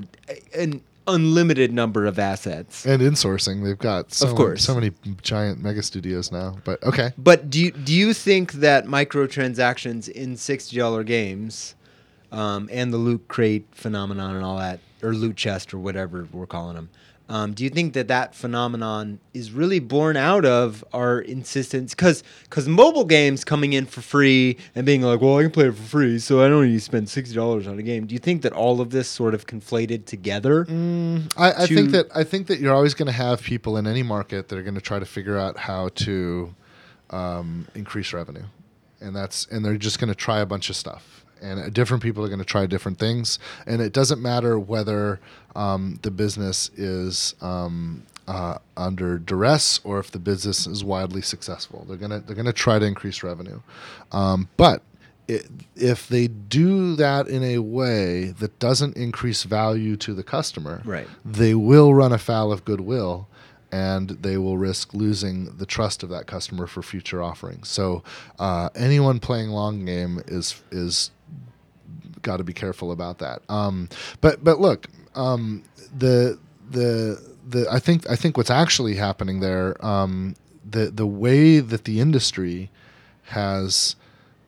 an 0.55 0.81
unlimited 1.07 1.71
number 1.73 2.05
of 2.05 2.17
assets. 2.19 2.85
And 2.85 3.01
insourcing, 3.01 3.63
they've 3.63 3.77
got 3.77 4.13
so, 4.13 4.29
Of 4.29 4.35
course. 4.35 4.63
so 4.63 4.75
many 4.75 4.91
giant 5.21 5.61
mega 5.61 5.83
studios 5.83 6.31
now. 6.31 6.57
But 6.63 6.81
okay, 6.83 7.11
But 7.17 7.49
do 7.49 7.59
you, 7.59 7.71
do 7.71 7.93
you 7.93 8.13
think 8.13 8.53
that 8.53 8.85
microtransactions 8.85 10.09
in 10.09 10.37
sixty 10.37 10.77
dollar 10.77 11.03
games, 11.03 11.75
um, 12.31 12.69
and 12.71 12.93
the 12.93 12.97
loot 12.97 13.27
crate 13.27 13.65
phenomenon 13.71 14.35
and 14.35 14.43
all 14.45 14.57
that, 14.57 14.79
or 15.01 15.13
loot 15.13 15.35
chest 15.35 15.73
or 15.73 15.77
whatever 15.79 16.27
we're 16.31 16.45
calling 16.47 16.75
them, 16.75 16.89
um, 17.29 17.53
do 17.53 17.63
you 17.63 17.69
think 17.69 17.93
that 17.93 18.09
that 18.09 18.35
phenomenon 18.35 19.19
is 19.33 19.51
really 19.51 19.79
born 19.79 20.17
out 20.17 20.45
of 20.45 20.83
our 20.93 21.21
insistence? 21.21 21.95
Because 21.95 22.21
because 22.43 22.67
mobile 22.67 23.05
games 23.05 23.45
coming 23.45 23.73
in 23.73 23.85
for 23.85 24.01
free 24.01 24.57
and 24.75 24.85
being 24.85 25.01
like, 25.01 25.21
well, 25.21 25.37
I 25.37 25.43
can 25.43 25.51
play 25.51 25.67
it 25.67 25.75
for 25.75 25.83
free, 25.83 26.19
so 26.19 26.43
I 26.43 26.49
don't 26.49 26.65
need 26.67 26.73
to 26.73 26.81
spend 26.81 27.07
sixty 27.09 27.33
dollars 27.33 27.65
on 27.65 27.79
a 27.79 27.81
game. 27.81 28.05
Do 28.05 28.13
you 28.13 28.19
think 28.19 28.41
that 28.41 28.51
all 28.51 28.81
of 28.81 28.89
this 28.89 29.07
sort 29.07 29.33
of 29.33 29.47
conflated 29.47 30.05
together? 30.05 30.65
I, 31.37 31.63
I 31.63 31.65
think 31.65 31.91
that 31.91 32.07
I 32.13 32.23
think 32.25 32.47
that 32.47 32.59
you're 32.59 32.73
always 32.73 32.93
going 32.93 33.07
to 33.07 33.13
have 33.13 33.41
people 33.41 33.77
in 33.77 33.87
any 33.87 34.03
market 34.03 34.49
that 34.49 34.57
are 34.57 34.63
going 34.63 34.75
to 34.75 34.81
try 34.81 34.99
to 34.99 35.05
figure 35.05 35.37
out 35.37 35.57
how 35.57 35.89
to 35.95 36.53
um, 37.09 37.67
increase 37.73 38.11
revenue, 38.11 38.45
and 38.99 39.15
that's 39.15 39.47
and 39.47 39.63
they're 39.63 39.77
just 39.77 39.97
going 39.97 40.09
to 40.09 40.15
try 40.15 40.39
a 40.39 40.45
bunch 40.45 40.69
of 40.69 40.75
stuff. 40.75 41.22
And 41.43 41.73
different 41.73 42.01
people 42.01 42.23
are 42.23 42.29
going 42.29 42.39
to 42.39 42.45
try 42.45 42.65
different 42.65 42.97
things, 42.99 43.37
and 43.67 43.81
it 43.81 43.93
doesn't 43.93 44.21
matter 44.21 44.57
whether 44.57 45.19
um, 45.55 45.99
the 46.01 46.09
business 46.11 46.69
is 46.75 47.35
um, 47.41 48.03
uh, 48.27 48.57
under 48.77 49.19
duress 49.19 49.79
or 49.83 49.99
if 49.99 50.09
the 50.11 50.19
business 50.19 50.65
is 50.65 50.83
wildly 50.83 51.21
successful. 51.21 51.85
They're 51.87 51.97
gonna 51.97 52.21
they're 52.21 52.35
gonna 52.35 52.53
try 52.53 52.79
to 52.79 52.85
increase 52.85 53.21
revenue, 53.23 53.59
um, 54.11 54.47
but 54.57 54.81
it, 55.27 55.47
if 55.75 56.07
they 56.07 56.27
do 56.27 56.95
that 56.95 57.27
in 57.27 57.43
a 57.43 57.59
way 57.59 58.25
that 58.39 58.57
doesn't 58.59 58.95
increase 58.97 59.43
value 59.43 59.95
to 59.97 60.13
the 60.13 60.23
customer, 60.23 60.81
Right. 60.85 61.07
they 61.23 61.53
will 61.55 61.93
run 61.93 62.11
afoul 62.11 62.51
of 62.51 62.65
goodwill 62.65 63.27
and 63.71 64.09
they 64.09 64.37
will 64.37 64.57
risk 64.57 64.93
losing 64.93 65.45
the 65.57 65.65
trust 65.65 66.03
of 66.03 66.09
that 66.09 66.27
customer 66.27 66.67
for 66.67 66.81
future 66.83 67.23
offerings. 67.23 67.69
So 67.69 68.03
uh, 68.37 68.69
anyone 68.75 69.19
playing 69.19 69.49
long 69.49 69.85
game 69.85 70.21
is 70.27 70.61
is 70.71 71.09
got 72.23 72.37
to 72.37 72.43
be 72.43 72.53
careful 72.53 72.91
about 72.91 73.19
that. 73.19 73.41
Um, 73.49 73.89
but 74.21 74.43
but 74.43 74.59
look, 74.59 74.87
um, 75.15 75.63
the 75.95 76.39
the 76.71 77.21
the 77.47 77.67
I 77.71 77.79
think 77.79 78.09
I 78.09 78.15
think 78.15 78.37
what's 78.37 78.49
actually 78.49 78.95
happening 78.95 79.39
there, 79.39 79.83
um, 79.85 80.35
the 80.67 80.87
the 80.87 81.07
way 81.07 81.59
that 81.59 81.83
the 81.83 81.99
industry 81.99 82.71
has 83.25 83.95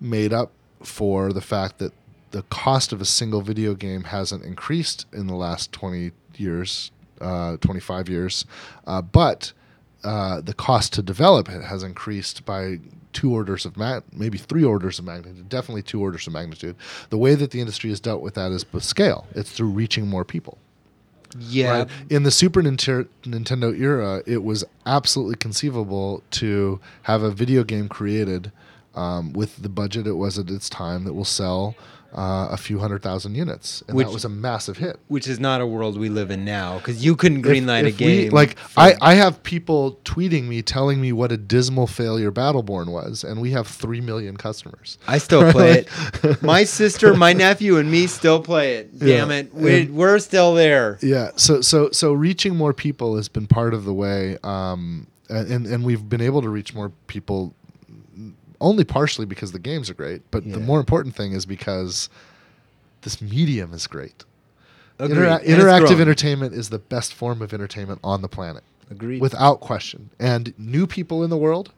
made 0.01 0.33
up 0.33 0.51
for 0.83 1.31
the 1.31 1.41
fact 1.41 1.77
that 1.79 1.93
the 2.31 2.43
cost 2.43 2.91
of 2.91 2.99
a 2.99 3.05
single 3.05 3.41
video 3.41 3.73
game 3.73 4.03
hasn't 4.05 4.43
increased 4.43 5.05
in 5.13 5.27
the 5.27 5.35
last 5.35 5.71
20 5.71 6.11
years, 6.35 6.91
uh, 7.21 7.55
25 7.57 8.09
years, 8.09 8.45
uh, 8.85 9.01
but 9.01 9.53
uh, 10.03 10.41
the 10.41 10.53
cost 10.53 10.91
to 10.93 11.01
develop 11.01 11.49
it 11.49 11.63
has 11.63 11.81
increased 11.81 12.45
by 12.45 12.79
two 13.15 13.33
orders 13.33 13.65
of 13.65 13.75
mag- 13.77 14.03
maybe 14.13 14.37
three 14.37 14.63
orders 14.63 14.99
of 14.99 15.05
magnitude, 15.05 15.49
definitely 15.49 15.81
two 15.81 15.99
orders 16.01 16.27
of 16.27 16.33
magnitude. 16.33 16.75
The 17.09 17.17
way 17.17 17.33
that 17.33 17.49
the 17.49 17.59
industry 17.61 17.89
has 17.89 17.99
dealt 17.99 18.21
with 18.21 18.35
that 18.35 18.51
is 18.51 18.71
with 18.71 18.83
scale. 18.83 19.25
It's 19.33 19.51
through 19.51 19.69
reaching 19.69 20.05
more 20.07 20.23
people. 20.23 20.59
Yeah, 21.37 21.79
Right? 21.79 21.89
In 22.09 22.23
the 22.23 22.31
Super 22.31 22.61
Ninter- 22.61 23.07
Nintendo 23.23 23.77
era, 23.77 24.21
it 24.25 24.43
was 24.43 24.63
absolutely 24.85 25.35
conceivable 25.35 26.23
to 26.31 26.79
have 27.03 27.23
a 27.23 27.31
video 27.31 27.63
game 27.63 27.89
created 27.89 28.51
um, 28.95 29.33
with 29.33 29.57
the 29.61 29.67
budget 29.69 30.07
it 30.07 30.13
was 30.13 30.39
at 30.39 30.49
its 30.49 30.69
time 30.69 31.03
that 31.03 31.13
will 31.13 31.25
sell 31.25 31.75
uh, 32.15 32.47
a 32.49 32.55
few 32.57 32.79
hundred 32.79 33.01
thousand 33.03 33.35
units, 33.35 33.83
and 33.87 33.97
Which- 33.97 34.07
that 34.07 34.13
was 34.13 34.23
a 34.23 34.29
massive 34.29 34.77
hit. 34.77 34.97
which 35.09 35.27
is 35.27 35.37
not 35.37 35.59
a 35.59 35.67
world 35.67 35.99
we 35.99 36.07
live 36.07 36.31
in 36.31 36.45
now 36.45 36.77
because 36.77 37.03
you 37.03 37.15
couldn't 37.17 37.39
If- 37.39 37.45
greenlight 37.45 37.83
a 37.83 37.87
if 37.87 37.99
we- 37.99 38.05
game. 38.05 38.31
like 38.31 38.57
for- 38.57 38.79
I, 38.79 38.95
I 39.01 39.13
have 39.15 39.43
people 39.43 39.99
tweeting 40.05 40.45
me 40.47 40.61
telling 40.61 41.01
me 41.01 41.11
what 41.11 41.31
a 41.33 41.37
dismal 41.37 41.87
failure 41.87 42.31
Battleborn 42.31 42.87
was, 42.87 43.23
and 43.25 43.41
we 43.41 43.51
have 43.51 43.67
three 43.67 43.99
million 43.99 44.37
customers. 44.37 44.97
I 45.07 45.17
still 45.17 45.51
play 45.51 45.85
it. 46.23 46.41
My 46.41 46.63
sister, 46.63 47.13
my 47.15 47.33
nephew, 47.33 47.77
and 47.77 47.91
me 47.91 48.07
still 48.07 48.41
play 48.41 48.75
it. 48.77 48.89
Yeah. 48.93 49.17
Damn 49.17 49.31
it, 49.31 49.53
we, 49.53 49.81
And- 49.81 49.95
we're 49.95 50.19
still 50.19 50.53
there. 50.55 50.97
Yeah. 51.01 51.31
So 51.35 51.59
so 51.61 51.89
so 51.91 52.13
reaching 52.13 52.55
more 52.55 52.73
people 52.73 53.17
has 53.17 53.27
been 53.27 53.45
part 53.47 53.73
of 53.73 53.83
the 53.83 53.93
way, 53.93 54.37
um, 54.43 55.07
and 55.29 55.67
and 55.67 55.83
we've 55.83 56.07
been 56.07 56.21
able 56.21 56.41
to 56.43 56.49
reach 56.49 56.73
more 56.73 56.93
people 57.07 57.53
only 58.61 58.83
partially 58.83 59.25
because 59.25 59.51
the 59.51 59.59
games 59.59 59.89
are 59.89 59.93
great, 59.93 60.21
but 60.31 60.43
the 60.49 60.59
more 60.59 60.79
important 60.79 61.15
thing 61.15 61.33
is 61.33 61.45
because 61.45 62.09
this 63.01 63.21
medium 63.21 63.73
is 63.73 63.87
great. 63.87 64.23
Intera- 64.99 65.43
interactive 65.43 65.99
entertainment 65.99 66.53
is 66.53 66.69
the 66.69 66.79
best 66.79 67.13
form 67.13 67.41
of 67.41 67.53
entertainment 67.53 67.99
on 68.03 68.21
the 68.21 68.29
planet. 68.29 68.63
Agreed. 68.91 69.19
without 69.19 69.61
question. 69.61 70.11
And 70.19 70.53
new 70.59 70.85
people 70.85 71.23
in 71.23 71.31
the 71.31 71.37
world, 71.37 71.71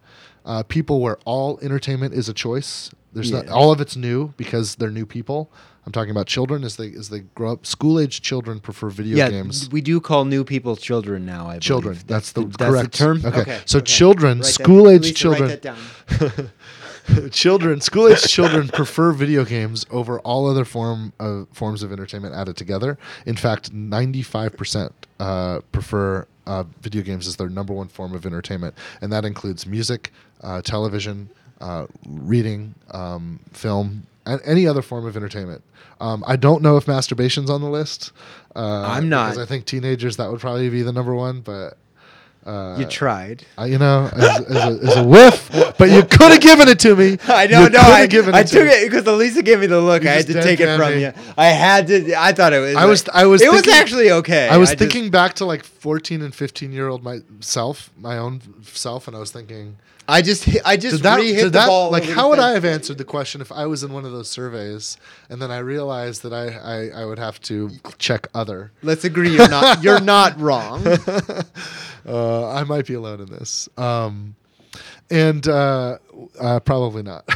uh, 0.46 0.64
people 0.64 1.00
where 1.00 1.18
all 1.26 1.58
entertainment 1.62 2.14
is 2.14 2.28
a 2.28 2.34
choice. 2.34 2.92
There's 3.14 3.32
not 3.32 3.48
all 3.48 3.72
of 3.72 3.80
it's 3.82 3.96
new 3.96 4.34
because 4.38 4.76
they're 4.76 4.92
new 4.92 5.06
people. 5.06 5.50
I'm 5.88 5.94
talking 5.94 6.12
about 6.12 6.28
children 6.28 6.66
as 6.66 6.76
they 6.76 6.92
as 6.92 7.08
they 7.08 7.22
grow 7.22 7.54
up. 7.54 7.66
School 7.66 7.98
age 7.98 8.22
children 8.22 8.60
prefer 8.60 8.90
video 8.90 9.16
yeah, 9.16 9.30
games. 9.30 9.70
we 9.72 9.80
do 9.80 10.02
call 10.02 10.26
new 10.26 10.44
people 10.44 10.76
children 10.76 11.26
now. 11.26 11.44
I 11.44 11.52
believe. 11.52 11.62
Children. 11.62 12.00
That's 12.06 12.34
the 12.34 12.44
that's 12.44 12.58
correct 12.58 12.92
the 12.92 12.98
term. 12.98 13.22
Okay. 13.26 13.62
So 13.66 13.80
children, 13.80 14.44
school-age 14.44 15.16
children- 15.16 15.50
Write 15.50 15.62
that 15.62 16.50
down. 17.16 17.30
children, 17.32 17.80
school 17.90 18.10
age 18.10 18.22
children 18.24 18.68
prefer 18.68 19.14
video 19.14 19.46
games 19.46 19.86
over 19.90 20.20
all 20.20 20.50
other 20.50 20.66
form 20.66 21.14
of 21.22 21.48
forms 21.54 21.84
of 21.84 21.94
entertainment 21.94 22.36
added 22.36 22.58
together. 22.58 22.98
In 23.26 23.38
fact, 23.38 23.74
95% 23.74 24.92
uh, 25.22 25.62
prefer 25.72 26.28
uh, 26.48 26.66
video 26.82 27.02
games 27.02 27.30
as 27.30 27.38
their 27.38 27.48
number 27.48 27.72
one 27.72 27.88
form 27.88 28.14
of 28.14 28.26
entertainment, 28.26 28.76
and 29.00 29.10
that 29.14 29.24
includes 29.24 29.66
music, 29.66 30.12
uh, 30.42 30.62
television, 30.62 31.30
uh, 31.62 31.88
reading, 32.06 32.76
um, 32.92 33.40
film, 33.54 34.06
any 34.46 34.68
other 34.68 34.82
form 34.82 35.06
of 35.06 35.16
entertainment. 35.16 35.64
Um, 36.00 36.24
I 36.28 36.36
don't 36.36 36.62
know 36.62 36.78
if 36.78 36.86
masturbation's 36.86 37.50
on 37.50 37.62
the 37.62 37.70
list. 37.70 38.12
Uh, 38.56 38.84
I'm 38.84 39.10
not. 39.10 39.32
because 39.32 39.44
I 39.44 39.46
think 39.48 39.66
teenagers 39.66 40.18
that 40.18 40.30
would 40.32 40.40
probably 40.40 40.70
be 40.70 40.82
the 40.84 40.92
number 40.94 41.14
one, 41.16 41.42
but. 41.42 41.78
Uh, 42.46 42.78
you 42.80 42.86
tried. 42.86 43.44
I, 43.58 43.66
you 43.66 43.78
know, 43.78 44.10
as, 44.14 44.40
as, 44.46 44.56
a, 44.56 44.68
as 44.88 44.96
a 44.96 45.04
whiff, 45.04 45.50
but 45.78 45.90
you 45.90 46.02
could 46.04 46.32
have 46.32 46.40
given 46.40 46.70
it 46.70 46.80
to 46.80 46.96
me. 46.96 47.18
I 47.28 47.46
don't 47.46 47.74
know. 47.74 47.80
coulda 47.80 47.94
I, 47.94 48.08
given 48.08 48.34
I 48.34 48.44
to 48.44 48.50
took 48.50 48.68
it 48.70 48.90
because 48.90 49.06
Elisa 49.06 49.44
gave 49.44 49.60
me 49.60 49.68
the 49.68 49.82
look. 49.82 50.04
You 50.04 50.10
I 50.10 50.14
had 50.14 50.28
to 50.28 50.42
take 50.42 50.62
it 50.62 50.78
from 50.78 50.94
me. 50.96 51.02
you. 51.02 51.14
I 51.36 51.48
had 51.48 51.88
to. 51.88 52.14
I 52.16 52.32
thought 52.32 52.54
it 52.54 52.60
was. 52.60 52.76
I 52.78 52.86
was- 52.86 53.10
I 53.10 53.26
was 53.26 53.42
It 53.42 53.52
was 53.52 53.68
actually 53.68 54.12
okay. 54.12 54.48
I 54.48 54.56
was 54.56 54.70
just- 54.70 54.80
thinking 54.80 55.12
back 55.12 55.34
to 55.36 55.46
like 55.46 55.66
14 55.66 56.22
and 56.22 56.34
15 56.34 56.72
year 56.72 56.88
old 56.88 57.04
myself, 57.04 57.90
my 58.00 58.18
own 58.18 58.40
self, 58.64 59.10
and 59.10 59.18
I 59.18 59.20
was 59.20 59.32
thinking, 59.32 59.76
I 60.08 60.22
just. 60.22 60.48
I 60.66 60.78
just 60.78 60.98
did 60.98 61.04
that, 61.04 61.18
re-hit 61.18 61.44
the 61.44 61.50
that 61.52 61.68
ball. 61.68 61.92
like 61.92 62.06
how 62.06 62.30
would 62.30 62.40
I 62.40 62.52
have 62.52 62.66
answered 62.66 62.98
the 62.98 63.06
question 63.06 63.42
if 63.42 63.52
I 63.52 63.66
was 63.66 63.84
in 63.84 63.92
one 63.92 64.06
of 64.06 64.12
those 64.12 64.30
surveys 64.30 64.98
and 65.30 65.42
then 65.42 65.52
I 65.52 65.60
realized 65.60 66.24
that 66.24 66.34
I, 66.34 66.48
I, 66.48 67.02
I 67.02 67.06
would 67.06 67.20
have 67.20 67.42
to 67.42 67.72
check 67.98 68.28
other. 68.34 68.72
Let's 68.82 69.04
agree. 69.04 69.36
You're 69.36 69.50
not. 69.50 69.84
You're 69.84 70.02
not 70.02 70.40
wrong. 70.40 70.86
Uh, 72.08 72.50
I 72.50 72.64
might 72.64 72.88
be 72.88 72.94
alone 72.94 73.20
in 73.20 73.28
this. 73.28 73.68
Um, 73.78 74.36
and 75.10 75.48
uh, 75.48 75.98
uh, 76.40 76.60
probably 76.62 77.04
not. 77.04 77.28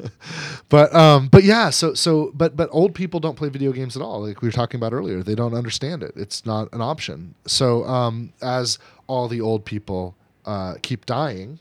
but 0.68 0.94
um, 0.94 1.28
but 1.28 1.44
yeah, 1.44 1.70
so 1.70 1.94
so 1.94 2.30
but 2.34 2.56
but 2.56 2.68
old 2.72 2.94
people 2.94 3.20
don't 3.20 3.36
play 3.36 3.48
video 3.48 3.72
games 3.72 3.96
at 3.96 4.02
all. 4.02 4.22
Like 4.22 4.42
we 4.42 4.48
were 4.48 4.52
talking 4.52 4.78
about 4.78 4.92
earlier, 4.92 5.22
they 5.22 5.34
don't 5.34 5.54
understand 5.54 6.02
it. 6.02 6.12
It's 6.16 6.44
not 6.46 6.72
an 6.72 6.80
option. 6.80 7.34
So 7.46 7.84
um, 7.84 8.32
as 8.42 8.78
all 9.06 9.28
the 9.28 9.40
old 9.40 9.64
people 9.64 10.14
uh, 10.44 10.74
keep 10.82 11.06
dying, 11.06 11.58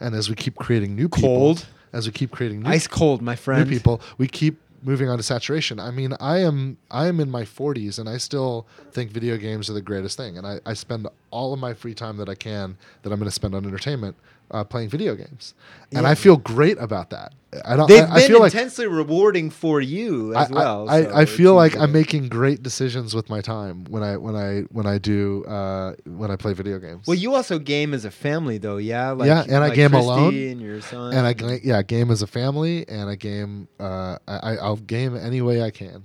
and 0.00 0.14
as 0.14 0.28
we 0.28 0.34
keep 0.34 0.56
creating 0.56 0.94
new 0.94 1.08
people, 1.08 1.28
Cold. 1.28 1.66
as 1.92 2.06
we 2.06 2.12
keep 2.12 2.30
creating 2.30 2.62
new 2.62 2.70
Ice 2.70 2.86
cold, 2.86 3.22
my 3.22 3.36
friend, 3.36 3.68
new 3.68 3.76
people, 3.76 4.00
we 4.18 4.28
keep 4.28 4.60
moving 4.82 5.08
on 5.08 5.16
to 5.16 5.22
saturation. 5.22 5.80
I 5.80 5.90
mean, 5.90 6.14
I 6.20 6.38
am 6.38 6.78
I 6.90 7.06
am 7.06 7.20
in 7.20 7.30
my 7.30 7.42
40s 7.42 7.98
and 7.98 8.08
I 8.08 8.18
still 8.18 8.66
think 8.92 9.10
video 9.10 9.36
games 9.36 9.68
are 9.68 9.72
the 9.72 9.82
greatest 9.82 10.16
thing. 10.16 10.38
And 10.38 10.46
I, 10.46 10.60
I 10.64 10.74
spend 10.74 11.08
all 11.30 11.52
of 11.52 11.58
my 11.58 11.74
free 11.74 11.94
time 11.94 12.16
that 12.18 12.28
I 12.28 12.34
can 12.34 12.76
that 13.02 13.12
I'm 13.12 13.18
going 13.18 13.28
to 13.28 13.34
spend 13.34 13.54
on 13.54 13.66
entertainment 13.66 14.16
uh, 14.50 14.64
playing 14.64 14.88
video 14.88 15.14
games, 15.14 15.54
and 15.92 16.02
Yeah. 16.02 16.10
I 16.10 16.14
feel 16.14 16.36
great 16.36 16.78
about 16.78 17.10
that. 17.10 17.32
I 17.64 17.74
don't. 17.76 17.88
They've 17.88 18.02
I, 18.02 18.10
I 18.10 18.18
been 18.20 18.28
feel 18.28 18.40
like 18.40 18.52
intensely 18.52 18.86
rewarding 18.86 19.48
for 19.50 19.80
you 19.80 20.34
I, 20.34 20.42
as 20.42 20.50
well. 20.50 20.88
I, 20.90 21.02
so 21.04 21.10
I, 21.10 21.20
I 21.22 21.24
feel 21.24 21.54
like 21.54 21.74
I'm 21.76 21.90
making 21.90 22.28
great 22.28 22.62
decisions 22.62 23.14
with 23.14 23.30
my 23.30 23.40
time 23.40 23.84
when 23.88 24.02
I 24.02 24.16
when 24.18 24.36
I 24.36 24.60
when 24.72 24.86
I 24.86 24.98
do 24.98 25.44
uh, 25.46 25.94
when 26.04 26.30
I 26.30 26.36
play 26.36 26.52
video 26.52 26.78
games. 26.78 27.06
Well, 27.06 27.16
you 27.16 27.34
also 27.34 27.58
game 27.58 27.94
as 27.94 28.04
a 28.04 28.10
family, 28.10 28.58
though, 28.58 28.76
yeah. 28.76 29.12
Like, 29.12 29.26
Yeah, 29.28 29.42
and 29.44 29.64
I 29.64 29.70
game 29.74 29.90
Christy 29.90 30.06
alone. 30.06 30.34
and 30.34 30.60
your 30.60 30.80
son. 30.82 31.14
and 31.14 31.26
I 31.26 31.60
yeah 31.64 31.82
game 31.82 32.10
as 32.10 32.20
a 32.20 32.26
family, 32.26 32.86
and 32.88 33.08
I 33.08 33.14
game. 33.14 33.68
Uh, 33.80 34.18
I 34.28 34.36
I- 34.52 34.56
I'll 34.56 34.76
game 34.76 35.16
any 35.16 35.40
way 35.40 35.62
I 35.62 35.70
can. 35.70 36.04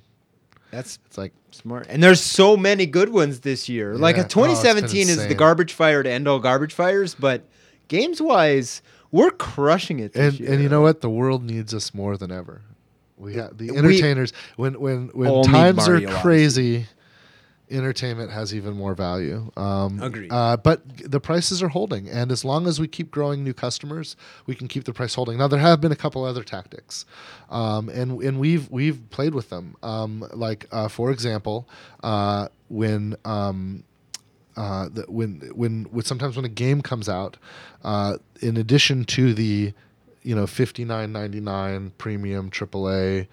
That's 0.72 1.00
It's 1.08 1.18
like 1.18 1.34
smart. 1.52 1.88
And 1.90 2.02
there's 2.02 2.22
so 2.22 2.56
many 2.56 2.86
good 2.86 3.10
ones 3.10 3.42
this 3.42 3.68
year. 3.68 3.98
Like 3.98 4.16
Yeah. 4.16 4.22
a 4.22 4.26
Oh, 4.26 4.30
2017 4.30 5.10
is 5.10 5.28
the 5.28 5.36
garbage 5.36 5.74
fire 5.74 6.02
to 6.02 6.10
end 6.10 6.30
all 6.30 6.40
garbage 6.40 6.74
fires, 6.74 7.14
but 7.14 7.44
games 7.92 8.22
wise, 8.22 8.82
we're 9.12 9.32
crushing 9.32 10.00
it. 10.00 10.14
This 10.14 10.32
and 10.32 10.40
year. 10.40 10.52
and 10.54 10.64
you 10.64 10.70
know 10.70 10.82
what? 10.82 11.02
The 11.02 11.10
world 11.10 11.44
needs 11.44 11.74
us 11.74 11.94
more 11.94 12.16
than 12.18 12.32
ever. 12.32 12.62
We 13.18 13.36
have 13.36 13.58
the 13.58 13.70
We- 13.72 13.78
entertainers 13.78 14.32
when 14.56 14.80
when 14.80 15.10
when 15.14 15.44
times 15.44 15.88
are 15.88 15.92
Mario 15.94 16.08
Odyssey. 16.10 16.22
crazy. 16.22 16.86
Entertainment 17.70 18.32
has 18.32 18.54
even 18.54 18.74
more 18.74 18.94
value. 18.96 19.50
Um, 19.56 20.02
Agreed. 20.02 20.30
Uh, 20.30 20.58
but 20.58 20.82
the 21.10 21.22
prices 21.22 21.64
are 21.64 21.70
holding, 21.70 22.10
and 22.10 22.30
as 22.30 22.44
long 22.44 22.68
as 22.68 22.82
we 22.82 22.88
keep 22.98 23.12
growing 23.12 23.46
new 23.46 23.54
customers, 23.54 24.18
we 24.46 24.56
can 24.56 24.68
keep 24.68 24.84
the 24.84 24.92
price 24.92 25.16
holding. 25.16 25.38
Now 25.38 25.48
there 25.48 25.58
have 25.60 25.80
been 25.80 25.92
a 25.94 25.96
couple 25.96 26.26
other 26.26 26.44
tactics, 26.44 27.06
um, 27.50 27.88
and 27.88 28.22
and 28.22 28.40
we've 28.42 28.70
we've 28.70 29.00
played 29.10 29.34
with 29.34 29.50
them. 29.50 29.76
Um, 29.84 30.28
like 30.34 30.68
uh, 30.74 30.90
for 30.90 31.12
example, 31.12 31.66
uh, 32.04 32.50
when 32.68 33.16
um, 33.24 33.86
uh, 34.58 34.90
the, 34.90 35.04
when 35.08 35.42
when 35.54 35.84
when 35.86 36.06
sometimes 36.06 36.36
when 36.36 36.46
a 36.46 36.50
game 36.50 36.82
comes 36.82 37.08
out, 37.08 37.38
uh, 37.84 38.18
in 38.42 38.58
addition 38.58 39.06
to 39.06 39.34
the 39.34 39.74
you 40.24 40.36
know 40.36 40.48
fifty 40.48 40.86
nine 40.86 41.12
ninety 41.12 41.40
nine 41.40 41.92
premium 41.98 42.50
AAA 42.52 43.28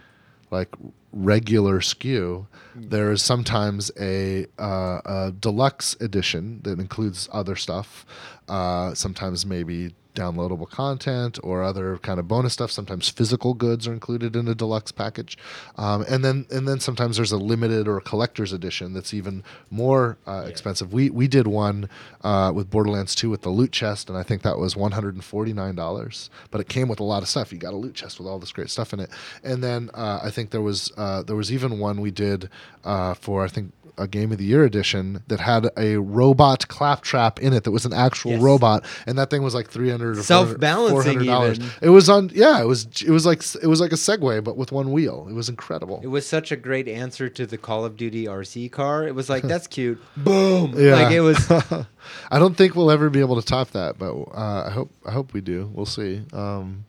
like 0.50 0.68
regular 1.12 1.80
SKU, 1.80 2.46
there 2.74 3.10
is 3.10 3.22
sometimes 3.22 3.90
a, 3.98 4.46
uh, 4.58 5.00
a 5.04 5.32
deluxe 5.38 5.96
edition 6.00 6.60
that 6.64 6.78
includes 6.78 7.28
other 7.32 7.56
stuff. 7.56 8.04
Uh, 8.48 8.94
sometimes 8.94 9.44
maybe 9.44 9.94
downloadable 10.18 10.68
content 10.68 11.38
or 11.42 11.62
other 11.62 11.98
kind 11.98 12.18
of 12.18 12.26
bonus 12.26 12.52
stuff. 12.52 12.70
Sometimes 12.70 13.08
physical 13.08 13.54
goods 13.54 13.86
are 13.86 13.92
included 13.92 14.34
in 14.34 14.48
a 14.48 14.54
deluxe 14.54 14.90
package, 14.90 15.38
um, 15.76 16.04
and 16.08 16.24
then 16.24 16.46
and 16.50 16.66
then 16.66 16.80
sometimes 16.80 17.16
there's 17.16 17.32
a 17.32 17.36
limited 17.36 17.86
or 17.86 17.98
a 17.98 18.00
collector's 18.00 18.52
edition 18.52 18.92
that's 18.92 19.14
even 19.14 19.44
more 19.70 20.18
uh, 20.26 20.44
expensive. 20.46 20.92
We 20.92 21.10
we 21.10 21.28
did 21.28 21.46
one 21.46 21.88
uh, 22.22 22.52
with 22.54 22.68
Borderlands 22.70 23.14
2 23.14 23.30
with 23.30 23.42
the 23.42 23.50
loot 23.50 23.72
chest, 23.72 24.08
and 24.08 24.18
I 24.18 24.22
think 24.22 24.42
that 24.42 24.58
was 24.58 24.76
one 24.76 24.92
hundred 24.92 25.14
and 25.14 25.24
forty 25.24 25.52
nine 25.52 25.76
dollars. 25.76 26.30
But 26.50 26.60
it 26.60 26.68
came 26.68 26.88
with 26.88 27.00
a 27.00 27.04
lot 27.04 27.22
of 27.22 27.28
stuff. 27.28 27.52
You 27.52 27.58
got 27.58 27.72
a 27.72 27.76
loot 27.76 27.94
chest 27.94 28.18
with 28.18 28.26
all 28.26 28.38
this 28.38 28.52
great 28.52 28.70
stuff 28.70 28.92
in 28.92 29.00
it, 29.00 29.10
and 29.44 29.62
then 29.62 29.90
uh, 29.94 30.20
I 30.22 30.30
think 30.30 30.50
there 30.50 30.62
was 30.62 30.92
uh, 30.98 31.22
there 31.22 31.36
was 31.36 31.50
even 31.52 31.78
one 31.78 32.00
we 32.00 32.10
did 32.10 32.50
uh, 32.84 33.14
for 33.14 33.44
I 33.44 33.48
think 33.48 33.72
a 34.00 34.06
game 34.06 34.30
of 34.30 34.38
the 34.38 34.44
year 34.44 34.62
edition 34.64 35.24
that 35.26 35.40
had 35.40 35.68
a 35.76 35.96
robot 35.96 36.68
claptrap 36.68 37.40
in 37.40 37.52
it 37.52 37.64
that 37.64 37.72
was 37.72 37.84
an 37.84 37.92
actual 37.92 38.30
Yes. 38.32 38.40
robot, 38.42 38.84
and 39.08 39.18
that 39.18 39.28
thing 39.28 39.42
was 39.42 39.56
like 39.56 39.68
three 39.68 39.90
hundred 39.90 40.22
Self-balancing 40.22 41.24
dollars. 41.24 41.58
even. 41.58 41.70
It 41.82 41.88
was 41.88 42.08
on 42.08 42.30
yeah, 42.32 42.60
it 42.60 42.66
was 42.66 42.86
it 43.04 43.10
was 43.10 43.26
like 43.26 43.42
it 43.60 43.66
was 43.66 43.80
like 43.80 43.90
a 43.90 43.96
Segway 43.96 44.42
but 44.44 44.56
with 44.56 44.70
one 44.70 44.92
wheel. 44.92 45.26
It 45.28 45.32
was 45.34 45.48
incredible. 45.48 46.00
It 46.04 46.06
was 46.08 46.24
such 46.28 46.52
a 46.52 46.56
great 46.56 46.86
answer 46.86 47.28
to 47.28 47.44
the 47.44 47.58
Call 47.58 47.84
of 47.84 47.96
Duty 47.96 48.26
RC 48.26 48.70
car. 48.70 49.04
It 49.06 49.16
was 49.16 49.28
like, 49.28 49.42
that's 49.52 49.66
cute. 49.66 50.00
Boom. 50.16 50.74
Yeah. 50.76 50.94
Like 50.94 51.12
it 51.12 51.20
was. 51.20 51.50
I 52.30 52.38
don't 52.38 52.56
think 52.56 52.76
we'll 52.76 52.92
ever 52.92 53.10
be 53.10 53.18
able 53.20 53.34
to 53.40 53.46
top 53.46 53.70
that, 53.72 53.98
but 53.98 54.12
uh, 54.14 54.64
I 54.68 54.70
hope 54.70 54.92
I 55.04 55.10
hope 55.10 55.32
we 55.32 55.40
do. 55.40 55.70
We'll 55.74 55.86
see. 55.86 56.22
Um, 56.32 56.84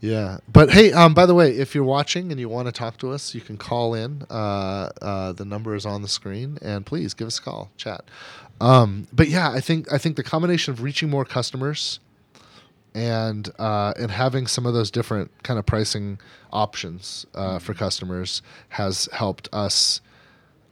yeah, 0.00 0.38
but 0.52 0.70
hey, 0.70 0.92
um, 0.92 1.14
by 1.14 1.26
the 1.26 1.34
way, 1.34 1.50
if 1.56 1.74
you're 1.74 1.84
watching 1.84 2.30
and 2.30 2.38
you 2.38 2.48
want 2.48 2.66
to 2.66 2.72
talk 2.72 2.98
to 2.98 3.12
us, 3.12 3.34
you 3.34 3.40
can 3.40 3.56
call 3.56 3.94
in. 3.94 4.24
Uh, 4.28 4.90
uh, 5.00 5.32
the 5.32 5.44
number 5.44 5.74
is 5.74 5.86
on 5.86 6.02
the 6.02 6.08
screen, 6.08 6.58
and 6.62 6.84
please 6.84 7.14
give 7.14 7.26
us 7.26 7.38
a 7.38 7.42
call, 7.42 7.70
chat. 7.76 8.04
Um, 8.60 9.08
but 9.12 9.28
yeah, 9.28 9.50
I 9.50 9.60
think 9.60 9.92
I 9.92 9.98
think 9.98 10.16
the 10.16 10.22
combination 10.22 10.72
of 10.72 10.82
reaching 10.82 11.10
more 11.10 11.24
customers 11.24 12.00
and 12.94 13.50
uh, 13.58 13.92
and 13.98 14.10
having 14.10 14.46
some 14.46 14.66
of 14.66 14.74
those 14.74 14.90
different 14.90 15.30
kind 15.42 15.58
of 15.58 15.66
pricing 15.66 16.18
options 16.52 17.26
uh, 17.34 17.58
for 17.58 17.74
customers 17.74 18.42
has 18.70 19.08
helped 19.12 19.48
us 19.52 20.00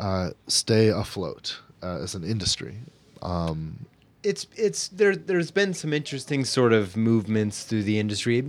uh, 0.01 0.31
stay 0.47 0.89
afloat 0.89 1.61
uh, 1.83 1.99
as 2.03 2.15
an 2.15 2.25
industry. 2.25 2.77
Um, 3.23 3.87
it's 4.25 4.47
it's 4.57 4.89
there 4.89 5.15
there's 5.15 5.51
been 5.51 5.75
some 5.75 5.93
interesting 5.93 6.45
sort 6.45 6.73
of 6.73 6.97
movements 6.97 7.65
through 7.65 7.83
the 7.83 7.99
industry. 7.99 8.43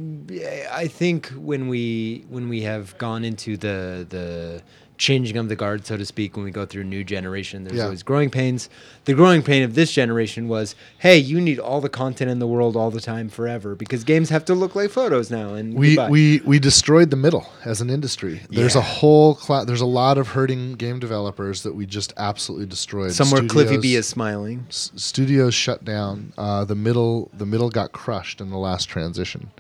I 0.72 0.88
think 0.88 1.28
when 1.36 1.68
we 1.68 2.26
when 2.30 2.50
we 2.50 2.62
have 2.62 2.98
gone 2.98 3.24
into 3.26 3.58
the 3.58 4.08
the 4.10 4.64
changing 4.98 5.36
of 5.38 5.50
the 5.50 5.56
guard 5.56 5.86
so 5.86 5.98
to 5.98 6.06
speak 6.06 6.36
when 6.36 6.46
we 6.46 6.52
go 6.52 6.66
through 6.66 6.82
a 6.82 6.86
new 6.86 7.04
generation 7.04 7.64
there's 7.66 7.78
Yeah. 7.78 7.84
always 7.86 8.02
growing 8.04 8.30
pains 8.30 8.70
the 9.06 9.14
growing 9.14 9.44
pain 9.44 9.62
of 9.64 9.76
this 9.76 9.92
generation 9.92 10.48
was 10.48 10.74
hey 11.00 11.18
you 11.18 11.42
need 11.42 11.60
all 11.60 11.82
the 11.82 11.90
content 11.90 12.32
in 12.32 12.40
the 12.40 12.48
world 12.48 12.76
all 12.78 12.92
the 12.92 13.02
time 13.02 13.28
forever 13.30 13.76
because 13.76 14.04
games 14.06 14.30
have 14.30 14.46
to 14.46 14.54
look 14.56 14.74
like 14.76 14.90
photos 14.90 15.30
now 15.30 15.54
and 15.54 15.74
we 15.76 15.90
goodbye. 15.96 16.10
we 16.10 16.42
we 16.46 16.60
destroyed 16.60 17.10
the 17.10 17.16
middle 17.18 17.46
as 17.66 17.82
an 17.82 17.90
industry. 17.90 18.42
There's 18.50 18.76
a 18.76 18.82
whole 18.82 19.36
cla- 19.36 19.66
there's 19.66 19.82
a 19.82 19.86
lot 19.86 20.18
of 20.18 20.30
hurting 20.30 20.74
game 20.76 21.00
developers 21.00 21.64
that 21.64 21.76
we 21.76 21.86
just 21.86 22.14
absolutely 22.18 22.68
destroyed. 22.68 23.12
somewhere 23.12 23.44
cliffy 23.44 23.78
b 23.78 23.96
is 23.96 24.08
smiling 24.08 24.66
s- 24.70 24.92
studios 24.96 25.54
shut 25.54 25.84
down. 25.84 26.32
Uh, 26.38 26.64
the 26.64 26.76
middle 26.76 27.30
the 27.38 27.46
middle 27.46 27.70
got 27.70 27.92
crushed 27.92 28.40
in 28.40 28.50
the 28.50 28.58
last 28.58 28.86
transition, 28.86 29.52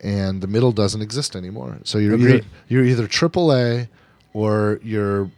and 0.00 0.40
the 0.40 0.46
middle 0.46 0.72
doesn't 0.72 1.02
exist 1.02 1.34
anymore. 1.34 1.78
So 1.84 1.98
you're 1.98 2.16
either 2.16 2.40
you're 2.68 2.84
either 2.84 3.06
AAA 3.08 3.88
or 4.38 4.78
you're 4.84 5.30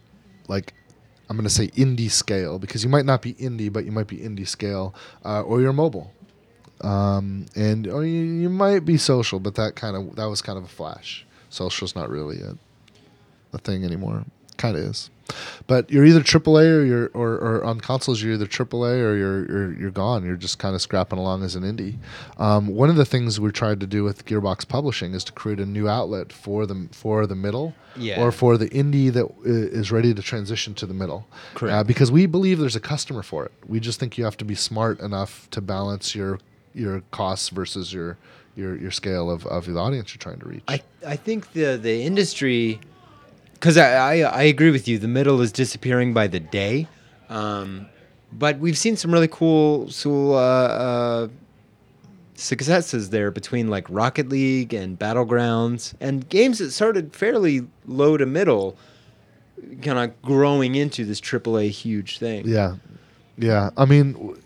like 0.47 0.75
I'm 1.31 1.37
going 1.37 1.45
to 1.45 1.51
say 1.51 1.69
indie 1.69 2.11
scale 2.11 2.59
because 2.59 2.85
you 2.85 2.91
might 2.91 3.07
not 3.07 3.23
be 3.23 3.35
indie, 3.35 3.73
but 3.73 3.85
you 3.85 3.93
might 3.93 4.09
be 4.09 4.19
indie 4.19 4.47
scale, 4.47 4.95
uh, 5.25 5.43
or 5.43 5.61
you're 5.61 5.73
mobile. 5.73 6.13
Um, 6.83 7.47
and 7.55 7.87
or 7.87 8.05
you, 8.05 8.21
you 8.21 8.51
might 8.51 8.85
be 8.85 8.97
social, 8.97 9.39
but 9.39 9.55
that 9.55 9.77
kind 9.77 9.97
of 9.97 10.17
that 10.17 10.27
was 10.27 10.43
kind 10.43 10.59
of 10.59 10.65
a 10.65 10.69
flash. 10.69 11.25
Social's 11.49 11.95
not 11.95 12.11
really 12.11 12.41
a, 12.41 12.57
a 13.53 13.59
thing 13.59 13.85
anymore. 13.85 14.25
Kind 14.57 14.77
of 14.77 14.83
is, 14.83 15.09
but 15.67 15.91
you're 15.91 16.05
either 16.05 16.21
AAA 16.21 16.71
or 16.79 16.85
you're 16.85 17.11
or, 17.15 17.33
or 17.35 17.65
on 17.65 17.81
consoles 17.81 18.23
you're 18.23 18.35
either 18.35 18.47
AAA 18.47 19.01
or 19.03 19.17
you're 19.17 19.47
you're, 19.51 19.73
you're 19.81 19.91
gone. 19.91 20.25
You're 20.25 20.37
just 20.37 20.59
kind 20.59 20.75
of 20.75 20.83
scrapping 20.83 21.19
along 21.19 21.43
as 21.43 21.55
an 21.57 21.63
indie. 21.63 21.97
Um, 22.39 22.69
one 22.69 22.91
of 22.91 22.97
the 22.97 23.05
things 23.05 23.39
we 23.41 23.51
tried 23.51 23.81
to 23.81 23.87
do 23.87 24.05
with 24.05 24.25
Gearbox 24.27 24.67
Publishing 24.69 25.15
is 25.15 25.25
to 25.25 25.33
create 25.33 25.61
a 25.61 25.67
new 25.67 25.89
outlet 25.89 26.33
for 26.33 26.67
the 26.67 26.89
for 26.93 27.27
the 27.27 27.35
middle, 27.35 27.75
Yeah. 27.97 28.21
or 28.23 28.33
for 28.33 28.57
the 28.57 28.69
indie 28.71 29.13
that 29.13 29.27
is 29.45 29.91
ready 29.93 30.15
to 30.15 30.23
transition 30.23 30.75
to 30.75 30.87
the 30.87 30.95
middle. 30.95 31.27
Correct. 31.55 31.75
Uh, 31.75 31.85
because 31.85 32.11
we 32.13 32.27
believe 32.27 32.59
there's 32.59 32.77
a 32.77 32.81
customer 32.81 33.23
for 33.23 33.45
it. 33.47 33.53
We 33.67 33.81
just 33.81 34.01
think 34.01 34.17
you 34.19 34.25
have 34.25 34.37
to 34.39 34.45
be 34.45 34.55
smart 34.55 35.01
enough 35.01 35.49
to 35.51 35.61
balance 35.61 36.15
your 36.15 36.39
your 36.75 37.03
costs 37.11 37.49
versus 37.49 37.93
your 37.93 38.17
your 38.57 38.77
your 38.77 38.91
scale 38.91 39.31
of, 39.31 39.47
of 39.47 39.67
the 39.67 39.77
audience 39.79 40.13
you're 40.13 40.19
trying 40.19 40.39
to 40.41 40.47
reach. 40.49 40.63
I, 40.69 40.83
I 41.07 41.17
think 41.17 41.53
the 41.53 41.77
the 41.77 42.03
industry, 42.03 42.81
because 43.61 43.77
I, 43.77 43.93
I 43.93 44.21
I 44.23 44.43
agree 44.45 44.71
with 44.71 44.89
you. 44.89 44.99
The 44.99 45.07
middle 45.09 45.41
is 45.43 45.53
disappearing 45.53 46.15
by 46.15 46.27
the 46.27 46.41
day, 46.41 46.89
um, 47.29 47.87
but 48.33 48.59
we've 48.59 48.79
seen 48.79 48.97
some 48.97 49.13
really 49.13 49.29
cool 49.29 49.89
uh, 50.07 50.37
uh, 50.37 51.29
successes 52.35 53.11
there 53.11 53.31
between 53.31 53.69
like 53.69 53.87
Rocket 53.91 54.29
League 54.31 54.73
and 54.73 54.99
Battlegrounds 54.99 55.95
and 56.01 56.27
games 56.29 56.59
that 56.59 56.71
started 56.71 57.15
fairly 57.15 57.67
low 57.87 58.17
to 58.17 58.25
middle, 58.25 58.77
kind 59.83 59.99
of 59.99 60.23
growing 60.23 60.75
into 60.75 61.05
this 61.05 61.21
AAA 61.21 61.71
huge 61.71 62.19
thing. 62.19 62.49
Yeah, 62.49 62.77
yeah. 63.37 63.71
I 63.77 63.85
mean, 63.85 64.13
w- 64.15 64.41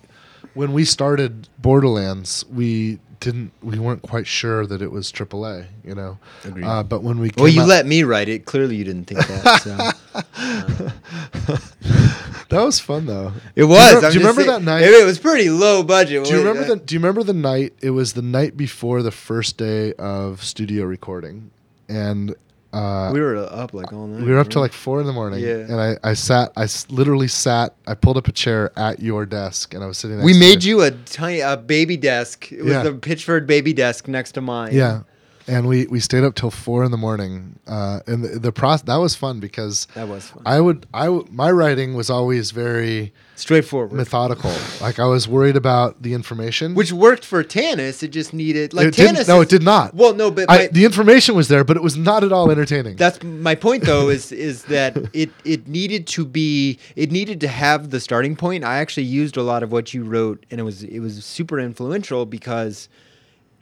when 0.54 0.72
we 0.72 0.84
started 0.84 1.48
Borderlands, 1.58 2.44
we 2.50 2.98
didn't, 3.24 3.50
we 3.62 3.78
weren't 3.78 4.02
quite 4.02 4.26
sure 4.26 4.66
that 4.66 4.80
it 4.82 4.92
was 4.92 5.10
AAA. 5.10 5.66
You 5.84 5.94
know, 5.94 6.18
Agreed. 6.44 6.64
uh, 6.64 6.82
but 6.84 7.02
when 7.02 7.18
we 7.18 7.30
Well, 7.36 7.48
you 7.48 7.62
out- 7.62 7.68
let 7.68 7.86
me 7.86 8.02
write 8.04 8.28
it. 8.28 8.44
Clearly, 8.44 8.76
you 8.76 8.84
didn't 8.84 9.06
think 9.06 9.26
that. 9.26 9.62
So. 9.62 9.76
that 12.48 12.62
was 12.62 12.78
fun 12.80 13.06
though. 13.06 13.32
It 13.56 13.62
Do 13.62 13.62
you 13.62 13.68
was. 13.68 13.94
remember- 13.94 14.08
do 14.10 14.14
you 14.14 14.20
remember 14.20 14.42
saying- 14.44 14.52
that 14.52 14.62
night? 14.62 14.82
It, 14.82 14.90
it 15.02 15.04
was 15.04 15.18
pretty 15.18 15.50
low 15.50 15.82
budget. 15.82 16.24
Do 16.24 16.30
you 16.32 16.38
remember 16.38 16.62
uh, 16.62 16.74
the 16.74 16.76
Do 16.76 16.94
you 16.94 16.98
remember 17.00 17.22
the 17.22 17.32
night? 17.32 17.74
It 17.80 17.90
was 17.90 18.12
the 18.12 18.22
night 18.22 18.56
before 18.56 19.02
the 19.02 19.10
first 19.10 19.56
day 19.56 19.92
of 19.94 20.42
studio 20.44 20.84
recording, 20.84 21.50
and 21.88 22.34
uh, 22.74 23.10
We 23.12 23.20
were 23.20 23.36
up 23.36 23.72
like 23.74 23.92
all 23.92 24.06
night. 24.06 24.24
we 24.24 24.32
were 24.32 24.38
up 24.38 24.48
till 24.48 24.60
like 24.62 24.72
four 24.72 25.00
in 25.00 25.06
the 25.06 25.12
morning. 25.12 25.40
Yeah. 25.40 25.54
and 25.70 25.80
I, 25.80 25.96
I 26.02 26.14
sat. 26.14 26.52
I 26.56 26.64
s- 26.64 26.86
literally 26.90 27.28
sat. 27.28 27.74
I 27.86 27.94
pulled 27.94 28.16
up 28.16 28.26
a 28.28 28.32
chair 28.32 28.72
at 28.76 29.00
your 29.00 29.24
desk, 29.26 29.74
and 29.74 29.82
I 29.84 29.86
was 29.86 29.98
sitting. 29.98 30.16
Next 30.16 30.24
We 30.26 30.32
to 30.34 30.38
made 30.40 30.64
you 30.64 30.82
a 30.82 30.90
tiny 30.90 31.40
a 31.40 31.56
baby 31.56 31.96
desk. 31.96 32.50
It 32.52 32.62
was 32.62 32.72
Yeah. 32.72 32.82
the 32.82 32.92
Pitchford 32.92 33.46
baby 33.46 33.72
desk 33.72 34.08
next 34.08 34.32
to 34.32 34.40
mine. 34.40 34.74
Yeah, 34.74 35.00
and 35.46 35.66
we 35.68 35.86
we 35.86 36.00
stayed 36.00 36.24
up 36.24 36.34
till 36.34 36.50
four 36.50 36.84
in 36.84 36.90
the 36.90 36.96
morning. 36.96 37.58
Uh, 37.66 38.00
and 38.06 38.22
the, 38.24 38.38
the 38.38 38.52
process 38.52 38.84
that 38.86 38.96
was 38.96 39.14
fun 39.14 39.40
because 39.40 39.86
That 39.94 40.08
was 40.08 40.28
fun. 40.28 40.42
I 40.46 40.60
would 40.60 40.86
I 40.92 41.06
w- 41.06 41.26
my 41.30 41.50
writing 41.50 41.94
was 41.94 42.10
always 42.10 42.50
very 42.50 43.12
Straightforward. 43.36 43.92
methodical. 43.92 44.52
like 44.80 44.98
I 45.00 45.06
was 45.06 45.26
worried 45.26 45.56
about 45.56 46.02
the 46.02 46.14
information, 46.14 46.74
Which 46.74 46.92
worked 46.92 47.24
for 47.24 47.42
Tannis. 47.42 48.02
It 48.02 48.08
just 48.08 48.32
needed 48.32 48.72
like 48.74 48.86
it 48.88 48.94
didn't, 48.94 49.26
no, 49.26 49.40
it 49.40 49.48
did 49.48 49.62
not. 49.62 49.92
Well, 49.94 50.14
no, 50.14 50.30
but, 50.30 50.48
I, 50.50 50.66
but 50.66 50.74
the 50.74 50.84
information 50.84 51.34
was 51.34 51.48
there, 51.48 51.64
but 51.64 51.76
it 51.76 51.82
was 51.82 51.96
not 51.96 52.22
at 52.22 52.32
all 52.32 52.50
entertaining. 52.50 52.96
that's 52.96 53.22
my 53.22 53.54
point 53.54 53.84
though 53.84 54.08
is 54.16 54.30
is 54.32 54.64
that 54.64 54.96
it 55.12 55.30
it 55.44 55.66
needed 55.68 56.06
to 56.08 56.24
be 56.24 56.78
it 56.96 57.10
needed 57.10 57.40
to 57.40 57.48
have 57.48 57.90
the 57.90 58.00
starting 58.00 58.36
point. 58.36 58.62
I 58.64 58.78
actually 58.78 59.04
used 59.06 59.36
a 59.36 59.42
lot 59.42 59.62
of 59.62 59.72
what 59.72 59.92
you 59.94 60.04
wrote, 60.04 60.44
and 60.50 60.60
it 60.60 60.64
was 60.64 60.82
it 60.84 61.00
was 61.00 61.24
super 61.24 61.58
influential 61.58 62.26
because 62.26 62.88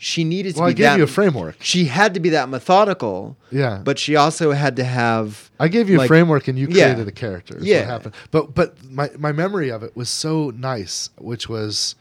she 0.05 0.25
needed 0.25 0.55
to 0.57 0.61
well, 0.61 0.71
I 0.71 0.73
gave 0.73 0.85
that. 0.85 0.99
you 0.99 1.05
a 1.05 1.07
framework. 1.07 1.55
she 1.61 1.85
had 1.85 2.15
to 2.15 2.21
be 2.21 2.31
that 2.31 2.49
methodical, 2.49 3.37
Yeah, 3.53 3.81
but 3.85 3.99
she 4.01 4.17
also 4.17 4.51
had 4.51 4.75
to 4.77 4.85
have. 4.85 5.49
I 5.61 5.69
gave 5.69 5.89
you 5.89 6.01
a 6.01 6.07
framework 6.09 6.49
and 6.49 6.59
you 6.59 6.67
Yeah. 6.69 6.87
created 6.93 7.07
a 7.07 7.13
character. 7.13 7.57
Yeah. 7.61 7.85
happened. 7.85 8.15
But 8.33 8.53
but 8.55 8.69
my 8.91 9.11
my 9.17 9.31
memory 9.31 9.71
of 9.71 9.83
it 9.85 9.97
was 9.97 10.09
so 10.09 10.51
nice, 10.57 11.11
which 11.19 11.49
was 11.49 11.95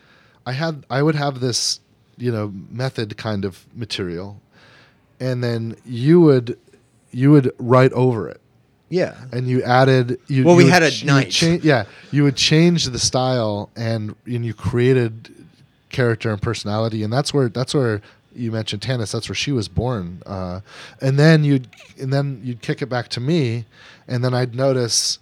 I 0.48 0.54
had 0.54 0.84
I 0.90 1.04
would 1.04 1.16
have 1.16 1.40
this 1.42 1.80
you 2.18 2.32
know 2.32 2.52
method 2.72 3.18
kind 3.18 3.46
of 3.46 3.66
material, 3.76 4.42
and 5.20 5.44
then 5.44 5.76
you 5.86 6.20
would 6.22 6.58
you 7.12 7.30
would 7.32 7.52
write 7.60 7.92
over 7.94 8.28
it. 8.30 8.40
Yeah. 8.90 9.14
and 9.32 9.48
you 9.48 9.62
added 9.64 10.18
you 10.28 10.44
Well, 10.44 10.56
you 10.60 10.66
we 10.66 10.70
had 10.72 10.84
a 10.84 10.92
ch- 10.92 11.06
night. 11.06 11.30
cha- 11.32 11.60
yeah 11.64 11.86
you 12.12 12.24
would 12.24 12.36
change 12.36 12.86
the 12.88 13.00
style 13.00 13.70
and 13.76 14.16
and 14.26 14.44
you 14.46 14.54
created 14.54 15.30
character 15.92 16.32
and 16.32 16.42
personality 16.42 17.04
and 17.04 17.12
that's 17.12 17.34
where 17.34 17.50
that's 17.50 17.74
where 17.74 18.02
you 18.36 18.52
mentioned 18.52 18.82
Tannis 18.82 19.12
that's 19.12 19.28
where 19.28 19.36
she 19.36 19.52
was 19.52 19.68
born 19.68 20.22
uh, 20.26 20.62
and 21.02 21.20
then 21.20 21.44
you'd 21.44 21.68
and 22.00 22.12
then 22.12 22.42
you'd 22.44 22.62
kick 22.62 22.82
it 22.82 22.88
back 22.88 23.10
to 23.10 23.20
me 23.20 23.66
and 24.08 24.24
then 24.24 24.34
I'd 24.34 24.56
notice 24.56 25.20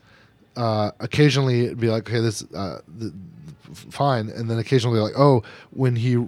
uh, 0.55 0.91
occasionally 0.99 1.65
it'd 1.65 1.80
be 1.80 1.89
like 1.89 2.07
okay 2.09 2.20
this 2.20 2.43
uh, 2.53 2.80
fine 3.74 4.30
and 4.30 4.49
then 4.49 4.59
occasionally 4.59 4.99
like 4.99 5.17
oh 5.17 5.43
when 5.72 5.95
he 5.95 6.28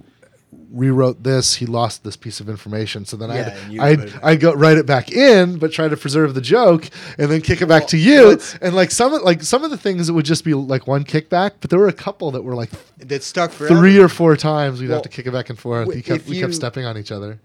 rewrote 0.70 1.22
this 1.22 1.54
he 1.56 1.66
lost 1.66 2.02
this 2.04 2.16
piece 2.16 2.40
of 2.40 2.48
information 2.48 3.04
so 3.04 3.16
then 3.16 3.30
Yeah, 3.70 3.82
I'd, 3.84 4.00
I'd. 4.00 4.12
I'd 4.22 4.40
go 4.40 4.52
write 4.54 4.78
it 4.78 4.86
back 4.86 5.10
in 5.12 5.58
but 5.58 5.70
try 5.72 5.88
to 5.88 5.96
preserve 5.96 6.34
the 6.34 6.40
joke 6.40 6.88
and 7.18 7.30
then 7.30 7.40
kick 7.42 7.60
it 7.62 7.66
back 7.66 7.86
to 7.88 7.98
you 7.98 8.38
and 8.62 8.74
like 8.74 8.90
some 8.90 9.12
of 9.12 9.22
like 9.22 9.42
some 9.42 9.64
of 9.64 9.70
the 9.70 9.76
things 9.76 10.08
it 10.08 10.12
would 10.12 10.24
just 10.24 10.44
be 10.44 10.54
like 10.54 10.86
one 10.86 11.04
kickback 11.04 11.52
but 11.60 11.68
there 11.70 11.78
were 11.78 11.88
a 11.88 11.92
couple 11.92 12.30
that 12.30 12.42
were 12.42 12.54
like 12.54 12.70
That 12.98 13.22
stuck 13.22 13.50
forever. 13.50 13.74
three 13.78 13.98
or 13.98 14.08
four 14.08 14.36
times 14.36 14.80
we'd 14.80 14.88
Well, 14.88 14.96
have 14.98 15.02
to 15.02 15.08
kick 15.10 15.26
it 15.26 15.32
back 15.32 15.50
and 15.50 15.58
forth 15.58 15.86
w- 15.86 15.98
we 15.98 16.02
kept, 16.02 16.26
we 16.26 16.40
kept 16.40 16.54
stepping 16.54 16.84
on 16.86 16.96
each 16.96 17.12
other 17.12 17.38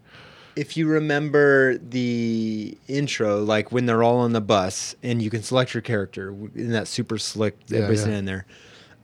if 0.56 0.76
you 0.76 0.88
remember 0.88 1.78
the 1.78 2.76
intro, 2.88 3.44
like 3.44 3.72
when 3.72 3.86
they're 3.86 4.02
all 4.02 4.18
on 4.18 4.34
the 4.34 4.42
bus 4.42 4.96
and 5.04 5.22
you 5.22 5.30
can 5.30 5.44
select 5.44 5.76
your 5.76 5.82
character 5.82 6.30
in 6.56 6.72
that 6.72 6.88
super 6.88 7.20
slick, 7.20 7.56
Yeah, 7.68 7.78
everybody's 7.78 8.00
yeah. 8.00 8.04
standing 8.06 8.26
there. 8.26 8.46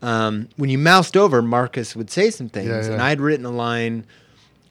Um, 0.03 0.49
when 0.57 0.69
you 0.69 0.77
moused 0.77 1.15
over, 1.17 1.41
Marcus 1.41 1.95
would 1.95 2.11
say 2.11 2.29
some 2.29 2.49
things, 2.49 2.67
Yeah, 2.69 2.81
yeah. 2.83 2.91
and 2.93 3.01
I'd 3.01 3.21
written 3.21 3.45
a 3.45 3.51
line 3.51 4.05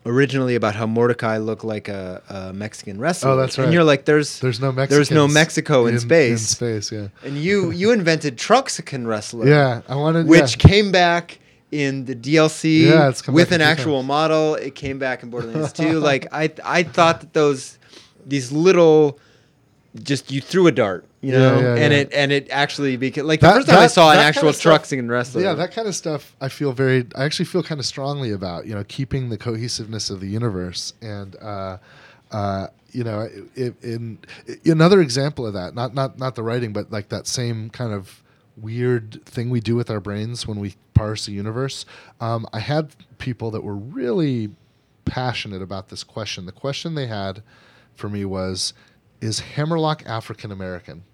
originally 0.05 0.55
about 0.57 0.75
how 0.75 0.87
Mordecai 0.87 1.39
looked 1.39 1.65
like 1.65 1.89
a, 1.89 2.23
a 2.29 2.53
Mexican 2.53 2.99
wrestler. 3.01 3.31
Oh, 3.31 3.37
that's 3.37 3.57
right. 3.57 3.65
And 3.65 3.73
you're 3.73 3.85
like, 3.85 4.05
"There's, 4.05 4.41
there's 4.41 4.61
no 4.61 4.73
Mexico 4.73 4.95
there's 4.97 5.11
no 5.11 5.29
Mexico 5.29 5.87
in, 5.87 5.99
space." 6.01 6.31
in 6.33 6.39
space 6.39 6.93
yeah 6.93 7.09
And 7.25 7.37
you 7.39 7.71
you 7.81 7.93
invented 7.93 8.37
Truxican 8.39 9.07
wrestler, 9.07 9.47
yeah 9.49 9.83
I 9.89 9.95
wanted 9.95 10.27
which 10.27 10.57
yeah. 10.63 10.69
came 10.71 10.93
back 10.93 11.39
in 11.71 12.05
the 12.05 12.15
DLC 12.15 12.83
Yeah, 12.89 13.13
with 13.33 13.53
an 13.53 13.63
actual 13.63 14.01
times. 14.01 14.09
model. 14.09 14.55
It 14.57 14.75
came 14.75 14.99
back 14.99 15.23
in 15.23 15.31
Borderlands 15.31 15.73
2. 15.73 15.99
Like 16.01 16.27
I 16.33 16.51
I 16.65 16.83
thought 16.83 17.21
that 17.21 17.33
those 17.33 17.79
these 18.27 18.53
little 18.53 19.19
just 20.03 20.31
you 20.31 20.41
threw 20.41 20.67
a 20.67 20.73
dart, 20.73 21.05
you 21.21 21.33
know, 21.33 21.61
yeah, 21.61 21.75
and 21.75 21.93
yeah. 21.93 21.99
it 22.01 22.13
and 22.13 22.33
it 22.33 22.49
actually 22.51 22.97
became 22.97 23.27
like 23.27 23.41
That- 23.41 23.53
the 23.53 23.55
first 23.57 23.69
time 23.69 23.79
I 23.79 23.87
saw 23.87 24.13
an 24.13 24.19
actual 24.19 24.53
stuff- 24.53 24.63
Truxican 24.63 25.09
wrestler. 25.11 25.43
Yeah, 25.43 25.55
that 25.55 25.73
kind 25.73 25.87
of 25.87 25.95
stuff 25.95 26.35
I 26.41 26.49
feel 26.49 26.73
very. 26.73 27.07
I 27.15 27.25
actually 27.25 27.47
feel 27.47 27.63
kind 27.63 27.79
of 27.79 27.87
strongly 27.87 28.31
about. 28.33 28.67
You 28.67 28.75
know, 28.75 28.85
keeping 28.85 29.29
the 29.29 29.39
cohesiveness 29.39 30.09
of 30.11 30.21
the 30.21 30.29
universe, 30.29 30.95
and 31.03 31.37
uh, 31.43 31.79
uh, 32.31 32.69
you 32.93 33.05
know, 33.05 33.29
it, 33.55 33.75
in, 33.83 34.19
another 34.65 35.01
example 35.01 35.47
of 35.47 35.55
that. 35.55 35.75
Not 35.75 35.95
not 35.95 36.19
not 36.19 36.35
the 36.37 36.43
writing, 36.43 36.73
but 36.73 36.91
like 36.91 37.11
that 37.11 37.27
same 37.27 37.69
kind 37.71 37.93
of 37.93 38.23
weird 38.57 39.25
thing 39.25 39.51
we 39.51 39.61
do 39.61 39.75
with 39.75 39.91
our 39.91 40.01
brains 40.01 40.47
when 40.47 40.59
we 40.59 40.75
parse 40.95 41.27
the 41.27 41.33
universe. 41.33 41.85
Um, 42.21 42.47
I 42.53 42.61
had 42.61 42.95
people 43.19 43.51
that 43.51 43.63
were 43.63 43.75
really 43.75 44.51
passionate 45.05 45.63
about 45.63 45.89
this 45.89 46.05
question. 46.05 46.47
The 46.47 46.53
question 46.53 46.95
they 46.95 47.07
had 47.07 47.43
for 47.95 48.09
me 48.09 48.25
was, 48.25 48.73
"Is 49.23 49.41
Hammerlock 49.41 50.03
African 50.07 50.53
American?" 50.53 51.05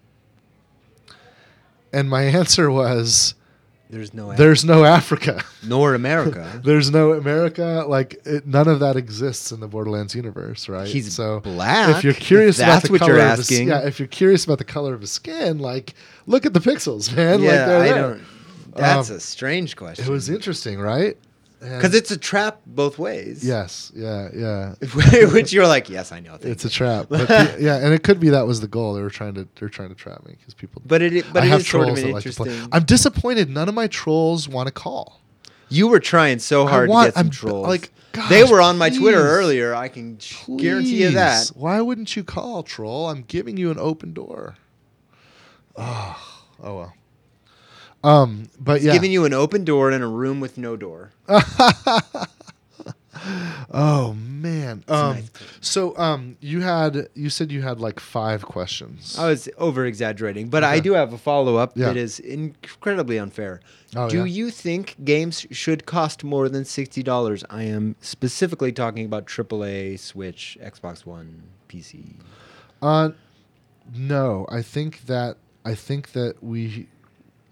And 1.93 2.11
my 2.11 2.23
answer 2.41 2.71
was, 2.71 3.35
There's 3.91 4.13
no 4.13 4.33
there's 4.35 4.65
no 4.65 4.85
Africa. 4.85 5.43
nor 5.67 5.95
America. 5.95 6.61
there's 6.65 6.91
no 6.91 7.13
America. 7.13 7.85
Like 7.89 8.21
it, 8.25 8.47
none 8.47 8.69
of 8.69 8.81
that 8.81 8.97
exists 8.97 9.53
in 9.53 9.61
the 9.61 9.69
Borderlands 9.69 10.15
universe, 10.15 10.69
right? 10.69 10.87
He's 10.87 11.15
so 11.15 11.41
black, 11.41 11.97
If 11.97 12.05
you're 12.05 12.11
if 12.13 12.21
curious 12.21 12.59
about 12.59 12.67
that's 12.67 12.87
the 12.87 12.93
what 12.93 13.01
color 13.01 13.15
you're 13.17 13.27
of 13.27 13.39
his, 13.39 13.51
yeah, 13.61 13.87
if 13.87 13.99
you're 13.99 14.09
curious 14.09 14.45
about 14.45 14.59
the 14.59 14.65
color 14.65 14.95
of 14.95 15.01
his 15.01 15.11
skin, 15.13 15.59
like 15.59 15.95
look 16.27 16.45
at 16.45 16.53
the 16.53 16.61
pixels, 16.61 17.15
man. 17.17 17.41
like 17.41 17.51
yeah, 17.51 17.67
they're 17.67 17.81
I 17.81 17.89
there. 17.89 18.03
don't. 18.03 18.23
That's 18.75 19.11
Um, 19.11 19.17
a 19.17 19.21
strange 19.21 19.75
question. 19.77 20.05
It 20.05 20.11
was 20.11 20.29
interesting, 20.29 20.79
right? 20.79 21.17
Because 21.61 21.95
it's 21.95 22.11
a 22.13 22.17
trap 22.17 22.61
both 22.67 22.99
ways. 22.99 23.45
yes, 23.45 23.91
yeah, 23.95 24.29
yeah. 24.35 24.75
Which 25.33 25.53
you're 25.53 25.67
like, 25.67 25.89
yes, 25.91 26.13
I 26.13 26.21
know. 26.21 26.39
It's 26.41 26.65
a 26.65 26.71
trap, 26.71 27.07
but 27.11 27.27
the- 27.29 27.57
yeah, 27.61 27.77
and 27.85 27.93
it 27.93 28.03
could 28.05 28.21
be 28.21 28.29
that 28.31 28.47
was 28.47 28.61
the 28.61 28.69
goal. 28.69 28.95
They 28.95 29.03
were 29.03 29.11
trying 29.11 29.35
to 29.35 29.49
they're 29.57 29.69
trying 29.69 29.89
to 29.89 29.95
trap 29.97 30.25
me 30.25 30.37
because 30.39 30.55
people. 30.55 30.83
But 30.87 31.03
it, 31.03 31.25
but 31.33 31.43
I 31.43 31.47
it 31.47 31.49
have 31.49 31.61
is 31.61 31.69
sort 31.69 31.89
of 31.89 31.95
trolls 31.97 32.03
that 32.03 32.13
like 32.13 32.27
interesting. 32.27 32.69
I'm 32.73 32.85
disappointed. 32.85 33.51
None 33.51 33.69
of 33.69 33.75
my 33.75 33.89
trolls 33.89 34.49
want 34.49 34.69
to 34.69 34.73
call. 34.73 35.21
You 35.69 35.89
were 35.89 36.01
trying 36.01 36.39
so 36.39 36.67
hard 36.67 36.89
want- 36.89 37.07
to 37.07 37.09
get 37.09 37.15
some 37.17 37.27
I'm- 37.27 37.31
trolls. 37.31 37.67
like, 37.67 37.91
they 38.31 38.43
were 38.45 38.61
on 38.61 38.79
my 38.79 38.89
Twitter 38.91 39.19
earlier. 39.21 39.75
I 39.75 39.89
can 39.89 40.19
sh- 40.19 40.37
guarantee 40.57 41.03
you 41.03 41.11
that. 41.11 41.49
Why 41.55 41.81
wouldn't 41.81 42.17
you 42.17 42.25
call, 42.25 42.63
troll? 42.63 43.09
I'm 43.11 43.23
giving 43.23 43.57
you 43.57 43.71
an 43.71 43.79
open 43.79 44.13
door. 44.15 44.57
Oh, 45.77 46.41
oh 46.63 46.77
well. 46.77 46.95
Um, 48.05 48.49
but 48.61 48.77
It's 48.77 48.85
yeah. 48.87 48.93
giving 48.93 49.11
you 49.13 49.25
an 49.25 49.33
open 49.35 49.65
door 49.65 49.91
in 49.91 50.03
a 50.03 50.09
room 50.09 50.39
with 50.41 50.57
no 50.57 50.77
door. 50.77 51.11
oh 53.73 54.15
man. 54.15 54.85
Um, 54.89 55.15
nice 55.17 55.31
so 55.61 55.97
um, 55.99 56.37
you 56.41 56.61
had 56.61 57.09
you 57.15 57.31
said 57.31 57.51
you 57.51 57.63
had 57.63 57.81
like 57.81 57.99
five 58.01 58.43
questions. 58.45 59.19
I 59.19 59.27
was 59.29 59.49
over 59.59 59.85
exaggerating, 59.85 60.49
but 60.49 60.63
I 60.65 60.79
do 60.81 60.93
have 60.93 61.13
a 61.13 61.19
follow 61.19 61.57
up 61.57 61.73
Yeah. 61.75 61.87
that 61.87 61.97
is 61.97 62.21
incredibly 62.21 63.19
unfair. 63.19 63.61
Oh, 63.97 64.09
do 64.09 64.19
yeah? 64.19 64.25
you 64.25 64.51
think 64.51 64.97
games 65.05 65.47
should 65.51 65.87
cost 65.87 66.23
more 66.23 66.49
than 66.49 66.65
sixty 66.65 67.03
dollars? 67.03 67.45
I 67.51 67.65
am 67.65 67.97
specifically 68.01 68.71
talking 68.73 69.05
about 69.05 69.27
AAA, 69.27 69.99
Switch, 69.99 70.57
Xbox 70.63 71.05
One, 71.05 71.43
PC. 71.69 72.15
Uh, 72.81 73.11
no, 73.95 74.47
I 74.51 74.63
think 74.63 75.07
that 75.07 75.39
I 75.65 75.75
think 75.75 76.13
that 76.13 76.43
we 76.43 76.87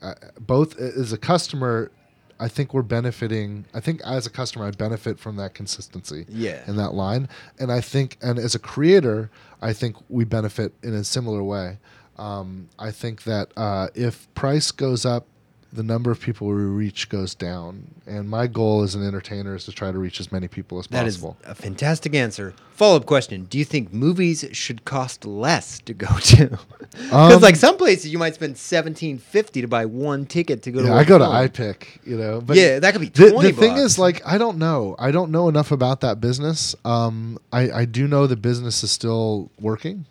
uh, 0.02 0.14
both 0.38 0.78
as 0.78 1.12
a 1.12 1.18
customer, 1.18 1.90
I 2.38 2.48
think 2.48 2.74
we're 2.74 2.82
benefiting. 2.82 3.66
I 3.74 3.80
think 3.80 4.00
as 4.04 4.26
a 4.26 4.30
customer, 4.30 4.66
I 4.66 4.70
benefit 4.70 5.18
from 5.18 5.36
that 5.36 5.54
consistency. 5.54 6.26
Yeah. 6.28 6.62
in 6.66 6.76
that 6.76 6.94
line, 6.94 7.28
and 7.58 7.72
I 7.72 7.80
think, 7.80 8.18
and 8.22 8.38
as 8.38 8.54
a 8.54 8.58
creator, 8.58 9.30
I 9.62 9.72
think 9.72 9.96
we 10.08 10.24
benefit 10.24 10.74
in 10.82 10.94
a 10.94 11.04
similar 11.04 11.42
way. 11.42 11.78
Um, 12.18 12.68
I 12.78 12.90
think 12.90 13.24
that 13.24 13.52
uh, 13.56 13.88
if 13.94 14.32
price 14.34 14.70
goes 14.70 15.04
up, 15.04 15.26
the 15.72 15.82
number 15.82 16.10
of 16.10 16.20
people 16.20 16.46
we 16.46 16.54
reach 16.54 17.08
goes 17.08 17.34
down, 17.34 17.88
and 18.06 18.28
my 18.30 18.46
goal 18.46 18.82
as 18.82 18.94
an 18.94 19.06
entertainer 19.06 19.54
is 19.54 19.64
to 19.64 19.72
try 19.72 19.90
to 19.92 19.98
reach 19.98 20.20
as 20.20 20.30
many 20.32 20.48
people 20.48 20.78
as 20.78 20.86
That 20.86 21.06
is 21.06 21.16
possible. 21.16 21.36
a 21.44 21.54
fantastic 21.54 22.14
answer. 22.14 22.54
Follow 22.72 22.96
up 22.96 23.06
question: 23.06 23.44
Do 23.44 23.58
you 23.58 23.64
think 23.64 23.92
movies 23.92 24.44
should 24.52 24.84
cost 24.84 25.24
less 25.26 25.80
to 25.80 25.92
go 25.94 26.06
to? 26.22 26.58
Because 26.92 27.34
Um, 27.36 27.42
like 27.42 27.56
some 27.56 27.76
places 27.76 28.12
you 28.12 28.18
might 28.18 28.34
spend 28.34 28.56
seventeen 28.56 29.18
fifty 29.18 29.60
to 29.60 29.68
buy 29.68 29.84
one 29.86 30.24
ticket 30.26 30.62
to 30.62 30.70
go 30.70 30.80
to. 30.82 30.86
yeah, 30.88 30.94
a 30.94 30.98
I 30.98 31.04
go 31.04 31.18
to 31.18 31.24
iPic, 31.24 31.98
you 32.06 32.16
know. 32.16 32.40
But 32.40 32.56
yeah, 32.56 32.78
that 32.78 32.92
could 32.92 33.00
be 33.00 33.08
the, 33.08 33.30
twenty. 33.32 33.50
the 33.50 33.60
thing 33.60 33.76
is 33.76 33.98
like 33.98 34.26
i 34.26 34.38
don't 34.38 34.58
know 34.58 34.94
i 34.98 35.10
don't 35.10 35.30
know 35.30 35.48
enough 35.48 35.72
about 35.72 36.00
that 36.02 36.20
business 36.20 36.74
um, 36.84 37.38
I, 37.52 37.70
I 37.70 37.84
do 37.86 38.06
know 38.08 38.26
the 38.26 38.36
business 38.36 38.82
is 38.84 38.90
still 38.90 39.50
working 39.60 40.06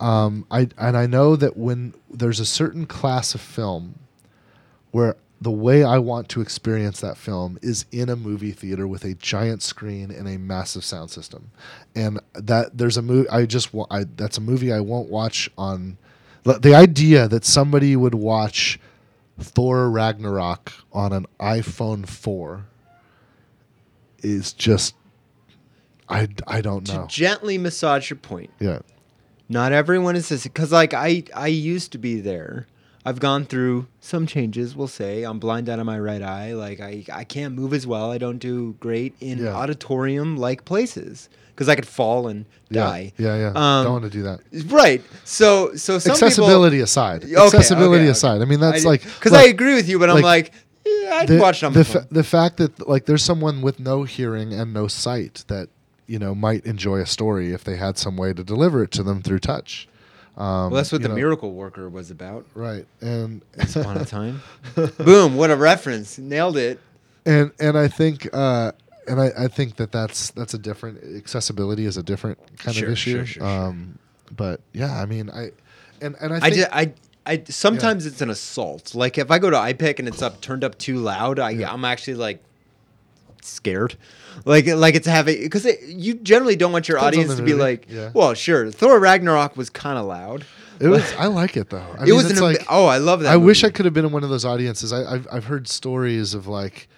um, 0.00 0.46
I, 0.50 0.68
and 0.78 0.96
i 0.96 1.06
know 1.06 1.36
that 1.36 1.56
when 1.56 1.94
there's 2.10 2.40
a 2.40 2.46
certain 2.46 2.86
class 2.86 3.34
of 3.34 3.40
film 3.40 3.98
where 4.92 5.16
the 5.40 5.50
way 5.50 5.82
i 5.82 5.98
want 5.98 6.28
to 6.28 6.40
experience 6.40 7.00
that 7.00 7.16
film 7.16 7.58
is 7.62 7.84
in 7.90 8.08
a 8.08 8.14
movie 8.14 8.52
theater 8.52 8.86
with 8.86 9.04
a 9.04 9.14
giant 9.14 9.60
screen 9.62 10.10
and 10.12 10.28
a 10.28 10.38
massive 10.38 10.84
sound 10.84 11.10
system 11.10 11.50
and 11.96 12.20
that 12.34 12.78
there's 12.78 12.96
a 12.96 13.02
movie 13.02 13.28
i 13.28 13.44
just 13.44 13.74
wa- 13.74 13.86
I, 13.90 14.04
that's 14.04 14.38
a 14.38 14.40
movie 14.40 14.72
i 14.72 14.78
won't 14.78 15.08
watch 15.10 15.50
on 15.58 15.98
the- 16.44 16.74
idea 16.74 17.26
that 17.28 17.44
somebody 17.44 17.96
would 17.96 18.14
watch 18.14 18.78
Thor 19.40 19.90
Ragnarok 19.90 20.72
on 20.92 21.12
an 21.12 21.26
iPhone 21.40 22.06
4 22.06 22.64
is 24.22 24.52
just 24.52 24.94
I, 26.08 26.28
I 26.46 26.60
don't 26.60 26.84
to 26.88 26.92
know. 26.94 27.06
gently 27.06 27.56
massage 27.58 28.10
your 28.10 28.18
point. 28.18 28.50
Yeah. 28.60 28.80
Not 29.48 29.72
everyone 29.72 30.14
is 30.16 30.28
this 30.28 30.42
because 30.44 30.70
like 30.72 30.94
I 30.94 31.24
I 31.34 31.46
used 31.48 31.92
to 31.92 31.98
be 31.98 32.20
there. 32.20 32.66
I've 33.04 33.18
gone 33.18 33.44
through 33.44 33.86
some 34.00 34.26
changes. 34.26 34.76
We'll 34.76 34.86
say 34.88 35.24
I'm 35.24 35.38
blind 35.40 35.68
out 35.68 35.78
of 35.80 35.86
my 35.86 35.98
right 35.98 36.22
eye. 36.22 36.54
Like 36.54 36.80
I 36.80 37.04
I 37.12 37.24
can't 37.24 37.54
move 37.54 37.72
as 37.74 37.86
well. 37.86 38.10
I 38.12 38.18
don't 38.18 38.38
do 38.38 38.74
great 38.80 39.14
in 39.20 39.38
Yeah. 39.38 39.54
auditorium 39.54 40.36
like 40.36 40.64
places 40.64 41.28
because 41.54 41.68
I 41.68 41.74
could 41.74 41.86
fall 41.86 42.28
and 42.28 42.44
Yeah. 42.70 42.84
die. 42.84 43.12
Yeah. 43.18 43.36
Yeah. 43.36 43.46
Um, 43.48 43.84
don't 43.84 43.92
want 43.92 44.04
to 44.04 44.10
do 44.10 44.22
that. 44.22 44.40
Right. 44.66 45.02
So 45.24 45.74
so 45.74 45.96
Accessibility 45.96 46.80
aside. 46.80 47.22
People, 47.22 47.38
Okay, 47.42 47.56
Accessibility 47.58 47.94
okay, 47.96 48.02
okay. 48.04 48.10
aside. 48.10 48.40
I 48.40 48.44
mean, 48.44 48.60
that's 48.60 48.84
like 48.84 49.02
because 49.02 49.32
I 49.32 49.42
agree 49.44 49.74
with 49.74 49.88
you, 49.88 49.98
but 49.98 50.08
I'm 50.08 50.16
like, 50.22 50.24
like, 50.24 50.52
yeah, 50.86 51.14
I'd 51.14 51.28
the, 51.28 51.38
watch 51.38 51.62
on 51.64 51.72
the, 51.72 51.84
fa- 51.84 52.06
the 52.10 52.24
fact 52.24 52.56
that 52.58 52.88
like 52.88 53.06
there's 53.06 53.22
someone 53.24 53.62
with 53.62 53.80
no 53.80 54.04
hearing 54.04 54.52
and 54.52 54.72
no 54.72 54.86
sight 54.88 55.44
that 55.48 55.68
you 56.06 56.18
know 56.18 56.34
might 56.34 56.64
enjoy 56.66 56.98
a 57.00 57.06
story 57.06 57.52
if 57.52 57.64
they 57.64 57.76
had 57.76 57.98
some 57.98 58.16
way 58.16 58.32
to 58.32 58.44
deliver 58.44 58.82
it 58.84 58.90
to 58.92 59.02
them 59.02 59.22
through 59.22 59.38
touch. 59.40 59.88
Um, 60.36 60.44
Well, 60.46 60.70
that's 60.70 60.90
what 60.92 61.02
the 61.02 61.08
know, 61.08 61.14
Miracle 61.14 61.52
Worker 61.52 61.88
was 61.90 62.10
about. 62.10 62.46
right 62.54 62.86
and 63.00 63.42
Once 63.58 63.76
upon 63.76 63.98
a 63.98 64.04
time. 64.04 64.42
Boom! 64.98 65.36
What 65.36 65.50
a 65.50 65.56
reference! 65.56 66.18
Nailed 66.18 66.56
it. 66.56 66.80
and 67.26 67.50
and 67.60 67.76
I 67.76 67.88
think 67.88 68.28
uh, 68.32 68.72
and 69.06 69.20
I, 69.20 69.30
I 69.38 69.48
think 69.48 69.76
that 69.76 69.92
that's 69.92 70.30
that's 70.30 70.54
a 70.54 70.58
different 70.58 71.02
accessibility 71.16 71.84
is 71.84 71.96
a 71.96 72.02
different 72.02 72.38
kind 72.58 72.74
Sure, 72.76 72.86
of 72.88 72.92
issue. 72.94 73.10
sure, 73.18 73.26
sure, 73.26 73.42
sure. 73.42 73.46
um, 73.68 73.98
But 74.34 74.60
yeah, 74.72 75.00
I 75.00 75.04
mean 75.06 75.28
I 75.30 75.50
and 76.00 76.16
and 76.20 76.32
I 76.32 76.36
I 76.36 76.40
think 76.40 76.54
did. 76.54 76.68
I. 76.72 76.92
I 77.24 77.40
sometimes 77.48 78.04
it's 78.04 78.20
an 78.20 78.30
assault. 78.30 78.96
Like 78.96 79.16
if 79.16 79.30
I 79.30 79.38
go 79.38 79.48
to 79.48 79.56
iPic 79.56 80.00
and 80.00 80.08
it's 80.08 80.22
up 80.22 80.40
turned 80.40 80.64
up 80.64 80.76
too 80.76 80.96
loud, 80.98 81.38
I 81.38 81.50
Yeah. 81.50 81.72
I'm 81.72 81.84
actually 81.84 82.14
like 82.16 82.42
scared. 83.42 83.96
Like 84.44 84.66
like 84.66 84.94
it's 84.94 85.06
having 85.06 85.40
because 85.42 85.66
it, 85.66 85.80
you 85.82 86.14
generally 86.14 86.56
don't 86.56 86.72
want 86.72 86.88
your 86.88 86.98
Depends 86.98 87.16
audience 87.18 87.36
to 87.36 87.42
be 87.42 87.52
movie, 87.52 87.62
like, 87.62 87.86
yeah. 87.88 88.10
well, 88.14 88.34
sure, 88.34 88.70
Thor 88.70 88.98
Ragnarok 88.98 89.56
was 89.56 89.70
kind 89.70 89.98
of 89.98 90.06
loud. 90.06 90.44
it 90.80 90.88
was 90.88 91.12
I 91.18 91.26
like 91.26 91.56
it 91.56 91.70
though. 91.70 91.78
I 91.98 92.02
it 92.02 92.06
mean, 92.06 92.16
was 92.16 92.30
an 92.30 92.42
like 92.42 92.64
oh, 92.70 92.86
I 92.86 92.98
love 92.98 93.20
that. 93.20 93.32
I 93.32 93.36
wish 93.36 93.64
I 93.64 93.70
could 93.70 93.84
have 93.84 93.94
been 93.94 94.04
in 94.06 94.12
one 94.12 94.24
of 94.24 94.30
those 94.30 94.44
audiences. 94.44 94.92
I, 94.92 95.04
I've 95.14 95.28
I've 95.32 95.44
heard 95.44 95.68
stories 95.68 96.34
of 96.34 96.46
like 96.46 96.88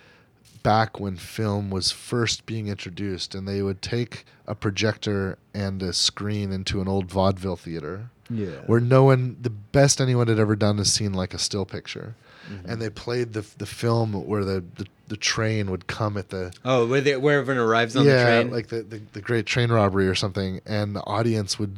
back 0.62 0.98
when 0.98 1.16
film 1.16 1.70
was 1.70 1.90
first 1.90 2.47
being 2.47 2.69
introduced, 2.69 3.35
and 3.35 3.47
they 3.47 3.61
would 3.62 3.82
take 3.82 4.24
a 4.47 4.55
projector 4.55 5.39
and 5.52 5.82
a 5.82 5.93
screen 5.93 6.52
into 6.52 6.81
an 6.81 6.89
old 6.89 7.11
vaudeville 7.11 7.56
theater 7.56 8.09
Yeah. 8.31 8.62
where 8.66 8.81
no 8.81 9.05
one, 9.05 9.36
the 9.40 9.51
best 9.51 10.01
anyone 10.01 10.27
had 10.28 10.39
ever 10.39 10.56
done 10.56 10.78
is 10.78 10.90
seen 10.93 11.12
like 11.12 11.35
a 11.35 11.39
still 11.39 11.66
picture, 11.66 12.15
Mm-hmm. 12.51 12.71
and 12.71 12.83
they 12.83 12.91
played 12.91 13.33
the 13.33 13.45
the 13.59 13.66
film 13.66 14.12
where 14.27 14.45
the, 14.45 14.62
the 14.77 14.87
the 15.09 15.16
train 15.16 15.71
would 15.71 15.87
come 15.87 16.16
at 16.19 16.29
the 16.29 16.53
Oh, 16.65 16.87
where 16.87 17.01
they, 17.01 17.16
wherever 17.16 17.53
it 17.53 17.59
arrives 17.59 17.97
on 17.97 18.05
yeah 18.05 18.16
the 18.16 18.43
train. 18.43 18.51
like 18.51 18.69
the, 18.69 18.83
the 18.83 19.01
the 19.12 19.21
great 19.21 19.47
train 19.47 19.71
robbery 19.73 20.07
or 20.09 20.15
something, 20.15 20.61
and 20.66 20.95
the 20.95 21.03
audience 21.03 21.59
would 21.59 21.77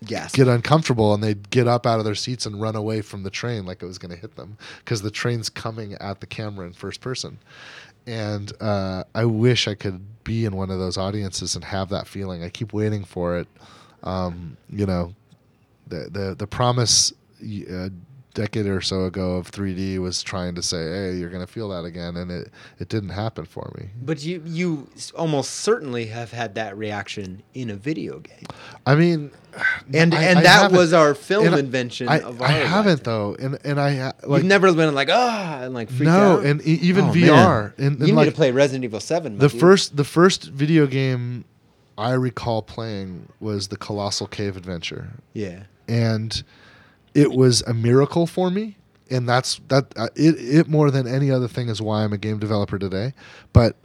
yes. 0.00 0.32
get 0.32 0.48
uncomfortable 0.48 1.14
and 1.14 1.22
they'd 1.22 1.50
get 1.50 1.66
up 1.68 1.86
out 1.86 1.98
of 1.98 2.04
their 2.04 2.14
seats 2.14 2.46
and 2.46 2.60
run 2.60 2.76
away 2.76 3.00
from 3.00 3.22
the 3.22 3.30
train 3.30 3.64
like 3.66 3.82
it 3.82 3.86
was 3.86 3.98
going 3.98 4.12
to 4.14 4.20
hit 4.20 4.36
them 4.36 4.56
because 4.78 5.02
the 5.02 5.10
train's 5.10 5.48
coming 5.48 5.94
at 5.94 6.20
the 6.20 6.26
camera 6.26 6.66
in 6.66 6.72
first 6.72 7.00
person. 7.00 7.38
And 8.06 8.52
uh, 8.60 9.04
I 9.14 9.24
wish 9.24 9.66
I 9.66 9.74
could 9.74 10.00
be 10.22 10.44
in 10.44 10.54
one 10.54 10.70
of 10.70 10.78
those 10.78 10.96
audiences 10.96 11.56
and 11.56 11.64
have 11.64 11.88
that 11.88 12.06
feeling. 12.06 12.44
I 12.44 12.48
keep 12.50 12.72
waiting 12.72 13.04
for 13.04 13.36
it. 13.38 13.48
Um, 14.04 14.56
you 14.70 14.86
know, 14.86 15.14
the 15.88 16.08
the 16.10 16.34
the 16.36 16.46
promise 16.46 17.12
a 17.42 17.90
decade 18.36 18.66
or 18.66 18.80
so 18.80 19.04
ago 19.06 19.36
of 19.36 19.50
3D 19.50 19.98
was 19.98 20.22
trying 20.22 20.54
to 20.54 20.62
say, 20.62 20.76
"Hey, 20.76 21.16
you're 21.16 21.30
going 21.30 21.44
to 21.44 21.50
feel 21.52 21.70
that 21.70 21.84
again," 21.84 22.16
and 22.16 22.30
it 22.30 22.52
it 22.78 22.88
didn't 22.88 23.08
happen 23.10 23.44
for 23.46 23.72
me. 23.76 23.88
But 24.00 24.22
you 24.24 24.42
you 24.44 24.88
almost 25.16 25.50
certainly 25.50 26.06
have 26.06 26.30
had 26.30 26.54
that 26.54 26.76
reaction 26.76 27.42
in 27.54 27.70
a 27.70 27.74
video 27.76 28.20
game. 28.20 28.44
I 28.86 28.94
mean, 28.94 29.30
And 29.94 30.14
I- 30.14 30.22
and 30.22 30.38
I 30.40 30.42
that 30.42 30.72
was 30.72 30.92
our 30.92 31.14
film 31.14 31.46
and 31.46 31.54
I- 31.54 31.58
invention 31.60 32.08
I, 32.08 32.20
of 32.20 32.40
I 32.42 32.48
haven't 32.52 32.98
life. 32.98 33.02
though, 33.04 33.34
and 33.38 33.58
and 33.64 33.80
I 33.80 34.12
like 34.24 34.42
You've 34.42 34.44
never 34.44 34.72
been 34.72 34.94
like 34.94 35.08
ah 35.10 35.60
and 35.62 35.72
like 35.74 35.88
freaked 35.88 36.04
no, 36.04 36.38
out. 36.38 36.44
and 36.44 36.60
even 36.62 37.06
Oh, 37.06 37.12
VR. 37.12 37.26
man. 37.26 37.72
And, 37.78 37.78
you 37.78 37.86
and 37.86 38.00
need 38.00 38.12
like 38.12 38.28
to 38.28 38.34
play 38.34 38.50
Resident 38.52 38.84
Evil 38.84 39.00
Seven. 39.00 39.38
the 39.38 39.48
dude. 39.48 39.58
first 39.60 39.96
the 39.96 40.04
first 40.04 40.44
video 40.50 40.86
game 40.86 41.44
I 41.98 42.12
recall 42.12 42.60
playing 42.60 43.28
was 43.40 43.68
the 43.68 43.78
Colossal 43.78 44.26
Cave 44.26 44.54
Adventure, 44.58 45.12
yeah. 45.32 45.62
and 45.88 46.42
it 47.16 47.32
was 47.32 47.62
a 47.62 47.74
miracle 47.74 48.26
for 48.26 48.50
me. 48.50 48.76
And 49.10 49.28
that's 49.28 49.60
that. 49.68 49.92
Uh, 49.96 50.08
it 50.16 50.34
it 50.38 50.68
more 50.68 50.90
than 50.90 51.06
any 51.06 51.30
other 51.30 51.46
thing 51.48 51.68
is 51.68 51.80
why 51.80 52.02
I'm 52.02 52.12
a 52.12 52.18
game 52.18 52.38
developer 52.40 52.76
today. 52.78 53.12
But 53.52 53.76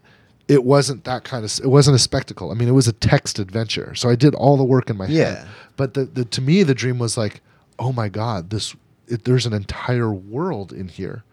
it 0.48 0.64
wasn't 0.64 1.04
that 1.04 1.24
kind 1.24 1.46
of. 1.46 1.60
It 1.64 1.68
wasn't 1.68 1.96
a 1.96 2.00
spectacle. 2.00 2.50
I 2.52 2.56
mean, 2.56 2.68
it 2.68 2.72
was 2.74 2.88
a 2.88 2.94
text 2.94 3.38
adventure. 3.38 3.94
So 3.94 4.10
I 4.10 4.16
did 4.16 4.34
all 4.34 4.58
the 4.58 4.64
work 4.64 4.90
in 4.90 4.98
my 4.98 5.06
Yeah. 5.06 5.36
head. 5.36 5.48
But 5.78 5.94
the, 5.94 6.06
the 6.06 6.26
to 6.26 6.42
me 6.42 6.64
the 6.64 6.74
dream 6.74 6.98
was 6.98 7.18
like, 7.18 7.42
oh 7.78 7.92
my 7.94 8.10
god, 8.10 8.50
this 8.50 8.76
it, 9.08 9.24
there's 9.26 9.46
an 9.46 9.54
entire 9.54 10.12
world 10.12 10.74
in 10.74 10.88
here. 10.88 11.24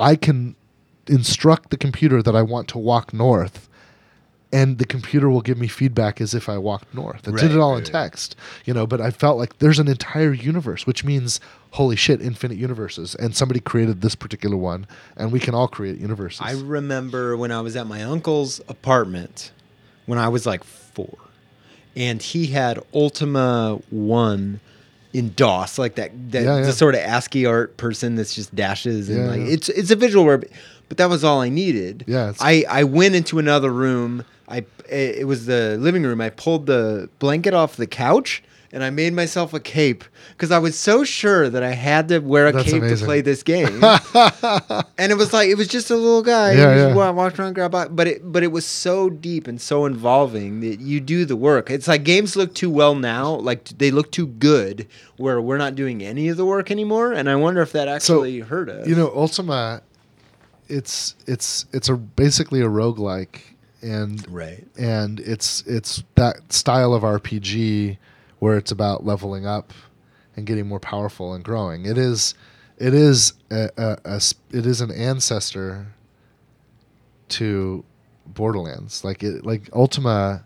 I 0.00 0.16
can 0.16 0.56
instruct 1.06 1.68
the 1.70 1.76
computer 1.76 2.22
that 2.22 2.34
I 2.34 2.40
want 2.40 2.66
to 2.68 2.78
walk 2.78 3.12
north, 3.12 3.68
and 4.54 4.78
the 4.78 4.84
computer 4.84 5.28
will 5.28 5.40
give 5.40 5.58
me 5.58 5.66
feedback 5.66 6.20
as 6.20 6.32
if 6.32 6.48
I 6.48 6.58
walked 6.58 6.94
north. 6.94 7.26
I 7.26 7.32
did 7.32 7.50
it 7.50 7.58
all 7.58 7.72
in 7.72 7.82
right. 7.82 7.92
text, 7.92 8.36
you 8.64 8.72
know. 8.72 8.86
But 8.86 9.00
I 9.00 9.10
felt 9.10 9.36
like 9.36 9.58
there's 9.58 9.80
an 9.80 9.88
entire 9.88 10.32
universe, 10.32 10.86
which 10.86 11.02
means 11.04 11.40
holy 11.72 11.96
shit, 11.96 12.22
infinite 12.22 12.56
universes, 12.56 13.16
and 13.16 13.34
somebody 13.34 13.58
created 13.58 14.00
this 14.00 14.14
particular 14.14 14.56
one, 14.56 14.86
and 15.16 15.32
we 15.32 15.40
can 15.40 15.54
all 15.56 15.66
create 15.66 15.98
universes. 15.98 16.40
I 16.40 16.52
remember 16.52 17.36
when 17.36 17.50
I 17.50 17.60
was 17.62 17.74
at 17.74 17.88
my 17.88 18.04
uncle's 18.04 18.60
apartment 18.68 19.50
when 20.06 20.20
I 20.20 20.28
was 20.28 20.46
like 20.46 20.62
four, 20.62 21.18
and 21.96 22.22
he 22.22 22.46
had 22.46 22.78
Ultima 22.94 23.80
One 23.90 24.60
in 25.12 25.32
DOS, 25.34 25.78
like 25.78 25.96
that, 25.96 26.12
that 26.30 26.44
Yeah, 26.44 26.58
yeah. 26.58 26.66
the 26.66 26.72
sort 26.72 26.94
of 26.94 27.00
ASCII 27.00 27.44
art 27.44 27.76
person 27.76 28.14
that's 28.14 28.34
just 28.36 28.54
dashes 28.54 29.08
and 29.08 29.18
Yeah, 29.18 29.30
like 29.30 29.40
it's 29.40 29.68
it's 29.68 29.90
a 29.90 29.96
visual 29.96 30.24
word, 30.24 30.48
but 30.88 30.98
that 30.98 31.08
was 31.08 31.24
all 31.24 31.40
I 31.40 31.48
needed. 31.48 32.04
Yeah, 32.06 32.32
I 32.40 32.64
I 32.70 32.84
went 32.84 33.16
into 33.16 33.40
another 33.40 33.72
room. 33.72 34.24
I 34.54 34.64
it 34.88 35.26
was 35.26 35.46
the 35.46 35.76
living 35.80 36.02
room. 36.04 36.20
I 36.20 36.30
pulled 36.30 36.66
the 36.66 37.08
blanket 37.18 37.54
off 37.54 37.76
the 37.76 37.86
couch. 37.86 38.42
And 38.72 38.82
I 38.82 38.90
made 38.90 39.12
myself 39.12 39.54
a 39.54 39.60
cape 39.60 40.02
because 40.30 40.50
I 40.50 40.58
was 40.58 40.76
so 40.76 41.04
sure 41.04 41.48
that 41.48 41.62
I 41.62 41.70
had 41.70 42.08
to 42.08 42.18
wear 42.18 42.48
a 42.48 42.52
That's 42.52 42.64
cape 42.64 42.82
amazing. 42.82 42.98
to 42.98 43.04
play 43.04 43.20
this 43.20 43.44
game. 43.44 43.84
and 44.98 45.12
it 45.12 45.16
was 45.16 45.32
like 45.32 45.48
it 45.48 45.54
was 45.54 45.68
just 45.68 45.92
a 45.92 45.94
little 45.94 46.22
guy. 46.24 46.54
Yeah, 46.54 46.88
yeah. 46.88 47.10
walked 47.10 47.38
around, 47.38 47.52
grab. 47.52 47.70
But 47.70 48.08
it 48.08 48.32
but 48.32 48.42
it 48.42 48.50
was 48.50 48.66
so 48.66 49.10
deep 49.10 49.46
and 49.46 49.60
so 49.60 49.84
involving 49.86 50.58
that 50.62 50.80
you 50.80 50.98
do 50.98 51.24
the 51.24 51.36
work. 51.36 51.70
It's 51.70 51.86
like 51.86 52.02
games 52.02 52.34
look 52.34 52.52
too 52.52 52.68
well 52.68 52.96
now, 52.96 53.36
like 53.36 53.62
they 53.78 53.92
look 53.92 54.10
too 54.10 54.26
good, 54.26 54.88
where 55.18 55.40
we're 55.40 55.56
not 55.56 55.76
doing 55.76 56.02
any 56.02 56.26
of 56.28 56.36
the 56.36 56.44
work 56.44 56.72
anymore. 56.72 57.12
And 57.12 57.30
I 57.30 57.36
wonder 57.36 57.62
if 57.62 57.70
that 57.70 57.86
actually 57.86 58.40
hurt 58.40 58.68
us. 58.68 58.88
You 58.88 58.96
know, 58.96 59.12
Ultima, 59.14 59.82
it's 60.66 61.14
it's 61.28 61.66
it's 61.72 61.88
a 61.88 61.94
basically 61.94 62.60
a 62.60 62.66
roguelike 62.66 63.53
and 63.84 64.26
right? 64.32 64.66
and 64.78 65.20
it's 65.20 65.62
it's 65.66 66.02
that 66.16 66.52
style 66.52 66.94
of 66.94 67.02
RPG 67.02 67.98
where 68.40 68.56
it's 68.56 68.72
about 68.72 69.04
leveling 69.04 69.46
up 69.46 69.72
and 70.36 70.46
getting 70.46 70.66
more 70.66 70.80
powerful 70.80 71.34
and 71.34 71.44
growing. 71.44 71.86
It 71.86 71.98
is 71.98 72.34
it 72.78 72.94
is 72.94 73.34
a, 73.50 73.70
a, 73.76 73.98
a 74.04 74.20
it 74.50 74.66
is 74.66 74.80
an 74.80 74.90
ancestor 74.90 75.86
to 77.30 77.84
Borderlands. 78.26 79.04
Like 79.04 79.22
it 79.22 79.44
like 79.44 79.68
Ultima 79.72 80.44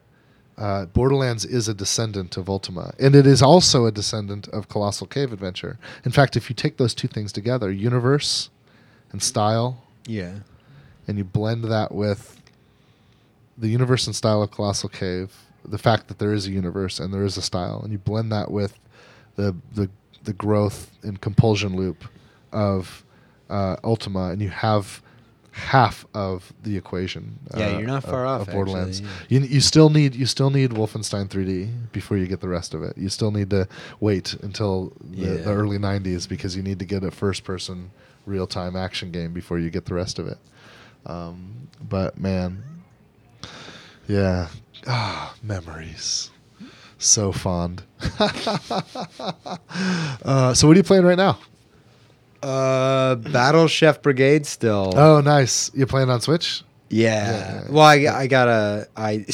uh, 0.57 0.87
Borderlands 0.87 1.45
is 1.45 1.69
a 1.69 1.75
descendant 1.75 2.37
of 2.37 2.49
Ultima, 2.49 2.93
and 2.99 3.15
it 3.15 3.27
is 3.27 3.43
also 3.43 3.87
a 3.87 3.93
descendant 3.93 4.49
of 4.49 4.69
Colossal 4.69 5.07
Cave 5.07 5.33
Adventure. 5.33 5.79
In 6.05 6.11
fact, 6.11 6.37
if 6.37 6.51
you 6.51 6.57
take 6.57 6.77
those 6.79 6.95
two 6.95 7.07
things 7.09 7.33
together, 7.33 7.71
universe 7.71 8.51
and 9.13 9.23
style, 9.23 9.85
Yeah. 10.07 10.41
and 11.07 11.17
you 11.17 11.23
blend 11.25 11.65
that 11.65 11.93
with 11.95 12.38
the 13.59 13.69
universe 13.69 14.07
and 14.07 14.15
style 14.15 14.43
of 14.43 14.51
Colossal 14.51 14.89
Cave, 14.89 15.35
the 15.65 15.79
fact 15.79 16.09
that 16.09 16.19
there 16.19 16.33
is 16.33 16.47
a 16.47 16.51
universe 16.51 17.01
and 17.01 17.13
there 17.13 17.25
is 17.25 17.37
a 17.37 17.43
style, 17.43 17.81
and 17.83 17.93
you 17.93 17.99
blend 17.99 18.31
that 18.33 18.51
with 18.51 18.79
the 19.37 19.55
the 19.75 19.91
the 20.25 20.33
growth 20.33 20.91
and 21.03 21.21
compulsion 21.21 21.77
loop 21.77 22.05
of 22.53 23.05
uh, 23.51 23.77
Ultima, 23.85 24.29
and 24.31 24.41
you 24.43 24.51
have 24.51 25.03
half 25.53 26.07
of 26.15 26.53
the 26.63 26.77
equation. 26.77 27.39
Yeah, 27.57 27.67
uh, 27.67 27.79
you're 27.79 27.87
not 27.89 28.05
of- 28.05 28.11
far 28.11 28.25
off, 28.27 28.43
Of 28.47 28.55
Borderlands, 28.55 29.01
actually, 29.01 29.37
you 29.37 29.41
you 29.55 29.61
still 29.61 29.91
need 29.91 30.15
you 30.15 30.27
still 30.27 30.51
need 30.51 30.71
Wolfenstein 30.71 31.29
3D 31.29 31.91
before 31.93 32.17
you 32.17 32.27
get 32.27 32.41
the 32.41 32.49
rest 32.49 32.75
of 32.75 32.83
it. 32.83 32.97
You 32.97 33.09
still 33.09 33.31
need 33.33 33.51
to 33.51 33.67
wait 34.01 34.35
until 34.43 34.93
the, 35.01 35.17
Yeah. 35.17 35.35
the 35.43 35.53
early 35.53 35.79
90s 35.79 36.29
because 36.29 36.55
you 36.57 36.63
need 36.63 36.79
to 36.79 36.85
get 36.85 37.03
a 37.03 37.11
first 37.11 37.43
person 37.45 37.91
real 38.27 38.47
time 38.47 38.77
action 38.77 39.11
game 39.11 39.33
before 39.33 39.59
you 39.59 39.71
get 39.71 39.87
the 39.87 39.95
rest 39.95 40.19
of 40.19 40.29
it. 40.29 40.39
Um, 41.07 41.69
but 41.89 42.19
man, 42.21 42.63
yeah, 44.09 44.49
ah, 44.87 45.35
memories, 45.43 46.31
so 46.99 47.33
fond. 47.33 47.83
uh, 48.19 48.29
so 50.55 50.67
what 50.67 50.75
are 50.75 50.79
you 50.79 50.83
playing 50.83 51.05
right 51.05 51.19
now? 51.19 51.39
Uh, 52.43 53.17
Battle 53.17 53.69
Chef 53.69 54.01
Brigade 54.03 54.47
still. 54.47 54.93
Oh, 54.97 55.21
nice. 55.21 55.71
You 55.75 55.87
playing 55.87 56.11
on 56.11 56.21
Switch? 56.21 56.63
Yeah. 56.89 57.31
Yeah. 57.31 57.65
Well, 57.71 57.85
I, 57.85 57.95
I 58.07 58.27
gotta 58.29 58.89
I 58.97 59.27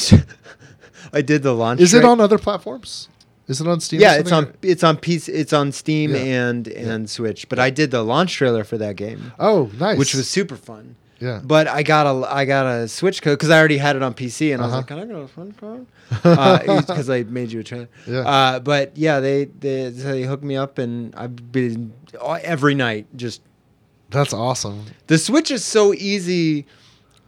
I 1.13 1.21
did 1.21 1.43
the 1.43 1.53
launch. 1.53 1.79
Is 1.81 1.93
it 1.93 2.01
tra- 2.01 2.09
on 2.09 2.19
other 2.19 2.37
platforms? 2.37 3.07
Is 3.47 3.61
it 3.61 3.67
on 3.67 3.79
Steam? 3.79 4.01
Yeah, 4.01 4.15
it's 4.15 4.31
on 4.31 4.53
it's 4.63 4.83
on 4.83 4.97
PC, 4.97 5.29
it's 5.29 5.53
on 5.53 5.71
Steam 5.71 6.11
Yeah. 6.15 6.47
and 6.47 6.67
and 6.67 7.09
Switch. 7.09 7.47
But 7.47 7.59
I 7.59 7.69
did 7.69 7.91
the 7.91 8.03
launch 8.03 8.33
trailer 8.33 8.63
for 8.63 8.77
that 8.79 8.95
game, 8.95 9.31
Oh, 9.37 9.69
nice. 9.77 9.99
which 9.99 10.15
was 10.15 10.27
super 10.27 10.55
fun. 10.55 10.95
Yeah. 11.19 11.41
But 11.43 11.67
I 11.67 11.83
got 11.83 12.05
a 12.07 12.27
I 12.33 12.45
got 12.45 12.65
a 12.65 12.87
Switch 12.87 13.21
code 13.21 13.37
because 13.37 13.49
I 13.49 13.57
already 13.59 13.77
had 13.77 13.95
it 13.95 14.03
on 14.03 14.13
PC, 14.13 14.53
and 14.53 14.61
I 14.61 14.65
was 14.65 14.71
Uh-huh. 14.73 14.77
like, 14.79 14.87
"Can 14.87 14.99
I 14.99 15.05
get 15.05 15.15
a 15.15 15.27
Switch 15.27 15.57
code?" 15.59 15.85
Because 16.87 17.09
I 17.09 17.23
made 17.23 17.51
you 17.51 17.59
a 17.59 17.63
trailer. 17.63 17.89
Yeah. 18.07 18.19
Uh, 18.19 18.59
but 18.59 18.95
yeah, 18.97 19.19
they 19.19 19.45
they 19.45 19.89
they 19.89 20.23
hooked 20.23 20.43
me 20.43 20.55
up, 20.55 20.77
and 20.77 21.13
I've 21.15 21.51
been 21.51 21.93
uh, 22.21 22.39
every 22.43 22.75
night 22.75 23.07
just 23.15 23.41
That's 24.09 24.33
awesome. 24.33 24.85
the 25.07 25.17
Switch 25.17 25.51
is 25.51 25.63
so 25.63 25.93
easy 25.93 26.65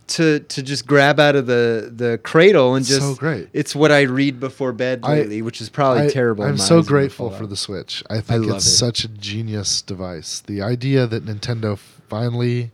to 0.07 0.39
to 0.39 0.63
just 0.63 0.87
grab 0.87 1.19
out 1.19 1.35
of 1.35 1.47
the 1.47 1.91
the 1.93 2.17
cradle 2.23 2.75
and 2.75 2.85
just 2.85 3.01
So 3.01 3.15
great. 3.15 3.49
It's 3.53 3.75
what 3.75 3.91
I 3.91 4.01
read 4.03 4.39
before 4.39 4.71
bed 4.71 5.01
I- 5.03 5.13
lately, 5.19 5.41
which 5.41 5.59
is 5.59 5.69
probably 5.69 6.03
I, 6.03 6.09
terrible. 6.09 6.45
I'm 6.45 6.57
so 6.57 6.63
eyes 6.63 6.71
are 6.71 6.75
gonna 6.75 6.87
grateful 6.87 7.29
for 7.31 7.45
the 7.47 7.57
Switch. 7.57 8.03
I 8.09 8.21
think 8.21 8.45
love 8.45 8.57
it's 8.57 8.67
it. 8.67 8.71
such 8.71 9.03
a 9.03 9.07
genius 9.09 9.81
device. 9.81 10.41
The 10.45 10.61
idea 10.61 11.07
that 11.07 11.25
Nintendo 11.25 11.77
finally, 12.09 12.71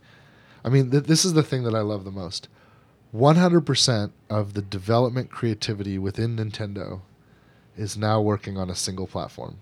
I 0.64 0.70
mean, 0.70 0.92
th- 0.92 1.04
this 1.04 1.26
is 1.26 1.34
the 1.34 1.44
thing 1.44 1.64
that 1.64 1.76
I 1.76 1.82
love 1.82 2.06
the 2.06 2.12
most. 2.12 2.48
100% 3.14 4.12
of 4.30 4.54
the 4.54 4.62
development 4.62 5.30
creativity 5.30 5.98
within 6.00 6.38
Nintendo 6.38 7.02
is 7.78 7.98
now 7.98 8.22
working 8.22 8.58
on 8.58 8.70
a 8.70 8.76
single 8.76 9.08
platform. 9.08 9.58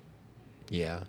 Yeah. 0.69 1.03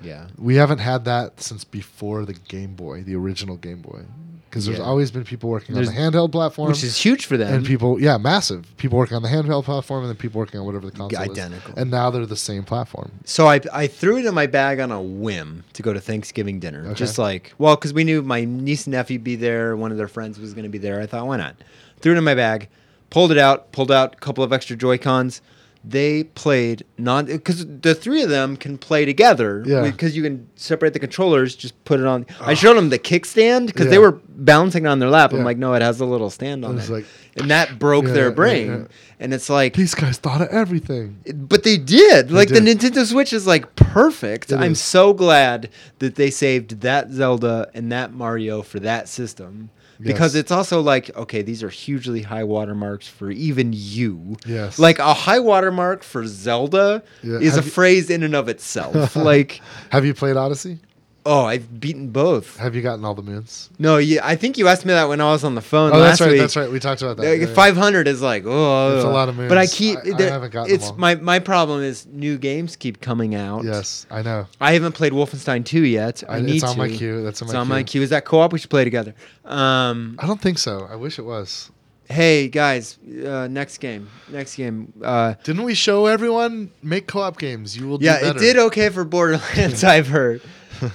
Yeah. 0.00 0.28
We 0.38 0.56
haven't 0.56 0.78
had 0.78 1.04
that 1.04 1.40
since 1.40 1.64
before 1.64 2.24
the 2.24 2.32
Game 2.34 2.74
Boy, 2.74 3.02
the 3.02 3.14
original 3.14 3.56
Game 3.56 3.82
Boy. 3.82 4.04
Because 4.52 4.66
there's 4.66 4.76
Yeah. 4.80 4.84
always 4.84 5.10
been 5.10 5.24
people 5.24 5.48
working 5.48 5.74
on 5.74 5.82
There's- 5.82 5.96
the 5.96 5.98
handheld 5.98 6.30
platform. 6.30 6.68
Which 6.68 6.84
is 6.84 6.98
huge 6.98 7.24
for 7.24 7.38
them. 7.38 7.54
and 7.54 7.64
people, 7.64 7.98
yeah, 7.98 8.18
massive. 8.18 8.66
People 8.76 8.98
working 8.98 9.16
on 9.16 9.22
the 9.22 9.30
handheld 9.30 9.64
platform 9.64 10.00
and 10.02 10.10
then 10.10 10.16
people 10.18 10.38
working 10.38 10.60
on 10.60 10.66
whatever 10.66 10.84
the 10.84 10.92
console 10.92 11.18
Identical. 11.22 11.72
is. 11.72 11.78
And 11.80 11.90
now 11.90 12.10
they're 12.10 12.26
the 12.26 12.36
same 12.36 12.62
platform. 12.62 13.12
So 13.24 13.48
I, 13.48 13.60
I 13.72 13.86
threw 13.86 14.18
it 14.18 14.26
in 14.26 14.34
my 14.34 14.46
bag 14.46 14.78
on 14.78 14.92
a 14.92 15.00
whim 15.00 15.64
to 15.72 15.80
go 15.82 15.94
to 15.94 16.00
Thanksgiving 16.02 16.60
dinner. 16.60 16.84
Okay. 16.84 16.92
Just 16.96 17.16
like, 17.16 17.54
well, 17.56 17.76
because 17.76 17.94
we 17.94 18.04
knew 18.04 18.20
my 18.20 18.44
niece 18.44 18.84
and 18.84 18.92
nephew 18.92 19.14
would 19.16 19.24
be 19.24 19.36
there. 19.36 19.74
One 19.74 19.90
of 19.90 19.96
their 19.96 20.06
friends 20.06 20.38
was 20.38 20.52
going 20.52 20.64
to 20.64 20.68
be 20.68 20.76
there. 20.76 21.00
I 21.00 21.06
thought, 21.06 21.26
why 21.26 21.38
not? 21.38 21.56
Threw 22.00 22.12
it 22.12 22.18
in 22.18 22.24
my 22.24 22.34
bag, 22.34 22.68
pulled 23.08 23.32
it 23.32 23.38
out, 23.38 23.72
pulled 23.72 23.90
out 23.90 24.12
a 24.12 24.16
couple 24.18 24.44
of 24.44 24.52
extra 24.52 24.76
Joy 24.76 24.98
Cons. 24.98 25.40
They 25.84 26.24
played 26.24 26.84
non 26.96 27.26
because 27.26 27.66
the 27.66 27.94
three 27.94 28.22
of 28.22 28.30
them 28.30 28.56
can 28.56 28.78
play 28.78 29.04
together. 29.04 29.64
Yeah. 29.66 29.82
Because 29.82 30.16
you 30.16 30.22
can 30.22 30.48
separate 30.54 30.92
the 30.92 31.00
controllers, 31.00 31.56
just 31.56 31.84
put 31.84 31.98
it 31.98 32.06
on. 32.06 32.24
I 32.40 32.52
ah. 32.52 32.54
showed 32.54 32.74
them 32.74 32.88
the 32.88 33.00
kickstand 33.00 33.66
because 33.66 33.88
they 33.88 33.98
were 33.98 34.12
balancing 34.28 34.86
on 34.86 35.00
their 35.00 35.08
lap. 35.08 35.32
I'm 35.32 35.42
like, 35.42 35.58
no, 35.58 35.74
it 35.74 35.82
has 35.82 36.00
a 36.00 36.04
little 36.04 36.30
stand 36.30 36.64
on 36.64 36.78
It 36.78 36.88
like- 36.88 37.06
and 37.36 37.50
that 37.50 37.78
broke 37.78 38.06
Yeah, 38.06 38.12
their 38.12 38.30
brain. 38.30 38.66
yeah. 38.68 38.84
And 39.18 39.32
it's 39.34 39.48
like, 39.48 39.74
These 39.74 39.94
guys 39.94 40.18
thought 40.18 40.40
of 40.42 40.48
everything. 40.48 41.18
but 41.34 41.62
they 41.62 41.78
did. 41.78 42.30
like 42.30 42.48
did. 42.48 42.64
the 42.64 42.74
Nintendo 42.74 43.04
Switch 43.06 43.32
is 43.32 43.46
like 43.46 43.74
perfect. 43.74 44.52
It 44.52 44.56
I'm 44.56 44.72
is. 44.72 44.80
so 44.80 45.12
glad 45.12 45.70
that 45.98 46.14
they 46.14 46.30
saved 46.30 46.82
that 46.82 47.10
Zelda 47.10 47.70
and 47.74 47.90
that 47.90 48.12
Mario 48.12 48.62
for 48.62 48.78
that 48.80 49.08
system. 49.08 49.70
Because 50.00 50.34
Yes. 50.34 50.40
it's 50.40 50.50
also 50.52 50.80
like, 50.80 51.14
okay, 51.16 51.42
these 51.42 51.62
are 51.62 51.68
hugely 51.68 52.22
high 52.22 52.44
watermarks 52.44 53.06
for 53.08 53.30
even 53.30 53.72
you. 53.74 54.36
Yes. 54.46 54.78
Like 54.78 54.98
a 54.98 55.14
high 55.14 55.38
watermark 55.38 56.02
for 56.02 56.26
Zelda 56.26 57.02
Yeah. 57.22 57.38
is 57.38 57.56
a 57.56 57.62
you- 57.62 57.70
phrase 57.70 58.10
in 58.10 58.22
and 58.22 58.34
of 58.34 58.48
itself. 58.48 59.14
like, 59.30 59.60
Have 59.90 60.04
you 60.04 60.14
played 60.14 60.36
Odyssey? 60.36 60.78
Oh, 61.24 61.44
I've 61.44 61.80
beaten 61.80 62.08
both. 62.10 62.56
Have 62.56 62.74
you 62.74 62.82
gotten 62.82 63.04
all 63.04 63.14
the 63.14 63.22
moons? 63.22 63.70
No, 63.78 63.96
yeah, 63.98 64.20
I 64.26 64.34
think 64.36 64.58
you 64.58 64.66
asked 64.68 64.84
me 64.84 64.92
that 64.92 65.08
when 65.08 65.20
I 65.20 65.26
was 65.30 65.44
on 65.44 65.54
the 65.54 65.60
phone 65.60 65.92
Oh, 65.94 66.00
that's 66.00 66.20
right. 66.20 66.30
week. 66.32 66.40
That's 66.40 66.56
right. 66.56 66.70
We 66.70 66.80
talked 66.80 67.02
about 67.02 67.16
that. 67.18 67.22
Like, 67.28 67.40
Yeah, 67.40 67.46
yeah. 67.46 67.54
500 67.54 68.08
is 68.08 68.20
like 68.22 68.44
oh, 68.46 68.96
It's 68.96 69.04
a 69.04 69.08
lot 69.08 69.28
of 69.28 69.36
moons. 69.36 69.48
But 69.48 69.58
I 69.58 69.66
keep 69.66 69.98
I- 69.98 70.10
I 70.18 70.22
haven't 70.22 70.52
gotten 70.52 70.74
it's 70.74 70.92
my 70.96 71.14
my 71.16 71.38
problem 71.38 71.82
is 71.82 72.06
new 72.06 72.38
games 72.38 72.74
keep 72.76 73.00
coming 73.00 73.34
out. 73.34 73.64
Yes, 73.64 74.06
I 74.10 74.22
know. 74.22 74.46
I 74.60 74.72
haven't 74.72 74.92
played 74.92 75.12
Wolfenstein 75.12 75.64
2 75.64 75.84
yet. 75.84 76.22
I, 76.28 76.38
I- 76.38 76.40
need 76.40 76.56
it's 76.56 76.64
on 76.64 76.72
to. 76.74 76.78
my 76.78 76.88
queue. 76.88 77.22
That's 77.22 77.40
on 77.42 77.46
it's 77.48 77.54
my 77.54 77.60
on 77.60 77.68
my 77.68 77.82
queue. 77.82 78.00
queue. 78.00 78.02
Is 78.02 78.10
that 78.10 78.24
co-op? 78.24 78.52
We 78.52 78.58
should 78.58 78.70
play 78.70 78.84
together. 78.84 79.14
Um, 79.44 80.16
I 80.18 80.26
don't 80.26 80.40
think 80.40 80.58
so. 80.58 80.86
I 80.90 80.96
wish 80.96 81.18
it 81.18 81.24
was. 81.24 81.70
hey 82.08 82.48
guys, 82.48 82.98
uh, 83.24 83.48
next 83.48 83.78
game. 83.78 84.08
Next 84.28 84.56
game. 84.56 84.92
Uh, 85.02 85.34
Didn't 85.44 85.62
we 85.62 85.74
show 85.74 86.06
everyone 86.06 86.70
make 86.82 87.06
co-op 87.06 87.38
games? 87.38 87.76
You 87.76 87.88
will 87.88 87.98
do 87.98 88.04
yeah, 88.06 88.28
it 88.30 88.38
did 88.38 88.56
okay 88.58 88.88
for 88.90 89.04
Borderlands. 89.04 89.82
I've 89.94 90.08
heard. 90.08 90.42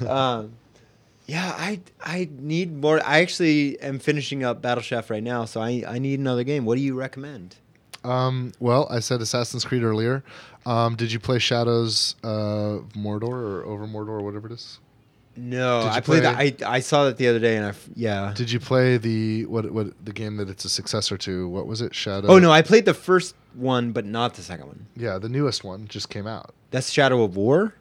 Um, 0.08 0.54
yeah, 1.26 1.54
I 1.58 1.80
I 2.04 2.30
need 2.40 2.76
more. 2.82 3.02
I 3.06 3.20
actually 3.22 3.80
am 3.82 4.00
finishing 4.00 4.44
up 4.44 4.62
Battle 4.62 4.82
Chef 4.82 5.10
right 5.10 5.24
now, 5.24 5.46
so 5.46 5.62
I 5.62 5.84
I 5.88 6.00
need 6.00 6.20
another 6.20 6.44
game. 6.44 6.66
What 6.66 6.76
do 6.76 6.82
you 6.82 6.96
recommend? 6.96 7.56
Um, 8.04 8.54
well, 8.60 8.88
I 8.90 9.00
said 9.00 9.22
Assassin's 9.22 9.66
Creed 9.66 9.84
earlier. 9.84 10.24
Um, 10.66 10.96
did 10.96 11.12
you 11.12 11.20
play 11.20 11.40
Shadows 11.40 12.16
of 12.24 12.88
Mordor 12.96 13.24
or 13.24 13.64
Over 13.66 13.86
Mordor 13.88 14.10
or 14.10 14.22
whatever 14.22 14.48
it 14.48 14.54
is? 14.54 14.80
No, 15.36 15.82
I 15.82 16.02
played 16.02 16.24
play- 16.24 16.50
that. 16.52 16.68
I 16.68 16.78
I 16.78 16.80
saw 16.80 17.06
that 17.06 17.18
the 17.18 17.28
other 17.28 17.40
day, 17.40 17.58
and 17.58 17.66
I 17.68 17.74
yeah. 17.96 18.34
Did 18.36 18.50
you 18.52 18.60
play 18.60 18.98
the 18.98 19.46
what 19.46 19.70
what 19.72 19.94
the 20.04 20.14
game 20.14 20.38
that 20.38 20.50
it's 20.50 20.66
a 20.66 20.70
successor 20.70 21.18
to? 21.20 21.48
What 21.50 21.68
was 21.68 21.82
it? 21.82 21.94
Shadow. 21.94 22.28
oh 22.30 22.40
no, 22.40 22.52
I 22.52 22.62
played 22.62 22.86
the 22.86 22.94
first 22.94 23.36
one, 23.54 23.92
but 23.92 24.06
not 24.06 24.34
the 24.36 24.42
second 24.42 24.68
one. 24.68 24.86
Yeah, 24.96 25.20
the 25.20 25.30
newest 25.30 25.64
one 25.64 25.88
just 25.88 26.10
came 26.10 26.26
out. 26.26 26.54
That's 26.72 26.90
Shadow 26.90 27.24
of 27.24 27.36
War, 27.36 27.76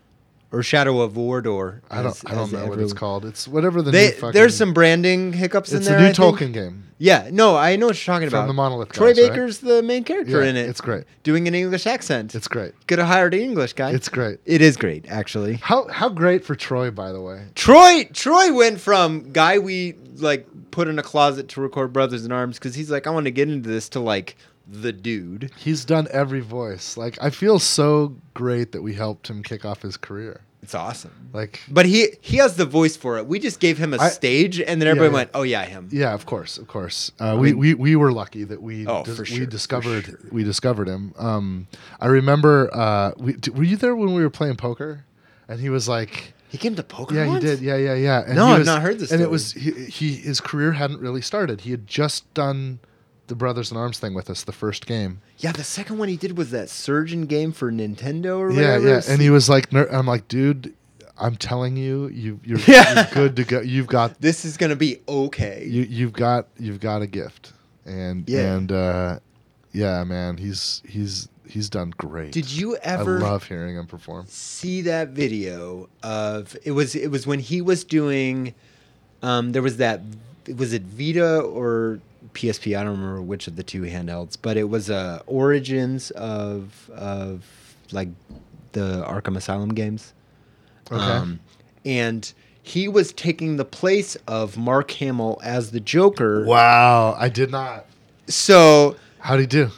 or 0.56 0.62
Shadow 0.62 1.00
of 1.00 1.12
Mordor. 1.14 1.80
I 1.90 1.96
don't 2.02 2.06
as- 2.12 2.22
I 2.26 2.34
don't 2.34 2.52
know 2.52 2.66
what 2.66 2.78
it's 2.78 2.92
called. 2.92 3.24
It's 3.24 3.46
whatever 3.46 3.82
the 3.82 3.90
They, 3.90 4.06
new 4.06 4.12
fucking, 4.12 4.32
there's 4.32 4.56
some 4.56 4.72
branding 4.72 5.32
hiccups 5.32 5.72
in 5.72 5.82
there. 5.82 5.98
It's 6.08 6.18
a 6.18 6.22
new 6.22 6.28
I 6.28 6.36
think. 6.36 6.50
Tolkien 6.50 6.52
game. 6.54 6.82
Yeah, 6.98 7.28
no, 7.30 7.56
I 7.56 7.76
know 7.76 7.88
what 7.88 8.06
you're 8.06 8.14
talking 8.14 8.30
From 8.30 8.38
about. 8.38 8.46
the 8.46 8.54
Monolith 8.54 8.92
Troy 8.92 9.08
guys, 9.12 9.20
right? 9.20 9.30
Baker's 9.32 9.58
the 9.58 9.82
main 9.82 10.02
character 10.02 10.42
Yeah, 10.42 10.48
in 10.48 10.56
it. 10.56 10.66
it's 10.68 10.80
great. 10.80 11.04
Doing 11.24 11.46
an 11.46 11.54
English 11.54 11.86
accent. 11.86 12.34
It's 12.34 12.48
great. 12.48 12.72
Could 12.86 12.98
have 12.98 13.08
hired 13.08 13.34
an 13.34 13.40
English 13.40 13.74
guy. 13.74 13.90
It's 13.90 14.08
great. 14.08 14.38
It 14.46 14.62
is 14.62 14.78
great, 14.78 15.04
actually. 15.10 15.54
How 15.62 15.88
how 15.88 16.08
great 16.08 16.42
for 16.44 16.54
Troy, 16.54 16.90
by 16.90 17.12
the 17.12 17.20
way. 17.20 17.42
Troy 17.54 18.08
Troy 18.14 18.50
went 18.54 18.80
from 18.80 19.30
guy 19.32 19.58
we 19.58 19.94
like 20.16 20.46
put 20.70 20.88
in 20.88 20.98
a 20.98 21.02
closet 21.02 21.48
to 21.48 21.60
record 21.60 21.92
Brothers 21.92 22.24
in 22.24 22.32
Arms 22.32 22.58
because 22.58 22.74
he's 22.74 22.90
like 22.90 23.06
I 23.06 23.10
want 23.10 23.24
to 23.26 23.30
get 23.30 23.50
into 23.50 23.68
this 23.68 23.90
to 23.90 24.00
like 24.00 24.36
the 24.66 24.92
dude. 24.92 25.50
He's 25.58 25.84
done 25.84 26.08
every 26.10 26.40
voice. 26.40 26.96
Like 26.96 27.18
I 27.20 27.28
feel 27.28 27.58
so 27.58 28.16
great 28.32 28.72
that 28.72 28.80
we 28.80 28.94
helped 28.94 29.28
him 29.28 29.42
kick 29.42 29.66
off 29.66 29.82
his 29.82 29.98
career. 29.98 30.40
It's 30.66 30.74
awesome. 30.74 31.12
Like 31.32 31.60
But 31.70 31.86
he 31.86 32.08
he 32.20 32.38
has 32.38 32.56
the 32.56 32.64
voice 32.64 32.96
for 32.96 33.18
it. 33.18 33.26
We 33.28 33.38
just 33.38 33.60
gave 33.60 33.78
him 33.78 33.94
a 33.94 33.98
I- 33.98 34.08
stage, 34.08 34.58
and 34.60 34.82
then 34.82 34.88
everybody 34.88 35.10
yeah. 35.10 35.14
went, 35.14 35.30
"Oh 35.32 35.42
yeah, 35.44 35.64
him." 35.64 35.88
yeah, 35.92 36.12
of 36.12 36.26
course, 36.26 36.58
of 36.58 36.66
course. 36.66 37.12
Uh, 37.20 37.36
we, 37.38 37.52
we 37.52 37.74
we 37.74 37.94
were 37.94 38.10
lucky 38.10 38.42
that 38.42 38.60
we 38.60 38.84
Oh, 38.84 39.04
dis- 39.04 39.28
sure, 39.28 39.38
we 39.38 39.46
discovered 39.46 40.04
sure. 40.06 40.18
we 40.32 40.42
discovered 40.42 40.88
him. 40.88 41.14
Um, 41.18 41.68
I 42.00 42.06
remember. 42.06 42.68
Uh, 42.74 43.12
we, 43.16 43.34
d- 43.34 43.52
were 43.52 43.62
you 43.62 43.76
there 43.76 43.94
when 43.94 44.12
we 44.12 44.22
were 44.22 44.30
playing 44.40 44.56
poker? 44.56 45.04
And 45.48 45.60
he 45.60 45.70
was 45.70 45.88
like, 45.88 46.32
He 46.48 46.58
came 46.58 46.74
to 46.74 46.82
poker. 46.82 47.14
"Yeah, 47.14 47.28
once? 47.28 47.44
he 47.44 47.48
did. 47.50 47.60
Yeah, 47.60 47.76
yeah, 47.76 47.94
yeah." 47.94 48.24
And 48.26 48.34
No, 48.34 48.46
he 48.48 48.52
I've 48.54 48.66
not 48.66 48.82
heard 48.82 48.98
this 48.98 49.12
And 49.12 49.22
it 49.22 49.30
was 49.30 49.52
he, 49.52 49.70
he 49.98 50.16
his 50.16 50.40
career 50.40 50.72
hadn't 50.72 50.98
really 51.00 51.22
started. 51.22 51.60
He 51.60 51.70
had 51.70 51.86
just 51.86 52.26
done 52.34 52.80
the 53.28 53.34
Brothers 53.34 53.70
in 53.70 53.76
Arms 53.76 53.98
thing 53.98 54.14
with 54.14 54.30
us, 54.30 54.44
the 54.44 54.52
first 54.52 54.86
game. 54.86 55.20
Yeah, 55.38 55.52
the 55.52 55.64
second 55.64 55.98
one 55.98 56.08
he 56.08 56.16
did 56.16 56.36
was 56.38 56.50
that 56.52 56.68
Surgeon 56.70 57.26
game 57.26 57.52
for 57.52 57.72
Nintendo 57.72 58.38
or 58.38 58.50
Yeah, 58.50 58.78
whatever. 58.78 58.88
yeah. 58.88 59.00
And 59.08 59.20
he 59.20 59.30
was 59.30 59.48
like, 59.48 59.72
ner- 59.72 59.88
I'm 59.90 60.06
like, 60.06 60.28
dude, 60.28 60.74
I'm 61.18 61.36
telling 61.36 61.76
you, 61.76 62.08
you 62.08 62.40
you're, 62.44 62.58
Yeah. 62.66 62.94
you're 62.94 63.14
good 63.14 63.36
to 63.36 63.44
go. 63.44 63.60
You've 63.60 63.86
got 63.88 64.20
this 64.20 64.44
is 64.44 64.56
gonna 64.56 64.76
be 64.76 65.00
okay. 65.08 65.64
you 65.68 65.82
you've 65.82 66.12
got 66.12 66.46
you've 66.58 66.80
got 66.80 67.02
a 67.02 67.06
gift, 67.06 67.52
and 67.84 68.28
Yeah. 68.28 68.54
and 68.54 68.70
uh, 68.72 69.18
yeah, 69.72 70.04
man, 70.04 70.36
he's 70.36 70.82
he's 70.86 71.28
he's 71.48 71.70
done 71.70 71.94
great. 71.96 72.32
Did 72.32 72.50
you 72.50 72.76
I 72.76 72.80
ever 72.82 73.18
love 73.20 73.44
hearing 73.44 73.76
him 73.76 73.86
perform. 73.86 74.26
see 74.28 74.82
that 74.82 75.08
video 75.10 75.88
of 76.02 76.56
it 76.64 76.72
was 76.72 76.94
it 76.94 77.08
was 77.08 77.26
when 77.26 77.38
he 77.40 77.60
was 77.62 77.82
doing 77.84 78.52
um 79.22 79.52
there 79.52 79.62
was 79.62 79.78
that 79.78 80.02
was 80.54 80.72
it 80.72 80.82
Vita 80.82 81.40
or 81.40 81.98
PSP 82.36 82.78
I 82.78 82.84
don't 82.84 82.92
remember 82.98 83.22
which 83.22 83.48
of 83.48 83.56
the 83.56 83.62
two 83.62 83.82
handhelds 83.82 84.36
but 84.40 84.56
it 84.56 84.68
was 84.68 84.90
uh 84.90 85.20
origins 85.26 86.10
of 86.12 86.88
of 86.94 87.44
like 87.92 88.08
the 88.72 89.04
Arkham 89.06 89.36
Asylum 89.36 89.70
games 89.74 90.12
Okay. 90.92 91.02
um 91.02 91.40
and 91.84 92.32
he 92.62 92.88
was 92.88 93.12
taking 93.12 93.56
the 93.56 93.64
place 93.64 94.16
of 94.26 94.56
Mark 94.56 94.90
Hamill 94.92 95.40
as 95.42 95.70
the 95.70 95.80
Joker 95.80 96.44
wow, 96.44 97.14
I 97.18 97.28
did 97.28 97.50
not. 97.50 97.86
so 98.26 98.96
How'd 99.18 99.40
he 99.40 99.46
do? 99.46 99.70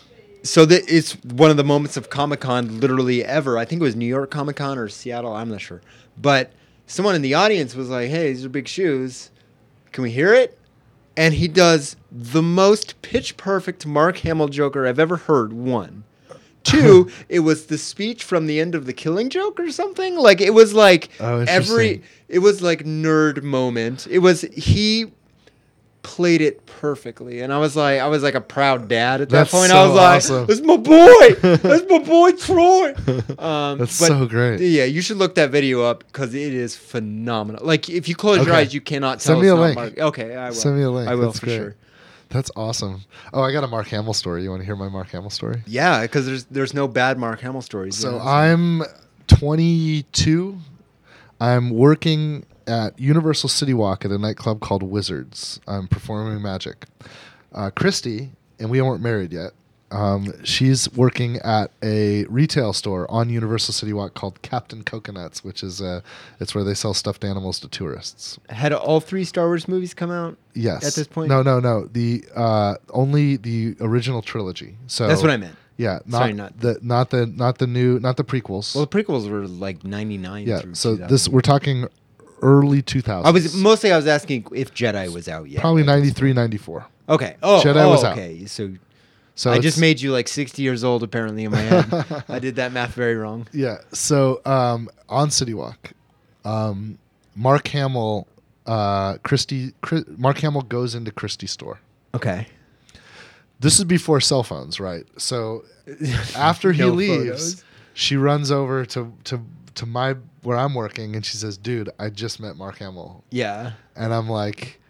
so 0.43 0.65
that 0.67 0.83
it's 0.89 1.13
one 1.25 1.51
of 1.51 1.57
the 1.57 1.65
moments 1.65 1.97
of 1.97 2.11
Comic 2.11 2.41
Con 2.41 2.81
literally 2.81 3.25
ever. 3.25 3.59
I 3.59 3.65
think 3.65 3.81
it 3.81 3.85
was 3.85 3.97
New 3.97 4.07
York 4.07 4.31
Comic 4.31 4.57
Con 4.57 4.79
or 4.79 4.89
Seattle. 4.89 5.33
I'm 5.35 5.51
not 5.51 5.61
sure. 5.61 5.81
But 6.21 6.53
someone 6.87 7.15
in 7.15 7.23
the 7.23 7.35
audience 7.35 7.75
was 7.75 7.89
like, 7.89 8.09
"Hey, 8.09 8.33
these 8.33 8.45
are 8.45 8.49
big 8.49 8.69
shoes. 8.69 9.31
Can 9.93 10.03
we 10.03 10.11
hear 10.11 10.33
it?" 10.35 10.58
And 11.19 11.35
he 11.35 11.49
does 11.49 11.97
the 12.13 12.43
most 12.43 13.03
pitch 13.03 13.37
perfect 13.37 13.85
Mark 13.85 14.19
Hamill 14.19 14.47
Joker 14.49 14.87
I've 14.87 15.01
ever 15.01 15.17
heard. 15.17 15.53
One. 15.53 16.05
Two, 16.63 17.11
it 17.29 17.41
was 17.41 17.67
the 17.67 17.77
speech 17.77 18.23
from 18.23 18.47
the 18.47 18.61
end 18.61 18.77
of 18.77 18.87
the 18.87 18.93
Killing 18.93 19.29
Joke 19.29 19.59
or 19.59 19.71
something. 19.73 20.17
Like 20.17 20.41
it 20.41 20.55
was 20.55 20.75
like 20.75 21.11
Oh, 21.19 21.45
every. 21.49 22.03
It 22.29 22.39
was 22.39 22.63
like 22.63 22.85
nerd 22.85 23.43
moment. 23.43 24.07
It 24.09 24.21
was 24.21 24.43
he 24.43 25.11
played 26.03 26.41
it 26.41 26.65
perfectly, 26.67 27.41
and 27.41 27.53
I 27.53 27.59
was 27.59 27.75
like, 27.77 28.01
I 28.01 28.07
was 28.07 28.23
like 28.23 28.35
a 28.35 28.41
proud 28.41 28.89
dad 28.89 29.21
at 29.21 29.29
that 29.31 29.37
That's 29.37 29.51
point. 29.51 29.71
so 29.71 29.77
I 29.77 29.87
was 29.87 29.95
like, 29.97 30.17
awesome. 30.17 30.47
"That's 30.47 30.61
my 30.61 30.77
boy, 30.77 31.35
that's 31.59 31.85
my 31.91 31.99
boy 31.99 32.31
Troy." 32.39 32.95
Um, 33.39 33.79
That's 33.79 33.93
so 33.95 34.27
great. 34.27 34.61
Yeah, 34.61 34.85
you 34.85 35.01
should 35.03 35.17
look 35.17 35.35
that 35.35 35.51
video 35.51 35.83
up 35.83 36.05
because 36.07 36.35
it 36.35 36.55
is 36.55 36.77
phenomenal. 36.77 37.65
Like 37.67 37.89
if 37.91 38.09
you 38.09 38.15
close 38.15 38.45
your 38.47 38.55
eyes, 38.55 38.73
you 38.73 38.81
cannot 38.81 39.21
tell. 39.21 39.35
Send 39.37 39.41
me 39.43 39.49
it's 39.49 39.57
a 39.57 39.61
link. 39.61 39.75
Mark- 39.77 39.99
Okay, 39.99 40.35
I 40.37 40.49
will. 40.49 40.55
Send 40.55 40.77
me 40.77 40.83
a 40.83 40.91
link. 40.91 41.09
I 41.09 41.15
will 41.15 41.27
That's 41.27 41.41
for 41.41 41.47
great. 41.47 41.57
sure. 41.57 41.77
That's 42.31 42.51
awesome. 42.57 43.05
Oh, 43.33 43.43
I 43.43 43.53
got 43.53 43.65
a 43.65 43.69
Mark 43.69 43.89
Hamill 43.89 44.13
story. 44.13 44.43
You 44.43 44.51
want 44.51 44.61
to 44.61 44.67
hear 44.67 44.77
my 44.77 44.89
Mark 44.91 45.09
Hamill 45.09 45.31
story? 45.31 45.63
Yeah, 45.67 46.03
because 46.03 46.27
there's 46.27 46.45
there's 46.45 46.75
no 46.75 46.87
bad 46.87 47.19
Mark 47.19 47.41
Hamill 47.41 47.63
stories. 47.63 47.97
So. 47.97 48.19
I'm 48.21 48.83
22. 49.29 50.59
I'm 51.41 51.71
working 51.71 52.45
at 52.69 52.99
Universal 52.99 53.49
City 53.49 53.75
Walk 53.75 54.05
at 54.05 54.11
a 54.11 54.19
nightclub 54.19 54.61
called 54.61 54.83
Wizards. 54.83 55.61
I'm 55.67 55.89
performing 55.89 56.41
magic. 56.43 56.87
Uh, 57.53 57.71
Christy, 57.71 58.31
and 58.59 58.71
we 58.71 58.81
weren't 58.83 59.03
married 59.03 59.33
yet. 59.33 59.53
Um, 59.91 60.35
she's 60.45 60.93
working 60.93 61.37
at 61.39 61.71
a 61.83 62.25
retail 62.27 62.75
store 62.75 63.11
on 63.11 63.31
Universal 63.31 63.73
City 63.73 63.95
Walk 63.95 64.13
called 64.13 64.43
Captain 64.43 64.83
Coconuts, 64.83 65.43
which 65.43 65.63
is 65.63 65.81
uh, 65.81 66.03
it's 66.41 66.55
where 66.55 66.63
they 66.63 66.75
sell 66.75 66.93
stuffed 66.93 67.25
animals 67.25 67.59
to 67.61 67.69
tourists. 67.69 68.39
had 68.51 68.75
all 68.75 69.01
three 69.01 69.25
Star 69.25 69.47
Wars 69.47 69.67
movies 69.67 69.95
come 69.95 70.11
out. 70.11 70.37
Yes. 70.53 70.87
At 70.87 70.95
this 70.95 71.07
point? 71.07 71.31
No, 71.31 71.43
no, 71.43 71.59
no. 71.59 71.87
The 71.87 72.23
uh, 72.37 72.75
only 72.91 73.37
the 73.37 73.77
original 73.81 74.21
trilogy. 74.21 74.77
So 74.89 75.09
That's 75.09 75.23
what 75.23 75.31
I 75.31 75.39
meant. 75.39 75.57
Yeah, 75.79 76.01
not, 76.05 76.19
Sorry, 76.19 76.33
not- 76.35 76.59
the 76.61 76.79
not 76.83 77.11
the 77.11 77.25
not 77.27 77.59
the 77.59 77.67
new 77.69 77.99
not 78.01 78.17
the 78.17 78.25
prequels. 78.25 78.75
Well, 78.75 78.85
the 78.85 79.03
prequels 79.03 79.31
were 79.31 79.47
like 79.47 79.85
'99. 79.85 80.47
yeah. 80.47 80.61
through 80.61 80.75
So 80.75 80.97
this 80.97 81.29
we're 81.29 81.41
talking 81.41 81.87
early 82.43 82.83
2000s. 82.83 83.25
I 83.25 83.31
was 83.31 83.55
mostly 83.55 83.93
I 83.93 83.97
was 83.97 84.07
asking 84.07 84.47
if 84.55 84.73
Jedi 84.75 85.13
was 85.13 85.29
out 85.29 85.49
yet. 85.49 85.61
probably 85.61 85.83
93, 85.83 86.33
94. 86.33 86.87
Okay. 87.09 87.37
Oh, 87.43 87.61
Jedi 87.65 87.77
oh, 87.85 87.91
was 87.91 88.05
out. 88.05 88.13
okay. 88.13 88.45
So, 88.47 88.75
So 89.35 89.51
I 89.51 89.59
just 89.59 89.81
made 89.81 90.01
you 90.01 90.13
like 90.13 90.29
60 90.29 90.63
years 90.63 90.85
old 90.85 91.03
apparently 91.03 91.45
in 91.45 91.51
my 91.53 91.61
head. 91.61 92.25
I 92.29 92.39
did 92.39 92.57
that 92.57 92.73
math 92.73 92.93
very 92.95 93.17
wrong. 93.17 93.47
Yeah. 93.53 93.79
So 93.93 94.41
um, 94.45 94.89
on 95.09 95.31
City 95.31 95.55
Walk, 95.55 95.93
um, 96.45 96.99
Mark 97.35 97.69
Hamill, 97.69 98.27
uh, 98.67 99.17
Christie, 99.23 99.73
Chris, 99.81 100.05
Mark 100.17 100.39
Hamill 100.39 100.63
goes 100.63 100.95
into 100.95 101.11
Christie's 101.11 101.53
store. 101.53 101.81
Okay. 102.15 102.47
This 103.61 103.79
is 103.79 103.85
before 103.85 104.21
cell 104.21 104.43
phones, 104.43 104.79
right? 104.79 105.05
So 105.17 105.65
after 106.37 106.73
he 106.73 106.83
No 106.83 106.91
leaves, 106.91 107.55
photos. 107.55 107.65
she 107.95 108.17
runs 108.17 108.51
over 108.51 108.85
to 108.87 109.13
to 109.25 109.41
to 109.77 109.87
my 109.87 110.15
where 110.49 110.57
I'm 110.57 110.75
working, 110.75 111.15
and 111.15 111.25
she 111.25 111.37
says, 111.37 111.59
"Dude, 111.59 111.91
I 111.99 112.09
just 112.09 112.41
met 112.41 112.57
Mark 112.57 112.79
Hamill," 112.79 113.23
Yeah. 113.31 113.73
and 113.95 114.15
I'm 114.15 114.29
like, 114.31 114.81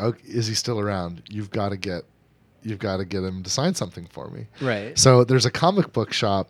okay, 0.00 0.22
"Is 0.26 0.46
he 0.46 0.54
still 0.54 0.80
around? 0.80 1.22
You've 1.28 1.50
got 1.50 1.68
to 1.68 1.76
get, 1.76 2.04
you've 2.62 2.78
got 2.78 2.96
to 2.96 3.04
get 3.04 3.22
him 3.22 3.42
to 3.42 3.50
sign 3.50 3.74
something 3.74 4.06
for 4.10 4.30
me." 4.30 4.46
Right. 4.62 4.98
So 4.98 5.22
there's 5.24 5.44
a 5.44 5.50
comic 5.50 5.92
book 5.92 6.12
shop 6.14 6.48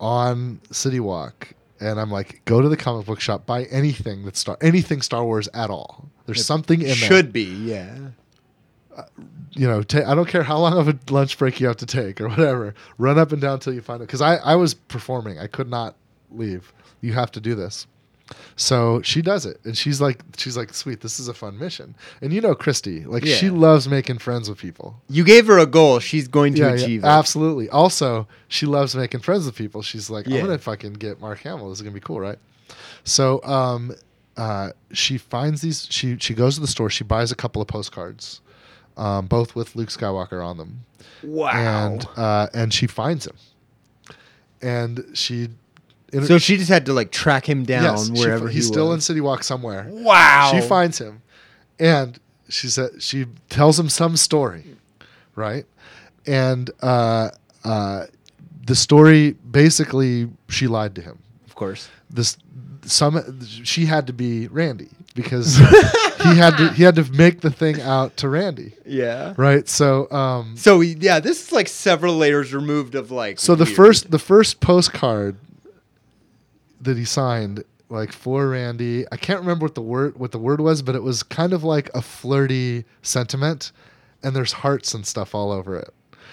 on 0.00 0.60
City 0.72 0.98
Walk, 0.98 1.52
and 1.80 2.00
I'm 2.00 2.10
like, 2.10 2.42
go 2.46 2.60
to 2.60 2.68
the 2.68 2.76
comic 2.76 3.06
book 3.06 3.20
shop, 3.20 3.46
buy 3.46 3.64
anything 3.64 4.24
that's 4.24 4.40
Star, 4.40 4.58
anything 4.60 5.00
Star 5.00 5.24
Wars 5.24 5.48
at 5.54 5.70
all. 5.70 6.08
There's 6.26 6.44
something 6.44 6.80
in 6.80 6.86
there. 6.88 6.94
Should 6.96 7.32
be. 7.32 7.44
Yeah. 7.44 7.96
Uh, 8.96 9.02
you 9.52 9.68
know, 9.68 9.82
ta- 9.82 10.10
I 10.10 10.14
don't 10.16 10.26
care 10.28 10.42
how 10.42 10.58
long 10.58 10.76
of 10.78 10.88
a 10.88 10.98
lunch 11.10 11.38
break 11.38 11.60
you 11.60 11.66
have 11.68 11.76
to 11.76 11.86
take 11.86 12.20
or 12.20 12.28
whatever. 12.28 12.74
Run 12.98 13.18
up 13.20 13.30
and 13.30 13.40
down 13.40 13.60
till 13.60 13.72
you 13.72 13.80
find 13.82 14.00
it. 14.02 14.06
Because 14.06 14.20
I, 14.20 14.36
I 14.36 14.56
was 14.56 14.74
performing, 14.74 15.38
I 15.38 15.46
could 15.46 15.68
not 15.68 15.94
leave. 16.32 16.72
You 17.04 17.12
have 17.12 17.30
to 17.32 17.40
do 17.40 17.54
this. 17.54 17.86
So 18.56 19.02
she 19.02 19.20
does 19.20 19.44
it, 19.44 19.60
and 19.64 19.76
she's 19.76 20.00
like, 20.00 20.22
she's 20.38 20.56
like, 20.56 20.72
sweet, 20.72 21.02
this 21.02 21.20
is 21.20 21.28
a 21.28 21.34
fun 21.34 21.58
mission. 21.58 21.94
And 22.22 22.32
you 22.32 22.40
know, 22.40 22.54
Christy, 22.54 23.04
like 23.04 23.26
she 23.26 23.50
loves 23.50 23.86
making 23.86 24.18
friends 24.18 24.48
with 24.48 24.58
people. 24.58 24.96
You 25.10 25.24
gave 25.24 25.46
her 25.46 25.58
a 25.58 25.66
goal. 25.66 25.98
She's 25.98 26.26
going 26.26 26.54
to 26.54 26.60
Yeah, 26.62 26.68
yeah, 26.68 26.74
achieve 26.74 27.04
it. 27.04 27.06
absolutely. 27.06 27.68
Also, 27.68 28.26
she 28.48 28.64
loves 28.64 28.96
making 28.96 29.20
friends 29.20 29.44
with 29.44 29.54
people. 29.56 29.82
She's 29.82 30.08
like, 30.08 30.26
Yeah. 30.26 30.38
I'm 30.38 30.46
gonna 30.46 30.58
fucking 30.58 30.94
get 30.94 31.20
Mark 31.20 31.40
Hamill. 31.40 31.68
This 31.68 31.78
is 31.78 31.82
gonna 31.82 31.92
be 31.92 32.00
cool, 32.00 32.18
right? 32.20 32.38
So, 33.04 33.42
um, 33.44 33.92
uh, 34.38 34.70
she 34.92 35.18
finds 35.18 35.60
these. 35.60 35.86
She 35.90 36.16
she 36.18 36.32
goes 36.32 36.54
to 36.54 36.62
the 36.62 36.66
store. 36.66 36.88
She 36.88 37.04
buys 37.04 37.30
a 37.30 37.36
couple 37.36 37.60
of 37.60 37.68
postcards, 37.68 38.40
um, 38.96 39.26
both 39.26 39.54
with 39.54 39.76
Luke 39.76 39.90
Skywalker 39.90 40.42
on 40.42 40.56
them, 40.56 40.86
Wow. 41.22 41.50
and 41.50 42.06
uh, 42.16 42.46
and 42.54 42.72
she 42.72 42.86
finds 42.86 43.26
him, 43.26 43.36
and 44.62 45.04
she. 45.12 45.48
In- 46.14 46.24
so 46.26 46.38
she 46.38 46.56
just 46.56 46.68
had 46.70 46.86
to 46.86 46.92
like 46.92 47.10
track 47.10 47.48
him 47.48 47.64
down 47.64 47.82
yes, 47.82 48.06
she- 48.06 48.12
wherever 48.12 48.48
he 48.48 48.54
he's 48.56 48.66
still 48.66 48.92
in. 48.92 49.00
City 49.00 49.20
Walk 49.20 49.44
somewhere. 49.44 49.86
Wow. 49.90 50.50
She 50.52 50.60
finds 50.66 50.98
him, 50.98 51.22
and 51.78 52.18
she 52.48 52.68
said 52.68 53.02
she 53.02 53.26
tells 53.50 53.78
him 53.78 53.88
some 53.88 54.16
story, 54.16 54.64
right? 55.34 55.66
And 56.26 56.70
uh, 56.82 57.30
uh, 57.64 58.06
the 58.66 58.74
story 58.74 59.32
basically 59.50 60.28
she 60.48 60.66
lied 60.66 60.94
to 60.94 61.02
him. 61.02 61.18
Of 61.46 61.54
course. 61.54 61.88
This 62.10 62.36
some 62.86 63.40
she 63.64 63.86
had 63.86 64.06
to 64.08 64.12
be 64.12 64.46
Randy 64.48 64.88
because 65.14 65.56
he 65.56 66.34
had 66.36 66.56
to 66.58 66.68
he 66.72 66.82
had 66.82 66.94
to 66.96 67.04
make 67.12 67.40
the 67.40 67.50
thing 67.50 67.80
out 67.80 68.16
to 68.18 68.28
Randy, 68.28 68.72
Yeah. 68.86 69.32
right? 69.36 69.66
So 69.68 70.10
um, 70.10 70.56
So 70.56 70.80
yeah, 70.80 71.18
this 71.20 71.46
is 71.46 71.52
like 71.52 71.68
several 71.68 72.16
layers 72.16 72.52
removed 72.52 72.94
of 72.94 73.10
like. 73.10 73.38
so 73.38 73.54
the 73.54 73.66
first 73.66 74.10
the 74.10 74.18
first 74.18 74.60
postcard 74.60 75.36
that 76.84 76.96
he 76.96 77.04
signed 77.04 77.64
like 77.88 78.12
for 78.12 78.48
Randy, 78.48 79.04
I 79.12 79.16
can't 79.16 79.40
remember 79.40 79.66
what 79.66 79.74
the 79.74 79.82
word 79.82 80.18
what 80.18 80.32
the 80.32 80.38
word 80.38 80.60
was, 80.60 80.82
but 80.82 80.94
it 80.94 81.02
was 81.02 81.22
kind 81.22 81.52
of 81.52 81.64
like 81.64 81.90
a 81.94 82.02
flirty 82.02 82.84
sentiment, 83.02 83.72
and 84.22 84.34
there's 84.34 84.52
hearts 84.52 84.94
and 84.94 85.06
stuff 85.06 85.34
all 85.34 85.52
over 85.52 85.76
it. 85.76 85.92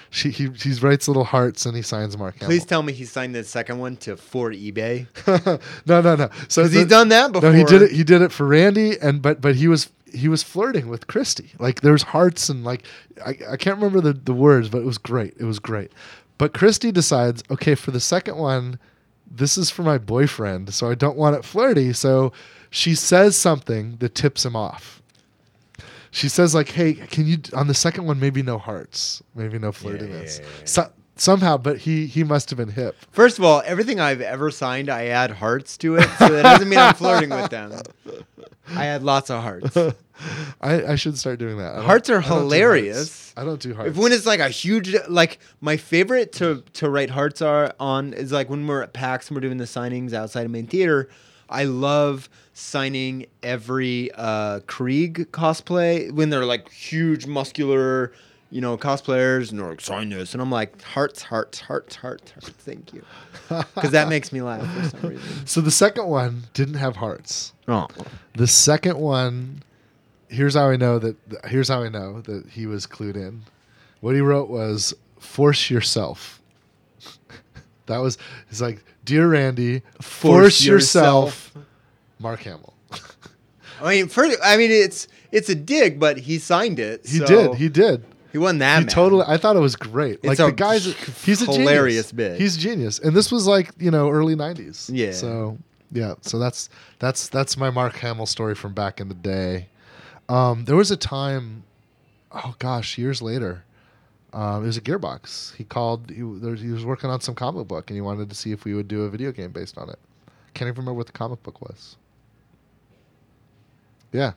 She 0.09 0.29
he, 0.29 0.49
he 0.49 0.73
writes 0.79 1.07
little 1.07 1.23
hearts 1.23 1.65
and 1.65 1.75
he 1.75 1.81
signs 1.81 2.17
Mark 2.17 2.35
Hamill. 2.35 2.49
Please 2.49 2.65
tell 2.65 2.83
me 2.83 2.91
he 2.91 3.05
signed 3.05 3.33
the 3.33 3.43
second 3.43 3.79
one 3.79 3.95
to 3.97 4.17
for 4.17 4.51
eBay. 4.51 5.07
no, 5.85 6.01
no, 6.01 6.15
no. 6.15 6.29
So 6.49 6.63
Because 6.63 6.73
he's 6.73 6.87
done 6.87 7.09
that 7.09 7.31
before. 7.31 7.51
No, 7.51 7.57
he 7.57 7.63
did 7.63 7.81
it. 7.81 7.91
He 7.91 8.03
did 8.03 8.21
it 8.21 8.31
for 8.31 8.45
Randy, 8.45 8.99
and 8.99 9.21
but 9.21 9.39
but 9.39 9.55
he 9.55 9.67
was 9.69 9.89
he 10.13 10.27
was 10.27 10.43
flirting 10.43 10.89
with 10.89 11.07
Christy. 11.07 11.51
Like 11.59 11.81
there's 11.81 12.03
hearts 12.03 12.49
and 12.49 12.65
like 12.65 12.83
I, 13.25 13.37
I 13.51 13.57
can't 13.57 13.77
remember 13.77 14.01
the 14.01 14.13
the 14.13 14.33
words, 14.33 14.67
but 14.67 14.79
it 14.79 14.85
was 14.85 14.97
great. 14.97 15.33
It 15.39 15.45
was 15.45 15.59
great. 15.59 15.91
But 16.37 16.53
Christy 16.53 16.91
decides, 16.91 17.43
okay, 17.51 17.75
for 17.75 17.91
the 17.91 17.99
second 17.99 18.35
one, 18.35 18.79
this 19.33 19.57
is 19.57 19.69
for 19.69 19.83
my 19.83 19.97
boyfriend, 19.97 20.73
so 20.73 20.89
I 20.89 20.95
don't 20.95 21.17
want 21.17 21.35
it 21.35 21.45
flirty. 21.45 21.93
So 21.93 22.31
she 22.69 22.95
says 22.95 23.35
something 23.35 23.97
that 23.97 24.15
tips 24.15 24.45
him 24.45 24.55
off. 24.55 25.01
She 26.11 26.27
says 26.27 26.53
like, 26.53 26.69
"Hey, 26.69 26.93
can 26.93 27.25
you 27.25 27.37
on 27.53 27.67
the 27.67 27.73
second 27.73 28.05
one 28.05 28.19
maybe 28.19 28.43
no 28.43 28.57
hearts, 28.57 29.23
maybe 29.33 29.57
no 29.57 29.71
flirtiness." 29.71 30.39
yeah, 30.39 30.45
yeah. 30.45 30.65
So, 30.65 30.91
somehow, 31.15 31.57
but 31.57 31.77
he 31.79 32.05
he 32.05 32.23
must 32.23 32.49
have 32.49 32.57
been 32.57 32.69
hip. 32.69 32.97
First 33.11 33.37
of 33.37 33.45
all, 33.45 33.61
everything 33.65 33.99
I've 33.99 34.21
ever 34.21 34.51
signed, 34.51 34.89
I 34.89 35.05
add 35.05 35.31
hearts 35.31 35.77
to 35.77 35.95
it, 35.95 36.09
so 36.19 36.27
that 36.29 36.43
doesn't 36.43 36.67
mean 36.67 36.79
I'm 36.79 36.93
flirting 36.95 37.29
with 37.29 37.49
them. 37.49 37.71
I 38.69 38.85
had 38.85 39.03
lots 39.03 39.29
of 39.29 39.41
hearts. 39.41 39.75
I, 40.61 40.85
I 40.91 40.95
should 40.95 41.17
start 41.17 41.39
doing 41.39 41.57
that. 41.57 41.83
Hearts 41.83 42.09
are 42.09 42.19
I 42.19 42.21
don't 42.21 42.41
hilarious. 42.41 42.95
hearts. 42.95 43.33
I 43.37 43.43
don't 43.43 43.59
do 43.59 43.73
hearts. 43.73 43.91
If 43.91 43.97
when 43.97 44.11
it's 44.11 44.25
like 44.25 44.39
a 44.39 44.49
huge, 44.49 44.95
like 45.07 45.39
my 45.61 45.77
favorite 45.77 46.31
to 46.33 46.63
to 46.73 46.89
write 46.89 47.09
hearts 47.09 47.41
are 47.41 47.73
on 47.79 48.13
is 48.13 48.31
like 48.31 48.49
when 48.49 48.67
we're 48.67 48.83
at 48.83 48.93
PAX 48.93 49.29
and 49.29 49.35
we're 49.35 49.41
doing 49.41 49.57
the 49.57 49.65
signings 49.65 50.13
outside 50.13 50.45
of 50.45 50.51
main 50.51 50.67
theater. 50.67 51.09
I 51.49 51.65
love 51.65 52.29
signing 52.53 53.25
every 53.43 54.09
uh, 54.15 54.61
Krieg 54.67 55.31
cosplay 55.31 56.09
when 56.11 56.29
they're 56.29 56.45
like 56.45 56.71
huge, 56.71 57.25
muscular, 57.25 58.13
you 58.51 58.59
know, 58.61 58.77
cosplayers, 58.77 59.49
and 59.49 59.59
they're 59.59 59.69
like 59.69 59.81
sign 59.81 60.09
this, 60.09 60.33
and 60.33 60.41
I'm 60.41 60.51
like 60.51 60.81
hearts, 60.81 61.21
hearts, 61.23 61.61
hearts, 61.61 61.95
hearts, 61.95 62.31
hearts. 62.31 62.49
Thank 62.49 62.93
you, 62.93 63.03
because 63.47 63.91
that 63.91 64.09
makes 64.09 64.31
me 64.31 64.41
laugh 64.41 64.61
for 64.75 64.89
some 64.97 65.09
reason. 65.09 65.47
so 65.47 65.61
the 65.61 65.71
second 65.71 66.07
one 66.07 66.43
didn't 66.53 66.75
have 66.75 66.97
hearts. 66.97 67.53
Oh, 67.67 67.87
The 68.35 68.47
second 68.47 68.97
one, 68.99 69.63
here's 70.27 70.53
how 70.55 70.69
I 70.69 70.75
know 70.75 70.99
that. 70.99 71.15
Here's 71.45 71.69
how 71.69 71.81
I 71.81 71.89
know 71.89 72.21
that 72.21 72.47
he 72.47 72.65
was 72.67 72.85
clued 72.85 73.15
in. 73.15 73.43
What 74.01 74.15
he 74.15 74.21
wrote 74.21 74.49
was 74.49 74.93
"force 75.19 75.69
yourself." 75.69 76.41
that 77.85 77.99
was. 77.99 78.17
He's 78.49 78.61
like, 78.61 78.83
"Dear 79.05 79.29
Randy, 79.29 79.79
force, 80.01 80.11
Force 80.11 80.65
yourself." 80.65 81.53
Mark 82.19 82.41
Hamill. 82.41 82.73
I 83.81 83.89
mean, 83.95 84.07
for, 84.09 84.25
I 84.43 84.57
mean, 84.57 84.69
it's 84.71 85.07
it's 85.31 85.49
a 85.49 85.55
dig, 85.55 85.99
but 85.99 86.17
he 86.17 86.37
signed 86.37 86.79
it. 86.79 87.07
He 87.07 87.17
so 87.19 87.25
did. 87.25 87.55
He 87.55 87.69
did. 87.69 88.03
He 88.31 88.37
wasn't 88.37 88.59
that 88.59 88.79
he 88.79 88.85
mad. 88.85 88.93
thilly. 88.93 89.23
I 89.27 89.37
thought 89.37 89.55
it 89.55 89.59
was 89.59 89.75
great. 89.75 90.23
like 90.23 90.39
a 90.39 90.45
the 90.45 90.51
guy's, 90.51 90.85
he's 91.23 91.41
a 91.41 91.45
hilarious 91.45 92.11
genius. 92.11 92.11
bit. 92.11 92.39
He's 92.39 92.57
a 92.57 92.59
genius, 92.59 92.99
and 92.99 93.15
this 93.15 93.31
was 93.31 93.47
like 93.47 93.71
you 93.77 93.91
know 93.91 94.09
early 94.09 94.35
'90s. 94.35 94.89
Yeah. 94.93 95.11
So 95.11 95.57
yeah. 95.91 96.15
So 96.21 96.39
that's 96.39 96.69
that's 96.99 97.29
that's 97.29 97.57
my 97.57 97.69
Mark 97.69 97.95
Hamill 97.97 98.25
story 98.25 98.55
from 98.55 98.73
back 98.73 98.99
in 98.99 99.09
the 99.09 99.15
day. 99.15 99.67
Um, 100.29 100.65
there 100.65 100.75
was 100.75 100.91
a 100.91 100.97
time, 100.97 101.63
oh 102.31 102.55
gosh, 102.59 102.97
years 102.97 103.21
later. 103.21 103.63
Um, 104.33 104.63
it 104.63 104.67
was 104.67 104.77
a 104.77 104.81
Gearbox. 104.81 105.55
He 105.55 105.65
called. 105.65 106.09
He, 106.09 106.21
there, 106.21 106.55
he 106.55 106.69
was 106.69 106.85
working 106.85 107.09
on 107.09 107.19
some 107.19 107.35
comic 107.35 107.67
book, 107.67 107.89
and 107.89 107.97
he 107.97 108.01
wanted 108.01 108.29
to 108.29 108.35
see 108.35 108.53
if 108.53 108.63
we 108.63 108.73
would 108.73 108.87
do 108.87 109.03
a 109.03 109.09
video 109.09 109.33
game 109.33 109.51
based 109.51 109.77
on 109.77 109.89
it. 109.89 109.99
Can't 110.53 110.67
even 110.69 110.75
remember 110.75 110.93
what 110.93 111.07
the 111.07 111.11
comic 111.11 111.43
book 111.43 111.61
was. 111.61 111.97
Yeah, 114.13 114.33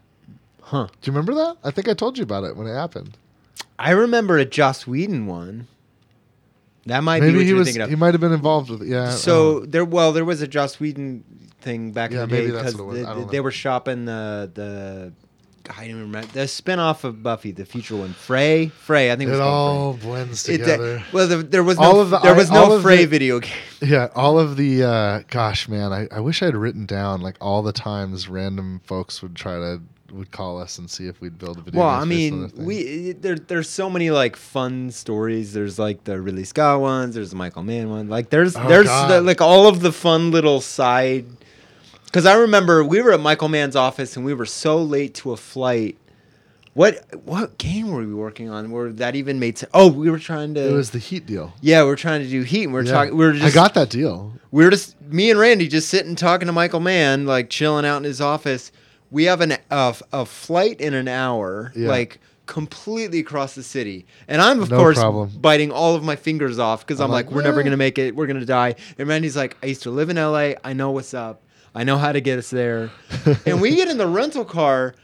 Huh. 0.65 0.87
Do 0.87 1.11
you 1.11 1.12
remember 1.12 1.35
that? 1.35 1.59
I 1.62 1.71
think 1.71 1.89
I 1.89 1.95
told 1.95 2.16
you 2.16 2.25
about 2.25 2.45
it 2.45 2.57
when 2.57 2.66
it 2.66 2.73
happened. 2.73 3.19
I 3.78 3.90
remember 3.90 4.39
a 4.39 4.44
Joss 4.44 4.86
Whedon 4.86 5.26
one. 5.26 5.66
That 6.86 7.02
might 7.02 7.20
be 7.20 7.26
Maybe 7.26 7.36
what 7.39 7.43
he 7.43 7.48
you're 7.48 7.59
was. 7.59 7.66
thinking 7.68 7.82
of. 7.82 7.89
He 7.90 7.97
might 7.97 8.12
have 8.14 8.20
been 8.20 8.32
involved 8.32 8.68
with 8.70 8.82
it. 8.82 8.89
Yeah. 8.89 9.10
so 9.10 9.60
there, 9.60 9.85
well, 9.85 10.12
there 10.12 10.24
was 10.24 10.43
a 10.43 10.47
Joss 10.47 10.78
Whedon 10.78 11.24
thing 11.60 11.93
back 11.93 12.10
Yeah, 12.10 12.24
in 12.24 12.28
the 12.28 12.36
day 12.36 12.47
because 12.51 12.76
what 12.76 12.82
it 12.82 12.86
was. 13.01 13.05
I 13.06 13.14
don't 13.14 13.31
they 13.31 13.40
were 13.40 13.51
shopping 13.51 14.05
the 14.05 14.51
the. 14.52 15.12
I 15.70 15.76
don't 15.81 15.85
even 15.89 16.01
remember 16.02 16.28
the 16.31 16.47
spin-off 16.47 17.05
of 17.05 17.22
Buffy, 17.22 17.51
the 17.51 17.64
future 17.64 17.97
one, 17.97 18.12
Fray. 18.12 18.66
Fray, 18.68 19.10
I 19.10 19.16
think 19.16 19.28
it 19.28 19.31
was 19.31 19.40
it 19.40 19.43
all 19.43 19.94
blends 19.94 20.44
Fray. 20.44 20.56
It, 20.56 20.60
uh, 20.60 20.64
together. 20.64 21.05
well, 21.10 21.26
there, 21.26 21.43
there 21.43 21.62
was 21.64 21.78
All 21.78 21.94
no, 21.94 22.01
of 22.01 22.10
the- 22.10 22.18
there 22.18 22.35
was 22.35 22.51
all 22.51 22.68
no 22.68 22.81
Fray 22.82 22.98
the- 22.98 23.06
video 23.06 23.40
game. 23.40 23.51
Yeah, 23.81 24.09
all 24.14 24.39
of 24.39 24.59
the 24.59 24.82
uh, 24.85 25.22
gosh, 25.31 25.66
man, 25.66 25.90
I, 25.90 26.06
I 26.14 26.20
wish 26.20 26.43
I 26.43 26.47
had 26.47 26.55
written 26.56 26.85
down 26.85 27.22
like 27.22 27.36
all 27.40 27.62
the 27.62 27.72
times 27.72 28.28
random 28.28 28.82
folks 28.85 29.22
would 29.22 29.35
try 29.36 29.55
to 29.55 29.81
would 30.15 30.31
call 30.31 30.61
us 30.61 30.78
and 30.78 30.89
see 30.91 31.07
if 31.07 31.20
we'd 31.20 31.39
build 31.39 31.59
a 31.59 31.61
video. 31.62 31.81
Well, 31.81 31.89
I 31.89 32.05
mean, 32.05 32.51
we 32.57 33.12
there 33.12 33.36
there's 33.36 33.69
so 33.69 33.91
many 33.91 34.11
like 34.11 34.36
fun 34.36 34.91
stories. 34.91 35.53
There's 35.53 35.78
like 35.78 36.05
the 36.05 36.20
Ridley 36.20 36.45
Scott 36.45 36.81
ones. 36.81 37.15
There's 37.15 37.31
the 37.31 37.36
Michael 37.36 37.62
Mann 37.62 37.91
one. 37.91 38.09
Like 38.09 38.31
there's 38.31 38.57
Oh, 38.57 38.69
there's 38.69 38.86
the, 38.86 39.20
like 39.20 39.41
all 39.41 39.66
of 39.66 39.81
the 39.81 39.93
fun 39.93 40.31
little 40.31 40.61
side. 40.61 41.27
Because 42.07 42.27
I 42.27 42.35
remember 42.35 42.85
we 42.85 43.03
were 43.03 43.12
at 43.12 43.20
Michael 43.20 43.49
Mann's 43.49 43.74
office 43.77 44.16
and 44.16 44.24
we 44.24 44.35
were 44.35 44.47
so 44.47 44.78
late 44.81 45.15
to 45.16 45.32
a 45.32 45.36
flight. 45.36 45.99
What 46.74 47.05
what 47.24 47.59
game 47.59 47.91
were 47.93 48.01
we 48.05 48.15
working 48.15 48.49
on? 48.51 48.70
Where 48.70 48.91
that 48.93 49.15
even 49.16 49.39
made 49.39 49.59
sense? 49.59 49.70
Oh, 49.74 49.91
we 49.93 50.11
were 50.11 50.19
trying 50.19 50.55
to. 50.55 50.61
it 50.69 50.73
was 50.73 50.91
the 50.91 50.99
Heat 50.99 51.24
deal. 51.27 51.53
yeah, 51.61 51.85
we 51.85 51.91
are 51.91 51.97
trying 51.97 52.23
to 52.23 52.28
do 52.28 52.43
Heat. 52.43 52.65
And 52.65 52.73
we 52.73 52.81
are 52.81 52.85
Yeah. 52.85 52.93
talking. 52.93 53.16
We 53.16 53.24
were 53.24 53.32
just. 53.32 53.45
I 53.45 53.51
got 53.51 53.74
that 53.74 53.91
deal. 53.91 54.32
We 54.51 54.65
were 54.65 54.70
just 54.70 55.01
me 55.03 55.31
and 55.31 55.39
Randy 55.39 55.66
just 55.69 55.89
sitting 55.89 56.15
talking 56.16 56.47
to 56.47 56.53
Michael 56.53 56.81
Mann, 56.81 57.27
like 57.27 57.49
chilling 57.51 57.85
out 57.85 57.99
in 57.99 58.05
his 58.05 58.20
office. 58.20 58.70
We 59.15 59.24
have 59.24 59.41
an 59.41 59.53
a, 59.70 59.95
a 60.12 60.27
flight 60.27 60.81
in 60.81 60.93
an 60.93 61.09
hour, 61.09 61.73
Yeah. 61.74 61.89
like 61.89 62.20
completely 62.47 63.20
across 63.20 63.55
the 63.55 63.62
city, 63.62 64.07
and 64.28 64.43
I'm 64.43 64.61
of 64.61 64.70
No 64.70 64.77
course 64.78 64.99
problem. 64.99 65.31
biting 65.41 65.70
all 65.70 65.95
of 65.95 66.03
my 66.05 66.16
fingers 66.16 66.59
off 66.59 66.86
because 66.86 67.01
I'm, 67.01 67.07
I'm 67.07 67.11
like, 67.12 67.27
like, 67.27 67.35
we're 67.35 67.43
never 67.43 67.61
"Eh." 67.61 67.65
gonna 67.65 67.77
make 67.78 67.97
it. 67.99 68.15
We're 68.16 68.27
gonna 68.27 68.45
die. 68.45 68.74
And 68.99 69.09
Randy's 69.09 69.36
like, 69.36 69.57
I 69.62 69.66
used 69.66 69.82
to 69.85 69.91
live 69.91 70.11
in 70.11 70.19
L.A. 70.19 70.57
I 70.65 70.73
know 70.74 70.91
what's 70.91 71.15
up. 71.15 71.43
I 71.74 71.85
know 71.85 71.97
how 71.97 72.12
to 72.12 72.20
get 72.20 72.39
us 72.39 72.51
there. 72.51 72.91
and 73.47 73.61
we 73.62 73.74
get 73.77 73.89
in 73.89 73.97
the 73.99 74.07
rental 74.09 74.45
car, 74.45 74.95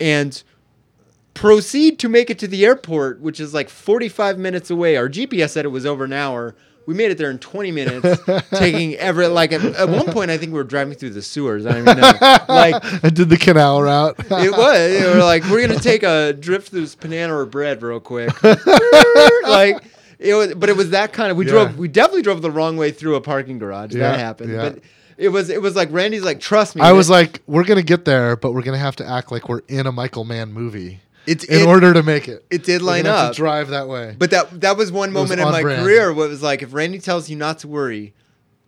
and 0.00 0.42
proceed 1.34 1.98
to 2.00 2.08
make 2.08 2.30
it 2.30 2.38
to 2.40 2.48
the 2.48 2.64
airport, 2.64 3.20
which 3.20 3.38
is 3.38 3.54
like 3.54 3.68
45 3.68 4.38
minutes 4.38 4.70
away. 4.70 4.96
Our 4.96 5.08
GPS 5.08 5.50
said 5.50 5.64
it 5.64 5.68
was 5.68 5.86
over 5.86 6.04
an 6.04 6.12
hour. 6.12 6.56
We 6.88 6.94
made 6.94 7.10
it 7.10 7.18
there 7.18 7.30
in 7.30 7.38
20 7.38 7.70
minutes, 7.70 8.18
taking 8.50 8.94
every 8.96 9.26
like 9.26 9.52
at, 9.52 9.62
at 9.62 9.90
one 9.90 10.06
point 10.06 10.30
I 10.30 10.38
think 10.38 10.52
we 10.52 10.56
were 10.56 10.64
driving 10.64 10.94
through 10.94 11.10
the 11.10 11.20
sewers. 11.20 11.66
I 11.66 11.72
don't 11.72 11.86
even 11.86 11.98
know. 11.98 12.18
Like 12.48 12.82
I 13.04 13.10
did 13.10 13.28
the 13.28 13.36
canal 13.36 13.82
route. 13.82 14.16
it 14.30 14.50
was. 14.52 15.02
We 15.02 15.06
were 15.06 15.22
like, 15.22 15.44
we're 15.50 15.60
gonna 15.68 15.78
take 15.80 16.02
a 16.02 16.32
drift 16.32 16.70
through 16.70 16.80
this 16.80 16.94
banana 16.94 17.36
or 17.36 17.44
bread 17.44 17.82
real 17.82 18.00
quick. 18.00 18.42
like 18.42 19.84
it 20.18 20.32
was, 20.32 20.54
but 20.54 20.70
it 20.70 20.78
was 20.78 20.88
that 20.90 21.12
kind 21.12 21.30
of. 21.30 21.36
We 21.36 21.44
Yeah. 21.44 21.50
drove. 21.50 21.78
We 21.78 21.88
definitely 21.88 22.22
drove 22.22 22.40
the 22.40 22.50
wrong 22.50 22.78
way 22.78 22.90
through 22.90 23.16
a 23.16 23.20
parking 23.20 23.58
garage. 23.58 23.94
Yeah, 23.94 24.12
that 24.12 24.18
happened. 24.18 24.52
yeah. 24.52 24.70
But 24.70 24.78
it 25.18 25.28
was. 25.28 25.50
It 25.50 25.60
was 25.60 25.76
like 25.76 25.92
Randy's 25.92 26.24
like, 26.24 26.40
trust 26.40 26.74
me. 26.74 26.80
I 26.80 26.92
was 26.92 27.10
like, 27.10 27.42
we're 27.46 27.64
gonna 27.64 27.82
get 27.82 28.06
there, 28.06 28.34
but 28.34 28.54
we're 28.54 28.62
gonna 28.62 28.78
have 28.78 28.96
to 28.96 29.06
act 29.06 29.30
like 29.30 29.46
we're 29.46 29.60
in 29.68 29.86
a 29.86 29.92
Michael 29.92 30.24
Mann 30.24 30.54
movie 30.54 31.00
it's 31.28 31.44
in 31.44 31.60
it, 31.60 31.66
order 31.66 31.92
to 31.92 32.02
make 32.02 32.28
it. 32.28 32.44
It 32.50 32.64
did 32.64 32.82
line 32.82 33.06
up. 33.06 33.32
to 33.32 33.36
drive 33.36 33.68
that 33.68 33.88
way. 33.88 34.16
But 34.18 34.30
that 34.30 34.60
that 34.62 34.76
was 34.76 34.90
one 34.90 35.12
was 35.12 35.14
moment 35.14 35.40
in 35.40 35.46
on 35.46 35.52
my 35.52 35.62
brand. 35.62 35.82
career 35.82 36.12
where 36.12 36.26
it 36.26 36.30
was 36.30 36.42
like, 36.42 36.62
if 36.62 36.72
Randy 36.72 36.98
tells 36.98 37.28
you 37.28 37.36
not 37.36 37.58
to 37.60 37.68
worry, 37.68 38.14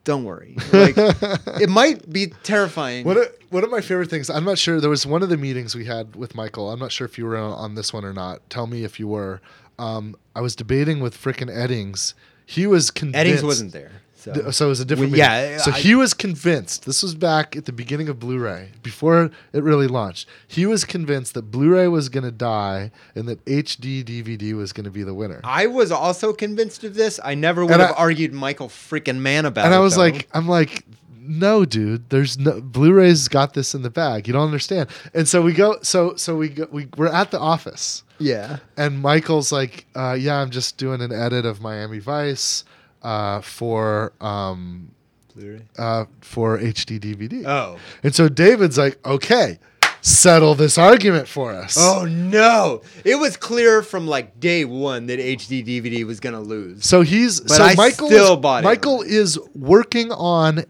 don't 0.05 0.25
worry. 0.25 0.57
Like 0.73 0.95
it 0.99 1.69
might 1.69 2.11
be 2.11 2.29
terrifying. 2.43 3.05
One 3.05 3.19
of, 3.19 3.29
one 3.51 3.65
of 3.65 3.71
my 3.71 3.81
favorite 3.81 4.11
things, 4.11 4.29
I'm 4.29 4.45
not 4.45 4.59
sure, 4.59 4.81
there 4.81 4.91
was 4.91 5.07
one 5.07 5.23
of 5.23 5.29
the 5.29 5.37
meetings 5.37 5.75
we 5.75 5.87
had 5.87 6.17
with 6.17 6.35
Michael. 6.35 6.71
I'm 6.71 6.79
not 6.79 6.93
sure 6.93 7.07
if 7.07 7.19
you 7.19 7.25
were 7.25 7.37
on, 7.37 7.53
on 7.53 7.75
this 7.75 7.93
one 7.93 8.05
or 8.05 8.13
not. 8.13 8.49
Tell 8.51 8.67
me 8.67 8.85
if 8.85 9.01
you 9.01 9.09
were. 9.09 9.41
Um, 9.79 10.15
I 10.37 10.43
was 10.43 10.55
debating 10.55 11.01
with 11.01 11.17
frickin' 11.17 11.51
Eddings. 11.51 12.15
He 12.45 12.67
was 12.67 12.91
convinced. 12.91 13.43
Eddings 13.43 13.47
wasn't 13.47 13.73
there. 13.73 14.00
So, 14.21 14.51
So 14.51 14.67
it 14.67 14.69
was 14.69 14.81
a 14.81 14.85
different 14.85 15.13
Well, 15.13 15.19
yeah. 15.19 15.57
So 15.59 15.71
I- 15.73 15.79
he 15.79 15.95
was 15.95 16.13
convinced. 16.15 16.85
This 16.85 17.03
was 17.03 17.15
back 17.15 17.57
at 17.57 17.65
the 17.65 17.73
beginning 17.73 18.09
of 18.09 18.19
Blu-ray, 18.21 18.71
before 18.83 19.31
it 19.53 19.63
really 19.63 19.87
launched. 19.87 20.29
He 20.47 20.67
was 20.67 20.85
convinced 20.85 21.35
that 21.35 21.51
Blu-ray 21.51 21.89
was 21.89 22.09
going 22.09 22.25
to 22.25 22.31
die 22.31 22.91
and 23.15 23.27
that 23.29 23.45
HD 23.47 24.03
DVD 24.05 24.53
was 24.55 24.73
going 24.73 24.85
to 24.85 24.91
be 24.91 25.03
the 25.03 25.15
winner. 25.15 25.41
I 25.45 25.67
was 25.67 25.91
also 25.91 26.33
convinced 26.33 26.85
of 26.85 26.95
this. 26.95 27.19
I 27.25 27.35
never 27.35 27.63
would 27.65 27.73
And 27.73 27.81
have 27.81 27.93
I- 27.93 27.95
argued 27.95 28.33
Michael 28.33 28.69
freaking 28.69 29.19
Mann 29.19 29.47
about 29.47 29.65
and 29.65 29.73
it. 29.73 29.75
And 29.77 29.81
I 29.81 29.85
was 29.85 29.95
though. 29.95 30.01
like, 30.03 30.29
I'm 30.35 30.49
like, 30.49 30.85
no, 31.23 31.65
dude. 31.65 32.11
There's 32.11 32.39
no 32.39 32.61
Blu-ray's 32.61 33.29
got 33.29 33.55
this 33.55 33.75
in 33.75 33.83
the 33.83 33.91
bag. 33.91 34.27
You 34.27 34.33
don't 34.33 34.45
understand. 34.47 34.89
And 35.15 35.29
so 35.29 35.41
we 35.43 35.53
go. 35.53 35.79
So 35.83 36.15
so 36.17 36.35
we 36.37 36.49
go. 36.49 36.67
We 36.73 36.89
we're 36.97 37.07
at 37.07 37.31
the 37.31 37.39
office, 37.39 38.03
yeah. 38.19 38.59
and 38.77 39.01
Michael's 39.01 39.53
like, 39.53 39.87
uh, 39.95 40.17
yeah, 40.19 40.37
I'm 40.41 40.51
just 40.51 40.77
doing 40.77 41.01
an 41.01 41.13
edit 41.13 41.45
of 41.47 41.61
Miami 41.61 42.01
Vice 42.01 42.65
uh, 43.03 43.41
for 43.41 44.13
um, 44.21 44.91
Blu-ray. 45.35 45.63
uh, 45.79 46.05
for 46.21 46.59
HD 46.59 46.99
DVD. 47.01 47.47
Oh. 47.47 47.79
And 48.03 48.15
so 48.15 48.29
David's 48.29 48.79
like, 48.79 49.05
okay, 49.07 49.59
settle 50.01 50.55
this 50.55 50.79
argument 50.79 51.29
for 51.29 51.53
us. 51.53 51.77
Oh 51.79 52.05
no! 52.05 52.83
It 53.05 53.17
was 53.17 53.37
clear 53.37 53.83
from 53.83 54.07
like 54.07 54.41
day 54.41 54.65
one 54.65 55.07
that 55.07 55.19
HD 55.19 55.65
DVD 55.65 56.05
was 56.05 56.21
gonna 56.21 56.41
lose. 56.41 56.85
So 56.85 57.03
he's 57.03 57.41
But 57.41 57.51
so 57.51 57.65
I 57.65 57.75
Michael 57.75 58.09
still 58.09 58.35
is, 58.35 58.41
bought 58.41 58.63
it. 58.63 58.67
Michael 58.67 59.03
is 59.03 59.39
working 59.55 60.11
on 60.13 60.65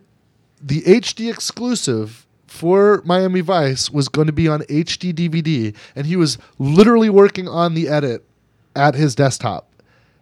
the 0.63 0.83
HD 0.83 1.31
exclusive 1.31 2.27
for 2.47 3.01
Miami 3.05 3.41
Vice 3.41 3.91
was 3.91 4.09
going 4.09 4.27
to 4.27 4.33
be 4.33 4.49
on 4.49 4.61
HD 4.63 5.15
DVD 5.15 5.75
and 5.95 6.05
he 6.07 6.17
was 6.17 6.37
literally 6.59 7.09
working 7.09 7.47
on 7.49 7.75
the 7.75 7.89
edit 7.89 8.25
at 8.75 8.95
his 8.97 9.15
desktop. 9.15 9.69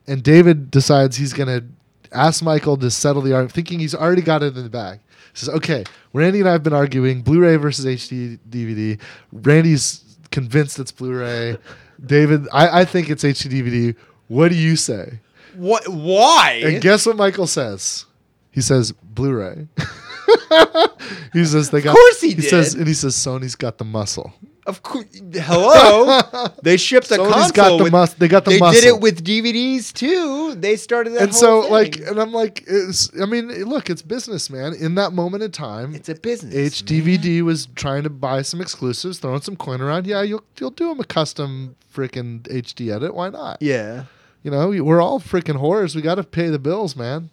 And 0.06 0.22
David 0.22 0.70
decides 0.70 1.16
he's 1.16 1.32
going 1.32 1.48
to 1.48 1.66
ask 2.12 2.42
Michael 2.42 2.76
to 2.76 2.90
settle 2.90 3.22
the 3.22 3.32
argument 3.32 3.52
thinking 3.52 3.78
he's 3.78 3.94
already 3.94 4.22
got 4.22 4.42
it 4.42 4.56
in 4.56 4.62
the 4.62 4.70
bag. 4.70 5.00
He 5.32 5.38
says, 5.38 5.48
"Okay, 5.50 5.84
Randy 6.12 6.40
and 6.40 6.48
I 6.48 6.52
have 6.52 6.62
been 6.62 6.72
arguing 6.72 7.22
Blu-ray 7.22 7.56
versus 7.56 7.84
HD 7.84 8.38
DVD. 8.48 9.00
Randy's 9.32 10.04
convinced 10.30 10.78
it's 10.78 10.92
Blu-ray. 10.92 11.58
David, 12.04 12.46
I, 12.52 12.80
I 12.80 12.84
think 12.84 13.10
it's 13.10 13.24
HD 13.24 13.50
DVD. 13.50 13.96
What 14.28 14.48
do 14.48 14.56
you 14.56 14.76
say?" 14.76 15.20
What? 15.54 15.88
Why? 15.88 16.60
And 16.64 16.80
guess 16.80 17.04
what 17.06 17.16
Michael 17.16 17.46
says? 17.48 18.06
He 18.50 18.60
says 18.60 18.92
Blu-ray. 18.92 19.66
he 21.32 21.44
says 21.44 21.70
they 21.70 21.80
got. 21.80 21.90
Of 21.90 21.96
course 21.96 22.20
he 22.20 22.40
says 22.40 22.72
did. 22.72 22.80
and 22.80 22.88
he 22.88 22.94
says 22.94 23.14
Sony's 23.14 23.54
got 23.54 23.78
the 23.78 23.84
muscle. 23.84 24.32
Of 24.68 24.82
course. 24.82 25.06
Hello. 25.34 26.20
they 26.62 26.76
shipped 26.76 27.10
a 27.10 27.14
Sony's 27.14 27.32
console. 27.32 27.52
got 27.52 27.78
the 27.78 27.84
with, 27.84 27.92
mus- 27.92 28.14
They 28.14 28.28
got 28.28 28.44
the 28.44 28.50
they 28.52 28.58
muscle. 28.58 28.80
did 28.80 28.86
it 28.88 29.00
with 29.00 29.24
DVDs 29.24 29.92
too. 29.92 30.54
They 30.54 30.76
started 30.76 31.14
that 31.14 31.22
and 31.22 31.34
so 31.34 31.62
thing. 31.62 31.70
like, 31.72 31.96
and 31.98 32.18
I'm 32.20 32.32
like, 32.32 32.64
it's, 32.66 33.10
I 33.20 33.26
mean, 33.26 33.48
look, 33.64 33.90
it's 33.90 34.02
business, 34.02 34.48
man. 34.50 34.74
In 34.74 34.94
that 34.96 35.12
moment 35.12 35.42
in 35.42 35.50
time, 35.50 35.94
it's 35.94 36.08
a 36.08 36.14
business. 36.14 36.82
HDVD 36.82 37.42
was 37.42 37.66
trying 37.74 38.02
to 38.04 38.10
buy 38.10 38.42
some 38.42 38.60
exclusives, 38.60 39.18
throwing 39.18 39.40
some 39.40 39.56
coin 39.56 39.80
around. 39.80 40.06
Yeah, 40.06 40.22
you'll 40.22 40.44
you'll 40.58 40.70
do 40.70 40.88
them 40.88 41.00
a 41.00 41.04
custom 41.04 41.74
freaking 41.92 42.42
HD 42.42 42.94
edit. 42.94 43.14
Why 43.14 43.30
not? 43.30 43.58
Yeah. 43.60 44.04
You 44.44 44.52
know, 44.52 44.68
we're 44.68 45.02
all 45.02 45.18
freaking 45.18 45.60
whores. 45.60 45.96
We 45.96 46.02
got 46.02 46.14
to 46.14 46.24
pay 46.24 46.48
the 46.48 46.58
bills, 46.60 46.94
man. 46.94 47.30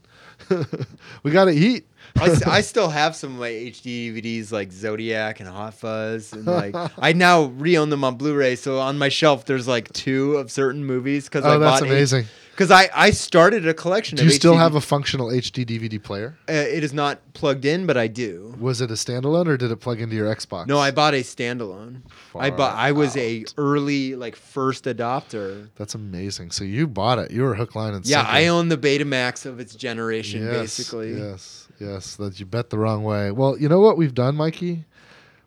we 1.23 1.31
got 1.31 1.45
to 1.45 1.51
eat. 1.51 1.88
I 2.17 2.61
still 2.61 2.89
have 2.89 3.15
some 3.15 3.34
of 3.34 3.39
my 3.39 3.49
HD 3.49 4.13
DVDs 4.13 4.51
like 4.51 4.72
Zodiac 4.72 5.39
and 5.39 5.49
Hot 5.49 5.73
Fuzz, 5.73 6.31
and 6.34 6.45
like 6.45 6.76
I 6.97 7.13
now 7.13 7.45
re-own 7.45 7.89
them 7.89 8.03
on 8.03 8.15
Blu-ray. 8.15 8.55
So 8.55 8.80
on 8.80 8.97
my 8.97 9.09
shelf, 9.09 9.45
there's 9.45 9.67
like 9.67 9.91
two 9.91 10.38
of 10.38 10.51
certain 10.51 10.85
movies 10.85 11.26
because 11.26 11.43
oh, 11.43 11.49
I 11.49 11.55
Oh, 11.55 11.59
that's 11.59 11.81
bought 11.81 11.89
amazing. 11.89 12.26
Because 12.56 12.72
I 12.72 12.90
I 12.95 13.10
started 13.11 13.68
a 13.68 13.73
collection. 13.73 14.18
Do 14.18 14.23
you 14.23 14.30
still 14.30 14.53
HD 14.53 14.60
have 14.60 14.76
a 14.76 14.82
functional 14.82 15.27
HD 15.27 15.65
DVD 15.65 16.02
player? 16.02 16.38
Uh, 16.48 16.53
it 16.53 16.86
is 16.86 16.94
not 16.94 17.19
plugged 17.34 17.65
in, 17.65 17.86
but 17.86 17.98
I 17.98 18.07
do. 18.07 18.56
Was 18.57 18.80
it 18.80 18.90
a 18.90 18.94
standalone 18.94 19.48
or 19.48 19.57
did 19.57 19.72
it 19.72 19.76
plug 19.82 19.99
into 19.99 20.15
your 20.15 20.34
Xbox? 20.34 20.68
No, 20.68 20.80
I 20.80 20.91
bought 20.91 21.14
a 21.14 21.22
standalone. 21.22 22.03
I 22.34 22.52
bought. 22.52 22.73
I 22.76 22.94
was 22.94 23.18
a 23.18 23.44
early 23.57 24.15
like 24.15 24.38
first 24.38 24.86
adopter. 24.86 25.68
That's 25.76 25.95
amazing. 25.95 26.52
So 26.52 26.64
you 26.64 26.88
bought 26.88 27.19
it. 27.19 27.32
You 27.32 27.44
were 27.44 27.56
hook, 27.56 27.76
line, 27.76 27.94
and 27.94 28.06
sinker. 28.06 28.19
Yeah, 28.19 28.26
sinker. 28.26 28.38
I 28.38 28.48
own 28.48 28.69
the 28.69 28.77
Betamax 28.77 29.45
of 29.45 29.60
its 29.60 29.76
generation, 29.76 30.41
Yes, 30.45 30.53
basically. 30.61 31.14
Yes, 31.14 31.68
yes. 31.80 32.15
That 32.15 32.40
you 32.40 32.45
bet 32.45 32.69
the 32.69 32.80
wrong 32.80 33.03
way. 33.03 33.32
Well, 33.32 33.60
you 33.60 33.68
know 33.68 33.82
what 33.82 33.98
we've 33.98 34.14
done, 34.14 34.38
Mikey. 34.38 34.86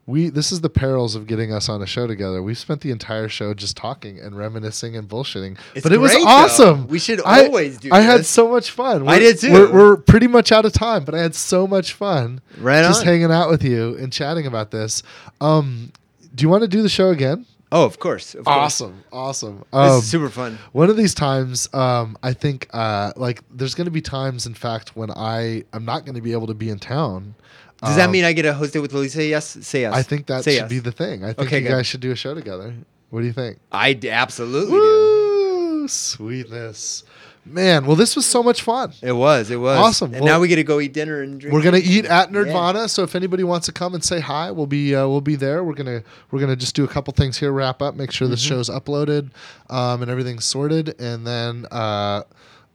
We 0.08 0.30
this 0.30 0.50
is 0.50 0.62
the 0.62 0.70
perils 0.70 1.14
of 1.14 1.26
getting 1.26 1.52
us 1.52 1.68
on 1.68 1.82
a 1.82 1.86
show 1.86 2.06
together. 2.06 2.42
We 2.42 2.54
spent 2.54 2.80
the 2.80 2.90
entire 2.90 3.28
show 3.28 3.52
just 3.52 3.76
talking 3.76 4.18
and 4.18 4.36
reminiscing 4.38 4.96
and 4.96 5.06
bullshitting, 5.08 5.58
It's 5.74 5.82
but 5.82 5.92
it 5.92 5.98
was 5.98 6.12
great, 6.12 6.22
though. 6.24 6.28
awesome. 6.30 6.86
We 6.88 6.98
should 6.98 7.20
I- 7.26 7.44
always 7.44 7.76
do 7.78 7.90
I 7.92 8.00
had 8.00 8.24
so 8.24 8.48
much 8.50 8.70
fun. 8.70 9.02
I 9.02 9.04
We're- 9.04 9.20
did 9.20 9.38
too. 9.38 9.52
We're, 9.52 9.70
we're 9.72 9.96
pretty 9.98 10.26
much 10.26 10.50
out 10.50 10.64
of 10.64 10.72
time, 10.72 11.04
but 11.04 11.14
I 11.14 11.18
had 11.20 11.34
so 11.34 11.66
much 11.66 11.92
fun 11.92 12.40
Right 12.58 12.82
just 12.82 13.00
on. 13.02 13.06
hanging 13.06 13.30
out 13.30 13.50
with 13.50 13.62
you 13.62 13.96
and 13.98 14.10
chatting 14.10 14.46
about 14.46 14.70
this. 14.70 15.02
Um, 15.42 15.92
do 16.34 16.42
you 16.42 16.48
want 16.48 16.62
to 16.62 16.68
do 16.68 16.80
the 16.82 16.88
show 16.88 17.10
again? 17.10 17.44
Oh, 17.70 17.84
of 17.84 17.98
course. 17.98 18.34
Of 18.34 18.46
course. 18.46 18.56
Awesome, 18.56 19.04
awesome. 19.12 19.58
This 19.58 19.66
Um, 19.92 19.98
is 19.98 20.06
super 20.06 20.30
fun. 20.30 20.58
one 20.72 20.88
of 20.88 20.96
these 20.96 21.12
times, 21.12 21.68
um, 21.74 22.16
I 22.22 22.32
think, 22.32 22.66
uh, 22.72 23.12
like, 23.14 23.42
there's 23.54 23.74
going 23.74 23.84
to 23.84 23.90
be 23.90 24.00
times, 24.00 24.46
in 24.46 24.54
fact, 24.54 24.96
when 24.96 25.10
I'm 25.10 25.84
not 25.84 26.06
going 26.06 26.14
to 26.14 26.22
be 26.22 26.32
able 26.32 26.46
to 26.46 26.54
be 26.54 26.70
in 26.70 26.78
town. 26.78 27.34
Does 27.82 27.96
that 27.96 28.06
Um, 28.06 28.10
mean 28.12 28.24
I 28.24 28.32
get 28.32 28.42
to 28.42 28.52
host 28.54 28.74
it 28.74 28.80
with 28.80 28.92
Lily? 28.92 29.08
Say 29.08 29.28
yes. 29.28 29.56
Say 29.60 29.82
yes. 29.82 29.94
I 29.94 30.02
think 30.02 30.26
that 30.26 30.44
Say 30.44 30.52
should 30.54 30.62
yes. 30.62 30.68
be 30.70 30.78
the 30.80 30.92
thing. 30.92 31.22
I 31.24 31.28
think 31.28 31.40
Okay, 31.48 31.58
you 31.58 31.62
good. 31.68 31.70
guys 31.74 31.86
should 31.86 32.00
do 32.00 32.10
a 32.10 32.16
show 32.16 32.34
together. 32.34 32.74
What 33.10 33.20
do 33.20 33.26
you 33.26 33.32
think? 33.32 33.58
I 33.72 33.92
d- 33.92 34.10
absolutely 34.10 34.72
do. 34.78 35.86
Sweetness. 35.88 37.04
Man, 37.46 37.86
well, 37.86 37.96
this 37.96 38.14
was 38.14 38.26
so 38.26 38.42
much 38.42 38.60
fun. 38.60 38.92
It 39.00 39.12
was. 39.12 39.50
It 39.50 39.56
was 39.56 39.78
Awesome. 39.78 40.12
And 40.12 40.22
Well- 40.24 40.34
now 40.34 40.40
we 40.40 40.48
get 40.48 40.56
to 40.56 40.64
go 40.64 40.80
eat 40.80 40.92
dinner 40.92 41.22
and 41.22 41.40
drink. 41.40 41.54
We're 41.54 41.62
gonna 41.62 41.78
eat 41.82 42.04
at 42.04 42.30
Yeah. 42.30 42.36
Nerdvana, 42.40 42.90
so 42.90 43.04
if 43.04 43.14
anybody 43.14 43.42
wants 43.42 43.64
to 43.66 43.72
come 43.72 43.94
and 43.94 44.04
say 44.04 44.20
hi, 44.20 44.50
we'll 44.50 44.66
be 44.66 44.94
uh, 44.94 45.06
we'll 45.08 45.22
be 45.22 45.34
there. 45.36 45.64
We're 45.64 45.72
gonna 45.74 46.02
we're 46.30 46.40
gonna 46.40 46.56
just 46.56 46.74
do 46.74 46.84
a 46.84 46.88
couple 46.88 47.14
things 47.14 47.38
here, 47.38 47.50
wrap 47.50 47.80
up, 47.80 47.94
make 47.96 48.10
sure 48.10 48.28
the 48.28 48.34
Mm-hmm. 48.34 48.48
show's 48.48 48.68
uploaded, 48.68 49.30
um, 49.70 50.02
and 50.02 50.10
everything's 50.10 50.44
sorted, 50.44 50.94
and 51.00 51.26
then 51.26 51.64
uh, 51.70 52.24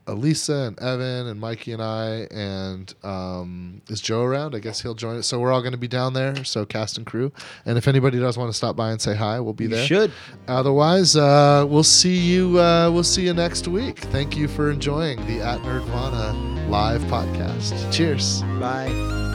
Elisa 0.08 0.54
and 0.54 0.80
Evan 0.80 1.28
and 1.28 1.40
Mikey 1.40 1.72
and 1.72 1.82
I 1.82 2.28
and 2.32 2.94
um, 3.04 3.82
is 3.90 4.02
Joe 4.02 4.24
around? 4.24 4.56
I 4.56 4.60
guess 4.60 4.82
he'll 4.82 4.96
join 4.96 5.18
us. 5.18 5.28
So 5.28 5.40
we're 5.40 5.52
all 5.52 5.62
gonna 5.62 5.78
be 5.78 5.88
down 5.88 6.14
there. 6.14 6.44
So 6.44 6.66
cast 6.66 6.98
and 6.98 7.06
crew, 7.06 7.32
and 7.66 7.78
if 7.78 7.88
anybody 7.88 8.20
does 8.20 8.38
want 8.38 8.52
to 8.52 8.58
stop 8.58 8.76
by 8.76 8.92
and 8.92 9.02
say 9.02 9.16
hi, 9.16 9.40
we'll 9.40 9.54
be 9.54 9.66
You 9.66 9.70
there. 9.72 9.86
should. 9.86 10.12
Otherwise, 10.48 11.16
uh, 11.16 11.66
we'll 11.68 11.84
see 11.84 12.18
you. 12.18 12.60
Uh, 12.60 12.90
we'll 12.92 13.04
see 13.04 13.26
you 13.26 13.34
next 13.34 13.68
week. 13.68 14.00
Thank 14.00 14.36
you 14.36 14.48
for 14.48 14.72
enjoying 14.72 15.26
the 15.28 15.42
At 15.42 15.60
Nerdvana 15.62 16.70
live 16.70 17.02
podcast. 17.04 17.92
Cheers. 17.92 18.42
Bye. 18.60 19.33